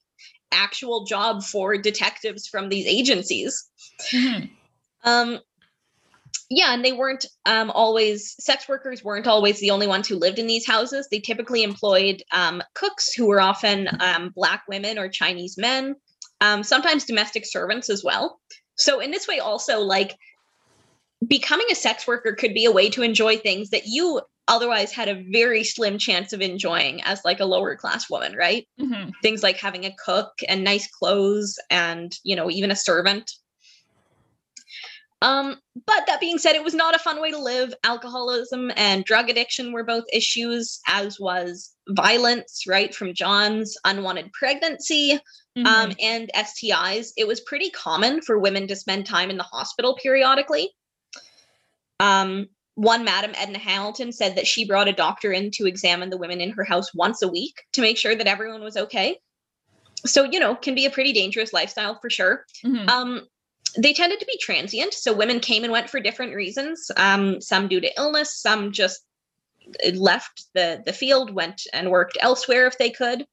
actual 0.52 1.06
job 1.06 1.44
for 1.44 1.78
detectives 1.78 2.48
from 2.48 2.70
these 2.70 2.88
agencies. 2.88 3.70
Mhm. 4.12 4.50
Um, 5.04 5.40
yeah, 6.50 6.74
and 6.74 6.84
they 6.84 6.94
weren't 6.94 7.26
um, 7.46 7.70
always 7.70 8.36
sex 8.44 8.68
workers 8.68 9.04
weren't 9.04 9.28
always 9.28 9.60
the 9.60 9.70
only 9.70 9.86
ones 9.86 10.08
who 10.08 10.16
lived 10.16 10.40
in 10.40 10.48
these 10.48 10.66
houses. 10.66 11.08
They 11.12 11.20
typically 11.20 11.62
employed 11.62 12.24
um, 12.32 12.64
cooks 12.74 13.14
who 13.14 13.28
were 13.28 13.40
often 13.40 13.88
um, 14.00 14.32
black 14.36 14.64
women 14.68 14.98
or 14.98 15.10
Chinese 15.10 15.58
men, 15.58 15.96
um, 16.42 16.64
sometimes 16.64 17.06
domestic 17.06 17.46
servants 17.46 17.90
as 17.90 18.04
well. 18.04 18.40
So 18.76 19.00
in 19.00 19.12
this 19.12 19.28
way, 19.28 19.40
also 19.40 19.80
like 19.80 20.16
becoming 21.28 21.68
a 21.72 21.76
sex 21.76 22.08
worker 22.08 22.34
could 22.34 22.54
be 22.54 22.66
a 22.66 22.72
way 22.72 22.90
to 22.90 23.02
enjoy 23.04 23.38
things 23.38 23.70
that 23.72 23.86
you 23.86 24.22
otherwise 24.48 24.92
had 24.92 25.08
a 25.08 25.24
very 25.32 25.64
slim 25.64 25.98
chance 25.98 26.34
of 26.34 26.42
enjoying 26.42 27.02
as 27.04 27.22
like 27.24 27.40
a 27.40 27.46
lower 27.46 27.76
class 27.76 28.10
woman, 28.10 28.36
right? 28.36 28.68
Mhm. 28.80 29.12
things 29.22 29.44
like 29.44 29.58
having 29.58 29.86
a 29.86 29.96
cook 30.04 30.32
and 30.48 30.64
nice 30.64 30.88
clothes 30.88 31.60
and 31.70 32.14
you 32.24 32.36
know 32.36 32.50
even 32.50 32.72
a 32.72 32.76
servant 32.76 33.30
um 35.22 35.58
but 35.86 36.04
that 36.08 36.22
being 36.22 36.38
said 36.38 36.56
it 36.56 36.64
was 36.64 36.74
not 36.74 36.96
a 36.96 37.00
fun 37.00 37.20
way 37.22 37.30
to 37.30 37.38
live 37.38 37.74
alcoholism 37.84 38.72
and 38.78 39.04
drug 39.04 39.30
addiction 39.30 39.74
were 39.74 39.84
both 39.84 40.06
issues 40.14 40.80
as 40.88 41.20
was 41.20 41.76
violence 41.90 42.64
right 42.68 42.96
from 42.96 43.14
john's 43.14 43.76
unwanted 43.84 44.32
pregnancy 44.32 45.20
um, 45.66 45.90
Mhm. 45.90 45.96
and 46.02 46.32
stis 46.36 47.12
it 47.18 47.28
was 47.28 47.42
pretty 47.42 47.70
common 47.72 48.22
for 48.22 48.40
women 48.40 48.66
to 48.68 48.76
spend 48.78 49.06
time 49.06 49.30
in 49.30 49.36
the 49.38 49.44
hospital 49.44 49.98
periodically 50.02 50.72
um 52.00 52.47
one 52.76 53.04
madam 53.04 53.32
edna 53.36 53.60
hamilton 53.60 54.12
said 54.12 54.36
that 54.38 54.47
she 54.47 54.66
brought 54.66 54.88
a 54.88 54.93
doctor 54.93 55.34
in 55.34 55.52
to 55.52 55.66
examine 55.66 56.10
the 56.10 56.18
women 56.18 56.39
in 56.39 56.52
her 56.52 56.64
house 56.64 56.93
once 56.93 57.22
a 57.22 57.28
week 57.28 57.62
to 57.74 57.82
make 57.82 57.97
sure 57.97 58.16
that 58.16 58.28
everyone 58.28 58.64
was 58.64 58.78
okay. 58.78 59.20
So 60.06 60.24
you 60.24 60.39
know 60.39 60.56
can 60.56 60.76
be 60.76 60.86
a 60.86 60.89
pretty 60.89 61.12
dangerous 61.12 61.52
lifestyle 61.52 62.00
for 62.00 62.10
sure. 62.10 62.45
Mhm. 62.64 62.89
um 62.89 63.28
they 63.78 63.93
tended 63.93 64.20
to 64.20 64.26
be 64.26 64.38
transient 64.39 64.93
so 64.93 65.14
women 65.14 65.39
came 65.39 65.64
and 65.64 65.72
went 65.72 65.89
for 65.89 66.00
different 66.00 66.34
reasons. 66.34 66.89
Um 66.95 67.41
some 67.41 67.68
due 67.68 67.82
to 67.82 67.91
illness 67.97 68.34
some 68.41 68.72
just 68.72 69.02
uh, 69.86 69.91
left 69.91 70.45
the 70.56 70.82
the 70.86 70.93
field 70.93 71.32
went 71.32 71.62
and 71.74 71.91
worked 71.91 72.18
elsewhere 72.22 72.66
if 72.66 72.78
they 72.78 72.89
could. 72.89 73.26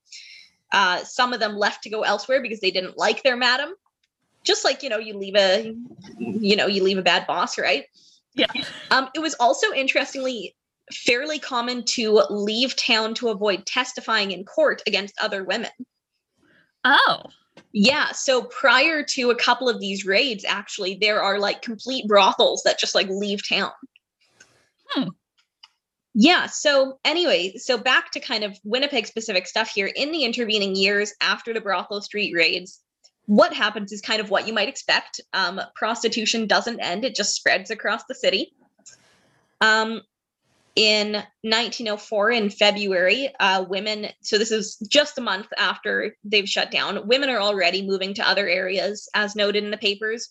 Uh 0.73 1.05
some 1.05 1.33
of 1.33 1.39
them 1.41 1.57
left 1.57 1.85
to 1.85 1.91
go 1.91 2.03
elsewhere 2.03 2.43
because 2.43 2.61
they 2.61 2.73
didn't 2.73 2.99
like 2.99 3.23
their 3.23 3.37
madam. 3.37 3.73
Just 4.43 4.65
like 4.65 4.83
you 4.83 4.89
know 4.89 4.99
you 4.99 5.17
leave 5.17 5.37
a 5.37 5.73
you 6.19 6.57
know 6.57 6.67
you 6.67 6.83
leave 6.83 6.99
a 6.99 7.03
bad 7.03 7.27
boss 7.29 7.59
right 7.59 7.85
yeah. 8.37 8.47
um, 8.91 9.09
it 9.15 9.21
was 9.21 9.35
also 9.35 9.73
interestingly 9.73 10.55
fairly 10.93 11.39
common 11.39 11.85
to 11.85 12.23
leave 12.31 12.77
town 12.77 13.15
to 13.15 13.29
avoid 13.29 13.67
testifying 13.67 14.31
in 14.31 14.45
court 14.45 14.83
against 14.87 15.15
other 15.21 15.45
women. 15.45 15.71
Oh. 16.85 17.23
Yeah, 17.73 18.13
so 18.13 18.43
prior 18.43 19.03
to 19.03 19.31
a 19.31 19.37
couple 19.37 19.69
of 19.69 19.81
these 19.81 20.07
raids, 20.07 20.45
actually, 20.45 20.97
there 21.01 21.21
are 21.23 21.39
like 21.39 21.63
complete 21.63 22.07
brothels 22.07 22.63
that 22.65 22.79
just 22.79 22.95
like 22.95 23.09
leave 23.09 23.47
town. 23.47 23.73
Hmm. 24.91 25.09
Yeah, 26.15 26.47
so 26.47 26.99
anyway, 27.05 27.57
so 27.57 27.77
back 27.77 28.11
to 28.13 28.21
kind 28.21 28.45
of 28.45 28.59
Winnipeg 28.65 29.07
specific 29.07 29.47
stuff 29.47 29.69
here. 29.69 29.91
In 29.95 30.13
the 30.13 30.25
intervening 30.25 30.75
years 30.75 31.13
after 31.21 31.53
the 31.53 31.61
brothel 31.61 32.01
street 32.01 32.35
raids, 32.35 32.81
what 33.27 33.53
happens 33.53 33.93
is 33.93 34.01
kind 34.01 34.21
of 34.21 34.31
what 34.31 34.47
you 34.47 34.53
might 34.53 34.69
expect. 34.69 35.21
Um, 35.33 35.61
prostitution 35.75 36.47
doesn't 36.47 36.81
end, 36.81 37.05
it 37.05 37.15
just 37.15 37.35
spreads 37.35 37.71
across 37.71 38.05
the 38.05 38.15
city. 38.15 38.53
Um, 39.61 40.03
in 40.77 41.13
1904, 41.41 42.31
in 42.33 42.51
February, 42.51 43.33
uh, 43.41 43.65
women, 43.67 44.09
so 44.21 44.37
this 44.37 44.51
is 44.51 44.77
just 44.89 45.17
a 45.17 45.23
month 45.23 45.47
after 45.57 46.15
they've 46.23 46.49
shut 46.49 46.71
down, 46.71 47.09
women 47.09 47.31
are 47.31 47.41
already 47.41 47.87
moving 47.87 48.13
to 48.15 48.29
other 48.29 48.47
areas, 48.47 49.09
as 49.15 49.35
noted 49.35 49.65
in 49.65 49.71
the 49.71 49.79
papers. 49.79 50.29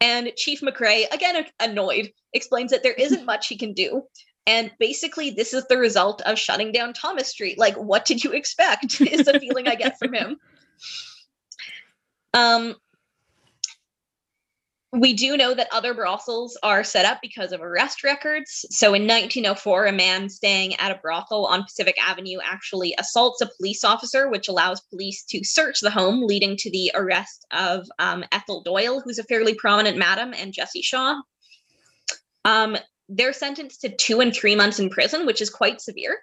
And 0.00 0.32
Chief 0.36 0.60
McRae, 0.60 1.10
again 1.12 1.44
annoyed, 1.58 2.12
explains 2.32 2.70
that 2.70 2.82
there 2.84 2.92
isn't 2.98 3.26
much 3.26 3.48
he 3.48 3.56
can 3.56 3.74
do. 3.74 4.04
And 4.46 4.70
basically, 4.78 5.30
this 5.30 5.52
is 5.52 5.66
the 5.66 5.76
result 5.76 6.22
of 6.22 6.38
shutting 6.38 6.72
down 6.72 6.92
Thomas 6.92 7.28
Street. 7.28 7.58
Like, 7.58 7.76
what 7.76 8.04
did 8.04 8.24
you 8.24 8.32
expect? 8.32 9.00
Is 9.00 9.26
the 9.26 9.38
feeling 9.38 9.68
I 9.68 9.74
get 9.74 9.98
from 9.98 10.14
him. 10.14 10.38
Um, 12.34 12.76
we 14.92 15.12
do 15.12 15.36
know 15.36 15.54
that 15.54 15.68
other 15.72 15.94
brothels 15.94 16.58
are 16.64 16.82
set 16.82 17.04
up 17.04 17.20
because 17.22 17.52
of 17.52 17.62
arrest 17.62 18.02
records. 18.02 18.64
So 18.70 18.88
in 18.88 19.02
1904, 19.02 19.86
a 19.86 19.92
man 19.92 20.28
staying 20.28 20.74
at 20.76 20.90
a 20.90 20.98
brothel 21.00 21.46
on 21.46 21.62
Pacific 21.62 21.94
Avenue 22.04 22.38
actually 22.44 22.94
assaults 22.98 23.40
a 23.40 23.48
police 23.56 23.84
officer, 23.84 24.28
which 24.28 24.48
allows 24.48 24.80
police 24.80 25.22
to 25.26 25.44
search 25.44 25.80
the 25.80 25.90
home, 25.90 26.24
leading 26.24 26.56
to 26.56 26.70
the 26.72 26.90
arrest 26.94 27.46
of 27.52 27.86
um, 28.00 28.24
Ethel 28.32 28.62
Doyle, 28.62 29.00
who's 29.00 29.20
a 29.20 29.24
fairly 29.24 29.54
prominent 29.54 29.96
madam, 29.96 30.34
and 30.36 30.52
Jesse 30.52 30.82
Shaw. 30.82 31.20
Um, 32.44 32.76
they're 33.08 33.32
sentenced 33.32 33.82
to 33.82 33.94
two 33.94 34.20
and 34.20 34.34
three 34.34 34.56
months 34.56 34.80
in 34.80 34.90
prison, 34.90 35.24
which 35.24 35.40
is 35.40 35.50
quite 35.50 35.80
severe. 35.80 36.18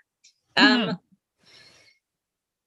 Um, 0.57 0.81
Mhm. 0.81 0.99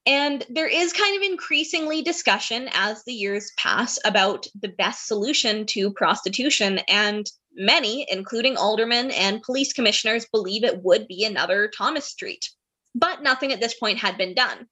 And 0.05 0.43
there 0.49 0.67
is 0.67 0.93
kind 0.93 1.15
of 1.15 1.21
increasingly 1.21 2.01
discussion 2.01 2.69
as 2.73 3.03
the 3.03 3.13
years 3.13 3.51
pass 3.57 3.99
about 4.03 4.47
the 4.59 4.69
best 4.69 5.07
solution 5.07 5.65
to 5.67 5.91
prostitution. 5.91 6.79
And 6.87 7.25
many, 7.53 8.07
including 8.09 8.57
aldermen 8.57 9.11
and 9.11 9.43
police 9.43 9.73
commissioners, 9.73 10.25
believe 10.31 10.63
it 10.63 10.81
would 10.83 11.07
be 11.07 11.23
another 11.23 11.71
Thomas 11.77 12.05
Street. 12.05 12.49
But 12.95 13.21
nothing 13.21 13.51
at 13.51 13.59
this 13.59 13.75
point 13.75 13.99
had 13.99 14.17
been 14.17 14.33
done. 14.33 14.67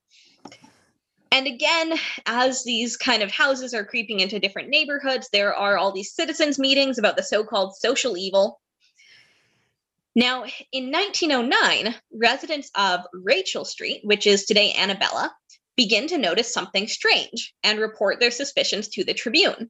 And 1.32 1.46
again, 1.46 1.94
as 2.26 2.64
these 2.64 2.98
kind 2.98 3.22
of 3.22 3.32
houses 3.32 3.74
are 3.76 3.86
creeping 3.86 4.20
into 4.20 4.40
different 4.40 4.70
neighborhoods, 4.70 5.30
there 5.32 5.54
are 5.54 5.78
all 5.78 5.92
these 5.92 6.16
citizens' 6.16 6.58
meetings 6.58 6.98
about 6.98 7.16
the 7.18 7.24
so 7.24 7.44
called 7.44 7.76
social 7.76 8.18
evil. 8.18 8.60
Now, 10.16 10.46
in 10.72 10.92
1909, 10.92 11.96
residents 12.12 12.72
of 12.76 13.02
Rachel 13.14 13.64
Street, 13.64 14.02
which 14.04 14.26
is 14.26 14.46
today 14.46 14.74
Annabella, 14.74 15.34
begin 15.78 16.08
to 16.08 16.18
notice 16.18 16.54
something 16.54 16.88
strange 16.88 17.54
and 17.64 17.80
report 17.80 18.20
their 18.20 18.32
suspicions 18.32 18.88
to 18.90 19.04
the 19.04 19.14
Tribune. 19.14 19.70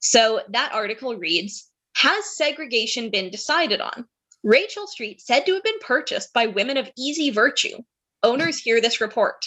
So 0.00 0.42
that 0.50 0.72
article 0.72 1.16
reads 1.16 1.70
Has 1.96 2.36
segregation 2.36 3.10
been 3.10 3.30
decided 3.30 3.80
on? 3.80 4.06
Rachel 4.42 4.86
Street 4.86 5.20
said 5.20 5.46
to 5.46 5.54
have 5.54 5.64
been 5.64 5.78
purchased 5.80 6.32
by 6.32 6.46
women 6.46 6.76
of 6.76 6.90
easy 6.96 7.30
virtue. 7.30 7.78
Owners 8.22 8.58
hear 8.58 8.80
this 8.80 9.00
report. 9.00 9.46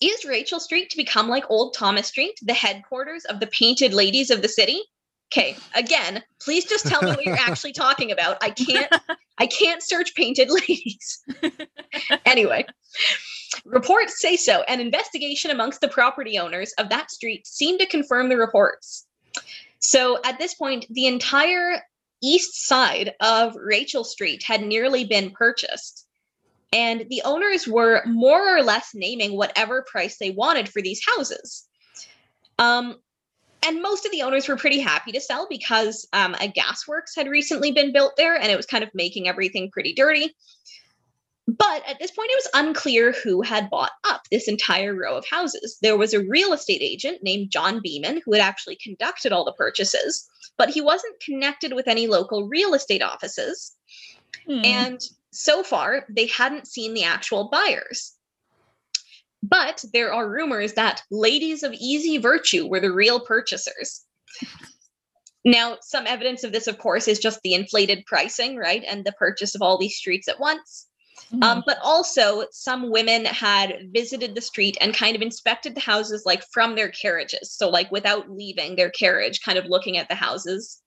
Is 0.00 0.24
Rachel 0.24 0.60
Street 0.60 0.90
to 0.90 0.96
become 0.96 1.28
like 1.28 1.50
Old 1.50 1.74
Thomas 1.74 2.06
Street, 2.06 2.38
the 2.42 2.54
headquarters 2.54 3.24
of 3.24 3.40
the 3.40 3.48
painted 3.48 3.92
ladies 3.92 4.30
of 4.30 4.42
the 4.42 4.48
city? 4.48 4.80
Okay, 5.30 5.56
again, 5.74 6.22
please 6.40 6.64
just 6.64 6.86
tell 6.86 7.02
me 7.02 7.10
what 7.10 7.24
you're 7.24 7.36
actually 7.38 7.72
talking 7.72 8.10
about. 8.12 8.38
I 8.42 8.50
can't 8.50 8.90
I 9.38 9.46
can't 9.46 9.82
search 9.82 10.14
painted 10.14 10.50
ladies. 10.68 11.22
anyway, 12.24 12.64
reports 13.64 14.20
say 14.20 14.36
so. 14.36 14.62
An 14.62 14.80
investigation 14.80 15.50
amongst 15.50 15.80
the 15.80 15.88
property 15.88 16.38
owners 16.38 16.72
of 16.78 16.88
that 16.88 17.10
street 17.10 17.46
seemed 17.46 17.80
to 17.80 17.86
confirm 17.86 18.30
the 18.30 18.38
reports. 18.38 19.06
So 19.80 20.18
at 20.24 20.38
this 20.38 20.54
point, 20.54 20.86
the 20.90 21.06
entire 21.06 21.82
east 22.22 22.66
side 22.66 23.14
of 23.20 23.54
Rachel 23.54 24.04
Street 24.04 24.42
had 24.42 24.62
nearly 24.62 25.04
been 25.04 25.30
purchased. 25.30 26.06
And 26.72 27.06
the 27.08 27.22
owners 27.24 27.66
were 27.66 28.02
more 28.04 28.56
or 28.56 28.62
less 28.62 28.90
naming 28.94 29.36
whatever 29.36 29.86
price 29.88 30.18
they 30.18 30.30
wanted 30.30 30.68
for 30.68 30.82
these 30.82 31.00
houses. 31.16 31.66
Um, 32.58 32.96
and 33.66 33.82
most 33.82 34.04
of 34.06 34.12
the 34.12 34.22
owners 34.22 34.48
were 34.48 34.56
pretty 34.56 34.78
happy 34.78 35.12
to 35.12 35.20
sell 35.20 35.46
because 35.48 36.06
um, 36.12 36.34
a 36.34 36.50
gasworks 36.52 37.14
had 37.16 37.28
recently 37.28 37.72
been 37.72 37.92
built 37.92 38.14
there 38.16 38.36
and 38.36 38.50
it 38.50 38.56
was 38.56 38.66
kind 38.66 38.84
of 38.84 38.90
making 38.94 39.28
everything 39.28 39.70
pretty 39.70 39.92
dirty. 39.92 40.34
But 41.46 41.82
at 41.88 41.98
this 41.98 42.10
point, 42.10 42.30
it 42.30 42.42
was 42.44 42.50
unclear 42.66 43.12
who 43.12 43.40
had 43.40 43.70
bought 43.70 43.92
up 44.04 44.22
this 44.30 44.48
entire 44.48 44.94
row 44.94 45.16
of 45.16 45.26
houses. 45.26 45.78
There 45.80 45.96
was 45.96 46.12
a 46.12 46.22
real 46.24 46.52
estate 46.52 46.82
agent 46.82 47.22
named 47.22 47.50
John 47.50 47.80
Beeman 47.82 48.20
who 48.24 48.34
had 48.34 48.42
actually 48.42 48.76
conducted 48.76 49.32
all 49.32 49.46
the 49.46 49.52
purchases, 49.52 50.28
but 50.58 50.68
he 50.68 50.82
wasn't 50.82 51.20
connected 51.20 51.72
with 51.72 51.88
any 51.88 52.06
local 52.06 52.46
real 52.48 52.74
estate 52.74 53.02
offices. 53.02 53.74
Hmm. 54.46 54.60
And 54.62 55.00
so 55.30 55.62
far, 55.62 56.04
they 56.10 56.26
hadn't 56.26 56.68
seen 56.68 56.92
the 56.92 57.04
actual 57.04 57.48
buyers. 57.48 58.12
But 59.42 59.84
there 59.92 60.12
are 60.12 60.28
rumors 60.28 60.74
that 60.74 61.02
ladies 61.10 61.62
of 61.62 61.72
easy 61.74 62.18
virtue 62.18 62.66
were 62.66 62.80
the 62.80 62.92
real 62.92 63.20
purchasers. 63.20 64.04
Now, 65.44 65.78
some 65.80 66.06
evidence 66.06 66.44
of 66.44 66.52
this, 66.52 66.66
of 66.66 66.78
course, 66.78 67.08
is 67.08 67.18
just 67.18 67.40
the 67.42 67.54
inflated 67.54 68.04
pricing, 68.06 68.56
right? 68.56 68.82
And 68.86 69.04
the 69.04 69.12
purchase 69.12 69.54
of 69.54 69.62
all 69.62 69.78
these 69.78 69.96
streets 69.96 70.28
at 70.28 70.40
once. 70.40 70.86
Hmm. 71.30 71.42
Um, 71.42 71.62
but 71.66 71.78
also, 71.82 72.44
some 72.50 72.90
women 72.90 73.24
had 73.24 73.88
visited 73.92 74.34
the 74.34 74.40
street 74.40 74.76
and 74.80 74.94
kind 74.94 75.14
of 75.14 75.22
inspected 75.22 75.74
the 75.74 75.80
houses 75.80 76.24
like 76.26 76.42
from 76.52 76.74
their 76.74 76.90
carriages. 76.90 77.52
So, 77.52 77.68
like 77.68 77.90
without 77.90 78.30
leaving 78.30 78.76
their 78.76 78.90
carriage, 78.90 79.40
kind 79.42 79.58
of 79.58 79.66
looking 79.66 79.96
at 79.96 80.08
the 80.08 80.14
houses. 80.14 80.80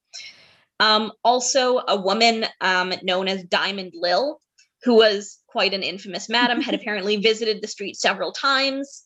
Um, 0.79 1.11
also, 1.23 1.81
a 1.87 1.99
woman 1.99 2.45
um, 2.59 2.93
known 3.03 3.27
as 3.27 3.43
Diamond 3.43 3.93
Lil, 3.95 4.41
who 4.83 4.95
was 4.95 5.39
quite 5.47 5.73
an 5.73 5.83
infamous 5.83 6.29
madam, 6.29 6.61
had 6.61 6.73
apparently 6.79 7.17
visited 7.17 7.61
the 7.61 7.67
street 7.67 7.95
several 7.97 8.31
times. 8.31 9.03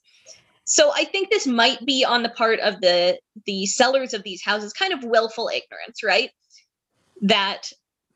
So 0.65 0.91
I 0.95 1.03
think 1.05 1.29
this 1.29 1.45
might 1.45 1.85
be 1.85 2.03
on 2.03 2.23
the 2.23 2.29
part 2.29 2.59
of 2.59 2.81
the 2.81 3.19
the 3.45 3.65
sellers 3.67 4.13
of 4.13 4.23
these 4.23 4.43
houses, 4.43 4.73
kind 4.73 4.93
of 4.93 5.03
willful 5.03 5.49
ignorance, 5.49 6.03
right? 6.03 6.31
That 7.21 7.69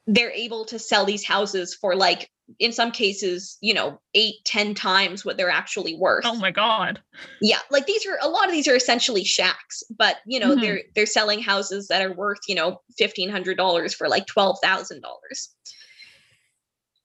they're 0.07 0.31
able 0.31 0.65
to 0.65 0.79
sell 0.79 1.05
these 1.05 1.23
houses 1.23 1.75
for 1.75 1.95
like 1.95 2.29
in 2.57 2.71
some 2.71 2.89
cases 2.89 3.59
you 3.61 3.75
know 3.75 3.99
eight 4.15 4.33
ten 4.43 4.73
times 4.73 5.23
what 5.23 5.37
they're 5.37 5.51
actually 5.51 5.95
worth 5.95 6.25
oh 6.25 6.33
my 6.33 6.49
god. 6.49 6.99
yeah 7.41 7.59
like 7.69 7.85
these 7.85 8.07
are 8.07 8.17
a 8.23 8.27
lot 8.27 8.47
of 8.47 8.51
these 8.51 8.67
are 8.67 8.75
essentially 8.75 9.23
shacks 9.23 9.83
but 9.95 10.15
you 10.25 10.39
know 10.39 10.55
Mhm. 10.55 10.61
they're 10.61 10.81
they're 10.95 11.05
selling 11.05 11.39
houses 11.43 11.87
that 11.89 12.01
are 12.01 12.11
worth 12.11 12.39
you 12.47 12.55
know 12.55 12.81
$1500 12.99 13.93
for 13.93 14.09
like 14.09 14.25
$12000 14.25 14.99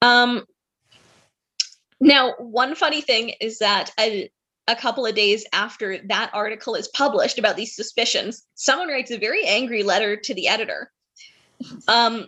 um 0.01 0.43
now 1.99 2.33
one 2.37 2.75
funny 2.75 3.01
thing 3.01 3.29
is 3.41 3.59
that 3.59 3.91
a, 3.99 4.29
couple 4.79 5.05
of 5.05 5.15
days 5.15 5.45
after 5.53 5.99
that 6.07 6.29
article 6.33 6.75
is 6.75 6.87
published 6.89 7.37
about 7.37 7.55
these 7.55 7.75
suspicions 7.75 8.45
someone 8.55 8.87
writes 8.87 9.11
a 9.11 9.17
very 9.17 9.45
angry 9.45 9.83
letter 9.83 10.15
to 10.15 10.33
the 10.33 10.47
editor 10.47 10.91
um 11.87 12.25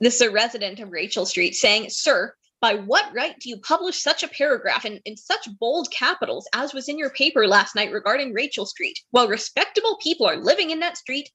this 0.00 0.16
is 0.16 0.20
a 0.20 0.30
resident 0.30 0.80
of 0.80 0.90
rachel 0.90 1.24
street 1.24 1.54
saying 1.54 1.88
sir 1.88 2.34
by 2.60 2.74
what 2.74 3.12
right 3.14 3.38
do 3.38 3.48
you 3.48 3.58
publish 3.58 4.02
such 4.02 4.22
a 4.22 4.28
paragraph 4.28 4.84
in, 4.84 5.00
in 5.04 5.16
such 5.16 5.48
bold 5.60 5.88
capitals 5.90 6.48
as 6.54 6.72
was 6.72 6.88
in 6.88 6.98
your 6.98 7.10
paper 7.10 7.46
last 7.46 7.74
night 7.74 7.92
regarding 7.92 8.32
Rachel 8.32 8.66
Street, 8.66 8.98
while 9.10 9.28
respectable 9.28 9.98
people 10.02 10.26
are 10.26 10.36
living 10.36 10.70
in 10.70 10.80
that 10.80 10.96
street 10.96 11.30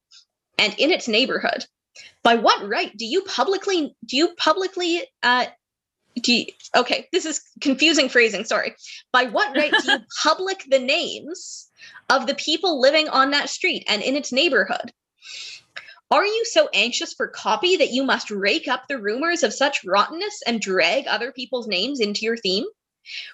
and 0.57 0.73
in 0.79 0.91
its 0.91 1.07
neighborhood? 1.07 1.65
By 2.23 2.35
what 2.35 2.67
right 2.67 2.95
do 2.97 3.05
you 3.05 3.21
publicly 3.23 3.95
do 4.05 4.17
you 4.17 4.33
publicly 4.35 5.03
uh 5.23 5.45
do 6.15 6.33
you, 6.33 6.45
okay, 6.75 7.07
this 7.11 7.25
is 7.25 7.41
confusing 7.61 8.09
phrasing, 8.09 8.43
sorry. 8.45 8.75
By 9.11 9.25
what 9.25 9.55
right 9.55 9.71
do 9.71 9.91
you 9.91 9.99
public 10.23 10.65
the 10.69 10.79
names 10.79 11.69
of 12.09 12.27
the 12.27 12.35
people 12.35 12.79
living 12.79 13.09
on 13.09 13.31
that 13.31 13.49
street 13.49 13.85
and 13.87 14.01
in 14.01 14.15
its 14.15 14.31
neighborhood? 14.31 14.91
Are 16.09 16.25
you 16.25 16.43
so 16.45 16.67
anxious 16.73 17.13
for 17.13 17.27
copy 17.27 17.77
that 17.77 17.91
you 17.91 18.03
must 18.03 18.31
rake 18.31 18.67
up 18.67 18.83
the 18.87 18.99
rumors 18.99 19.43
of 19.43 19.53
such 19.53 19.85
rottenness 19.85 20.41
and 20.45 20.59
drag 20.59 21.07
other 21.07 21.31
people's 21.31 21.67
names 21.67 22.01
into 22.01 22.25
your 22.25 22.35
theme? 22.35 22.65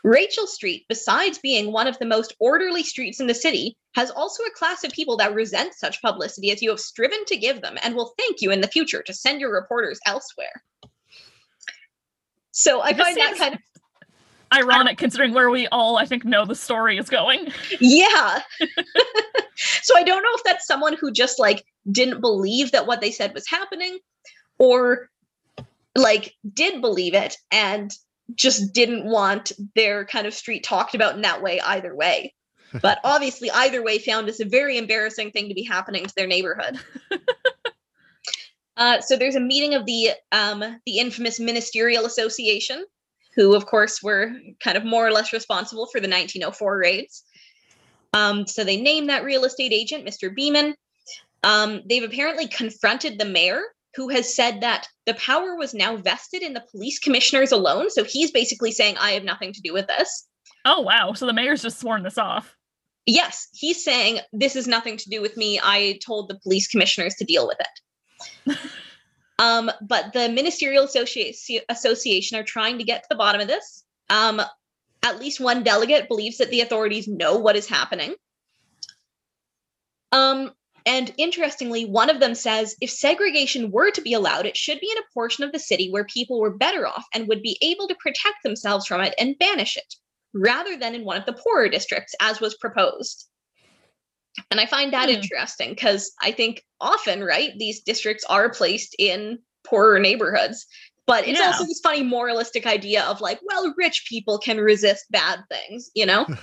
Rachel 0.03 0.47
Street, 0.47 0.85
besides 0.87 1.39
being 1.39 1.71
one 1.71 1.87
of 1.87 1.97
the 1.99 2.05
most 2.05 2.35
orderly 2.39 2.83
streets 2.83 3.19
in 3.19 3.27
the 3.27 3.33
city, 3.33 3.75
has 3.95 4.11
also 4.11 4.43
a 4.43 4.51
class 4.51 4.83
of 4.83 4.91
people 4.91 5.17
that 5.17 5.33
resent 5.33 5.73
such 5.73 6.01
publicity 6.01 6.51
as 6.51 6.61
you 6.61 6.69
have 6.69 6.79
striven 6.79 7.25
to 7.25 7.35
give 7.35 7.61
them 7.61 7.77
and 7.81 7.95
will 7.95 8.13
thank 8.17 8.41
you 8.41 8.51
in 8.51 8.61
the 8.61 8.67
future 8.67 9.01
to 9.01 9.13
send 9.13 9.41
your 9.41 9.51
reporters 9.51 9.99
elsewhere. 10.05 10.63
So 12.57 12.81
I 12.81 12.91
This 12.91 13.03
find 13.05 13.17
that 13.17 13.37
kind 13.37 13.53
of 13.53 13.59
Ironic 14.51 14.97
considering 14.97 15.31
where 15.31 15.51
we 15.51 15.67
all 15.67 15.97
I 15.97 16.05
think 16.05 16.25
know 16.25 16.43
the 16.43 16.55
story 16.55 16.97
is 16.97 17.07
going. 17.07 17.51
yeah. 17.79 18.41
so 19.83 19.95
I 19.95 20.01
don't 20.01 20.23
know 20.23 20.33
if 20.33 20.43
that's 20.43 20.65
someone 20.65 20.93
who 20.93 21.11
just 21.11 21.37
like 21.37 21.63
didn't 21.91 22.19
believe 22.19 22.71
that 22.71 22.87
what 22.87 22.99
they 22.99 23.11
said 23.11 23.35
was 23.35 23.47
happening 23.47 23.99
or 24.57 25.09
like 25.95 26.33
did 26.51 26.81
believe 26.81 27.13
it 27.13 27.37
and 27.51 27.91
just 28.33 28.73
didn't 28.73 29.05
want 29.05 29.51
their 29.75 30.05
kind 30.05 30.25
of 30.25 30.33
street 30.33 30.63
talked 30.63 30.95
about 30.95 31.13
in 31.13 31.21
that 31.21 31.43
way 31.43 31.61
either 31.61 31.95
way. 31.95 32.33
But 32.81 32.99
obviously 33.05 33.49
either 33.49 33.81
way 33.81 33.97
found 33.97 34.27
this 34.27 34.41
a 34.41 34.45
very 34.45 34.77
embarrassing 34.77 35.31
thing 35.31 35.47
to 35.47 35.53
be 35.53 35.63
happening 35.63 36.05
to 36.05 36.13
their 36.15 36.27
neighborhood. 36.27 36.77
Uh, 38.77 39.01
so 39.01 39.17
there's 39.17 39.35
a 39.35 39.39
meeting 39.39 39.73
of 39.73 39.85
the 39.85 40.11
um, 40.31 40.59
the 40.85 40.99
infamous 40.99 41.39
ministerial 41.39 42.05
association, 42.05 42.85
who 43.35 43.55
of 43.55 43.65
course 43.65 44.01
were 44.03 44.31
kind 44.63 44.77
of 44.77 44.85
more 44.85 45.05
or 45.05 45.11
less 45.11 45.33
responsible 45.33 45.87
for 45.87 45.99
the 45.99 46.07
1904 46.07 46.77
raids. 46.77 47.23
Um, 48.13 48.47
so 48.47 48.63
they 48.63 48.79
named 48.79 49.09
that 49.09 49.23
real 49.23 49.43
estate 49.43 49.73
agent, 49.73 50.05
Mr. 50.05 50.33
Beeman. 50.33 50.75
Um, 51.43 51.81
they've 51.89 52.03
apparently 52.03 52.47
confronted 52.47 53.19
the 53.19 53.25
mayor, 53.25 53.61
who 53.95 54.09
has 54.09 54.33
said 54.33 54.61
that 54.61 54.87
the 55.05 55.13
power 55.15 55.55
was 55.55 55.73
now 55.73 55.97
vested 55.97 56.41
in 56.41 56.53
the 56.53 56.63
police 56.71 56.99
commissioners 56.99 57.51
alone. 57.51 57.89
So 57.89 58.03
he's 58.03 58.31
basically 58.31 58.71
saying, 58.71 58.97
I 58.97 59.11
have 59.11 59.23
nothing 59.23 59.53
to 59.53 59.61
do 59.61 59.73
with 59.73 59.87
this. 59.87 60.27
Oh 60.65 60.81
wow, 60.81 61.13
so 61.13 61.25
the 61.25 61.33
mayor's 61.33 61.61
just 61.61 61.79
sworn 61.79 62.03
this 62.03 62.17
off. 62.17 62.55
Yes, 63.05 63.47
he's 63.53 63.83
saying, 63.83 64.19
This 64.33 64.55
is 64.55 64.67
nothing 64.67 64.97
to 64.97 65.09
do 65.09 65.21
with 65.21 65.37
me. 65.37 65.59
I 65.63 65.99
told 66.05 66.29
the 66.29 66.39
police 66.39 66.67
commissioners 66.67 67.15
to 67.15 67.25
deal 67.25 67.47
with 67.47 67.59
it. 67.59 67.79
um, 69.39 69.71
but 69.81 70.13
the 70.13 70.29
Ministerial 70.29 70.85
Associ- 70.85 71.61
Association 71.69 72.37
are 72.37 72.43
trying 72.43 72.77
to 72.77 72.83
get 72.83 73.03
to 73.03 73.09
the 73.09 73.15
bottom 73.15 73.41
of 73.41 73.47
this. 73.47 73.83
Um, 74.09 74.41
at 75.03 75.19
least 75.19 75.39
one 75.39 75.63
delegate 75.63 76.07
believes 76.07 76.37
that 76.37 76.49
the 76.49 76.61
authorities 76.61 77.07
know 77.07 77.37
what 77.37 77.55
is 77.55 77.67
happening. 77.67 78.15
Um, 80.11 80.51
and 80.85 81.13
interestingly, 81.17 81.85
one 81.85 82.09
of 82.09 82.21
them 82.21 82.33
says 82.33 82.77
if 82.79 82.89
segregation 82.89 83.71
were 83.71 83.91
to 83.91 84.01
be 84.01 84.13
allowed, 84.13 84.45
it 84.45 84.55
should 84.55 84.79
be 84.79 84.89
in 84.89 84.97
a 84.97 85.13
portion 85.13 85.43
of 85.43 85.51
the 85.51 85.59
city 85.59 85.91
where 85.91 86.05
people 86.05 86.39
were 86.39 86.57
better 86.57 86.87
off 86.87 87.05
and 87.13 87.27
would 87.27 87.41
be 87.41 87.57
able 87.61 87.89
to 87.89 87.95
protect 87.95 88.41
themselves 88.43 88.87
from 88.87 89.01
it 89.01 89.13
and 89.19 89.37
banish 89.37 89.75
it, 89.75 89.95
rather 90.33 90.77
than 90.77 90.95
in 90.95 91.03
one 91.03 91.17
of 91.17 91.25
the 91.25 91.33
poorer 91.33 91.67
districts, 91.67 92.15
as 92.21 92.39
was 92.39 92.55
proposed. 92.55 93.27
And 94.51 94.59
I 94.59 94.65
find 94.65 94.93
that 94.93 95.09
Hmm. 95.09 95.15
interesting 95.15 95.69
because 95.69 96.11
I 96.21 96.31
think 96.31 96.63
often, 96.79 97.23
right, 97.23 97.51
these 97.57 97.81
districts 97.81 98.23
are 98.29 98.49
placed 98.49 98.95
in 98.99 99.39
poorer 99.63 99.99
neighborhoods. 99.99 100.65
But 101.05 101.25
it's 101.27 101.39
Yeah. 101.39 101.47
also 101.47 101.63
this 101.63 101.79
funny 101.81 102.03
moralistic 102.03 102.65
idea 102.67 103.03
of 103.05 103.21
like, 103.21 103.39
well, 103.43 103.73
rich 103.77 104.05
people 104.09 104.37
can 104.37 104.57
resist 104.59 105.05
bad 105.09 105.39
things, 105.49 105.89
you 105.95 106.05
know? 106.05 106.27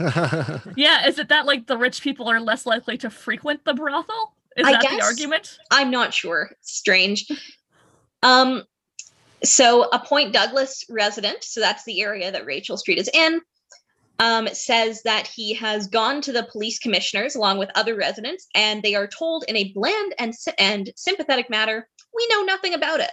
Yeah, 0.77 1.07
is 1.07 1.19
it 1.19 1.29
that 1.29 1.47
like 1.47 1.67
the 1.67 1.77
rich 1.77 2.03
people 2.03 2.29
are 2.29 2.41
less 2.41 2.67
likely 2.67 2.97
to 2.99 3.11
frequent 3.11 3.65
the 3.65 3.75
brothel? 3.75 4.35
Is 4.57 4.67
I 4.67 4.73
that 4.73 4.89
the 4.91 5.01
argument? 5.03 5.59
I'm 5.71 5.91
not 5.91 6.13
sure. 6.15 6.51
It's 6.59 6.73
strange. 6.73 7.27
Um, 8.23 8.65
so 9.45 9.85
a 9.91 9.99
Point 9.99 10.33
Douglas 10.33 10.85
resident, 10.89 11.45
so 11.45 11.61
that's 11.61 11.85
the 11.85 12.01
area 12.01 12.33
that 12.33 12.47
Rachel 12.47 12.77
Street 12.77 12.99
is 12.99 13.09
in, 13.13 13.41
um, 14.19 14.49
says 14.49 15.03
that 15.03 15.27
he 15.27 15.55
has 15.55 15.87
gone 15.87 16.21
to 16.23 16.33
the 16.33 16.49
police 16.51 16.79
commissioners 16.79 17.35
along 17.35 17.59
with 17.59 17.71
other 17.75 17.97
residents, 17.97 18.47
and 18.55 18.83
they 18.83 18.95
are 18.95 19.07
told 19.07 19.45
in 19.49 19.57
a 19.57 19.73
bland 19.73 20.15
and 20.19 20.35
and 20.59 20.91
sympathetic 20.97 21.51
manner, 21.51 21.89
"We 22.15 22.27
know 22.31 22.43
nothing 22.43 22.75
about 22.75 23.01
it." 23.01 23.11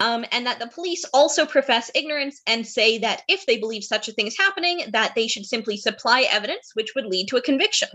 Um, 0.00 0.24
and 0.32 0.46
that 0.46 0.58
the 0.58 0.66
police 0.66 1.04
also 1.14 1.46
profess 1.46 1.90
ignorance 1.94 2.42
and 2.46 2.66
say 2.66 2.98
that 2.98 3.22
if 3.28 3.46
they 3.46 3.58
believe 3.58 3.84
such 3.84 4.08
a 4.08 4.12
thing 4.12 4.26
is 4.26 4.36
happening, 4.36 4.82
that 4.92 5.14
they 5.14 5.28
should 5.28 5.46
simply 5.46 5.76
supply 5.76 6.22
evidence 6.22 6.72
which 6.74 6.94
would 6.94 7.06
lead 7.06 7.28
to 7.28 7.36
a 7.36 7.42
conviction. 7.42 7.88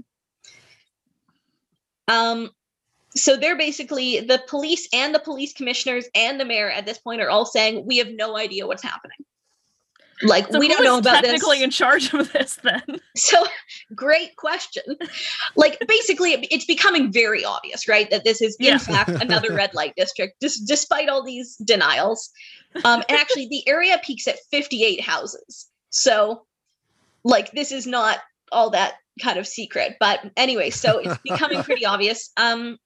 Um, 2.07 2.49
so 3.16 3.36
they're 3.36 3.57
basically 3.57 4.22
the 4.22 4.41
police 4.47 4.88
and 4.93 5.14
the 5.14 5.20
police 5.20 5.53
commissioners 5.53 6.07
and 6.16 6.39
the 6.39 6.45
mayor 6.45 6.70
at 6.70 6.86
this 6.86 6.99
point 6.99 7.22
are 7.22 7.30
all 7.30 7.45
saying 7.45 7.86
we 7.86 7.97
have 7.97 8.10
no 8.10 8.38
idea 8.38 8.66
what's 8.66 8.84
happening. 8.84 9.18
Like 10.24 10.51
So 10.51 10.59
we 10.59 10.67
don't 10.67 10.84
know 10.84 10.97
about 10.97 11.22
this. 11.22 11.32
technically 11.32 11.63
in 11.63 11.70
charge 11.72 12.13
of 12.13 12.32
this 12.34 12.55
then? 12.63 12.84
So 13.15 13.45
great 13.95 14.36
question. 14.36 14.84
Like 15.55 15.80
basically 15.88 16.34
it- 16.34 16.47
it's 16.51 16.65
becoming 16.65 17.11
very 17.11 17.45
obvious, 17.45 17.88
right? 17.88 18.09
That 18.11 18.24
this 18.26 18.41
is 18.41 18.55
in 18.59 18.65
Yeah. 18.65 18.78
fact 18.80 19.09
another 19.22 19.53
red 19.53 19.74
light 19.74 19.93
district, 19.95 20.41
just 20.41 20.67
despite 20.67 21.07
all 21.09 21.24
these 21.24 21.55
denials. 21.63 22.30
Um, 22.84 23.03
and 23.07 23.17
actually 23.20 23.47
the 23.47 23.67
area 23.67 23.99
peaks 24.03 24.28
at 24.28 24.39
58 24.51 25.01
houses. 25.01 25.67
So 25.89 26.45
like 27.24 27.51
this 27.51 27.72
is 27.72 27.88
not 27.88 28.20
all 28.51 28.70
that 28.72 28.95
kind 29.22 29.39
of 29.39 29.47
secret. 29.47 29.95
But 29.99 30.20
anyway, 30.38 30.70
so 30.70 30.97
it's 30.99 31.17
becoming 31.24 31.63
pretty 31.63 31.86
obvious. 31.86 32.32
Um 32.38 32.78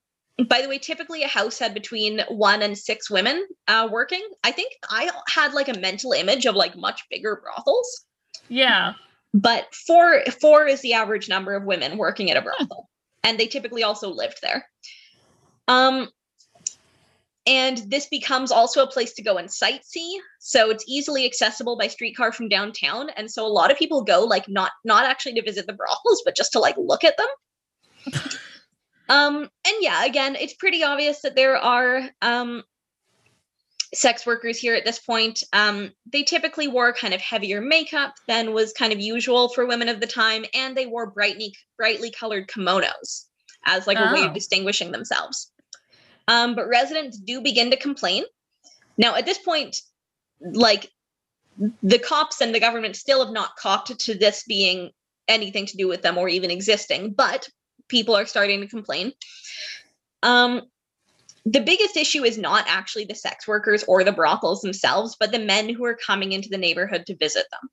by 0.49 0.61
the 0.61 0.69
way, 0.69 0.79
typically 0.79 1.23
a 1.23 1.27
house 1.27 1.59
had 1.59 1.73
between 1.73 2.21
one 2.29 2.61
and 2.61 2.77
six 2.77 3.09
women 3.09 3.47
uh, 3.67 3.87
working. 3.91 4.27
I 4.43 4.51
think 4.51 4.73
I 4.89 5.11
had 5.27 5.53
like 5.53 5.67
a 5.69 5.79
mental 5.79 6.11
image 6.13 6.45
of 6.45 6.55
like 6.55 6.75
much 6.75 7.03
bigger 7.09 7.39
brothels. 7.43 8.05
Yeah. 8.49 8.93
but 9.33 9.73
four 9.73 10.23
four 10.41 10.67
is 10.67 10.81
the 10.81 10.93
average 10.93 11.29
number 11.29 11.53
of 11.55 11.63
women 11.63 11.97
working 11.97 12.29
at 12.29 12.37
a 12.37 12.41
brothel 12.41 12.89
and 13.23 13.39
they 13.39 13.47
typically 13.47 13.83
also 13.83 14.09
lived 14.09 14.39
there. 14.41 14.67
Um 15.67 16.09
and 17.45 17.77
this 17.89 18.07
becomes 18.07 18.51
also 18.51 18.83
a 18.83 18.87
place 18.87 19.13
to 19.13 19.21
go 19.21 19.37
and 19.37 19.49
sightsee. 19.49 20.13
So 20.39 20.69
it's 20.69 20.85
easily 20.87 21.25
accessible 21.25 21.77
by 21.77 21.87
streetcar 21.87 22.31
from 22.31 22.47
downtown. 22.47 23.09
And 23.11 23.29
so 23.29 23.45
a 23.45 23.47
lot 23.47 23.71
of 23.71 23.77
people 23.77 24.03
go 24.03 24.23
like 24.23 24.47
not 24.47 24.71
not 24.83 25.05
actually 25.05 25.33
to 25.35 25.43
visit 25.43 25.67
the 25.67 25.73
brothels 25.73 26.21
but 26.25 26.35
just 26.35 26.51
to 26.53 26.59
like 26.59 26.75
look 26.77 27.03
at 27.03 27.17
them 27.17 28.13
um 29.09 29.37
and 29.37 29.75
yeah 29.81 30.05
again 30.05 30.35
it's 30.35 30.53
pretty 30.53 30.83
obvious 30.83 31.21
that 31.21 31.35
there 31.35 31.57
are 31.57 32.01
um 32.21 32.63
sex 33.93 34.25
workers 34.25 34.57
here 34.57 34.73
at 34.73 34.85
this 34.85 34.99
point. 34.99 35.43
Um, 35.53 35.91
they 36.11 36.23
typically 36.23 36.67
wore 36.67 36.93
kind 36.93 37.13
of 37.13 37.21
heavier 37.21 37.61
makeup 37.61 38.15
than 38.27 38.53
was 38.53 38.73
kind 38.73 38.91
of 38.91 38.99
usual 38.99 39.49
for 39.49 39.65
women 39.67 39.87
of 39.87 39.99
the 39.99 40.07
time, 40.07 40.45
and 40.53 40.75
they 40.75 40.87
wore 40.87 41.11
brightly 41.11 41.55
brightly 41.77 42.11
colored 42.11 42.47
kimonos 42.47 43.25
as 43.65 43.87
like 43.87 43.99
a 43.99 44.11
way 44.13 44.23
of 44.23 44.31
Oh. 44.31 44.33
distinguishing 44.33 44.91
themselves. 44.91 45.51
Um, 46.27 46.55
but 46.55 46.67
residents 46.67 47.17
do 47.19 47.41
begin 47.41 47.69
to 47.71 47.77
complain. 47.77 48.23
Now, 48.97 49.15
at 49.15 49.25
this 49.25 49.37
point, 49.37 49.77
like 50.41 50.89
the 51.83 51.99
cops 51.99 52.41
and 52.41 52.53
the 52.53 52.59
government 52.59 52.95
still 52.95 53.23
have 53.23 53.33
not 53.33 53.55
copped 53.57 53.97
to 53.99 54.15
this 54.15 54.43
being 54.47 54.91
anything 55.27 55.65
to 55.67 55.77
do 55.77 55.87
with 55.87 56.01
them 56.01 56.17
or 56.17 56.27
even 56.29 56.51
existing, 56.51 57.13
but 57.13 57.47
people 57.87 58.15
are 58.15 58.25
starting 58.25 58.61
to 58.61 58.67
complain. 58.67 59.13
Um, 60.21 60.61
the 61.45 61.59
biggest 61.59 61.97
issue 61.97 62.23
is 62.23 62.37
not 62.37 62.65
actually 62.67 63.05
the 63.05 63.15
sex 63.15 63.47
workers 63.47 63.83
or 63.87 64.03
the 64.03 64.13
brothels 64.13 64.61
themselves, 64.61 65.17
but 65.19 65.31
the 65.31 65.39
men 65.39 65.69
who 65.69 65.83
are 65.85 65.95
coming 65.95 66.31
into 66.31 66.49
the 66.49 66.57
neighborhood 66.57 67.05
to 67.07 67.17
visit 67.17 67.45
them. 67.51 67.69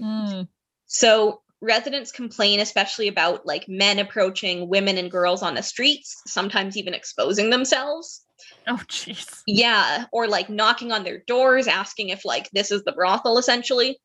Mm. 0.00 0.48
So 0.86 1.42
residents 1.60 2.10
complain 2.10 2.58
especially 2.58 3.06
about 3.06 3.46
like 3.46 3.68
men 3.68 4.00
approaching 4.00 4.68
women 4.68 4.98
and 4.98 5.10
girls 5.10 5.42
on 5.42 5.54
the 5.54 5.62
streets, 5.62 6.20
sometimes 6.26 6.76
even 6.76 6.94
exposing 6.94 7.50
themselves. 7.50 8.22
Oh 8.66 8.80
jeez. 8.88 9.42
Yeah, 9.46 10.06
or 10.12 10.26
like 10.26 10.50
knocking 10.50 10.90
on 10.90 11.04
their 11.04 11.22
doors 11.26 11.68
asking 11.68 12.08
if 12.08 12.24
like 12.24 12.50
this 12.50 12.72
is 12.72 12.82
the 12.82 12.92
brothel 12.92 13.38
essentially. 13.38 13.98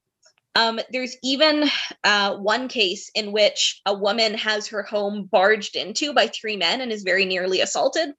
Um, 0.58 0.80
there's 0.92 1.16
even 1.24 1.70
uh, 2.04 2.36
one 2.38 2.68
case 2.68 3.12
in 3.14 3.32
which 3.32 3.80
a 3.86 3.94
woman 3.94 4.34
has 4.34 4.66
her 4.68 4.82
home 4.82 5.30
barged 5.32 5.76
into 5.76 6.16
by 6.16 6.28
three 6.28 6.58
men 6.58 6.82
and 6.82 6.92
is 6.92 7.04
very 7.04 7.26
nearly 7.26 7.62
assaulted. 7.62 8.10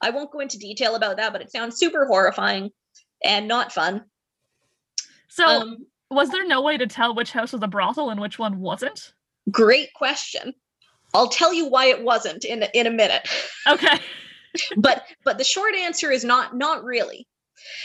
I 0.00 0.10
won't 0.10 0.30
go 0.30 0.38
into 0.38 0.58
detail 0.58 0.94
about 0.94 1.16
that, 1.16 1.32
but 1.32 1.42
it 1.42 1.50
sounds 1.50 1.76
super 1.76 2.06
horrifying 2.06 2.70
and 3.24 3.48
not 3.48 3.72
fun. 3.72 4.04
So 5.26 5.44
Um, 5.44 5.86
was 6.08 6.30
there 6.30 6.46
no 6.46 6.62
way 6.62 6.76
to 6.78 6.86
tell 6.86 7.16
which 7.16 7.32
house 7.32 7.52
was 7.52 7.62
a 7.64 7.68
brothel 7.68 8.10
and 8.10 8.20
which 8.20 8.38
one 8.38 8.60
wasn't? 8.60 9.12
great 9.50 9.92
question. 9.94 10.54
I'll 11.14 11.28
tell 11.28 11.52
you 11.52 11.66
why 11.66 11.86
it 11.86 12.04
wasn't 12.04 12.44
in 12.44 12.62
in 12.74 12.86
a 12.86 12.90
minute. 12.90 13.26
Okay. 13.66 13.98
but 14.76 15.02
but 15.24 15.36
the 15.36 15.42
short 15.44 15.74
answer 15.74 16.12
is 16.12 16.22
not 16.22 16.54
not 16.54 16.84
really. 16.84 17.26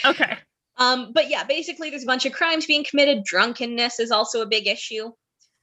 Okay. 0.04 0.38
Um, 0.76 1.12
but 1.12 1.30
yeah, 1.30 1.44
basically, 1.44 1.90
there's 1.90 2.02
a 2.02 2.06
bunch 2.06 2.26
of 2.26 2.32
crimes 2.32 2.66
being 2.66 2.84
committed. 2.84 3.24
Drunkenness 3.24 4.00
is 4.00 4.10
also 4.10 4.42
a 4.42 4.46
big 4.46 4.66
issue. 4.66 5.12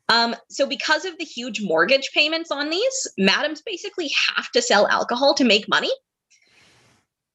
Um, 0.09 0.35
so 0.49 0.65
because 0.65 1.05
of 1.05 1.17
the 1.17 1.25
huge 1.25 1.61
mortgage 1.61 2.11
payments 2.13 2.51
on 2.51 2.69
these, 2.69 3.07
madams 3.17 3.61
basically 3.61 4.11
have 4.35 4.49
to 4.51 4.61
sell 4.61 4.87
alcohol 4.87 5.33
to 5.35 5.45
make 5.45 5.69
money. 5.69 5.91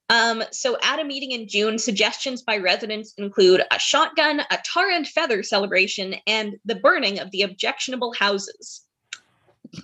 Um, 0.09 0.43
so 0.51 0.77
at 0.83 0.99
a 0.99 1.03
meeting 1.03 1.31
in 1.31 1.47
June, 1.47 1.77
suggestions 1.77 2.41
by 2.41 2.57
residents 2.57 3.13
include 3.17 3.63
a 3.71 3.79
shotgun, 3.79 4.39
a 4.39 4.57
tar 4.63 4.89
and 4.89 5.07
feather 5.07 5.43
celebration, 5.43 6.15
and 6.25 6.55
the 6.65 6.75
burning 6.75 7.19
of 7.19 7.31
the 7.31 7.41
objectionable 7.41 8.13
houses. 8.13 8.85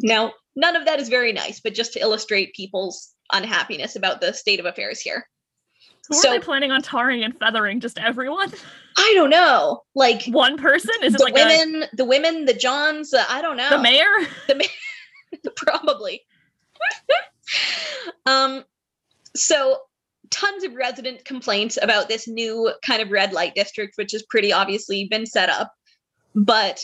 Now, 0.01 0.33
none 0.55 0.75
of 0.75 0.85
that 0.85 0.99
is 0.99 1.09
very 1.09 1.33
nice, 1.33 1.59
but 1.59 1.73
just 1.73 1.93
to 1.93 1.99
illustrate 1.99 2.53
people's 2.53 3.13
unhappiness 3.33 3.95
about 3.95 4.21
the 4.21 4.33
state 4.33 4.59
of 4.59 4.65
affairs 4.65 5.01
here. 5.01 5.27
Who 6.09 6.15
So- 6.15 6.29
are 6.29 6.39
they 6.39 6.43
planning 6.43 6.71
on 6.71 6.81
tarring 6.81 7.23
and 7.23 7.37
feathering? 7.37 7.79
Just 7.79 7.97
everyone? 7.97 8.51
I 8.97 9.11
don't 9.15 9.29
know. 9.29 9.83
Like 9.95 10.25
One 10.25 10.57
person? 10.57 10.95
Is 11.01 11.15
it 11.15 11.17
the 11.17 11.23
like 11.23 11.33
a, 11.37 11.45
women, 11.45 11.85
the 11.93 12.05
women, 12.05 12.45
the 12.45 12.53
Johns. 12.53 13.13
Uh, 13.13 13.25
I 13.29 13.41
don't 13.41 13.57
know. 13.57 13.69
the 13.77 13.81
mayor? 13.81 14.05
The 14.47 14.55
mayor? 14.55 14.67
probably. 15.55 16.21
um, 18.25 18.63
so 19.35 19.77
tons 20.29 20.63
of 20.63 20.73
resident 20.73 21.23
complaints 21.25 21.77
about 21.81 22.07
this 22.07 22.27
new 22.27 22.71
kind 22.85 23.01
of 23.01 23.11
red 23.11 23.33
light 23.33 23.55
district, 23.55 23.93
which 23.97 24.11
has 24.11 24.23
pretty 24.23 24.51
obviously 24.51 25.07
been 25.09 25.25
set 25.25 25.49
up, 25.49 25.71
but 26.35 26.83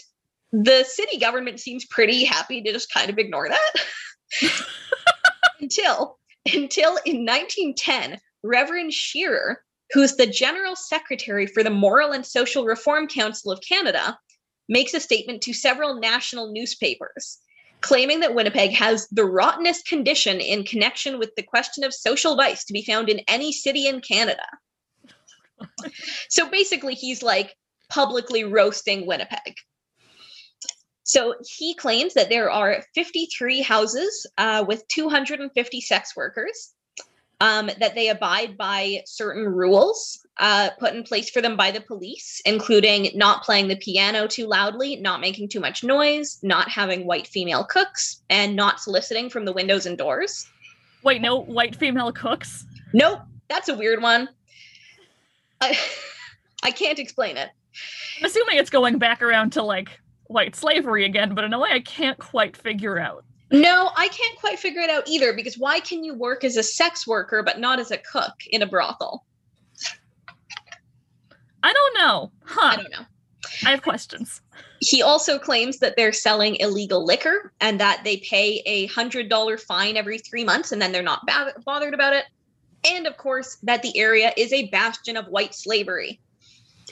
the 0.52 0.84
city 0.84 1.18
government 1.18 1.60
seems 1.60 1.86
pretty 1.86 2.24
happy 2.24 2.62
to 2.62 2.72
just 2.72 2.92
kind 2.92 3.10
of 3.10 3.18
ignore 3.20 3.50
that 3.50 4.42
until 5.60 6.18
until 6.54 6.98
in 7.06 7.26
1910 7.26 8.20
reverend 8.44 8.94
shearer 8.94 9.64
who's 9.92 10.16
the 10.16 10.28
general 10.28 10.76
secretary 10.76 11.48
for 11.48 11.64
the 11.64 11.70
moral 11.70 12.12
and 12.12 12.26
social 12.26 12.66
reform 12.66 13.08
council 13.08 13.52
of 13.52 13.62
canada 13.62 14.18
makes 14.68 14.94
a 14.94 15.00
statement 15.00 15.42
to 15.42 15.54
several 15.54 16.00
national 16.00 16.52
newspapers 16.52 17.40
claiming 17.82 18.20
that 18.20 18.36
Winnipeg 18.36 18.72
has 18.72 19.08
the 19.10 19.26
rottenest 19.26 19.88
condition 19.88 20.40
in 20.40 20.64
connection 20.64 21.20
with 21.20 21.34
the 21.36 21.44
question 21.44 21.84
of 21.84 21.94
social 21.94 22.36
vice 22.36 22.66
to 22.66 22.74
be 22.74 22.84
found 22.84 23.10
in 23.10 23.22
any 23.28 23.52
city 23.52 23.88
in 23.88 24.02
Canada. 24.02 24.44
so 26.30 26.50
basically, 26.50 26.94
he's 26.94 27.24
like 27.24 27.56
publicly 27.90 28.44
roasting 28.44 29.06
Winnipeg. 29.06 29.56
So 31.04 31.36
he 31.58 31.74
claims 31.74 32.14
that 32.14 32.30
there 32.30 32.52
are 32.52 32.84
53 32.94 33.62
houses 33.62 34.28
uh, 34.38 34.64
with 34.68 34.88
250 34.90 35.82
sex 35.82 36.16
workers, 36.16 36.74
um, 37.42 37.70
that 37.80 37.96
they 37.96 38.10
abide 38.10 38.58
by 38.58 39.02
certain 39.06 39.46
rules 39.46 40.26
uh, 40.38 40.70
put 40.80 40.94
in 40.94 41.04
place 41.04 41.30
for 41.30 41.42
them 41.42 41.56
by 41.56 41.72
the 41.72 41.82
police, 41.82 42.42
including 42.46 43.12
not 43.16 43.44
playing 43.44 43.68
the 43.68 43.76
piano 43.76 44.28
too 44.28 44.46
loudly, 44.46 44.98
not 44.98 45.22
making 45.22 45.48
too 45.50 45.60
much 45.60 45.84
noise, 45.84 46.40
not 46.44 46.70
having 46.70 47.06
white 47.06 47.28
female 47.28 47.64
cooks, 47.64 48.22
and 48.30 48.56
not 48.56 48.80
soliciting 48.80 49.30
from 49.30 49.46
the 49.46 49.54
windows 49.54 49.86
and 49.86 49.98
doors. 49.98 50.48
Wait, 51.04 51.22
no 51.22 51.38
white 51.38 51.76
female 51.76 52.12
cooks? 52.12 52.66
Nope, 52.94 53.22
that's 53.48 53.70
a 53.70 53.76
weird 53.76 54.02
one. 54.02 54.30
I, 55.62 55.78
I 56.64 56.72
can't 56.72 57.00
explain 57.00 57.38
it. 57.38 57.50
I'm 58.18 58.26
assuming 58.26 58.58
it's 58.58 58.70
going 58.70 58.98
back 58.98 59.22
around 59.22 59.52
to 59.54 59.64
like 59.64 59.98
white 60.28 60.56
slavery 60.56 61.06
again, 61.06 61.34
but 61.34 61.44
in 61.44 61.54
a 61.54 61.60
way 61.60 61.70
I 61.72 61.80
can't 61.80 62.18
quite 62.18 62.58
figure 62.58 63.00
out. 63.00 63.24
No, 63.52 63.92
I 63.98 64.08
can't 64.10 64.38
quite 64.38 64.60
figure 64.60 64.82
it 64.82 64.90
out 64.90 65.08
either 65.08 65.34
because 65.34 65.58
why 65.58 65.80
can 65.80 66.04
you 66.04 66.14
work 66.14 66.44
as 66.44 66.56
a 66.56 66.64
sex 66.64 67.08
worker 67.08 67.42
but 67.42 67.60
not 67.60 67.80
as 67.80 67.92
a 67.92 67.98
cook 67.98 68.34
in 68.52 68.62
a 68.62 68.68
brothel? 68.68 69.26
I 71.64 71.74
don't 71.74 71.98
know. 71.98 72.32
Huh. 72.46 72.70
I 72.74 72.76
don't 72.76 72.92
know. 72.92 73.06
I 73.66 73.72
have 73.72 73.82
questions. 73.82 74.42
He 74.80 75.02
also 75.02 75.38
claims 75.38 75.80
that 75.80 75.96
they're 75.98 76.14
selling 76.14 76.56
illegal 76.58 77.04
liquor 77.04 77.52
and 77.60 77.80
that 77.80 78.04
they 78.04 78.18
pay 78.18 78.62
a 78.66 78.86
hundred 78.88 79.30
dollar 79.30 79.58
fine 79.58 79.98
every 79.98 80.20
three 80.20 80.44
months 80.44 80.72
and 80.72 80.82
then 80.82 80.92
they're 80.92 81.04
not 81.04 81.26
ba- 81.26 81.54
bothered 81.66 81.94
about 81.94 82.14
it. 82.14 82.26
And 82.90 83.08
of 83.08 83.18
course, 83.18 83.58
that 83.64 83.82
the 83.82 83.98
area 83.98 84.32
is 84.38 84.54
a 84.54 84.70
bastion 84.70 85.18
of 85.18 85.28
white 85.28 85.54
slavery. 85.54 86.22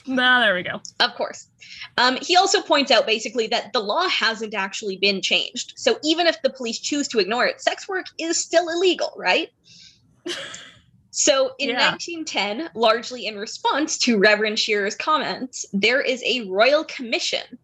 Nah, 0.08 0.40
there 0.40 0.54
we 0.54 0.62
go. 0.62 0.80
Of 1.00 1.14
course. 1.14 1.48
Um, 1.98 2.18
he 2.22 2.36
also 2.36 2.62
points 2.62 2.90
out 2.90 3.06
basically 3.06 3.46
that 3.48 3.72
the 3.72 3.80
law 3.80 4.08
hasn't 4.08 4.54
actually 4.54 4.96
been 4.96 5.20
changed. 5.20 5.74
So 5.76 5.98
even 6.02 6.26
if 6.26 6.40
the 6.42 6.50
police 6.50 6.78
choose 6.78 7.08
to 7.08 7.18
ignore 7.18 7.46
it, 7.46 7.60
sex 7.60 7.88
work 7.88 8.06
is 8.18 8.42
still 8.42 8.68
illegal, 8.68 9.12
right? 9.16 9.50
So 11.10 11.52
in 11.58 11.70
Yeah. 11.70 11.90
1910, 11.90 12.70
largely 12.74 13.26
in 13.26 13.36
response 13.36 13.98
to 13.98 14.18
Reverend 14.18 14.56
Shearer's 14.56 14.94
comments, 14.94 15.66
there 15.72 16.00
is 16.00 16.22
a 16.24 16.42
royal 16.42 16.84
commission 16.84 17.58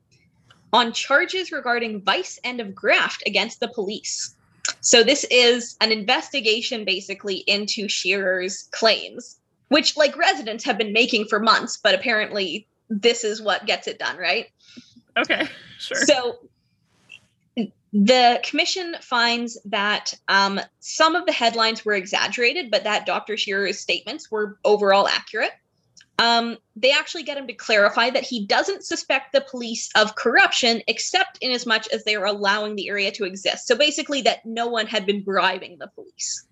on 0.72 0.92
charges 0.92 1.52
regarding 1.52 2.02
vice 2.02 2.40
and 2.42 2.58
of 2.60 2.74
graft 2.74 3.22
against 3.26 3.60
the 3.60 3.68
police. 3.68 4.34
So 4.80 5.04
this 5.04 5.24
is 5.30 5.76
an 5.80 5.92
investigation 5.92 6.84
basically 6.84 7.44
into 7.46 7.88
Shearer's 7.88 8.64
claims, 8.72 9.38
which 9.68 9.96
like 9.96 10.16
residents 10.16 10.64
have 10.64 10.78
been 10.78 10.92
making 10.92 11.26
for 11.26 11.40
months, 11.40 11.76
but 11.76 11.94
apparently 11.94 12.66
this 12.88 13.24
is 13.24 13.40
what 13.42 13.66
gets 13.66 13.86
it 13.86 13.98
done, 13.98 14.16
right? 14.16 14.50
Okay, 15.16 15.48
sure. 15.78 15.96
So 16.04 16.38
the 17.94 18.40
commission 18.42 18.96
finds 19.00 19.56
that 19.66 20.14
um, 20.26 20.60
some 20.80 21.14
of 21.14 21.26
the 21.26 21.32
headlines 21.32 21.84
were 21.84 21.94
exaggerated, 21.94 22.70
but 22.70 22.82
that 22.84 23.06
Dr. 23.06 23.36
Shearer's 23.36 23.78
statements 23.78 24.30
were 24.32 24.58
overall 24.64 25.06
accurate. 25.06 25.52
Um, 26.18 26.58
they 26.74 26.90
actually 26.90 27.22
get 27.22 27.38
him 27.38 27.46
to 27.46 27.54
clarify 27.54 28.10
that 28.10 28.24
he 28.24 28.46
doesn't 28.46 28.84
suspect 28.84 29.32
the 29.32 29.44
police 29.48 29.90
of 29.96 30.16
corruption, 30.16 30.82
except 30.88 31.38
in 31.40 31.52
as 31.52 31.66
much 31.66 31.88
as 31.88 32.04
they 32.04 32.16
are 32.16 32.26
allowing 32.26 32.74
the 32.74 32.88
area 32.88 33.12
to 33.12 33.24
exist. 33.24 33.66
So 33.68 33.76
basically, 33.76 34.22
that 34.22 34.44
no 34.44 34.66
one 34.66 34.86
had 34.86 35.06
been 35.06 35.22
bribing 35.22 35.78
the 35.78 35.88
police. 35.88 36.46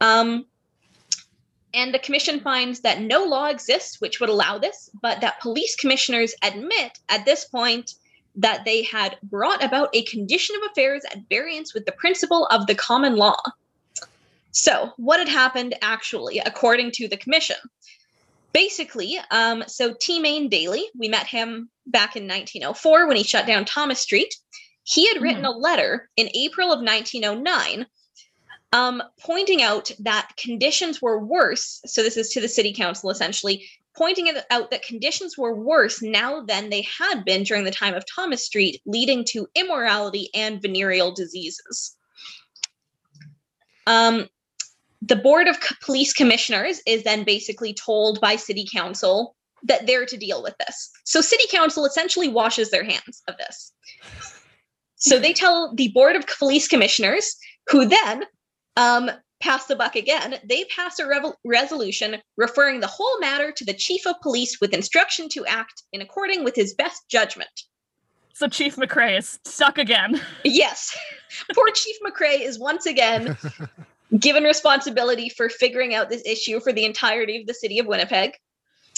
Um, 0.00 0.46
and 1.72 1.94
the 1.94 1.98
commission 1.98 2.40
finds 2.40 2.80
that 2.80 3.00
no 3.00 3.24
law 3.24 3.46
exists 3.46 4.00
which 4.00 4.20
would 4.20 4.28
allow 4.28 4.58
this, 4.58 4.90
but 5.02 5.20
that 5.20 5.40
police 5.40 5.76
commissioners 5.76 6.34
admit 6.42 6.98
at 7.08 7.24
this 7.24 7.44
point 7.44 7.94
that 8.36 8.64
they 8.64 8.82
had 8.82 9.18
brought 9.22 9.62
about 9.62 9.90
a 9.92 10.04
condition 10.04 10.56
of 10.56 10.70
affairs 10.70 11.04
at 11.12 11.28
variance 11.28 11.74
with 11.74 11.84
the 11.86 11.92
principle 11.92 12.46
of 12.46 12.66
the 12.66 12.74
common 12.74 13.16
law. 13.16 13.40
So, 14.52 14.92
what 14.96 15.20
had 15.20 15.28
happened 15.28 15.76
actually, 15.80 16.38
according 16.38 16.92
to 16.92 17.08
the 17.08 17.16
commission? 17.16 17.56
Basically, 18.52 19.18
um, 19.30 19.62
so 19.68 19.94
T. 20.00 20.18
Mayne 20.18 20.48
Daly, 20.48 20.88
we 20.98 21.08
met 21.08 21.26
him 21.26 21.70
back 21.86 22.16
in 22.16 22.26
1904 22.26 23.06
when 23.06 23.16
he 23.16 23.22
shut 23.22 23.46
down 23.46 23.64
Thomas 23.64 24.00
Street. 24.00 24.34
He 24.82 25.06
had 25.06 25.22
written 25.22 25.44
a 25.44 25.50
letter 25.52 26.10
in 26.16 26.28
April 26.34 26.72
of 26.72 26.80
1909 26.80 27.86
um, 28.72 29.02
pointing 29.18 29.62
out 29.62 29.90
that 30.00 30.30
conditions 30.36 31.02
were 31.02 31.18
worse. 31.18 31.80
So, 31.86 32.02
this 32.02 32.16
is 32.16 32.30
to 32.30 32.40
the 32.40 32.48
city 32.48 32.72
council 32.72 33.10
essentially, 33.10 33.68
pointing 33.96 34.32
out 34.50 34.70
that 34.70 34.82
conditions 34.82 35.36
were 35.36 35.54
worse 35.54 36.00
now 36.00 36.42
than 36.42 36.70
they 36.70 36.82
had 36.82 37.24
been 37.24 37.42
during 37.42 37.64
the 37.64 37.70
time 37.70 37.94
of 37.94 38.04
Thomas 38.06 38.44
Street, 38.44 38.80
leading 38.86 39.24
to 39.30 39.48
immorality 39.54 40.30
and 40.34 40.62
venereal 40.62 41.12
diseases. 41.12 41.96
Um, 43.86 44.28
the 45.02 45.16
Board 45.16 45.48
of 45.48 45.58
Police 45.82 46.12
Commissioners 46.12 46.80
is 46.86 47.02
then 47.02 47.24
basically 47.24 47.74
told 47.74 48.20
by 48.20 48.36
City 48.36 48.66
Council 48.72 49.34
that 49.64 49.86
they're 49.86 50.06
to 50.06 50.16
deal 50.16 50.42
with 50.42 50.54
this. 50.58 50.90
So, 51.04 51.20
City 51.20 51.48
Council 51.50 51.84
essentially 51.84 52.28
washes 52.28 52.70
their 52.70 52.84
hands 52.84 53.22
of 53.26 53.36
this. 53.36 53.72
So, 54.94 55.18
they 55.18 55.32
tell 55.32 55.74
the 55.74 55.88
Board 55.88 56.14
of 56.14 56.24
Police 56.38 56.68
Commissioners, 56.68 57.34
who 57.68 57.86
then 57.86 58.24
um, 58.80 59.10
pass 59.40 59.66
the 59.66 59.76
buck 59.76 59.94
again, 59.94 60.38
they 60.48 60.64
pass 60.64 60.98
a 60.98 61.06
revel- 61.06 61.38
resolution 61.44 62.16
referring 62.36 62.80
the 62.80 62.86
whole 62.86 63.18
matter 63.20 63.52
to 63.52 63.64
the 63.64 63.74
chief 63.74 64.06
of 64.06 64.14
police 64.22 64.58
with 64.60 64.72
instruction 64.72 65.28
to 65.30 65.44
act 65.46 65.82
in 65.92 66.00
according 66.00 66.44
with 66.44 66.56
his 66.56 66.74
best 66.74 67.08
judgment. 67.08 67.50
So 68.32 68.48
Chief 68.48 68.76
McRae 68.76 69.18
is 69.18 69.38
stuck 69.44 69.76
again. 69.76 70.20
Yes, 70.44 70.96
poor 71.54 71.70
Chief 71.74 71.96
McRae 72.06 72.40
is 72.40 72.58
once 72.58 72.86
again 72.86 73.36
given 74.18 74.44
responsibility 74.44 75.28
for 75.28 75.50
figuring 75.50 75.94
out 75.94 76.08
this 76.08 76.22
issue 76.24 76.58
for 76.60 76.72
the 76.72 76.86
entirety 76.86 77.40
of 77.40 77.46
the 77.46 77.54
city 77.54 77.78
of 77.78 77.86
Winnipeg. 77.86 78.32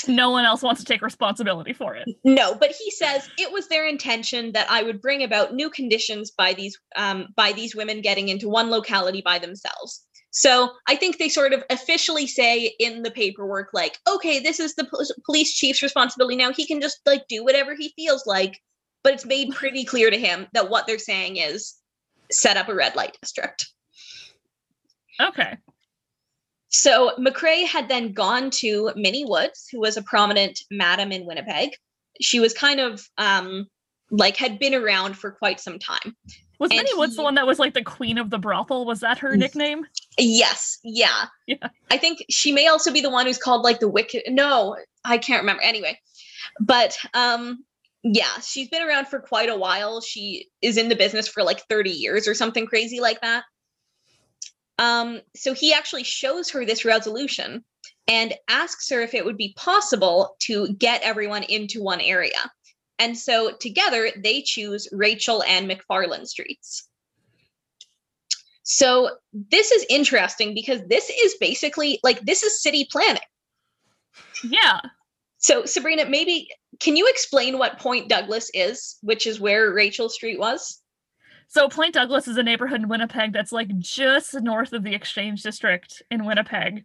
No 0.08 0.30
one 0.30 0.44
else 0.44 0.62
wants 0.62 0.80
to 0.80 0.86
take 0.86 1.02
responsibility 1.02 1.72
for 1.72 1.94
it. 1.94 2.08
No, 2.24 2.54
but 2.54 2.70
he 2.70 2.90
says 2.90 3.28
it 3.38 3.52
was 3.52 3.68
their 3.68 3.86
intention 3.86 4.52
that 4.52 4.70
I 4.70 4.82
would 4.82 5.00
bring 5.00 5.22
about 5.22 5.54
new 5.54 5.70
conditions 5.70 6.30
by 6.30 6.52
these 6.52 6.78
um, 6.96 7.28
by 7.36 7.52
these 7.52 7.74
women 7.74 8.00
getting 8.00 8.28
into 8.28 8.48
one 8.48 8.70
locality 8.70 9.22
by 9.24 9.38
themselves. 9.38 10.04
So 10.30 10.70
I 10.88 10.96
think 10.96 11.18
they 11.18 11.28
sort 11.28 11.52
of 11.52 11.62
officially 11.68 12.26
say 12.26 12.74
in 12.78 13.02
the 13.02 13.10
paperwork, 13.10 13.68
like, 13.74 13.98
okay, 14.08 14.40
this 14.40 14.60
is 14.60 14.74
the 14.74 14.84
pol- 14.84 15.04
police 15.26 15.54
chief's 15.54 15.82
responsibility 15.82 16.36
now. 16.36 16.52
He 16.52 16.66
can 16.66 16.80
just 16.80 17.00
like 17.04 17.28
do 17.28 17.44
whatever 17.44 17.74
he 17.74 17.92
feels 17.96 18.26
like. 18.26 18.58
But 19.04 19.14
it's 19.14 19.26
made 19.26 19.50
pretty 19.50 19.84
clear 19.84 20.10
to 20.10 20.18
him 20.18 20.46
that 20.52 20.70
what 20.70 20.86
they're 20.86 20.98
saying 20.98 21.36
is 21.36 21.74
set 22.30 22.56
up 22.56 22.68
a 22.68 22.74
red 22.74 22.94
light 22.94 23.18
district. 23.20 23.66
Okay. 25.20 25.58
So 26.72 27.12
McRae 27.18 27.66
had 27.66 27.88
then 27.88 28.12
gone 28.12 28.50
to 28.50 28.90
Minnie 28.96 29.24
Woods, 29.26 29.68
who 29.70 29.80
was 29.80 29.96
a 29.96 30.02
prominent 30.02 30.60
madam 30.70 31.12
in 31.12 31.26
Winnipeg. 31.26 31.70
She 32.20 32.40
was 32.40 32.52
kind 32.54 32.80
of 32.80 33.06
um, 33.18 33.66
like 34.10 34.36
had 34.36 34.58
been 34.58 34.74
around 34.74 35.18
for 35.18 35.30
quite 35.30 35.60
some 35.60 35.78
time. 35.78 36.16
Was 36.58 36.70
And 36.70 36.78
Minnie 36.78 36.94
Woods 36.94 37.16
the 37.16 37.22
one 37.22 37.34
that 37.34 37.46
was 37.46 37.58
like 37.58 37.74
the 37.74 37.82
queen 37.82 38.18
of 38.18 38.30
the 38.30 38.38
brothel? 38.38 38.84
Was 38.86 39.00
that 39.00 39.18
her 39.18 39.32
Mm. 39.32 39.38
nickname? 39.38 39.86
Yes, 40.18 40.78
yeah. 40.84 41.24
Yeah. 41.46 41.68
I 41.90 41.96
think 41.98 42.24
she 42.30 42.52
may 42.52 42.68
also 42.68 42.92
be 42.92 43.00
the 43.00 43.10
one 43.10 43.26
who's 43.26 43.38
called 43.38 43.64
like 43.64 43.80
the 43.80 43.88
wicked. 43.88 44.22
No, 44.28 44.76
I 45.04 45.18
can't 45.18 45.42
remember. 45.42 45.62
Anyway, 45.62 45.98
but 46.60 46.96
um, 47.14 47.64
yeah, 48.04 48.38
she's 48.42 48.68
been 48.68 48.82
around 48.86 49.08
for 49.08 49.18
quite 49.20 49.48
a 49.48 49.56
while. 49.56 50.00
She 50.00 50.48
is 50.62 50.76
in 50.76 50.88
the 50.88 50.96
business 50.96 51.26
for 51.28 51.42
like 51.42 51.60
30 51.68 51.90
years 51.90 52.28
or 52.28 52.34
something 52.34 52.66
crazy 52.66 53.00
like 53.00 53.20
that. 53.22 53.44
Um, 54.82 55.20
so 55.36 55.54
he 55.54 55.72
actually 55.72 56.02
shows 56.02 56.50
her 56.50 56.64
this 56.64 56.84
resolution 56.84 57.64
and 58.08 58.34
asks 58.48 58.90
her 58.90 59.00
if 59.00 59.14
it 59.14 59.24
would 59.24 59.36
be 59.36 59.54
possible 59.56 60.34
to 60.40 60.74
get 60.74 61.02
everyone 61.02 61.44
into 61.44 61.80
one 61.80 62.00
area. 62.00 62.50
And 62.98 63.16
so 63.16 63.52
together 63.60 64.10
they 64.16 64.42
choose 64.42 64.88
Rachel 64.90 65.44
and 65.44 65.70
McFarlane 65.70 66.26
streets. 66.26 66.88
So 68.64 69.10
this 69.32 69.70
is 69.70 69.86
interesting 69.88 70.52
because 70.52 70.80
this 70.88 71.08
is 71.10 71.36
basically 71.40 72.00
like 72.02 72.20
this 72.22 72.42
is 72.42 72.60
city 72.60 72.88
planning. 72.90 73.22
Yeah. 74.42 74.80
So 75.38 75.64
Sabrina, 75.64 76.06
maybe 76.06 76.48
can 76.80 76.96
you 76.96 77.06
explain 77.08 77.56
what 77.56 77.78
Point 77.78 78.08
Douglas 78.08 78.50
is, 78.52 78.98
which 79.02 79.28
is 79.28 79.38
where 79.38 79.72
Rachel 79.72 80.08
Street 80.08 80.40
was? 80.40 80.81
So 81.48 81.68
Point 81.68 81.94
Douglas 81.94 82.28
is 82.28 82.36
a 82.36 82.42
neighborhood 82.42 82.80
in 82.80 82.88
Winnipeg 82.88 83.32
that's 83.32 83.52
like 83.52 83.76
just 83.78 84.34
north 84.40 84.72
of 84.72 84.82
the 84.84 84.94
Exchange 84.94 85.42
District 85.42 86.02
in 86.10 86.24
Winnipeg. 86.24 86.84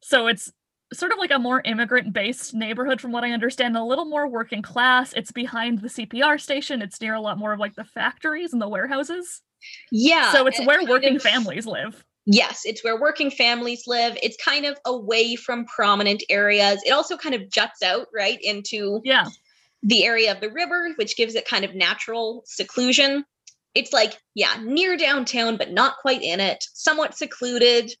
So 0.00 0.26
it's 0.28 0.52
sort 0.92 1.12
of 1.12 1.18
like 1.18 1.30
a 1.30 1.38
more 1.38 1.60
immigrant 1.64 2.12
based 2.14 2.54
neighborhood 2.54 3.00
from 3.00 3.12
what 3.12 3.24
I 3.24 3.32
understand, 3.32 3.76
a 3.76 3.84
little 3.84 4.06
more 4.06 4.26
working 4.26 4.62
class. 4.62 5.12
It's 5.14 5.32
behind 5.32 5.80
the 5.80 5.88
CPR 5.88 6.40
station. 6.40 6.80
It's 6.80 7.00
near 7.00 7.14
a 7.14 7.20
lot 7.20 7.36
more 7.38 7.52
of 7.52 7.60
like 7.60 7.74
the 7.74 7.84
factories 7.84 8.52
and 8.52 8.62
the 8.62 8.68
warehouses. 8.68 9.42
Yeah. 9.90 10.32
so 10.32 10.46
it's 10.46 10.64
where 10.64 10.84
working 10.86 11.16
of- 11.16 11.22
families 11.22 11.66
live. 11.66 12.04
Yes, 12.30 12.62
it's 12.64 12.84
where 12.84 13.00
working 13.00 13.30
families 13.30 13.84
live. 13.86 14.16
It's 14.22 14.36
kind 14.42 14.66
of 14.66 14.78
away 14.84 15.34
from 15.34 15.64
prominent 15.64 16.22
areas. 16.28 16.80
It 16.84 16.90
also 16.90 17.16
kind 17.16 17.34
of 17.34 17.50
juts 17.50 17.82
out 17.82 18.06
right 18.14 18.38
into 18.42 19.00
Yeah. 19.02 19.26
the 19.82 20.04
area 20.04 20.30
of 20.32 20.40
the 20.42 20.50
river, 20.50 20.90
which 20.96 21.16
gives 21.16 21.34
it 21.34 21.48
kind 21.48 21.64
of 21.64 21.74
natural 21.74 22.42
seclusion. 22.46 23.24
It's 23.74 23.92
like, 23.92 24.18
yeah, 24.34 24.54
near 24.62 24.96
downtown, 24.96 25.56
but 25.56 25.72
not 25.72 25.96
quite 25.98 26.22
in 26.22 26.40
it, 26.40 26.64
somewhat 26.72 27.16
secluded. 27.16 27.92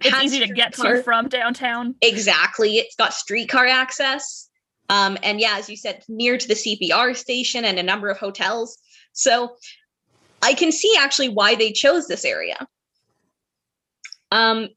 It's 0.00 0.22
easy 0.22 0.40
to 0.40 0.48
get 0.52 0.74
streetcar- 0.74 0.96
to 0.96 1.02
from 1.02 1.28
downtown. 1.28 1.94
Exactly. 2.02 2.76
It's 2.76 2.96
got 2.96 3.14
streetcar 3.14 3.66
access. 3.66 4.48
Um, 4.90 5.16
and 5.22 5.40
yeah, 5.40 5.56
as 5.56 5.68
you 5.70 5.76
said, 5.76 6.02
near 6.08 6.36
to 6.36 6.48
the 6.48 6.54
CPR 6.54 7.16
station 7.16 7.64
and 7.64 7.78
a 7.78 7.82
number 7.82 8.08
of 8.08 8.18
hotels. 8.18 8.76
So 9.12 9.56
I 10.42 10.52
can 10.52 10.72
see 10.72 10.92
actually 10.98 11.30
why 11.30 11.54
they 11.54 11.72
chose 11.72 12.06
this 12.06 12.24
area. 12.24 12.66
Um, 14.30 14.68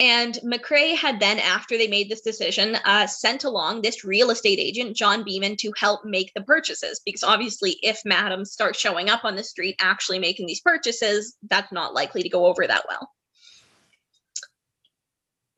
and 0.00 0.34
McRae 0.44 0.96
had 0.96 1.20
then, 1.20 1.38
after 1.38 1.76
they 1.76 1.86
made 1.86 2.08
this 2.08 2.22
decision, 2.22 2.76
uh, 2.86 3.06
sent 3.06 3.44
along 3.44 3.82
this 3.82 4.02
real 4.04 4.30
estate 4.30 4.58
agent, 4.58 4.96
John 4.96 5.22
Beeman, 5.22 5.56
to 5.58 5.72
help 5.78 6.04
make 6.04 6.32
the 6.34 6.40
purchases. 6.40 7.00
Because 7.04 7.22
obviously, 7.22 7.78
if 7.82 8.00
Madam 8.04 8.44
starts 8.44 8.80
showing 8.80 9.10
up 9.10 9.24
on 9.24 9.36
the 9.36 9.44
street 9.44 9.76
actually 9.78 10.18
making 10.18 10.46
these 10.46 10.60
purchases, 10.62 11.36
that's 11.50 11.70
not 11.70 11.92
likely 11.94 12.22
to 12.22 12.28
go 12.30 12.46
over 12.46 12.66
that 12.66 12.84
well. 12.88 13.10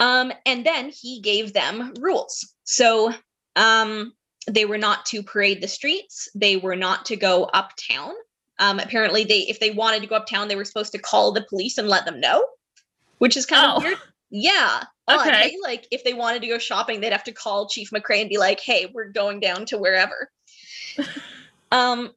Um, 0.01 0.33
and 0.45 0.67
then 0.67 0.91
he 0.91 1.21
gave 1.21 1.53
them 1.53 1.95
rules. 2.01 2.53
So 2.65 3.13
um, 3.55 4.13
they 4.51 4.65
were 4.65 4.79
not 4.79 5.07
to 5.07 5.23
parade 5.23 5.63
the 5.63 5.69
streets. 5.69 6.29
They 6.35 6.57
were 6.57 6.75
not 6.75 7.07
to 7.07 7.17
go 7.17 7.45
uptown. 7.45 8.13
Um, 8.59 8.81
apparently, 8.81 9.23
they 9.25 9.41
if 9.41 9.61
they 9.61 9.71
wanted 9.71 10.01
to 10.01 10.09
go 10.09 10.17
uptown, 10.17 10.49
they 10.49 10.57
were 10.57 10.65
supposed 10.65 10.93
to 10.93 10.99
call 10.99 11.31
the 11.31 11.47
police 11.49 11.79
and 11.79 11.89
let 11.89 12.05
them 12.05 12.19
know, 12.19 12.45
which 13.19 13.37
is 13.37 13.47
kind 13.47 13.65
Oh. 13.65 13.77
of 13.77 13.85
weird. 13.85 13.99
Yeah. 14.33 14.83
Okay. 15.11 15.31
eh? 15.31 15.51
Like 15.63 15.87
if 15.91 16.05
they 16.05 16.15
wanted 16.15 16.41
to 16.41 16.49
go 16.49 16.59
shopping, 16.59 17.01
they'd 17.01 17.13
have 17.13 17.25
to 17.25 17.33
call 17.33 17.69
Chief 17.69 17.91
McRae 17.91 18.23
and 18.23 18.31
be 18.31 18.39
like, 18.39 18.61
"Hey, 18.61 18.91
we're 18.93 19.13
going 19.13 19.41
down 19.41 19.67
to 19.67 19.79
wherever." 19.79 20.31
um, 21.73 22.13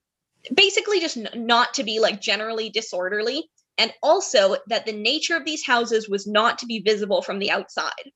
basically, 0.54 1.02
just 1.02 1.18
n- 1.18 1.30
not 1.36 1.74
to 1.74 1.84
be 1.84 2.00
like 2.00 2.22
generally 2.22 2.70
disorderly. 2.70 3.50
and 3.78 3.94
also 4.02 4.56
that 4.68 4.86
the 4.86 4.94
nature 4.94 5.36
of 5.36 5.44
these 5.44 5.66
houses 5.66 6.08
was 6.08 6.26
not 6.26 6.58
to 6.60 6.66
be 6.66 6.80
visible 6.80 7.22
from 7.22 7.40
the 7.40 7.52
outside. 7.52 8.12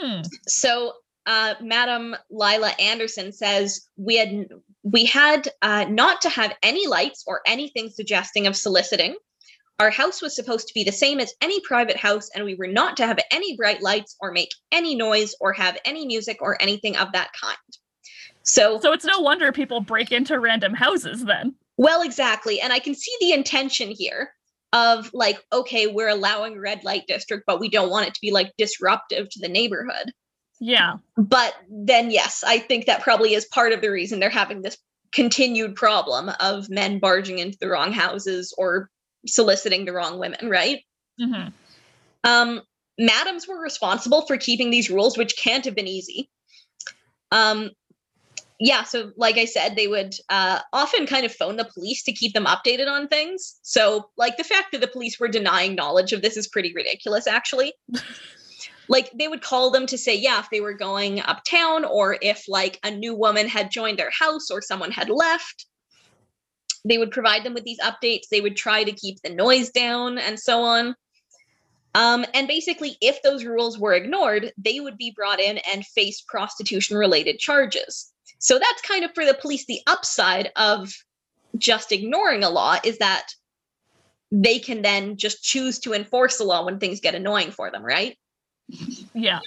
Hmm. 0.00 0.22
So, 0.46 0.92
uh, 1.26 1.54
Madam 1.60 2.14
Lila 2.30 2.72
Anderson 2.78 3.32
says 3.32 3.88
we 3.96 4.16
had 4.16 4.46
we 4.84 5.04
had 5.06 5.48
uh, 5.62 5.86
not 5.88 6.20
to 6.22 6.28
have 6.28 6.54
any 6.62 6.86
lights 6.86 7.24
or 7.26 7.40
anything 7.46 7.90
suggesting 7.90 8.46
of 8.46 8.54
soliciting. 8.54 9.16
Our 9.80 9.90
house 9.90 10.22
was 10.22 10.36
supposed 10.36 10.68
to 10.68 10.74
be 10.74 10.84
the 10.84 10.92
same 10.92 11.18
as 11.18 11.34
any 11.40 11.60
private 11.60 11.96
house, 11.96 12.30
and 12.34 12.44
we 12.44 12.54
were 12.54 12.68
not 12.68 12.96
to 12.98 13.06
have 13.06 13.18
any 13.32 13.56
bright 13.56 13.82
lights 13.82 14.16
or 14.20 14.30
make 14.30 14.50
any 14.70 14.94
noise 14.94 15.34
or 15.40 15.52
have 15.52 15.76
any 15.84 16.06
music 16.06 16.38
or 16.40 16.60
anything 16.62 16.96
of 16.96 17.10
that 17.12 17.30
kind. 17.40 17.56
So, 18.44 18.78
So 18.80 18.92
it's 18.92 19.04
no 19.04 19.18
wonder 19.20 19.50
people 19.52 19.80
break 19.80 20.12
into 20.12 20.38
random 20.38 20.74
houses 20.74 21.24
then. 21.24 21.54
well, 21.76 22.02
exactly. 22.02 22.60
And 22.60 22.72
I 22.72 22.78
can 22.78 22.94
see 22.94 23.12
the 23.20 23.32
intention 23.32 23.90
here 23.90 24.30
of 24.72 25.10
like, 25.12 25.38
okay, 25.52 25.86
we're 25.88 26.08
allowing 26.08 26.60
red 26.60 26.84
light 26.84 27.04
district, 27.08 27.44
but 27.46 27.58
we 27.58 27.68
don't 27.68 27.90
want 27.90 28.06
it 28.06 28.14
to 28.14 28.20
be 28.20 28.30
like 28.30 28.52
disruptive 28.58 29.28
to 29.30 29.40
the 29.40 29.48
neighborhood. 29.48 30.12
Yeah. 30.60 30.94
But 31.16 31.54
then, 31.68 32.10
yes, 32.10 32.44
I 32.46 32.58
think 32.58 32.86
that 32.86 33.02
probably 33.02 33.34
is 33.34 33.44
part 33.46 33.72
of 33.72 33.80
the 33.80 33.90
reason 33.90 34.20
they're 34.20 34.30
having 34.30 34.62
this 34.62 34.78
continued 35.12 35.74
problem 35.74 36.30
of 36.40 36.68
men 36.70 36.98
barging 36.98 37.38
into 37.38 37.56
the 37.60 37.68
wrong 37.68 37.92
houses 37.92 38.54
or 38.58 38.88
soliciting 39.26 39.84
the 39.84 39.92
wrong 39.92 40.18
women, 40.18 40.48
right? 40.48 40.80
hmm 41.18 41.48
Um, 42.24 42.62
madams 42.98 43.46
were 43.46 43.60
responsible 43.60 44.26
for 44.26 44.36
keeping 44.36 44.70
these 44.70 44.90
rules, 44.90 45.18
which 45.18 45.36
can't 45.36 45.64
have 45.64 45.74
been 45.74 45.88
easy. 45.88 46.30
Um, 47.32 47.70
yeah, 48.60 48.84
so 48.84 49.10
like 49.16 49.36
I 49.36 49.46
said, 49.46 49.74
they 49.74 49.88
would 49.88 50.14
uh, 50.28 50.60
often 50.72 51.06
kind 51.06 51.26
of 51.26 51.34
phone 51.34 51.56
the 51.56 51.64
police 51.74 52.02
to 52.04 52.12
keep 52.12 52.32
them 52.34 52.46
updated 52.46 52.88
on 52.88 53.08
things. 53.08 53.58
So, 53.62 54.10
like 54.16 54.36
the 54.36 54.44
fact 54.44 54.72
that 54.72 54.80
the 54.80 54.86
police 54.86 55.18
were 55.18 55.28
denying 55.28 55.74
knowledge 55.74 56.12
of 56.12 56.22
this 56.22 56.36
is 56.36 56.46
pretty 56.46 56.72
ridiculous, 56.72 57.26
actually. 57.26 57.74
like 58.88 59.10
they 59.18 59.28
would 59.28 59.42
call 59.42 59.70
them 59.70 59.86
to 59.86 59.98
say, 59.98 60.16
yeah, 60.16 60.38
if 60.38 60.50
they 60.50 60.60
were 60.60 60.72
going 60.74 61.20
uptown 61.20 61.84
or 61.84 62.16
if 62.22 62.44
like 62.48 62.78
a 62.84 62.90
new 62.90 63.14
woman 63.14 63.48
had 63.48 63.70
joined 63.70 63.98
their 63.98 64.12
house 64.18 64.50
or 64.50 64.62
someone 64.62 64.90
had 64.90 65.10
left. 65.10 65.66
They 66.84 66.98
would 66.98 67.10
provide 67.10 67.44
them 67.44 67.54
with 67.54 67.64
these 67.64 67.80
updates. 67.80 68.28
They 68.30 68.40
would 68.40 68.56
try 68.56 68.84
to 68.84 68.92
keep 68.92 69.20
the 69.22 69.30
noise 69.30 69.70
down 69.70 70.18
and 70.18 70.38
so 70.38 70.62
on. 70.62 70.94
Um, 71.94 72.26
and 72.34 72.48
basically, 72.48 72.96
if 73.00 73.22
those 73.22 73.44
rules 73.44 73.78
were 73.78 73.94
ignored, 73.94 74.52
they 74.58 74.80
would 74.80 74.98
be 74.98 75.12
brought 75.12 75.40
in 75.40 75.58
and 75.72 75.86
face 75.86 76.20
prostitution 76.20 76.96
related 76.96 77.38
charges. 77.38 78.12
So 78.38 78.58
that's 78.58 78.82
kind 78.82 79.04
of 79.04 79.14
for 79.14 79.24
the 79.24 79.34
police. 79.34 79.64
The 79.64 79.80
upside 79.86 80.50
of 80.56 80.92
just 81.56 81.92
ignoring 81.92 82.42
a 82.42 82.50
law 82.50 82.78
is 82.84 82.98
that 82.98 83.28
they 84.32 84.58
can 84.58 84.82
then 84.82 85.16
just 85.16 85.44
choose 85.44 85.78
to 85.80 85.94
enforce 85.94 86.38
the 86.38 86.44
law 86.44 86.64
when 86.64 86.80
things 86.80 87.00
get 87.00 87.14
annoying 87.14 87.52
for 87.52 87.70
them, 87.70 87.84
right? 87.84 88.18
Yeah. 89.14 89.40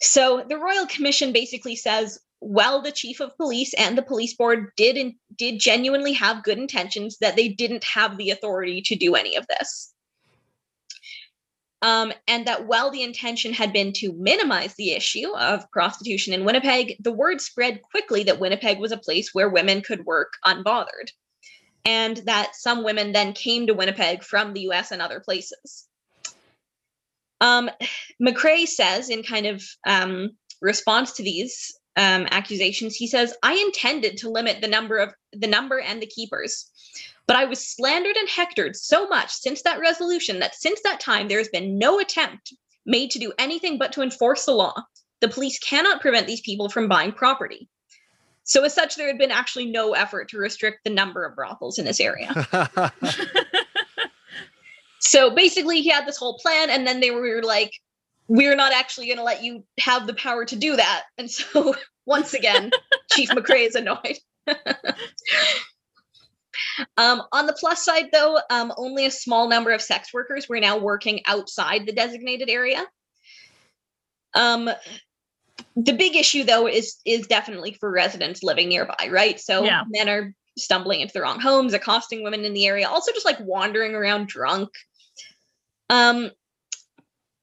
So 0.00 0.44
the 0.48 0.56
Royal 0.56 0.86
Commission 0.86 1.32
basically 1.32 1.74
says, 1.74 2.20
well, 2.40 2.80
the 2.80 2.92
chief 2.92 3.20
of 3.20 3.36
police 3.36 3.74
and 3.74 3.96
the 3.96 4.02
police 4.02 4.34
board 4.34 4.72
did 4.76 4.96
in, 4.96 5.14
did 5.36 5.60
genuinely 5.60 6.12
have 6.14 6.42
good 6.42 6.58
intentions, 6.58 7.18
that 7.18 7.36
they 7.36 7.48
didn't 7.48 7.84
have 7.84 8.16
the 8.16 8.30
authority 8.30 8.80
to 8.82 8.96
do 8.96 9.14
any 9.14 9.36
of 9.36 9.46
this. 9.48 9.92
Um, 11.82 12.12
and 12.28 12.46
that 12.46 12.66
while 12.66 12.90
the 12.90 13.02
intention 13.02 13.52
had 13.52 13.72
been 13.72 13.92
to 13.94 14.12
minimize 14.12 14.74
the 14.74 14.92
issue 14.92 15.34
of 15.36 15.70
prostitution 15.70 16.34
in 16.34 16.44
Winnipeg, 16.44 16.96
the 17.00 17.12
word 17.12 17.40
spread 17.40 17.80
quickly 17.82 18.22
that 18.24 18.40
Winnipeg 18.40 18.78
was 18.78 18.92
a 18.92 18.98
place 18.98 19.30
where 19.32 19.48
women 19.48 19.80
could 19.80 20.04
work 20.04 20.34
unbothered, 20.44 21.10
and 21.86 22.18
that 22.18 22.54
some 22.54 22.84
women 22.84 23.12
then 23.12 23.32
came 23.32 23.66
to 23.66 23.74
Winnipeg 23.74 24.22
from 24.22 24.52
the 24.52 24.60
US 24.70 24.92
and 24.92 25.00
other 25.00 25.20
places. 25.20 25.86
Um, 27.40 27.70
says, 28.66 29.08
in 29.08 29.22
kind 29.22 29.46
of 29.46 29.64
um, 29.86 30.32
response 30.60 31.12
to 31.12 31.22
these 31.22 31.79
um, 31.96 32.26
accusations, 32.30 32.94
he 32.96 33.06
says, 33.06 33.34
"I 33.42 33.54
intended 33.54 34.18
to 34.18 34.30
limit 34.30 34.60
the 34.60 34.68
number 34.68 34.98
of 34.98 35.12
the 35.32 35.46
number 35.46 35.80
and 35.80 36.00
the 36.00 36.06
keepers, 36.06 36.70
but 37.26 37.36
I 37.36 37.44
was 37.44 37.66
slandered 37.66 38.16
and 38.16 38.28
hectored 38.28 38.76
so 38.76 39.06
much 39.08 39.30
since 39.32 39.62
that 39.62 39.80
resolution 39.80 40.38
that 40.40 40.54
since 40.54 40.80
that 40.82 41.00
time 41.00 41.28
there 41.28 41.38
has 41.38 41.48
been 41.48 41.78
no 41.78 42.00
attempt 42.00 42.52
made 42.86 43.10
to 43.12 43.18
do 43.18 43.32
anything 43.38 43.78
but 43.78 43.92
to 43.92 44.02
enforce 44.02 44.44
the 44.46 44.52
law. 44.52 44.74
The 45.20 45.28
police 45.28 45.58
cannot 45.58 46.00
prevent 46.00 46.26
these 46.26 46.40
people 46.40 46.68
from 46.68 46.88
buying 46.88 47.12
property." 47.12 47.68
So, 48.44 48.64
as 48.64 48.74
such, 48.74 48.96
there 48.96 49.06
had 49.06 49.18
been 49.18 49.30
actually 49.30 49.66
no 49.66 49.92
effort 49.92 50.28
to 50.30 50.38
restrict 50.38 50.80
the 50.84 50.90
number 50.90 51.24
of 51.24 51.36
brothels 51.36 51.78
in 51.78 51.84
this 51.84 52.00
area. 52.00 52.32
So 55.10 55.30
basically, 55.30 55.80
he 55.80 55.88
had 55.88 56.06
this 56.06 56.18
whole 56.18 56.38
plan, 56.38 56.70
and 56.70 56.86
then 56.86 57.00
they 57.00 57.10
were 57.10 57.42
like, 57.42 57.72
"We're 58.30 58.54
not 58.54 58.72
actually 58.72 59.06
going 59.06 59.18
to 59.18 59.24
let 59.24 59.42
you 59.42 59.64
have 59.80 60.06
the 60.06 60.14
power 60.14 60.44
to 60.44 60.54
do 60.56 60.76
that." 60.76 61.02
And 61.18 61.28
so, 61.28 61.74
once 62.06 62.32
again, 62.32 62.70
Chief 63.12 63.28
McRae 63.36 63.66
is 63.66 63.74
annoyed. 63.74 64.18
um, 66.96 67.22
on 67.32 67.46
the 67.46 67.52
plus 67.58 67.84
side, 67.84 68.10
though, 68.12 68.38
um, 68.50 68.72
only 68.76 69.04
a 69.06 69.10
small 69.10 69.48
number 69.48 69.72
of 69.72 69.82
sex 69.82 70.14
workers 70.14 70.48
were 70.48 70.60
now 70.60 70.78
working 70.78 71.20
outside 71.26 71.86
the 71.86 71.92
designated 71.92 72.48
area. 72.48 72.86
Um, 74.34 74.70
the 75.74 75.92
big 75.92 76.14
issue, 76.14 76.44
though, 76.44 76.68
is 76.68 76.98
is 77.04 77.26
definitely 77.26 77.76
for 77.80 77.90
residents 77.90 78.44
living 78.44 78.68
nearby, 78.68 79.08
right? 79.10 79.40
So 79.40 79.64
Yeah. 79.64 79.82
men 79.88 80.08
are 80.08 80.32
stumbling 80.56 81.00
into 81.00 81.14
the 81.14 81.22
wrong 81.22 81.40
homes, 81.40 81.74
accosting 81.74 82.22
women 82.22 82.44
in 82.44 82.52
the 82.52 82.66
area, 82.66 82.88
also 82.88 83.12
just 83.12 83.26
like 83.26 83.40
wandering 83.40 83.96
around 83.96 84.28
drunk. 84.28 84.68
Um, 85.88 86.30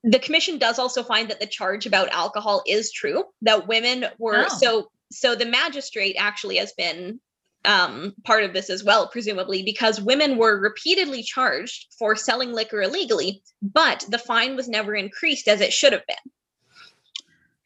the 0.09 0.19
commission 0.19 0.57
does 0.57 0.79
also 0.79 1.03
find 1.03 1.29
that 1.29 1.39
the 1.39 1.45
charge 1.45 1.85
about 1.85 2.09
alcohol 2.09 2.63
is 2.65 2.91
true, 2.91 3.25
that 3.41 3.67
women 3.67 4.05
were 4.17 4.45
Oh. 4.45 4.57
so 4.57 4.91
so 5.11 5.35
the 5.35 5.45
magistrate 5.45 6.15
actually 6.19 6.57
has 6.57 6.73
been 6.73 7.19
um, 7.65 8.13
part 8.23 8.43
of 8.43 8.53
this 8.53 8.69
as 8.69 8.83
well, 8.83 9.07
presumably, 9.09 9.63
because 9.63 9.99
women 10.01 10.37
were 10.37 10.59
repeatedly 10.59 11.23
charged 11.23 11.87
for 11.97 12.15
selling 12.15 12.53
liquor 12.53 12.81
illegally, 12.81 13.41
but 13.61 14.05
the 14.09 14.17
fine 14.17 14.55
was 14.55 14.69
never 14.69 14.95
increased 14.95 15.47
as 15.49 15.59
it 15.61 15.73
should 15.73 15.91
have 15.93 16.05
been 16.07 16.31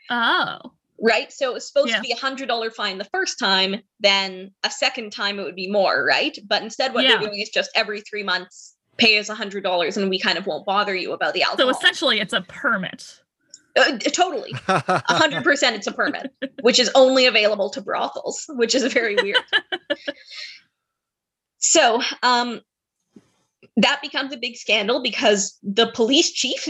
Oh. 0.10 0.58
right? 1.00 1.32
So 1.32 1.50
it 1.52 1.54
was 1.56 1.68
supposed 1.68 1.90
Yeah. 1.90 1.96
to 1.98 2.02
be 2.02 2.12
a 2.12 2.16
hundred 2.18 2.48
dollar 2.48 2.70
fine 2.72 2.98
the 2.98 3.06
first 3.06 3.38
time, 3.40 3.82
then 4.00 4.52
a 4.64 4.70
second 4.70 5.12
time 5.12 5.40
it 5.40 5.44
would 5.44 5.56
be 5.56 5.70
more, 5.72 6.04
right? 6.04 6.38
But 6.46 6.62
instead, 6.64 6.94
what 6.94 7.04
Yeah. 7.04 7.18
they're 7.20 7.28
doing 7.30 7.40
is 7.42 7.50
just 7.50 7.72
every 7.76 8.02
three 8.02 8.24
months 8.24 8.76
pay 9.02 9.18
us 9.18 9.30
a 9.30 9.36
hundred 9.36 9.64
dollars, 9.64 9.98
and 9.98 10.10
we 10.10 10.20
kind 10.20 10.38
of 10.38 10.46
won't 10.46 10.66
bother 10.66 10.96
you 10.96 11.12
about 11.12 11.34
the 11.34 11.42
alcohol. 11.42 11.74
So 11.74 11.78
essentially, 11.78 12.20
it's 12.20 12.34
a 12.34 12.42
permit. 12.42 13.20
Uh, 13.78 13.98
totally, 13.98 14.54
a 14.68 15.14
hundred 15.14 15.44
percent, 15.44 15.76
it's 15.76 15.88
a 15.88 15.92
permit, 15.92 16.32
which 16.62 16.80
is 16.80 16.92
only 16.94 17.26
available 17.26 17.70
to 17.72 17.82
brothels, 17.82 18.46
which 18.50 18.76
is 18.76 18.84
very 18.94 19.16
weird. 19.16 19.40
so, 21.58 22.02
um, 22.22 22.62
that 23.78 24.02
becomes 24.02 24.34
a 24.34 24.38
big 24.38 24.56
scandal 24.56 25.02
because 25.02 25.58
the 25.64 25.88
police 25.94 26.32
chief 26.32 26.70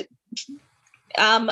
um, 1.17 1.51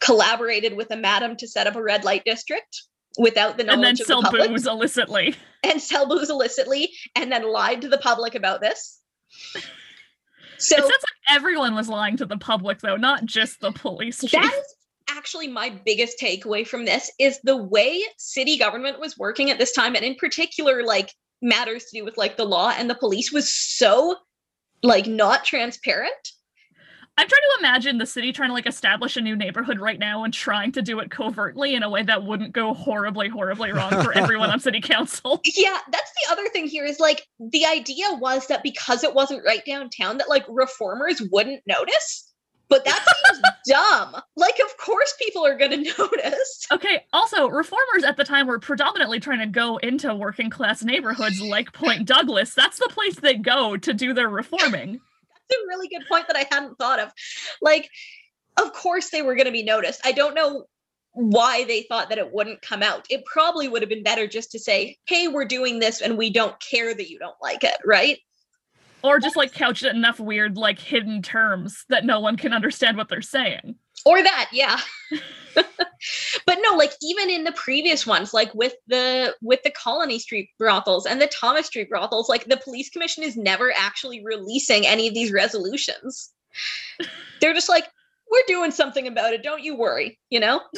collaborated 0.00 0.76
with 0.76 0.90
a 0.90 0.96
madam 0.96 1.36
to 1.36 1.48
set 1.48 1.66
up 1.66 1.76
a 1.76 1.82
red 1.82 2.04
light 2.04 2.24
district 2.24 2.82
without 3.18 3.56
the 3.56 3.62
and 3.62 3.70
then 3.70 3.80
knowledge 3.80 4.00
of 4.00 4.06
the 4.06 4.12
sell 4.12 4.22
public 4.22 4.50
booze 4.50 4.66
illicitly. 4.66 5.34
and 5.62 5.80
sell 5.80 6.06
booze 6.08 6.28
illicitly 6.28 6.90
and 7.14 7.32
then 7.32 7.50
lied 7.50 7.80
to 7.82 7.88
the 7.88 7.98
public 7.98 8.34
about 8.34 8.60
this. 8.60 9.00
So 10.58 10.76
it 10.76 10.80
sounds 10.80 10.90
like 10.90 11.36
everyone 11.36 11.74
was 11.74 11.88
lying 11.88 12.16
to 12.18 12.26
the 12.26 12.36
public, 12.36 12.80
though, 12.80 12.96
not 12.96 13.24
just 13.24 13.60
the 13.60 13.72
police 13.72 14.20
chief. 14.20 14.32
that 14.32 14.52
is 14.52 14.74
actually 15.10 15.48
my 15.48 15.70
biggest 15.84 16.18
takeaway 16.20 16.66
from 16.66 16.84
this 16.84 17.10
is 17.18 17.40
the 17.42 17.56
way 17.56 18.02
city 18.18 18.58
government 18.58 19.00
was 19.00 19.16
working 19.16 19.50
at 19.50 19.58
this 19.58 19.72
time 19.72 19.94
and 19.94 20.04
in 20.04 20.14
particular 20.16 20.84
like 20.84 21.12
matters 21.40 21.84
to 21.86 21.98
do 21.98 22.04
with 22.04 22.18
like 22.18 22.36
the 22.36 22.44
law 22.44 22.72
and 22.76 22.90
the 22.90 22.94
police 22.94 23.32
was 23.32 23.52
so 23.52 24.16
like 24.82 25.06
not 25.06 25.44
transparent. 25.44 26.12
I'm 27.18 27.26
trying 27.26 27.40
to 27.40 27.58
imagine 27.58 27.98
the 27.98 28.06
city 28.06 28.32
trying 28.32 28.50
to 28.50 28.54
like 28.54 28.68
establish 28.68 29.16
a 29.16 29.20
new 29.20 29.34
neighborhood 29.34 29.80
right 29.80 29.98
now 29.98 30.22
and 30.22 30.32
trying 30.32 30.70
to 30.70 30.82
do 30.82 31.00
it 31.00 31.10
covertly 31.10 31.74
in 31.74 31.82
a 31.82 31.90
way 31.90 32.04
that 32.04 32.22
wouldn't 32.22 32.52
go 32.52 32.74
horribly, 32.74 33.28
horribly 33.28 33.72
wrong 33.72 33.90
for 34.04 34.12
everyone 34.12 34.50
on 34.50 34.60
city 34.68 34.80
council. 34.80 35.40
Yeah, 35.44 35.78
that's 35.90 36.12
the 36.12 36.32
other 36.32 36.48
thing 36.50 36.68
here 36.68 36.84
is 36.84 37.00
like 37.00 37.26
the 37.40 37.66
idea 37.66 38.06
was 38.20 38.46
that 38.46 38.62
because 38.62 39.02
it 39.02 39.14
wasn't 39.14 39.44
right 39.44 39.64
downtown 39.66 40.18
that 40.18 40.28
like 40.28 40.44
reformers 40.48 41.20
wouldn't 41.32 41.60
notice. 41.66 42.32
But 42.68 42.84
that 42.84 43.04
seems 43.32 43.42
dumb. 43.66 44.22
Like 44.36 44.60
of 44.64 44.76
course 44.76 45.12
people 45.20 45.44
are 45.44 45.58
going 45.58 45.72
to 45.84 45.92
notice. 45.98 46.66
Okay, 46.70 47.04
also, 47.12 47.48
reformers 47.48 48.04
at 48.04 48.16
the 48.16 48.22
time 48.22 48.46
were 48.46 48.60
predominantly 48.60 49.18
trying 49.18 49.40
to 49.40 49.46
go 49.46 49.78
into 49.78 50.14
working 50.14 50.50
class 50.50 50.84
neighborhoods 50.84 51.40
like 51.40 51.72
Point 51.72 52.06
Douglas. 52.06 52.54
That's 52.54 52.78
the 52.78 52.90
place 52.90 53.16
they 53.16 53.34
go 53.34 53.76
to 53.76 53.92
do 53.92 54.14
their 54.14 54.28
reforming. 54.28 55.00
A 55.50 55.68
really 55.68 55.88
good 55.88 56.06
point 56.08 56.26
that 56.28 56.36
I 56.36 56.46
hadn't 56.50 56.78
thought 56.78 56.98
of. 56.98 57.10
Like, 57.60 57.88
of 58.60 58.72
course 58.72 59.10
they 59.10 59.22
were 59.22 59.34
going 59.34 59.46
to 59.46 59.52
be 59.52 59.62
noticed. 59.62 60.00
I 60.04 60.12
don't 60.12 60.34
know 60.34 60.64
why 61.12 61.64
they 61.64 61.82
thought 61.82 62.10
that 62.10 62.18
it 62.18 62.32
wouldn't 62.32 62.62
come 62.62 62.82
out. 62.82 63.06
It 63.10 63.24
probably 63.24 63.68
would 63.68 63.82
have 63.82 63.88
been 63.88 64.02
better 64.02 64.26
just 64.26 64.52
to 64.52 64.58
say, 64.58 64.98
hey, 65.06 65.28
we're 65.28 65.46
doing 65.46 65.78
this 65.78 66.00
and 66.00 66.16
we 66.16 66.30
don't 66.30 66.58
care 66.60 66.94
that 66.94 67.08
you 67.08 67.18
don't 67.18 67.36
like 67.42 67.64
it, 67.64 67.76
right? 67.84 68.18
Or 69.02 69.18
just 69.18 69.36
like 69.36 69.52
couch 69.52 69.82
it 69.82 69.94
enough 69.94 70.20
weird, 70.20 70.56
like 70.56 70.78
hidden 70.78 71.22
terms 71.22 71.84
that 71.88 72.04
no 72.04 72.20
one 72.20 72.36
can 72.36 72.52
understand 72.52 72.96
what 72.96 73.08
they're 73.08 73.22
saying. 73.22 73.76
Or 74.04 74.22
that 74.22 74.48
yeah. 74.52 74.78
But 76.46 76.58
no 76.62 76.76
like 76.76 76.92
even 77.02 77.28
in 77.30 77.44
the 77.44 77.52
previous 77.52 78.06
ones 78.06 78.32
like 78.32 78.54
with 78.54 78.74
the 78.86 79.34
with 79.42 79.62
the 79.64 79.70
colony 79.70 80.18
street 80.18 80.50
brothels 80.58 81.04
and 81.06 81.20
the 81.20 81.26
thomas 81.26 81.66
street 81.66 81.90
brothels 81.90 82.28
like 82.28 82.44
the 82.44 82.56
police 82.56 82.88
commission 82.88 83.24
is 83.24 83.36
never 83.36 83.72
actually 83.76 84.24
releasing 84.24 84.86
any 84.86 85.08
of 85.08 85.14
these 85.14 85.32
resolutions. 85.32 86.32
They're 87.40 87.54
just 87.54 87.68
like 87.68 87.88
we're 88.30 88.42
doing 88.46 88.70
something 88.70 89.08
about 89.08 89.32
it 89.32 89.42
don't 89.42 89.62
you 89.62 89.76
worry 89.76 90.18
you 90.30 90.40
know? 90.40 90.62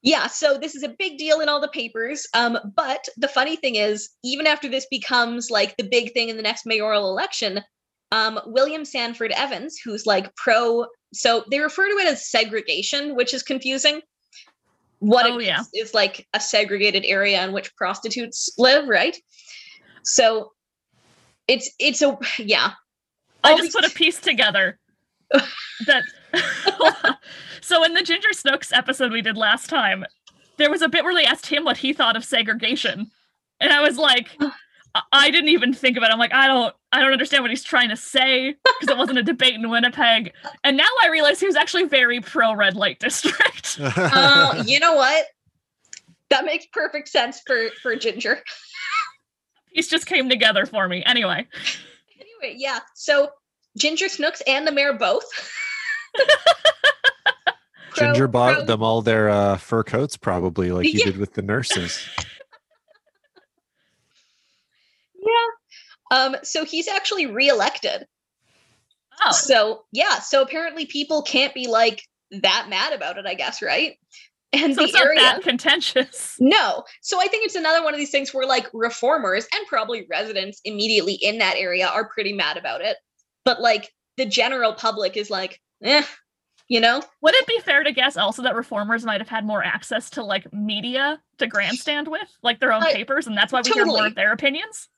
Yeah 0.00 0.28
so 0.28 0.56
this 0.58 0.76
is 0.76 0.84
a 0.84 0.94
big 0.96 1.18
deal 1.18 1.40
in 1.40 1.48
all 1.48 1.60
the 1.60 1.68
papers 1.68 2.26
um 2.32 2.58
but 2.76 3.08
the 3.16 3.28
funny 3.28 3.56
thing 3.56 3.74
is 3.74 4.10
even 4.22 4.46
after 4.46 4.68
this 4.68 4.86
becomes 4.90 5.50
like 5.50 5.76
the 5.76 5.88
big 5.88 6.12
thing 6.12 6.28
in 6.28 6.36
the 6.36 6.42
next 6.42 6.66
mayoral 6.66 7.10
election 7.10 7.60
um, 8.12 8.40
William 8.46 8.84
Sanford 8.84 9.32
Evans, 9.32 9.78
who's 9.84 10.06
like 10.06 10.34
pro, 10.36 10.86
so 11.12 11.44
they 11.50 11.60
refer 11.60 11.86
to 11.88 11.96
it 11.98 12.06
as 12.06 12.30
segregation, 12.30 13.14
which 13.16 13.34
is 13.34 13.42
confusing. 13.42 14.00
What 15.00 15.26
Oh, 15.26 15.38
it 15.38 15.46
yeah. 15.46 15.60
is, 15.60 15.68
is 15.74 15.94
like 15.94 16.26
a 16.34 16.40
segregated 16.40 17.04
area 17.06 17.44
in 17.44 17.52
which 17.52 17.74
prostitutes 17.76 18.50
live, 18.58 18.88
right? 18.88 19.16
So 20.04 20.52
it's 21.46 21.70
it's 21.78 22.02
a 22.02 22.18
yeah. 22.38 22.72
I 23.44 23.52
All 23.52 23.56
just 23.58 23.72
these- 23.72 23.74
put 23.74 23.86
a 23.90 23.94
piece 23.94 24.20
together 24.20 24.78
that 25.86 26.02
so 27.60 27.84
in 27.84 27.94
the 27.94 28.02
Ginger 28.02 28.32
Snooks 28.32 28.72
episode 28.72 29.12
we 29.12 29.22
did 29.22 29.36
last 29.36 29.68
time, 29.68 30.04
there 30.56 30.70
was 30.70 30.82
a 30.82 30.88
bit 30.88 31.04
where 31.04 31.14
they 31.14 31.24
asked 31.24 31.46
him 31.46 31.64
what 31.64 31.76
he 31.78 31.92
thought 31.92 32.16
of 32.16 32.24
segregation. 32.24 33.10
And 33.60 33.72
I 33.72 33.80
was 33.80 33.98
like, 33.98 34.28
I- 34.94 35.02
I 35.12 35.30
didn't 35.30 35.50
even 35.50 35.72
think 35.74 35.96
about 35.96 36.10
it. 36.10 36.12
I'm 36.12 36.18
like, 36.18 36.32
I 36.32 36.46
don't 36.46 36.74
I 36.92 37.00
don't 37.00 37.12
understand 37.12 37.42
what 37.44 37.50
he's 37.50 37.62
trying 37.64 37.90
to 37.90 37.96
say 37.96 38.54
because 38.80 38.88
it 38.94 38.96
wasn't 38.98 39.18
a 39.18 39.22
debate 39.34 39.54
in 39.54 39.68
Winnipeg. 39.70 40.32
And 40.64 40.76
now 40.76 40.88
I 41.02 41.08
realize 41.08 41.38
he 41.40 41.46
was 41.46 41.56
actually 41.56 41.84
very 41.84 42.20
pro 42.20 42.54
red 42.54 42.76
light 42.76 42.98
district. 42.98 43.78
Uh, 43.96 44.62
you 44.66 44.80
know 44.80 44.94
what? 44.94 45.26
That 46.30 46.44
makes 46.44 46.66
perfect 46.72 47.08
sense 47.08 47.40
for 47.46 47.68
for 47.82 47.94
Ginger. 47.96 48.42
These 49.74 49.88
just 49.88 50.06
came 50.06 50.28
together 50.28 50.66
for 50.66 50.88
me. 50.88 51.02
Anyway, 51.04 51.46
Anyway, 52.18 52.56
yeah. 52.58 52.80
So 52.94 53.28
Ginger 53.76 54.08
Snooks 54.08 54.42
and 54.46 54.66
the 54.66 54.72
mayor 54.72 54.94
both. 54.94 55.24
Pro- 56.14 56.24
Ginger 57.96 58.28
bought 58.28 58.54
pro- 58.56 58.64
them 58.64 58.82
all 58.82 59.02
their 59.02 59.28
uh, 59.28 59.56
fur 59.56 59.82
coats, 59.84 60.16
probably 60.16 60.70
like 60.72 60.86
you 60.86 60.92
Yeah. 60.96 61.04
did 61.06 61.16
with 61.18 61.34
the 61.34 61.42
nurses. 61.42 62.08
Um, 66.10 66.36
so 66.42 66.64
he's 66.64 66.88
actually 66.88 67.26
reelected. 67.26 68.06
oh, 69.24 69.32
So 69.32 69.84
yeah, 69.92 70.18
so 70.20 70.42
apparently 70.42 70.86
people 70.86 71.22
can't 71.22 71.54
be 71.54 71.68
like 71.68 72.02
that 72.30 72.66
mad 72.68 72.92
about 72.92 73.18
it, 73.18 73.26
I 73.26 73.34
guess, 73.34 73.62
right? 73.62 73.96
And 74.52 74.74
so 74.74 74.80
the 74.80 74.84
it's 74.84 74.94
not 74.94 75.04
area 75.04 75.20
that 75.20 75.42
contentious. 75.42 76.36
no. 76.40 76.84
So 77.02 77.20
I 77.20 77.26
think 77.26 77.44
it's 77.44 77.54
another 77.54 77.84
one 77.84 77.92
of 77.92 77.98
these 77.98 78.10
things 78.10 78.32
where 78.32 78.46
like 78.46 78.66
reformers 78.72 79.46
and 79.54 79.66
probably 79.66 80.06
residents 80.10 80.60
immediately 80.64 81.14
in 81.14 81.38
that 81.38 81.56
area 81.56 81.86
are 81.86 82.08
pretty 82.08 82.32
mad 82.32 82.56
about 82.56 82.80
it. 82.80 82.96
But 83.44 83.60
like 83.60 83.90
the 84.16 84.24
general 84.24 84.72
public 84.72 85.16
is 85.18 85.28
like, 85.28 85.60
eh, 85.82 86.02
you 86.68 86.80
know? 86.80 87.02
Would 87.20 87.34
it 87.34 87.46
be 87.46 87.60
fair 87.60 87.82
to 87.82 87.92
guess 87.92 88.16
also 88.16 88.42
that 88.42 88.54
reformers 88.54 89.04
might 89.04 89.20
have 89.20 89.28
had 89.28 89.44
more 89.44 89.62
access 89.62 90.08
to 90.10 90.24
like 90.24 90.50
media 90.52 91.20
to 91.38 91.46
grandstand 91.46 92.08
with, 92.08 92.28
like 92.42 92.60
their 92.60 92.72
own 92.72 92.82
I- 92.82 92.94
papers, 92.94 93.26
and 93.26 93.36
that's 93.36 93.52
why 93.52 93.60
we 93.62 93.70
hear 93.70 93.86
more 93.86 94.06
of 94.06 94.14
their 94.14 94.32
opinions? 94.32 94.88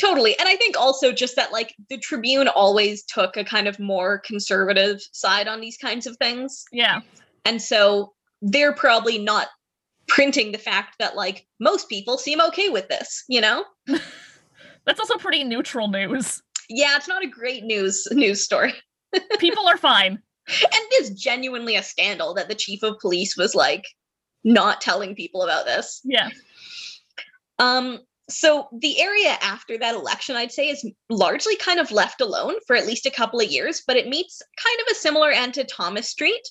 Totally. 0.00 0.36
And 0.38 0.48
I 0.48 0.56
think 0.56 0.76
also 0.76 1.12
just 1.12 1.36
that 1.36 1.52
like 1.52 1.74
the 1.88 1.98
Tribune 1.98 2.48
always 2.48 3.04
took 3.04 3.36
a 3.36 3.44
kind 3.44 3.68
of 3.68 3.78
more 3.78 4.18
conservative 4.18 5.00
side 5.12 5.48
on 5.48 5.60
these 5.60 5.76
kinds 5.76 6.06
of 6.06 6.16
things. 6.16 6.64
Yeah. 6.72 7.00
And 7.44 7.62
so 7.62 8.12
they're 8.42 8.72
probably 8.72 9.18
not 9.18 9.48
printing 10.08 10.52
the 10.52 10.58
fact 10.58 10.96
that 10.98 11.16
like 11.16 11.46
most 11.60 11.88
people 11.88 12.18
seem 12.18 12.40
okay 12.40 12.68
with 12.68 12.88
this, 12.88 13.24
you 13.28 13.40
know? 13.40 13.64
That's 14.86 15.00
also 15.00 15.16
pretty 15.18 15.44
neutral 15.44 15.88
news. 15.88 16.42
Yeah, 16.68 16.96
it's 16.96 17.08
not 17.08 17.24
a 17.24 17.28
great 17.28 17.64
news 17.64 18.06
news 18.10 18.42
story. 18.42 18.74
People 19.38 19.68
are 19.68 19.76
fine. 19.76 20.12
And 20.12 20.20
it 20.72 21.02
is 21.02 21.10
genuinely 21.10 21.76
a 21.76 21.82
scandal 21.82 22.34
that 22.34 22.48
the 22.48 22.54
chief 22.54 22.82
of 22.82 22.98
police 23.00 23.36
was 23.36 23.54
like 23.54 23.84
not 24.44 24.80
telling 24.80 25.16
people 25.16 25.42
about 25.42 25.66
this. 25.66 26.00
Yeah. 26.04 26.28
Um 27.58 28.00
so 28.28 28.68
the 28.72 29.00
area 29.00 29.36
after 29.40 29.78
that 29.78 29.94
election 29.94 30.36
I'd 30.36 30.52
say 30.52 30.68
is 30.68 30.88
largely 31.08 31.56
kind 31.56 31.78
of 31.78 31.90
left 31.92 32.20
alone 32.20 32.54
for 32.66 32.74
at 32.76 32.86
least 32.86 33.06
a 33.06 33.10
couple 33.10 33.40
of 33.40 33.48
years, 33.48 33.82
but 33.86 33.96
it 33.96 34.08
meets 34.08 34.42
kind 34.62 34.78
of 34.80 34.86
a 34.90 34.98
similar 34.98 35.30
end 35.30 35.54
to 35.54 35.64
Thomas 35.64 36.08
Street. 36.08 36.42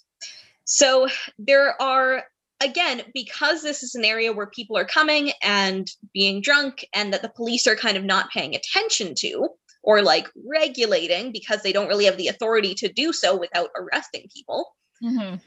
So 0.63 1.07
there 1.37 1.79
are 1.81 2.23
again 2.63 3.01
because 3.13 3.61
this 3.61 3.83
is 3.83 3.95
an 3.95 4.05
area 4.05 4.31
where 4.31 4.47
people 4.47 4.77
are 4.77 4.85
coming 4.85 5.31
and 5.43 5.89
being 6.13 6.41
drunk 6.41 6.85
and 6.93 7.11
that 7.13 7.21
the 7.21 7.29
police 7.29 7.67
are 7.67 7.75
kind 7.75 7.97
of 7.97 8.03
not 8.03 8.31
paying 8.31 8.55
attention 8.55 9.13
to 9.15 9.49
or 9.83 10.01
like 10.01 10.27
regulating 10.47 11.31
because 11.31 11.61
they 11.61 11.73
don't 11.73 11.89
really 11.89 12.05
have 12.05 12.17
the 12.17 12.29
authority 12.29 12.73
to 12.73 12.91
do 12.91 13.11
so 13.11 13.37
without 13.37 13.69
arresting 13.75 14.27
people 14.33 14.73
Mhm. 15.03 15.41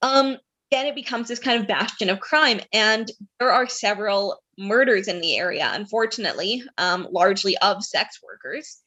um 0.00 0.38
then 0.70 0.86
it 0.86 0.94
becomes 0.94 1.28
this 1.28 1.38
kind 1.38 1.60
of 1.60 1.68
bastion 1.68 2.10
of 2.10 2.20
crime. 2.20 2.60
And 2.72 3.10
there 3.38 3.50
are 3.50 3.68
several 3.68 4.42
murders 4.58 5.06
in 5.06 5.20
the 5.20 5.36
area 5.36 5.70
unfortunately 5.72 6.64
um 6.78 7.06
largely 7.12 7.56
of 7.58 7.84
sex 7.84 8.18
workers. 8.22 8.78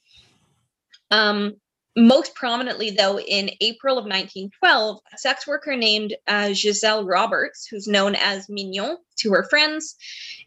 Um 1.10 1.56
most 1.98 2.36
prominently 2.36 2.92
though 2.92 3.20
in 3.20 3.50
april 3.60 3.98
of 3.98 4.06
1912 4.06 5.00
a 5.14 5.18
sex 5.18 5.46
worker 5.46 5.76
named 5.76 6.16
uh, 6.28 6.54
giselle 6.54 7.06
roberts 7.06 7.68
who's 7.68 7.88
known 7.88 8.16
as 8.16 8.48
mignon 8.48 8.98
to 9.18 9.32
her 9.32 9.46
friends 9.50 9.96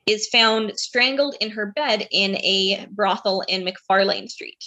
is 0.06 0.28
found 0.28 0.72
strangled 0.78 1.36
in 1.40 1.50
her 1.50 1.66
bed 1.66 2.06
in 2.10 2.36
a 2.36 2.86
brothel 2.90 3.42
in 3.42 3.66
mcfarlane 3.66 4.28
street. 4.28 4.62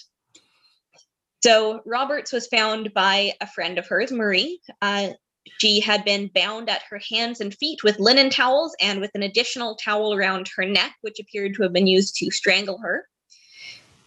So 1.44 1.81
roberts 1.85 2.31
was 2.31 2.48
found 2.48 2.94
by 2.94 3.34
a 3.41 3.48
friend 3.48 3.77
of 3.77 3.88
hers 3.88 4.11
marie 4.11 4.60
uh, 4.81 5.10
she 5.59 5.79
had 5.79 6.03
been 6.05 6.29
bound 6.33 6.69
at 6.69 6.83
her 6.89 6.99
hands 7.09 7.41
and 7.41 7.53
feet 7.55 7.83
with 7.83 7.99
linen 7.99 8.29
towels 8.29 8.75
and 8.81 8.99
with 8.99 9.11
an 9.15 9.23
additional 9.23 9.75
towel 9.75 10.13
around 10.13 10.49
her 10.55 10.65
neck, 10.65 10.95
which 11.01 11.19
appeared 11.19 11.55
to 11.55 11.63
have 11.63 11.73
been 11.73 11.87
used 11.87 12.15
to 12.17 12.31
strangle 12.31 12.79
her. 12.79 13.07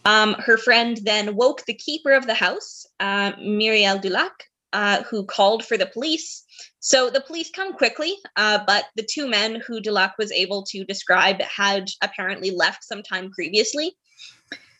Um, 0.05 0.33
her 0.33 0.57
friend 0.57 0.97
then 1.03 1.35
woke 1.35 1.65
the 1.65 1.73
keeper 1.73 2.11
of 2.11 2.25
the 2.25 2.33
house, 2.33 2.85
uh, 2.99 3.33
Muriel 3.39 3.99
Dulac, 3.99 4.31
uh, 4.73 5.03
who 5.03 5.25
called 5.25 5.63
for 5.65 5.77
the 5.77 5.85
police. 5.85 6.43
So 6.79 7.09
the 7.09 7.21
police 7.21 7.51
come 7.51 7.73
quickly, 7.73 8.15
uh, 8.35 8.59
but 8.65 8.85
the 8.95 9.07
two 9.07 9.27
men 9.27 9.61
who 9.65 9.79
Dulac 9.79 10.17
was 10.17 10.31
able 10.31 10.63
to 10.63 10.83
describe 10.85 11.41
had 11.41 11.89
apparently 12.01 12.51
left 12.51 12.83
sometime 12.83 13.31
previously. 13.31 13.95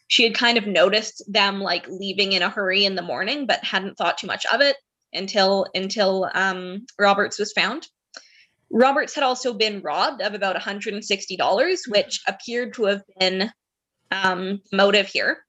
She 0.07 0.23
had 0.23 0.33
kind 0.33 0.57
of 0.57 0.65
noticed 0.65 1.23
them 1.31 1.61
like 1.61 1.87
leaving 1.87 2.33
in 2.33 2.41
a 2.41 2.49
hurry 2.49 2.85
in 2.85 2.95
the 2.95 3.01
morning, 3.01 3.45
but 3.45 3.63
hadn't 3.63 3.97
thought 3.97 4.17
too 4.17 4.27
much 4.27 4.45
of 4.51 4.61
it 4.61 4.75
until 5.13 5.67
until 5.73 6.29
um, 6.33 6.85
Roberts 6.99 7.39
was 7.39 7.51
found. 7.51 7.87
Roberts 8.71 9.13
had 9.13 9.23
also 9.23 9.53
been 9.53 9.81
robbed 9.81 10.21
of 10.21 10.33
about 10.33 10.55
$160, 10.55 11.79
which 11.89 12.21
appeared 12.27 12.73
to 12.75 12.85
have 12.85 13.03
been 13.19 13.51
um, 14.11 14.61
motive 14.71 15.07
here. 15.07 15.45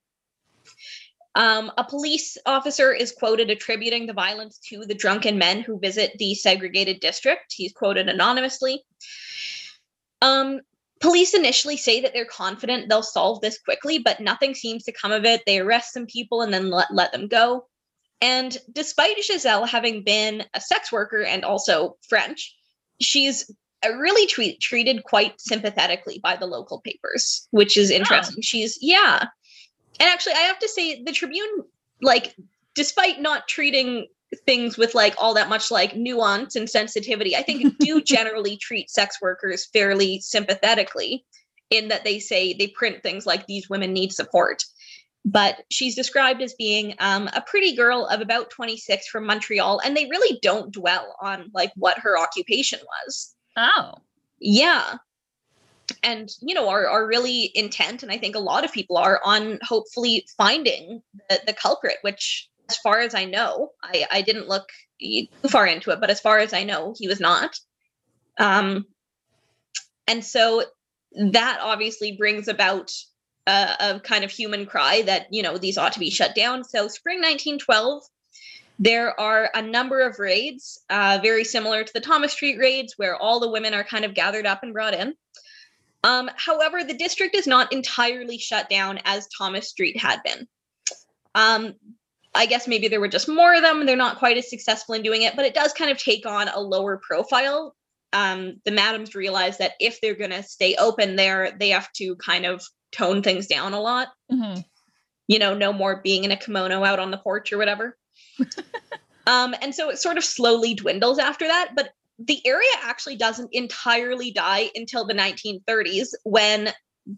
Um, 1.34 1.72
a 1.78 1.84
police 1.84 2.36
officer 2.44 2.93
is 2.93 3.12
quoted 3.12 3.48
attributing 3.48 4.06
the 4.06 4.12
violence 4.12 4.59
to 4.68 4.84
the 4.84 4.94
drunken 4.94 5.39
men 5.39 5.62
who 5.62 5.78
visit 5.78 6.12
the 6.18 6.34
segregated 6.34 7.01
district. 7.01 7.55
He's 7.56 7.72
quoted 7.72 8.09
anonymously. 8.09 8.84
Um, 10.20 10.60
police 11.01 11.32
initially 11.32 11.76
say 11.76 12.02
that 12.02 12.12
they're 12.12 12.26
confident 12.26 12.89
they'll 12.89 13.02
solve 13.02 13.40
this 13.40 13.59
quickly, 13.59 13.98
but 13.98 14.20
nothing 14.20 14.55
seems 14.55 14.84
to 14.84 14.93
come 14.93 15.10
of 15.10 15.24
it. 15.24 15.43
They 15.47 15.59
arrest 15.59 15.94
some 15.94 16.06
people 16.06 16.43
and 16.43 16.52
then 16.52 16.70
let, 16.70 16.93
let 16.93 17.12
them 17.12 17.28
go. 17.28 17.66
And 18.23 18.57
despite 18.73 19.23
Giselle 19.23 19.66
having 19.66 20.05
been 20.05 20.44
a 20.55 20.61
sex 20.61 20.93
worker 20.93 21.23
and 21.23 21.44
also 21.44 21.97
French, 22.09 22.57
she's 23.01 23.51
uh, 23.85 23.90
really 23.94 24.27
treat, 24.28 24.61
treated 24.61 25.03
quite 25.03 25.40
sympathetically 25.40 26.20
by 26.23 26.36
the 26.36 26.47
local 26.47 26.81
papers, 26.81 27.49
which 27.51 27.77
is 27.77 27.90
interesting. 27.90 28.40
She's, 28.40 28.78
yeah. 28.81 29.24
And 29.99 30.09
actually, 30.09 30.35
I 30.35 30.43
have 30.43 30.61
to 30.61 30.69
say, 30.69 31.03
the 31.03 31.11
Tribune, 31.11 31.65
like, 32.01 32.36
despite 32.77 33.20
not 33.20 33.49
treating 33.49 34.07
things 34.47 34.78
with 34.78 34.94
like 34.94 35.15
all 35.19 35.35
that 35.35 35.49
much 35.49 35.70
like 35.70 35.97
nuance 35.97 36.55
and 36.55 36.70
sensitivity, 36.70 37.36
I 37.36 37.43
think 37.43 37.77
do 37.78 38.01
generally 38.05 38.57
treat 38.57 38.89
sex 38.89 39.19
workers 39.20 39.66
fairly 39.73 40.20
sympathetically 40.20 41.24
in 41.70 41.89
that 41.89 42.05
they 42.05 42.19
say 42.19 42.55
they 42.55 42.69
print 42.69 43.03
things 43.03 43.27
like 43.27 43.47
these 43.47 43.69
women 43.69 43.93
need 43.93 44.12
support 44.12 44.62
but 45.24 45.65
she's 45.70 45.94
described 45.94 46.43
as 46.43 46.55
being 46.55 46.94
um, 46.99 47.28
a 47.35 47.43
pretty 47.43 47.77
girl 47.77 48.07
of 48.07 48.20
about 48.20 48.51
26 48.51 49.07
from 49.09 49.27
Montreal, 49.27 49.81
and 49.85 49.97
they 49.97 50.07
really 50.07 50.39
don't 50.43 50.73
dwell 50.73 51.16
on 51.20 51.51
like 51.55 51.73
what 51.77 51.99
her 51.99 52.19
occupation 52.19 52.81
was. 53.07 53.35
Oh. 53.57 53.94
Yeah. 54.40 54.97
and 56.03 56.31
you 56.40 56.55
know 56.55 56.69
are 56.69 56.89
are 56.89 57.07
really 57.07 57.51
intent, 57.55 58.03
and 58.03 58.11
I 58.11 58.19
think 58.19 58.35
a 58.35 58.40
lot 58.40 58.65
of 58.65 58.73
people 58.73 58.97
are 58.97 59.20
on 59.24 59.59
hopefully 59.62 60.27
finding 60.36 61.03
the, 61.28 61.40
the 61.47 61.53
culprit. 61.53 61.99
Which, 62.03 62.49
as 62.69 62.77
far 62.78 63.01
as 63.01 63.15
I 63.15 63.24
know, 63.24 63.70
I 63.82 64.07
I 64.11 64.23
didn't 64.23 64.49
look 64.49 64.69
too 65.01 65.27
far 65.49 65.66
into 65.66 65.90
it, 65.90 66.01
but 66.01 66.11
as 66.11 66.20
far 66.20 66.39
as 66.39 66.53
I 66.53 66.65
know, 66.65 66.94
he 66.97 67.09
was 67.09 67.20
not. 67.20 67.59
Um, 68.39 68.86
and 70.09 70.24
so 70.24 70.65
that 71.16 71.59
obviously 71.61 72.16
brings 72.16 72.49
about 72.49 72.90
a, 73.47 73.77
a 73.81 74.01
kind 74.01 74.24
of 74.24 74.31
human 74.31 74.66
cry 74.66 75.02
that 75.02 75.27
you 75.31 75.43
know 75.43 75.59
these 75.59 75.78
ought 75.78 75.93
to 75.93 76.01
be 76.01 76.10
shut 76.10 76.35
down. 76.35 76.64
So 76.64 76.89
spring 76.89 77.19
1912 77.19 78.05
there 78.78 79.19
are 79.20 79.48
a 79.55 79.62
number 79.62 80.01
of 80.01 80.19
raids, 80.19 80.81
uh, 80.90 81.20
very 81.23 81.44
similar 81.44 81.85
to 81.85 81.93
the 81.93 82.01
Thomas 82.01 82.32
Street 82.32 82.59
raids, 82.59 82.94
where 82.97 83.14
all 83.14 83.39
the 83.39 83.51
women 83.51 83.74
are 83.74 83.85
kind 83.85 84.05
of 84.05 84.12
gathered 84.12 84.44
up 84.44 84.64
and 84.64 84.73
brought 84.73 84.94
in. 84.94 85.14
Um, 86.02 86.28
however, 86.35 86.82
the 86.82 86.94
district 86.94 87.36
is 87.36 87.47
not 87.47 87.73
entirely 87.73 88.39
shut 88.39 88.69
down 88.69 88.98
as 89.05 89.28
Thomas 89.28 89.69
Street 89.69 89.97
had 89.97 90.20
been. 90.24 90.48
Um, 91.35 91.74
I 92.35 92.47
guess 92.47 92.66
maybe 92.66 92.89
there 92.89 93.01
were 93.01 93.09
just 93.09 93.28
more 93.28 93.55
of 93.55 93.62
them. 93.62 93.86
They're 93.86 93.94
not 93.94 94.19
quite 94.19 94.36
as 94.36 94.51
successful 94.51 94.94
in 94.94 95.02
doing 95.02 95.23
it, 95.23 95.36
but 95.36 95.44
it 95.44 95.55
does 95.55 95.73
kind 95.73 95.90
of 95.90 95.98
take 95.98 96.27
on 96.27 96.48
a 96.48 96.59
lower 96.59 96.97
profile. 96.97 97.77
Um, 98.12 98.60
the 98.64 98.73
madams 98.73 99.14
realize 99.14 99.59
that 99.59 99.73
if 99.78 100.01
they're 100.01 100.14
going 100.14 100.31
to 100.31 100.43
stay 100.43 100.74
open 100.74 101.14
there, 101.14 101.56
they 101.59 101.69
have 101.69 101.93
to 101.93 102.16
kind 102.16 102.47
of 102.47 102.64
tone 102.93 103.23
things 103.23 103.47
down 103.47 103.73
a 103.73 103.81
lot. 103.81 104.09
hmm 104.31 104.55
You 105.28 105.39
know, 105.39 105.55
no 105.55 105.73
more 105.73 106.01
being 106.02 106.24
in 106.24 106.31
a 106.31 106.36
kimono 106.36 106.85
out 106.85 106.98
on 106.98 107.10
the 107.10 107.19
porch 107.19 107.52
or 107.52 107.59
whatever. 107.59 107.97
um, 109.27 109.55
and 109.60 109.74
so 109.74 109.90
it 109.90 109.98
sort 109.98 110.19
of 110.19 110.24
slowly 110.24 110.74
dwindles 110.74 111.19
after 111.19 111.47
that. 111.47 111.70
But 111.74 111.90
the 112.19 112.44
area 112.47 112.70
actually 112.82 113.16
doesn't 113.16 113.51
entirely 113.52 114.31
die 114.31 114.70
until 114.74 115.06
the 115.06 115.14
1930s 115.14 116.09
when 116.24 116.73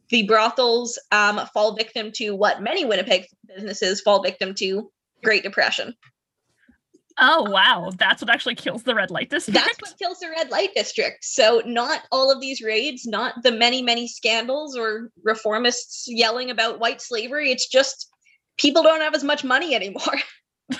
the 0.09 0.26
brothels 0.26 0.98
um, 1.12 1.40
fall 1.52 1.76
victim 1.76 2.10
to 2.12 2.30
what 2.30 2.62
many 2.62 2.84
Winnipeg 2.84 3.26
businesses 3.46 4.01
fall 4.01 4.22
victim 4.22 4.55
to 4.55 4.90
Great 5.22 5.42
Depression. 5.42 5.94
Oh 7.19 7.49
wow, 7.49 7.93
that's 7.97 8.20
what 8.20 8.31
actually 8.31 8.57
kills 8.57 8.82
the 8.82 8.95
red 8.95 9.11
light 9.11 9.31
district. 9.31 9.55
That's 9.55 9.81
what 9.81 9.97
kills 9.99 10.19
the 10.19 10.31
red 10.31 10.51
light 10.51 10.70
district. 10.74 11.24
So, 11.24 11.62
not 11.65 12.03
all 12.11 12.32
of 12.32 12.41
these 12.41 12.61
raids, 12.61 13.07
not 13.07 13.35
the 13.45 13.53
many, 13.53 13.82
many 13.82 14.09
scandals 14.09 14.77
or 14.77 15.11
reformists 15.27 16.05
yelling 16.09 16.51
about 16.51 16.81
white 16.81 17.01
slavery. 17.01 17.53
It's 17.53 17.69
just 17.69 18.11
people 18.59 18.82
don't 18.82 19.01
have 19.01 19.15
as 19.15 19.23
much 19.23 19.45
money 19.45 19.77
anymore. 19.77 20.03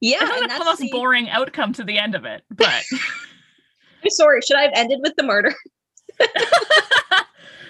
yeah, 0.00 0.18
I 0.20 0.40
that's 0.46 0.58
the 0.58 0.64
most 0.64 0.80
the- 0.80 0.90
boring 0.90 1.30
outcome 1.30 1.72
to 1.74 1.84
the 1.84 1.98
end 1.98 2.14
of 2.14 2.26
it, 2.26 2.42
but 2.50 2.84
I'm 4.02 4.08
sorry. 4.10 4.42
Should 4.42 4.58
I 4.58 4.62
have 4.62 4.72
ended 4.74 4.98
with 5.02 5.14
the 5.16 5.22
murder? 5.22 5.54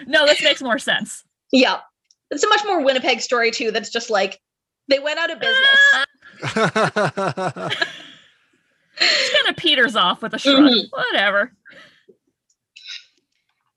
no, 0.09 0.27
this 0.27 0.43
makes 0.43 0.61
more 0.61 0.81
sense. 0.81 1.23
Yeah, 1.53 1.79
it's 2.33 2.43
a 2.43 2.49
much 2.49 2.65
more 2.65 2.83
Winnipeg 2.85 3.21
story 3.21 3.53
too. 3.53 3.71
That's 3.71 3.91
just 3.91 4.11
like 4.11 4.41
they 4.89 4.99
went 4.99 5.21
out 5.21 5.31
of 5.31 5.39
business. 5.39 5.79
Ah! 5.95 6.05
Kind 6.45 7.73
of 9.49 9.57
peters 9.57 9.97
off 9.97 10.23
with 10.23 10.35
a 10.35 10.39
shrug. 10.39 10.57
Mhm. 10.57 10.91
Whatever. 10.91 11.53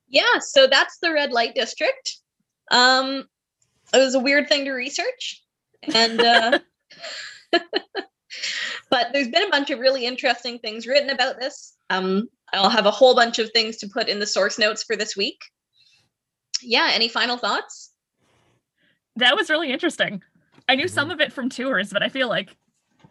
yeah, 0.09 0.39
so 0.39 0.67
that's 0.67 0.99
the 0.99 1.11
red 1.11 1.31
light 1.31 1.55
district. 1.55 2.17
Um, 2.71 3.27
it 3.93 3.97
was 3.97 4.15
a 4.15 4.19
weird 4.19 4.47
thing 4.49 4.65
to 4.65 4.71
research, 4.71 5.43
and 5.93 6.19
uh, 6.21 6.59
but 8.89 9.07
there's 9.13 9.29
been 9.29 9.47
a 9.47 9.49
bunch 9.49 9.69
of 9.69 9.79
really 9.79 10.05
interesting 10.05 10.59
things 10.59 10.87
written 10.87 11.09
about 11.09 11.39
this. 11.39 11.75
Um, 11.89 12.27
I'll 12.53 12.69
have 12.69 12.85
a 12.85 12.91
whole 12.91 13.15
bunch 13.15 13.39
of 13.39 13.51
things 13.51 13.77
to 13.77 13.87
put 13.87 14.07
in 14.07 14.19
the 14.19 14.27
source 14.27 14.59
notes 14.59 14.83
for 14.83 14.95
this 14.95 15.17
week. 15.17 15.39
Yeah, 16.61 16.89
any 16.93 17.07
final 17.07 17.37
thoughts? 17.37 17.91
That 19.15 19.35
was 19.35 19.49
really 19.49 19.71
interesting. 19.71 20.21
I 20.67 20.75
knew 20.75 20.87
some 20.87 21.05
mm-hmm. 21.05 21.11
of 21.11 21.21
it 21.21 21.33
from 21.33 21.49
tours, 21.49 21.91
but 21.91 22.03
I 22.03 22.09
feel 22.09 22.29
like 22.29 22.55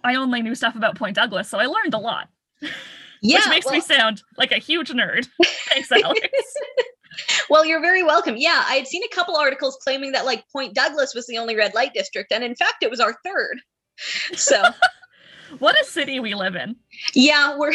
I 0.05 0.15
only 0.15 0.43
knew 0.43 0.55
stuff 0.55 0.77
about 0.77 0.97
Point 0.97 1.17
Douglas, 1.17 1.49
so 1.49 1.59
I 1.59 1.67
learned 1.67 1.95
a 1.95 1.99
lot. 1.99 2.29
Yeah, 3.23 3.39
which 3.39 3.49
makes 3.49 3.71
me 3.71 3.81
sound 3.81 4.23
like 4.37 4.53
a 4.53 4.59
huge 4.59 4.91
nerd. 4.91 5.27
Thanks, 5.45 5.91
Alex. 5.91 6.21
Well, 7.49 7.65
you're 7.65 7.81
very 7.81 8.03
welcome. 8.03 8.37
Yeah, 8.37 8.63
I 8.67 8.75
had 8.75 8.87
seen 8.87 9.03
a 9.03 9.09
couple 9.15 9.37
articles 9.37 9.79
claiming 9.83 10.13
that 10.13 10.27
like 10.27 10.45
Point 10.53 10.75
Douglas 10.75 11.15
was 11.15 11.27
the 11.27 11.39
only 11.39 11.57
red 11.57 11.73
light 11.75 11.95
district, 11.95 12.31
and 12.31 12.45
in 12.45 12.55
fact, 12.55 12.83
it 12.83 12.91
was 12.91 13.01
our 13.01 13.17
third. 13.25 13.61
So 14.35 14.63
what 15.59 15.81
a 15.81 15.85
city 15.85 16.21
we 16.21 16.35
live 16.35 16.57
in. 16.57 16.77
yeah, 17.15 17.57
we're 17.57 17.73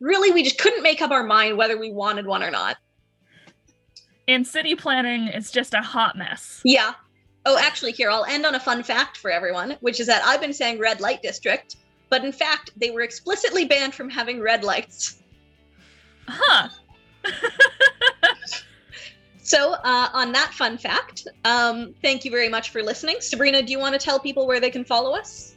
really 0.00 0.30
we 0.30 0.42
just 0.42 0.58
couldn't 0.58 0.82
make 0.82 1.00
up 1.00 1.10
our 1.10 1.24
mind 1.24 1.56
whether 1.56 1.78
we 1.78 1.90
wanted 1.90 2.26
one 2.26 2.42
or 2.42 2.50
not. 2.50 2.76
And 4.28 4.46
city 4.46 4.74
planning 4.74 5.28
is 5.28 5.50
just 5.50 5.72
a 5.72 5.80
hot 5.80 6.16
mess. 6.16 6.60
Yeah. 6.64 6.92
Oh, 7.44 7.58
actually, 7.58 7.92
here 7.92 8.10
I'll 8.10 8.24
end 8.24 8.46
on 8.46 8.54
a 8.54 8.60
fun 8.60 8.82
fact 8.82 9.16
for 9.16 9.30
everyone, 9.30 9.76
which 9.80 10.00
is 10.00 10.06
that 10.06 10.22
I've 10.24 10.40
been 10.40 10.52
saying 10.52 10.78
red 10.78 11.00
light 11.00 11.22
district, 11.22 11.76
but 12.08 12.24
in 12.24 12.32
fact, 12.32 12.70
they 12.76 12.90
were 12.90 13.00
explicitly 13.00 13.64
banned 13.64 13.94
from 13.94 14.08
having 14.08 14.40
red 14.40 14.64
lights. 14.64 15.18
Huh. 16.28 16.68
So, 19.44 19.72
uh, 19.72 20.08
on 20.12 20.30
that 20.32 20.54
fun 20.54 20.78
fact, 20.78 21.26
um, 21.44 21.94
thank 22.00 22.24
you 22.24 22.30
very 22.30 22.48
much 22.48 22.70
for 22.70 22.80
listening. 22.82 23.16
Sabrina, 23.20 23.60
do 23.60 23.72
you 23.72 23.78
want 23.78 23.92
to 23.92 23.98
tell 23.98 24.20
people 24.20 24.46
where 24.46 24.60
they 24.60 24.70
can 24.70 24.84
follow 24.84 25.16
us? 25.16 25.56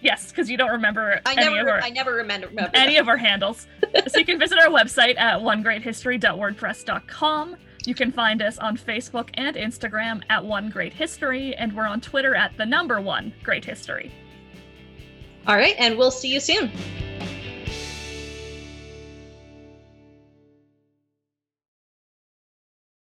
Yes, 0.00 0.30
because 0.30 0.50
you 0.50 0.56
don't 0.56 0.72
remember 0.72 1.20
I 1.24 1.34
any 1.34 1.46
of 1.46 1.54
never, 1.54 1.70
our 1.70 1.80
I 1.80 1.90
never 1.90 2.12
remember. 2.12 2.48
remember 2.48 2.70
any 2.74 2.94
that. 2.94 3.02
of 3.02 3.08
our 3.08 3.16
handles. 3.16 3.68
so 4.08 4.18
you 4.18 4.24
can 4.26 4.36
visit 4.38 4.58
our 4.58 4.66
website 4.66 5.16
at 5.16 5.38
onegreathistory.wordpress.com. 5.40 7.56
You 7.86 7.94
can 7.94 8.12
find 8.12 8.40
us 8.40 8.58
on 8.58 8.76
Facebook 8.76 9.28
and 9.34 9.56
Instagram 9.56 10.22
at 10.30 10.44
One 10.44 10.70
Great 10.70 10.92
History, 10.92 11.54
and 11.54 11.74
we're 11.74 11.86
on 11.86 12.00
Twitter 12.00 12.34
at 12.34 12.56
the 12.56 12.64
number 12.64 13.00
one 13.00 13.34
Great 13.42 13.64
History. 13.64 14.10
All 15.46 15.56
right, 15.56 15.74
and 15.78 15.98
we'll 15.98 16.10
see 16.10 16.32
you 16.32 16.40
soon. 16.40 16.70